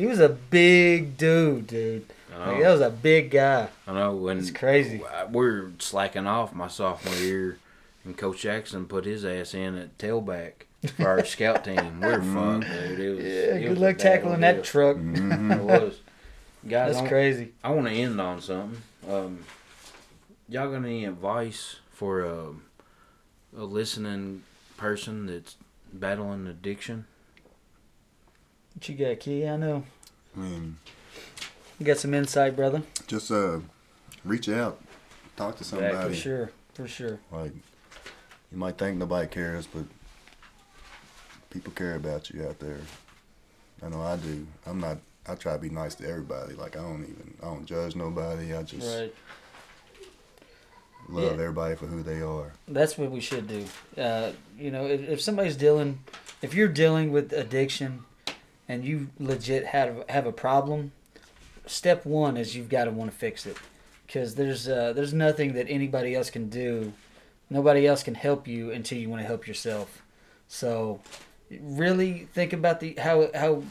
he 0.00 0.06
was 0.06 0.18
a 0.18 0.30
big 0.30 1.16
dude, 1.18 1.66
dude. 1.66 2.06
Like, 2.38 2.60
that 2.62 2.70
was 2.70 2.80
a 2.82 2.90
big 2.90 3.30
guy. 3.30 3.68
I 3.86 3.92
know 3.94 4.14
when 4.14 4.38
It's 4.38 4.50
crazy. 4.50 5.00
we're 5.30 5.70
slacking 5.78 6.26
off 6.26 6.54
my 6.54 6.68
sophomore 6.68 7.14
year, 7.16 7.58
and 8.04 8.16
Coach 8.16 8.40
Jackson 8.42 8.86
put 8.86 9.04
his 9.06 9.24
ass 9.24 9.54
in 9.54 9.76
at 9.78 9.96
tailback 9.98 10.52
for 10.90 11.08
our 11.08 11.24
scout 11.24 11.64
team. 11.64 12.00
We're 12.00 12.20
fucked, 12.22 12.66
dude. 12.66 12.98
It 13.00 13.14
was, 13.16 13.24
Yeah, 13.24 13.30
it 13.30 13.60
good 13.62 13.70
was 13.70 13.78
luck 13.78 13.98
bad 13.98 14.02
tackling 14.02 14.40
that 14.40 14.56
ordeal. 14.56 14.64
truck. 14.64 14.96
Mhm. 14.96 15.56
It 15.56 15.62
was. 15.62 16.00
Guys, 16.68 16.94
That's 16.94 17.06
I, 17.06 17.08
crazy. 17.08 17.52
I 17.62 17.70
want 17.70 17.86
to 17.86 17.92
end 17.92 18.20
on 18.20 18.40
something. 18.40 18.82
Um, 19.08 19.44
y'all 20.48 20.68
got 20.70 20.76
any 20.84 21.04
advice 21.04 21.76
for 21.92 22.20
a, 22.22 22.46
a 23.56 23.62
listening 23.64 24.42
person 24.76 25.26
that's 25.26 25.56
battling 25.92 26.46
addiction? 26.48 27.06
What 28.74 28.88
you 28.88 28.94
got, 28.96 29.20
Kee? 29.20 29.46
I 29.46 29.56
know. 29.56 29.84
I 30.36 30.40
mean, 30.40 30.76
You 31.78 31.86
got 31.86 31.98
some 31.98 32.12
insight, 32.14 32.56
brother. 32.56 32.82
just 33.06 33.30
uh, 33.30 33.60
reach 34.24 34.48
out, 34.48 34.80
talk 35.36 35.56
to 35.58 35.64
somebody. 35.64 36.08
For 36.08 36.14
sure. 36.14 36.50
For 36.74 36.86
sure. 36.88 37.20
Like, 37.32 37.52
you 38.52 38.58
might 38.58 38.76
think 38.76 38.98
nobody 38.98 39.28
cares, 39.28 39.66
but 39.66 39.84
people 41.50 41.72
care 41.72 41.94
about 41.96 42.30
you 42.30 42.46
out 42.46 42.58
there. 42.58 42.78
I 43.84 43.88
know 43.88 44.02
I 44.02 44.16
do. 44.16 44.46
I'm 44.66 44.80
not. 44.80 44.98
I 45.28 45.34
try 45.34 45.54
to 45.54 45.58
be 45.58 45.70
nice 45.70 45.94
to 45.96 46.08
everybody. 46.08 46.54
Like 46.54 46.76
I 46.76 46.82
don't 46.82 47.02
even. 47.02 47.34
I 47.42 47.46
don't 47.46 47.66
judge 47.66 47.96
nobody. 47.96 48.54
I 48.54 48.62
just 48.62 48.98
Right. 48.98 49.14
love 51.08 51.24
Yeah. 51.36 51.42
everybody 51.44 51.74
for 51.76 51.86
who 51.86 52.02
they 52.02 52.20
are. 52.20 52.52
That's 52.68 52.96
what 52.98 53.10
we 53.10 53.20
should 53.20 53.46
do. 53.48 53.64
Uh, 54.00 54.32
you 54.58 54.70
know, 54.70 54.86
if, 54.86 55.00
if 55.08 55.20
somebody's 55.20 55.56
dealing, 55.56 56.00
if 56.42 56.54
you're 56.54 56.68
dealing 56.68 57.12
with 57.12 57.32
addiction, 57.32 58.04
and 58.68 58.84
you 58.84 59.08
legit 59.18 59.66
have 59.66 60.04
have 60.08 60.26
a 60.26 60.32
problem, 60.32 60.92
step 61.66 62.04
one 62.06 62.36
is 62.36 62.56
you've 62.56 62.68
got 62.68 62.84
to 62.84 62.90
want 62.90 63.10
to 63.10 63.16
fix 63.16 63.46
it, 63.46 63.56
because 64.06 64.34
there's 64.36 64.68
uh, 64.68 64.92
there's 64.94 65.12
nothing 65.12 65.52
that 65.54 65.66
anybody 65.68 66.14
else 66.14 66.30
can 66.30 66.48
do, 66.48 66.92
nobody 67.50 67.86
else 67.86 68.02
can 68.02 68.14
help 68.14 68.48
you 68.48 68.70
until 68.72 68.98
you 68.98 69.08
want 69.08 69.22
to 69.22 69.26
help 69.26 69.46
yourself. 69.46 70.02
So, 70.48 71.00
really 71.50 72.28
think 72.32 72.52
about 72.52 72.80
the 72.80 72.94
how 72.98 73.28
how 73.34 73.62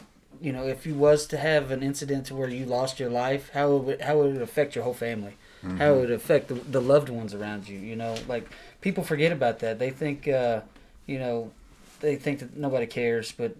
you 0.42 0.52
know 0.52 0.68
if 0.68 0.86
you 0.86 0.96
was 0.96 1.26
to 1.28 1.38
have 1.38 1.72
an 1.72 1.84
incident 1.84 2.26
to 2.28 2.36
where 2.36 2.50
you 2.50 2.66
lost 2.66 3.00
your 3.00 3.10
life, 3.10 3.50
how 3.54 3.76
it 3.76 3.84
would 3.84 4.02
how 4.02 4.22
it 4.22 4.34
would 4.34 4.42
affect 4.42 4.76
your 4.76 4.84
whole 4.84 4.94
family 4.94 5.36
how 5.80 5.94
it 5.96 6.00
would 6.00 6.12
affect 6.12 6.48
the, 6.48 6.54
the 6.54 6.82
loved 6.82 7.10
ones 7.10 7.34
around 7.34 7.68
you. 7.68 7.78
You 7.78 7.96
know, 7.96 8.16
like 8.28 8.48
people 8.82 9.04
forget 9.04 9.32
about 9.32 9.60
that. 9.60 9.78
They 9.80 9.90
think, 9.90 10.28
uh, 10.28 10.62
you 11.06 11.20
know, 11.20 11.52
they 12.00 12.16
think 12.16 12.40
that 12.40 12.56
nobody 12.56 12.86
cares, 12.86 13.32
but 13.32 13.56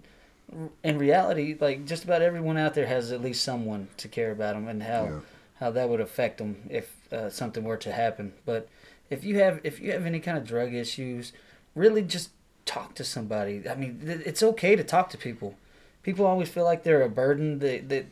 in 0.84 0.98
reality, 0.98 1.58
like 1.60 1.86
just 1.86 2.04
about 2.04 2.22
everyone 2.22 2.58
out 2.58 2.74
there 2.74 2.86
has 2.86 3.12
at 3.12 3.22
least 3.22 3.44
someone 3.44 3.88
to 3.98 4.08
care 4.08 4.32
about 4.32 4.54
them, 4.54 4.68
and 4.68 4.84
how 4.84 5.04
Yeah. 5.06 5.20
how 5.60 5.72
that 5.72 5.90
would 5.90 6.00
affect 6.02 6.38
them 6.38 6.68
if 6.70 6.96
uh, 7.12 7.30
something 7.30 7.64
were 7.64 7.78
to 7.78 7.92
happen. 7.92 8.34
But 8.46 8.68
if 9.10 9.24
you 9.24 9.40
have 9.40 9.60
if 9.64 9.80
you 9.80 9.92
have 9.92 10.06
any 10.06 10.20
kind 10.20 10.38
of 10.38 10.46
drug 10.46 10.74
issues, 10.74 11.34
really 11.74 12.02
just 12.02 12.30
talk 12.66 12.96
to 12.96 13.04
somebody. 13.04 13.68
I 13.70 13.76
mean, 13.76 14.02
th- 14.04 14.22
it's 14.26 14.44
okay 14.44 14.76
to 14.76 14.84
talk 14.84 15.10
to 15.12 15.18
people. 15.18 15.56
People 16.04 16.26
always 16.26 16.50
feel 16.50 16.64
like 16.64 16.84
they're 16.84 17.02
a 17.02 17.10
burden. 17.10 17.60
They, 17.60 17.80
they, 17.80 18.06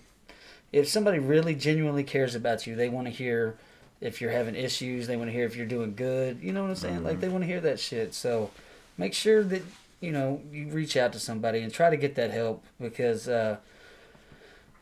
if 0.72 0.88
somebody 0.88 1.20
really 1.20 1.56
genuinely 1.56 2.04
cares 2.04 2.36
about 2.36 2.66
you, 2.66 2.76
they 2.76 2.90
want 2.90 3.08
to 3.08 3.12
hear 3.12 3.58
if 4.02 4.22
you're 4.22 4.32
having 4.32 4.56
issues. 4.56 5.08
They 5.08 5.16
want 5.16 5.30
to 5.30 5.34
hear 5.34 5.46
if 5.46 5.56
you're 5.56 5.66
doing 5.66 5.96
good. 5.96 6.40
You 6.42 6.52
know 6.54 6.62
what 6.62 6.70
I'm 6.70 6.76
saying? 6.76 7.04
Like 7.04 7.20
they 7.20 7.30
want 7.30 7.44
to 7.44 7.48
hear 7.48 7.62
that 7.62 7.80
shit. 7.80 8.14
So 8.14 8.52
make 8.98 9.14
sure 9.14 9.44
that 9.44 9.62
you 10.02 10.12
know 10.12 10.42
you 10.52 10.68
reach 10.68 10.98
out 10.98 11.14
to 11.14 11.20
somebody 11.20 11.60
and 11.60 11.74
try 11.74 11.90
to 11.90 11.98
get 11.98 12.16
that 12.16 12.32
help 12.32 12.64
because 12.80 13.30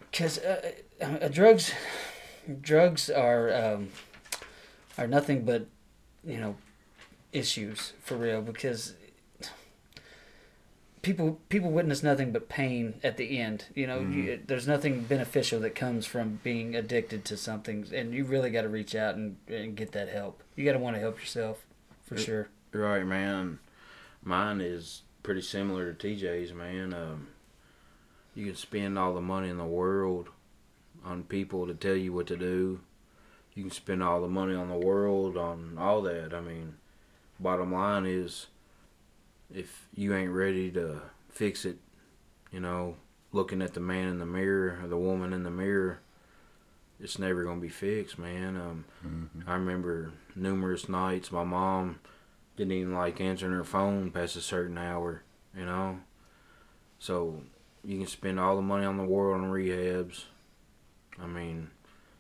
because 0.09 0.38
uh, 0.39 0.72
uh, 1.01 1.28
drugs 1.28 1.72
drugs 2.61 3.09
are 3.09 3.53
um, 3.53 3.89
are 4.97 5.07
nothing 5.07 5.45
but 5.45 5.67
you 6.24 6.38
know 6.38 6.55
issues 7.32 7.93
for 8.03 8.15
real 8.15 8.41
because 8.41 8.93
people 11.02 11.39
people 11.49 11.72
witness 11.72 12.04
nothing 12.04 12.32
but 12.32 12.47
pain 12.49 12.95
at 13.04 13.18
the 13.18 13.39
end. 13.39 13.66
You 13.76 13.88
know, 13.88 13.99
you, 14.02 14.39
there's 14.45 14.68
nothing 14.68 15.02
beneficial 15.04 15.60
that 15.62 15.76
comes 15.76 16.06
from 16.06 16.39
being 16.43 16.76
addicted 16.76 17.26
to 17.26 17.38
something, 17.38 17.88
and 17.93 18.14
you 18.14 18.24
really 18.24 18.49
got 18.52 18.62
to 18.64 18.70
reach 18.70 18.95
out 18.95 19.16
and, 19.16 19.38
and 19.47 19.76
get 19.76 19.91
that 19.93 20.10
help. 20.10 20.43
You 20.56 20.66
got 20.66 20.74
to 20.74 20.80
want 20.80 20.95
to 20.95 20.99
help 21.02 21.20
yourself 21.20 21.66
for 22.04 22.16
Yeah. 22.16 22.24
sure. 22.24 22.49
Right, 22.74 23.06
man. 23.06 23.60
Mine 24.24 24.62
is 24.62 25.02
pretty 25.24 25.41
similar 25.41 25.91
to 25.91 26.08
TJ's, 26.08 26.54
man. 26.54 26.93
Um, 26.93 27.28
you 28.36 28.45
can 28.45 28.56
spend 28.56 28.97
all 28.97 29.14
the 29.14 29.22
money 29.22 29.49
in 29.49 29.58
the 29.58 29.66
world 29.66 30.30
on 31.04 31.24
people 31.24 31.66
to 31.68 31.74
tell 31.74 31.95
you 31.95 32.14
what 32.14 32.28
to 32.28 32.38
do. 32.38 32.80
You 33.56 33.64
can 33.64 33.72
spend 33.72 34.02
all 34.02 34.22
the 34.22 34.28
money 34.30 34.54
on 34.56 34.70
the 34.70 34.78
world 34.78 35.36
on 35.36 35.76
all 35.78 36.02
that. 36.04 36.34
I 36.34 36.39
mean, 36.39 36.76
bottom 37.39 37.74
line 37.74 38.06
is, 38.06 38.47
if 39.54 39.88
you 39.93 40.16
ain't 40.16 40.32
ready 40.32 40.72
to 40.72 41.02
fix 41.30 41.66
it, 41.66 41.78
you 42.52 42.60
know, 42.60 42.95
looking 43.32 43.62
at 43.62 43.74
the 43.74 43.80
man 43.80 44.08
in 44.08 44.20
the 44.20 44.26
mirror 44.26 44.80
or 44.82 44.88
the 44.88 44.97
woman 44.97 45.34
in 45.34 45.43
the 45.43 45.52
mirror, 45.52 45.99
it's 46.99 47.18
never 47.18 47.43
gonna 47.43 47.62
be 47.62 47.70
fixed, 47.70 48.20
man. 48.20 48.56
Um, 48.58 48.86
Mhm. 49.06 49.47
I 49.47 49.56
remember 49.56 50.12
numerous 50.36 50.88
nights 50.88 51.32
my 51.32 51.43
mom 51.43 51.99
didn't 52.56 52.74
even 52.74 52.93
like 52.93 53.20
answering 53.20 53.54
her 53.54 53.64
phone 53.64 54.12
past 54.12 54.36
a 54.36 54.41
certain 54.41 54.78
hour, 54.78 55.24
you 55.56 55.66
know. 55.66 56.02
So 56.99 57.41
you 57.84 57.97
can 57.97 58.08
spend 58.08 58.39
all 58.39 58.56
the 58.56 58.62
money 58.62 58.86
on 58.86 58.97
the 58.97 59.04
world 59.04 59.41
on 59.41 59.49
rehabs. 59.49 60.26
I 61.20 61.26
mean, 61.26 61.72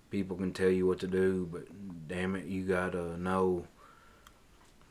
people 0.09 0.35
can 0.37 0.53
tell 0.53 0.69
you 0.69 0.87
what 0.87 0.99
to 0.99 1.07
do, 1.07 1.47
but 1.51 2.07
damn 2.07 2.35
it, 2.35 2.45
you 2.45 2.65
gotta 2.65 3.17
know 3.17 3.67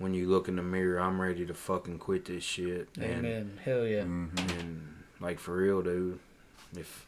when 0.00 0.14
you 0.14 0.28
look 0.28 0.48
in 0.48 0.56
the 0.56 0.62
mirror, 0.62 0.98
I'm 0.98 1.20
ready 1.20 1.44
to 1.46 1.54
fucking 1.54 1.98
quit 1.98 2.24
this 2.24 2.42
shit. 2.42 2.88
And 2.96 3.04
Amen. 3.26 3.60
Hell 3.64 3.86
yeah. 3.86 4.02
Mhm. 4.02 4.60
and 4.60 4.94
like 5.20 5.38
for 5.38 5.54
real, 5.56 5.82
dude, 5.82 6.18
if 6.76 7.06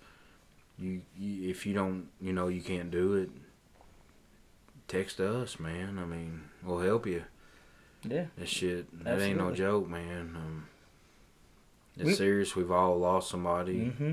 you, 0.78 1.00
you 1.18 1.50
if 1.50 1.66
you 1.66 1.74
don't, 1.74 2.08
you 2.20 2.32
know, 2.32 2.46
you 2.48 2.60
can't 2.62 2.90
do 2.90 3.14
it. 3.14 3.30
Text 4.88 5.20
us, 5.20 5.58
man. 5.58 5.98
I 5.98 6.04
mean, 6.04 6.42
we'll 6.62 6.80
help 6.80 7.06
you. 7.06 7.24
Yeah. 8.04 8.26
That 8.36 8.48
shit, 8.48 9.04
that 9.04 9.20
ain't 9.20 9.38
no 9.38 9.52
joke, 9.52 9.88
man. 9.88 10.32
Um, 10.36 10.66
it's 11.96 12.04
We- 12.04 12.14
serious. 12.14 12.54
We've 12.54 12.70
all 12.70 12.98
lost 12.98 13.30
somebody, 13.30 13.86
Mm-hmm. 13.98 14.12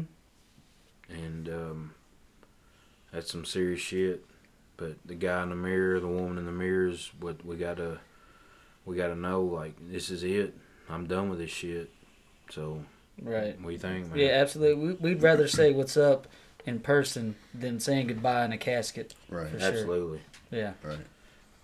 and 1.14 1.50
um, 1.50 1.94
that's 3.12 3.32
some 3.32 3.44
serious 3.46 3.82
shit. 3.82 4.26
But 4.78 4.96
the 5.06 5.16
guy 5.16 5.44
in 5.44 5.50
the 5.50 5.56
mirror, 5.56 6.00
the 6.00 6.08
woman 6.08 6.38
in 6.38 6.46
the 6.46 6.52
mirror 6.54 6.88
is 6.88 7.12
what 7.20 7.44
we 7.46 7.58
gotta, 7.58 8.00
we 8.86 8.96
gotta 8.96 9.16
know. 9.16 9.42
Like 9.44 9.74
this 9.92 10.10
is 10.10 10.24
it. 10.24 10.56
I'm 10.90 11.06
done 11.08 11.30
with 11.30 11.40
this 11.40 11.52
shit. 11.52 11.90
So, 12.50 12.84
Right. 13.22 13.60
what 13.60 13.68
do 13.68 13.74
you 13.74 13.78
think, 13.80 14.08
man? 14.10 14.18
Yeah, 14.20 14.30
absolutely. 14.30 14.88
We, 14.88 14.94
we'd 14.96 15.22
rather 15.22 15.48
say 15.48 15.72
what's 15.72 15.96
up 15.98 16.28
in 16.66 16.80
person 16.80 17.36
than 17.54 17.80
saying 17.80 18.08
goodbye 18.08 18.44
in 18.46 18.52
a 18.52 18.58
casket. 18.58 19.14
Right. 19.30 19.50
For 19.52 19.60
sure. 19.60 19.68
absolutely. 19.70 20.22
Yeah. 20.52 20.74
Right. 20.84 20.98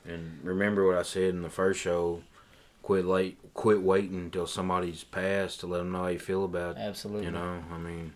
And 0.07 0.39
remember 0.43 0.85
what 0.85 0.97
I 0.97 1.01
said 1.01 1.29
in 1.33 1.41
the 1.41 1.49
first 1.49 1.79
show. 1.79 2.21
Quit 2.83 3.05
late. 3.05 3.39
Quit 3.55 3.81
waiting 3.81 4.17
until 4.19 4.45
somebody's 4.45 5.03
passed 5.03 5.59
to 5.61 5.67
let 5.67 5.79
them 5.79 5.91
know 5.91 6.03
how 6.03 6.07
you 6.09 6.19
feel 6.19 6.45
about. 6.45 6.77
it. 6.77 6.81
Absolutely. 6.81 7.25
You 7.25 7.31
know, 7.31 7.63
I 7.73 7.77
mean, 7.79 8.13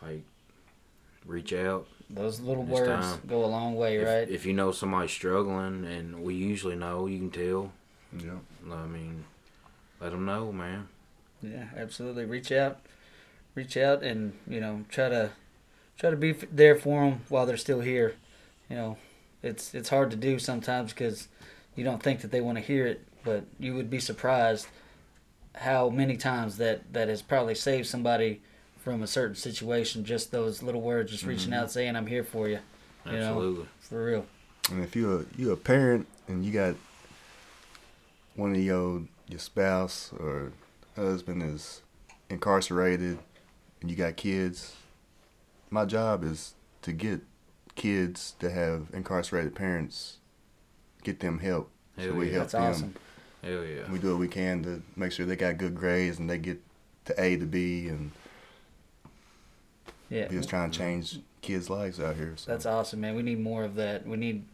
like, 0.00 0.22
reach 1.26 1.52
out, 1.52 1.86
those 2.08 2.40
little 2.40 2.62
It's 2.62 2.72
words 2.72 2.88
time. 3.06 3.20
go 3.26 3.44
a 3.44 3.46
long 3.46 3.74
way, 3.76 3.96
If, 3.98 4.06
right? 4.08 4.28
if 4.28 4.46
you 4.46 4.52
know 4.54 4.72
somebody's 4.72 5.10
struggling, 5.10 5.84
and 5.84 6.22
we 6.22 6.34
usually 6.34 6.76
know, 6.76 7.06
you 7.06 7.18
can 7.18 7.30
tell. 7.30 7.72
Yeah. 8.18 8.72
I 8.72 8.86
mean, 8.86 9.24
let 10.00 10.12
them 10.12 10.24
know, 10.24 10.52
man. 10.52 10.88
Yeah, 11.42 11.66
absolutely. 11.76 12.24
Reach 12.24 12.52
out, 12.52 12.80
reach 13.54 13.76
out, 13.76 14.02
and 14.02 14.32
you 14.48 14.60
know 14.60 14.84
try 14.88 15.08
to 15.08 15.30
try 15.98 16.10
to 16.10 16.16
be 16.16 16.32
there 16.32 16.76
for 16.76 17.04
them 17.04 17.20
while 17.28 17.46
they're 17.46 17.56
still 17.56 17.80
here. 17.80 18.14
You 18.70 18.76
know, 18.76 18.96
it's 19.42 19.74
it's 19.74 19.88
hard 19.88 20.10
to 20.10 20.16
do 20.16 20.38
sometimes 20.38 20.92
because 20.92 21.28
you 21.76 21.84
don't 21.84 22.02
think 22.02 22.20
that 22.20 22.30
they 22.30 22.40
want 22.40 22.58
to 22.58 22.64
hear 22.64 22.86
it, 22.86 23.04
but 23.24 23.44
you 23.58 23.74
would 23.74 23.90
be 23.90 24.00
surprised 24.00 24.66
how 25.54 25.88
many 25.88 26.16
times 26.16 26.56
that 26.56 26.92
that 26.92 27.08
has 27.08 27.22
probably 27.22 27.54
saved 27.54 27.86
somebody 27.86 28.40
from 28.78 29.02
a 29.02 29.06
certain 29.06 29.36
situation. 29.36 30.04
Just 30.04 30.30
those 30.30 30.62
little 30.62 30.80
words, 30.80 31.10
just 31.10 31.24
reaching 31.24 31.50
mm-hmm. 31.50 31.62
out, 31.62 31.70
saying, 31.70 31.96
"I'm 31.96 32.06
here 32.06 32.24
for 32.24 32.48
you," 32.48 32.60
You 33.04 33.12
know. 33.12 33.18
Absolutely. 33.18 33.66
for 33.80 34.04
real. 34.04 34.26
And 34.70 34.82
if 34.82 34.96
you're 34.96 35.20
a, 35.20 35.24
you 35.36 35.52
a 35.52 35.56
parent 35.56 36.06
and 36.26 36.44
you 36.44 36.50
got 36.50 36.74
one 38.34 38.52
of 38.54 38.60
your 38.60 39.02
your 39.28 39.38
spouse 39.38 40.12
or 40.18 40.52
husband 40.96 41.42
is 41.42 41.82
incarcerated 42.28 43.18
and 43.80 43.90
you 43.90 43.96
got 43.96 44.16
kids, 44.16 44.74
my 45.70 45.84
job 45.84 46.24
is 46.24 46.54
to 46.82 46.92
get 46.92 47.20
kids 47.74 48.34
that 48.40 48.52
have 48.52 48.88
incarcerated 48.92 49.54
parents, 49.54 50.18
get 51.02 51.20
them 51.20 51.38
help. 51.38 51.70
Hell 51.96 52.08
so 52.08 52.14
we 52.14 52.26
yeah. 52.26 52.32
help 52.32 52.42
That's 52.50 52.52
them. 52.52 52.62
awesome. 52.62 52.94
Hell 53.42 53.64
yeah. 53.64 53.90
We 53.90 53.98
do 53.98 54.10
what 54.10 54.18
we 54.20 54.28
can 54.28 54.62
to 54.64 54.82
make 54.96 55.12
sure 55.12 55.26
they 55.26 55.36
got 55.36 55.58
good 55.58 55.74
grades 55.74 56.18
and 56.18 56.28
they 56.28 56.38
get 56.38 56.60
to 57.06 57.22
A 57.22 57.36
to 57.36 57.46
B 57.46 57.88
and 57.88 58.10
Yeah, 60.08 60.28
just 60.28 60.48
trying 60.48 60.70
to 60.70 60.78
change 60.78 61.20
kids' 61.42 61.68
lives 61.68 62.00
out 62.00 62.16
here. 62.16 62.34
So. 62.36 62.50
That's 62.50 62.66
awesome, 62.66 63.00
man. 63.00 63.14
We 63.14 63.22
need 63.22 63.40
more 63.40 63.64
of 63.64 63.74
that. 63.76 64.06
We 64.06 64.16
need 64.16 64.44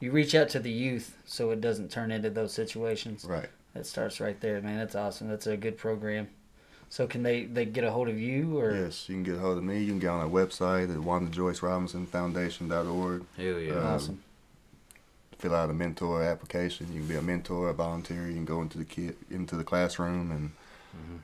you 0.00 0.10
reach 0.12 0.34
out 0.34 0.48
to 0.50 0.60
the 0.60 0.70
youth 0.70 1.16
so 1.26 1.50
it 1.50 1.60
doesn't 1.60 1.90
turn 1.90 2.10
into 2.12 2.30
those 2.30 2.52
situations. 2.52 3.24
right. 3.24 3.48
That 3.74 3.84
starts 3.86 4.18
right 4.20 4.40
there, 4.40 4.60
man. 4.62 4.78
That's 4.78 4.94
awesome. 4.96 5.28
That's 5.28 5.46
a 5.46 5.56
good 5.56 5.76
program. 5.76 6.28
So 6.90 7.06
can 7.06 7.22
they 7.22 7.44
they 7.44 7.66
get 7.66 7.84
a 7.84 7.90
hold 7.90 8.08
of 8.08 8.18
you 8.18 8.58
or 8.58 8.74
Yes, 8.74 9.06
you 9.08 9.14
can 9.16 9.22
get 9.22 9.34
a 9.36 9.38
hold 9.38 9.58
of 9.58 9.64
me. 9.64 9.80
You 9.80 9.88
can 9.88 9.98
get 9.98 10.08
on 10.08 10.20
our 10.20 10.28
website 10.28 10.90
at 10.90 10.96
WandaJoyceRobinsonFoundation.org. 11.00 13.24
Hell 13.36 13.58
yeah. 13.60 13.72
Uh, 13.74 13.94
awesome? 13.94 14.22
Fill 15.38 15.54
out 15.54 15.70
a 15.70 15.74
mentor 15.74 16.22
application. 16.24 16.86
You 16.92 17.00
can 17.00 17.08
be 17.08 17.14
a 17.16 17.22
mentor, 17.22 17.68
a 17.68 17.72
volunteer. 17.74 18.26
You 18.26 18.34
can 18.34 18.44
go 18.44 18.60
into 18.62 18.78
the 18.78 18.84
kid 18.84 19.16
into 19.30 19.54
the 19.56 19.64
classroom 19.64 20.30
and 20.32 20.50
Mhm. 20.96 21.18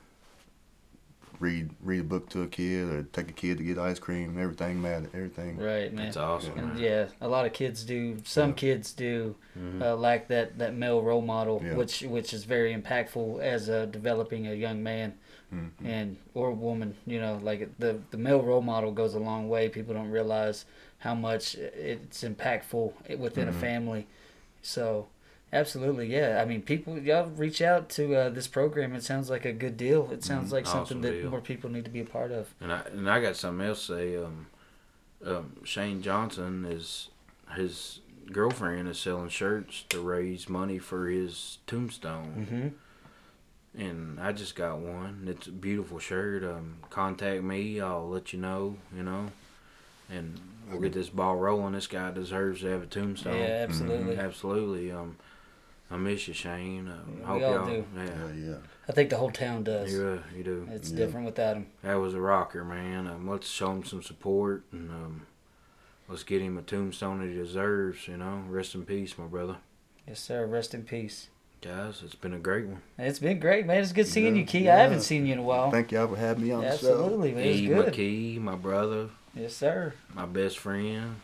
Read 1.45 1.71
read 1.83 2.01
a 2.01 2.05
book 2.05 2.29
to 2.31 2.43
a 2.43 2.47
kid 2.47 2.89
or 2.89 3.03
take 3.13 3.29
a 3.29 3.33
kid 3.33 3.59
to 3.59 3.65
get 3.65 3.79
ice 3.79 3.99
cream. 3.99 4.39
Everything 4.39 4.81
matter. 4.81 5.09
Everything. 5.15 5.59
Right, 5.59 5.93
man. 5.93 6.07
That's 6.07 6.17
awesome, 6.17 6.59
And 6.59 6.69
man. 6.75 6.79
yeah, 6.79 7.07
a 7.21 7.29
lot 7.29 7.45
of 7.47 7.53
kids 7.53 7.85
do. 7.85 8.17
Some 8.25 8.51
Yeah. 8.51 8.55
kids 8.57 8.93
do 8.93 9.37
Mhm. 9.59 9.83
uh, 9.83 9.97
lack 9.97 10.29
that, 10.29 10.59
that 10.59 10.75
male 10.75 11.03
role 11.03 11.21
model, 11.23 11.61
Yeah. 11.65 11.75
which 11.75 12.03
which 12.03 12.33
is 12.33 12.45
very 12.45 12.75
impactful 12.75 13.41
as 13.43 13.69
a 13.69 13.87
developing 13.87 14.47
a 14.47 14.55
young 14.55 14.83
man 14.83 15.15
Mhm. 15.53 15.71
and 15.85 16.17
or 16.35 16.51
woman. 16.53 16.97
You 17.07 17.21
know, 17.21 17.39
like 17.43 17.79
the 17.79 18.01
the 18.11 18.19
male 18.19 18.43
role 18.43 18.63
model 18.63 18.91
goes 18.93 19.15
a 19.15 19.21
long 19.31 19.49
way. 19.49 19.69
People 19.69 19.95
don't 19.95 20.11
realize 20.11 20.65
how 20.99 21.15
much 21.15 21.55
it's 21.57 22.25
impactful 22.25 23.19
within 23.19 23.47
Mhm. 23.47 23.51
a 23.51 23.53
family. 23.53 24.07
So, 24.63 25.09
absolutely, 25.55 26.13
yeah. 26.13 26.41
I 26.43 26.45
mean, 26.45 26.61
people, 26.63 26.99
y'all 26.99 27.31
reach 27.31 27.63
out 27.63 27.89
to 27.91 28.15
uh, 28.15 28.29
this 28.31 28.47
program. 28.49 28.95
It 28.95 29.03
sounds 29.03 29.31
like 29.31 29.45
a 29.47 29.53
good 29.53 29.77
deal. 29.77 30.11
It 30.13 30.23
sounds 30.25 30.53
like 30.53 30.67
something 30.67 31.01
that 31.03 31.13
deal. 31.13 31.31
more 31.31 31.41
people 31.41 31.71
need 31.71 31.85
to 31.85 31.91
be 31.91 32.01
a 32.01 32.05
part 32.05 32.31
of. 32.33 32.53
And 32.61 32.73
I 32.73 32.81
and 32.93 33.09
I 33.11 33.21
got 33.21 33.37
something 33.37 33.67
else 33.67 33.87
to 33.87 33.95
say. 33.97 34.17
Um, 34.17 34.47
um, 35.25 35.53
Shane 35.65 36.03
Johnson 36.03 36.67
is 36.67 37.09
his 37.57 38.01
girlfriend 38.31 38.89
is 38.89 38.99
selling 38.99 39.29
shirts 39.31 39.85
to 39.91 40.01
raise 40.01 40.49
money 40.49 40.79
for 40.79 41.09
his 41.09 41.59
tombstone, 41.67 42.47
Mm-hmm. 43.77 43.81
and 43.83 44.21
I 44.21 44.33
just 44.33 44.55
got 44.55 44.79
one. 44.79 45.25
It's 45.27 45.47
a 45.47 45.53
beautiful 45.53 45.99
shirt. 45.99 46.45
Um, 46.45 46.77
contact 46.91 47.43
me. 47.43 47.81
I'll 47.81 48.09
let 48.09 48.33
you 48.33 48.39
know. 48.39 48.77
You 48.97 49.03
know, 49.03 49.27
and 50.11 50.39
we'll 50.71 50.81
get 50.81 50.93
this 50.93 51.09
ball 51.09 51.37
rolling. 51.37 51.73
This 51.75 51.87
guy 51.87 52.11
deserves 52.11 52.61
to 52.61 52.67
have 52.69 52.83
a 52.83 52.87
tombstone. 52.87 53.37
Yeah, 53.37 53.67
absolutely. 53.69 54.17
Absolutely. 54.17 54.93
Um, 54.93 55.17
I 55.91 55.97
miss 55.97 56.27
you, 56.29 56.35
Shane. 56.35 56.89
Uh, 56.89 56.99
We 57.07 57.23
hope 57.23 57.29
all 57.29 57.39
y'all. 57.41 57.67
do. 57.67 57.85
Yeah, 57.97 58.05
Yeah, 58.05 58.33
yeah. 58.51 58.55
I 58.89 58.93
think 58.93 59.11
the 59.11 59.17
whole 59.17 59.31
town 59.31 59.63
does. 59.65 59.93
you, 59.93 60.07
uh, 60.07 60.37
you 60.37 60.43
do. 60.43 60.69
It's 60.71 60.91
Yeah. 60.91 60.97
different 60.97 61.27
without 61.27 61.57
him. 61.57 61.67
That 61.83 61.95
was 61.95 62.15
a 62.15 62.21
rocker, 62.21 62.65
man. 62.65 63.07
Um, 63.07 63.29
let's 63.29 63.49
show 63.49 63.71
him 63.71 63.85
some 63.85 64.03
support 64.03 64.65
and 64.73 64.91
um, 64.91 65.27
let's 66.09 66.23
get 66.25 66.41
him 66.43 66.57
a 66.59 66.63
tombstone 66.63 67.21
that 67.21 67.29
he 67.29 67.35
deserves. 67.35 68.09
You 68.09 68.17
know, 68.17 68.43
rest 68.49 68.75
in 68.75 68.85
peace, 68.85 69.17
my 69.19 69.27
brother. 69.27 69.57
Yes, 70.09 70.21
sir. 70.21 70.47
Rest 70.47 70.75
in 70.75 70.83
peace. 70.85 71.29
Guys, 71.63 72.03
it's 72.05 72.15
been 72.15 72.35
a 72.35 72.39
great 72.39 72.67
one. 72.67 72.83
It's 72.99 73.19
been 73.19 73.39
great, 73.41 73.65
man. 73.65 73.81
It's 73.83 73.93
good 73.93 74.07
seeing 74.07 74.35
Yeah, 74.35 74.41
you, 74.43 74.47
Kee. 74.47 74.69
I 74.69 74.77
haven't 74.77 75.01
seen 75.01 75.25
you 75.27 75.33
in 75.33 75.39
a 75.39 75.43
while. 75.43 75.71
Thank 75.71 75.93
y'all 75.93 76.09
for 76.09 76.17
having 76.17 76.45
me 76.45 76.51
on 76.51 76.61
the 76.63 76.77
show. 76.77 76.91
Absolutely, 76.93 77.33
man. 77.33 77.45
It's 77.45 77.59
E. 77.61 77.67
good. 77.69 77.95
McKee, 77.95 78.39
my 78.41 78.55
brother, 78.55 79.09
Yes, 79.35 79.55
sir. 79.55 79.95
my 80.13 80.27
best 80.27 80.59
friend. 80.59 81.17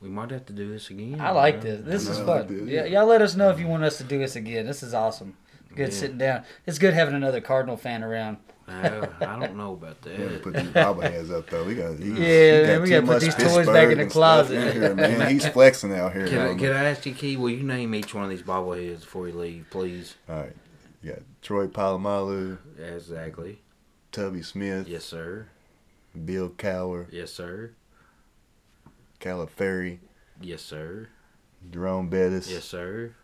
We 0.00 0.08
might 0.08 0.30
have 0.30 0.46
to 0.46 0.52
do 0.52 0.70
this 0.70 0.88
again. 0.90 1.20
I 1.20 1.30
like 1.30 1.60
bro. 1.60 1.70
this. 1.76 1.84
This 1.84 2.08
I 2.08 2.12
is 2.12 2.18
know, 2.20 2.26
fun. 2.26 2.38
I 2.38 2.42
did, 2.46 2.68
Yeah, 2.68 2.84
yeah. 2.84 3.00
y'all 3.00 3.06
let 3.06 3.20
us 3.22 3.36
know 3.36 3.50
if 3.50 3.58
you 3.60 3.66
want 3.66 3.84
us 3.84 3.98
to 3.98 4.04
do 4.04 4.18
this 4.18 4.34
again. 4.36 4.66
This 4.66 4.82
is 4.82 4.94
awesome. 4.94 5.36
Good 5.74 5.88
Yeah. 5.88 5.94
sitting 5.94 6.18
down. 6.18 6.44
It's 6.66 6.78
good 6.78 6.94
having 6.94 7.14
another 7.14 7.40
Cardinal 7.40 7.76
fan 7.76 8.02
around. 8.02 8.38
I 8.66 8.88
don't 9.20 9.56
know 9.56 9.72
about 9.72 9.96
We 10.04 10.12
gotta 10.12 10.28
that. 10.28 10.42
put 10.42 10.54
these 10.54 10.68
bobbleheads 10.68 11.30
up 11.32 11.50
though. 11.50 11.64
We 11.64 11.74
got 11.74 11.98
Yeah, 11.98 12.04
he, 12.04 12.04
he 12.04 12.12
man, 12.66 12.82
we 12.82 12.88
gotta 12.90 13.02
put 13.02 13.12
much 13.14 13.22
these 13.22 13.34
toys 13.34 13.66
back 13.66 13.90
in 13.90 13.98
the 13.98 14.06
closet. 14.06 14.56
in 14.58 14.72
here, 14.80 14.94
man. 14.94 15.30
He's 15.32 15.46
flexing 15.46 15.92
out 15.92 16.12
here. 16.12 16.26
Can 16.28 16.38
I, 16.38 16.54
can. 16.54 16.72
I 16.72 16.84
ask 16.90 17.04
you, 17.04 17.12
Kee? 17.14 17.36
Will 17.36 17.50
you 17.50 17.62
name 17.64 17.94
each 17.94 18.14
one 18.14 18.22
of 18.24 18.30
these 18.30 18.42
bobbleheads 18.42 19.00
before 19.00 19.26
you 19.28 19.34
leave, 19.34 19.66
please? 19.70 20.14
All 20.28 20.36
right, 20.36 20.56
you 21.02 21.10
got 21.10 21.22
Troy 21.42 21.66
Polamalu, 21.66 22.58
Exactly. 22.78 23.60
Tubby 24.12 24.42
Smith, 24.42 24.86
Yes, 24.88 25.04
sir. 25.04 25.48
Bill 26.24 26.50
Cowher, 26.50 27.06
Yes, 27.10 27.32
sir. 27.32 27.72
Calipari, 29.20 29.98
Yes, 30.40 30.62
sir. 30.62 31.08
Jerome 31.70 32.08
Bettis. 32.08 32.50
Yes, 32.50 32.64
sir. 32.64 33.14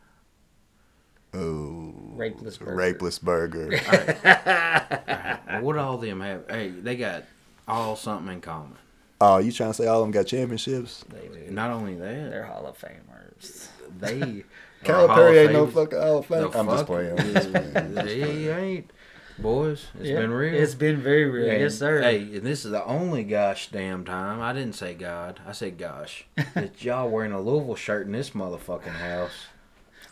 Oh, 1.35 1.95
Roethlisberger. 2.17 2.77
Rapeless 2.77 3.19
Burger. 3.19 3.81
Well, 5.47 5.63
what 5.63 5.79
all 5.79 5.97
them 5.97 6.21
have? 6.21 6.45
Hey, 6.51 6.69
they 6.69 6.97
got 6.97 7.23
all 7.69 7.97
something 7.97 8.33
in 8.33 8.41
common. 8.41 8.77
oh, 9.21 9.39
you 9.39 9.53
trying 9.53 9.71
to 9.71 9.75
say 9.75 9.87
all 9.87 10.01
of 10.01 10.05
them 10.05 10.11
got 10.11 10.27
championships? 10.27 11.05
They 11.09 11.29
do. 11.29 11.51
Not 11.51 11.71
only 11.71 11.95
that, 11.95 12.31
They're 12.31 12.45
Hall 12.45 12.67
of 12.67 12.77
Famers. 12.79 13.69
they 13.99 14.21
are 14.21 15.07
Hall 15.07 15.09
Calipari 15.17 15.45
ain't 15.45 15.53
no 15.53 15.67
Famers. 15.67 15.73
fucking 15.73 15.99
Hall 15.99 16.19
of 16.19 16.27
Fame. 16.27 16.41
No, 16.41 16.53
I'm 16.53 16.67
just 16.67 16.77
fuck 16.79 16.87
playing. 16.87 17.17
it. 17.17 17.21
I'm 17.21 17.33
just 17.33 17.53
playing. 17.95 18.07
He 18.37 18.49
ain't. 18.49 18.91
Boys, 19.39 19.87
it's 19.99 20.09
Yeah, 20.09 20.21
been 20.21 20.31
real. 20.31 20.55
It's 20.55 20.75
been 20.75 20.97
very 20.97 21.27
real. 21.27 21.51
And, 21.51 21.61
yes, 21.61 21.79
sir. 21.79 22.01
Hey, 22.01 22.21
and 22.23 22.41
this 22.43 22.65
is 22.65 22.71
the 22.71 22.85
only 22.85 23.23
gosh 23.23 23.69
damn 23.69 24.05
time 24.05 24.41
I 24.41 24.53
didn't 24.55 24.75
say 24.75 24.95
God. 24.95 25.41
I 25.47 25.53
said 25.53 25.77
gosh. 25.77 26.25
that 26.55 26.83
y'all 26.83 27.11
wearing 27.11 27.33
a 27.33 27.41
Louisville 27.41 27.75
shirt 27.77 28.07
in 28.07 28.13
this 28.13 28.31
motherfucking 28.31 28.87
house. 28.89 29.31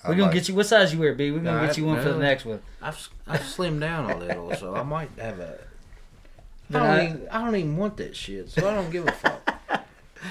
We're 0.05 0.11
I 0.11 0.14
gonna 0.14 0.22
like- 0.25 0.35
get 0.35 0.49
you. 0.49 0.55
What 0.55 0.66
size 0.66 0.93
you 0.93 1.01
wear, 1.01 1.14
B? 1.14 1.31
We're 1.31 1.39
gonna 1.39 1.62
Nah, 1.62 1.66
get 1.66 1.79
you 1.79 1.87
one 1.87 2.03
for 2.03 2.11
the 2.12 2.18
next 2.18 2.45
one. 2.45 2.61
I've 2.83 3.09
I've 3.27 3.41
slimmed 3.41 3.81
down 3.81 4.11
a 4.11 4.18
little, 4.18 4.55
so 4.55 4.75
I 4.75 4.83
might 4.83 5.11
have 5.18 5.41
a. 5.41 5.55
I 5.55 6.72
Then 6.72 6.83
don't, 6.83 6.91
I- 6.91 7.05
even, 7.07 7.29
I 7.31 7.45
don't 7.45 7.57
even 7.57 7.77
want 7.79 7.97
that 7.97 8.14
shit, 8.14 8.51
so 8.51 8.68
I 8.68 8.75
don't 8.75 8.91
give 8.91 9.07
a 9.09 9.12
fuck. 9.12 9.41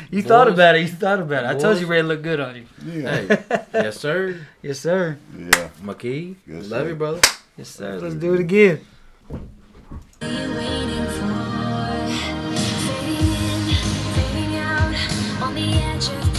You 0.10 0.24
thought 0.24 0.48
about 0.48 0.76
it. 0.76 0.82
You 0.82 0.88
thought 0.88 1.20
about 1.20 1.44
it. 1.44 1.56
I 1.56 1.60
told 1.60 1.80
you 1.80 1.86
Ray 1.86 2.02
looked 2.02 2.24
good 2.24 2.40
on 2.40 2.56
you. 2.56 2.66
Yeah. 2.84 3.16
hey, 3.38 3.38
yes 3.76 4.00
sir, 4.00 4.40
Yes, 4.64 4.80
sir. 4.80 5.18
Yeah. 5.38 5.70
McKee. 5.84 6.36
Yes, 6.48 6.68
Love 6.68 6.86
sir. 6.86 6.90
you, 6.90 6.96
brother. 6.96 7.22
Yes, 7.56 7.70
sir. 7.70 8.00
Let's 8.00 8.16
do 8.16 8.34
it 8.34 8.40
again. 8.40 8.82
Fading, 10.20 10.50
fading 14.16 14.56
out 14.58 14.96
on 15.44 15.54
the 15.54 15.74
edge 15.74 16.08
of 16.10 16.33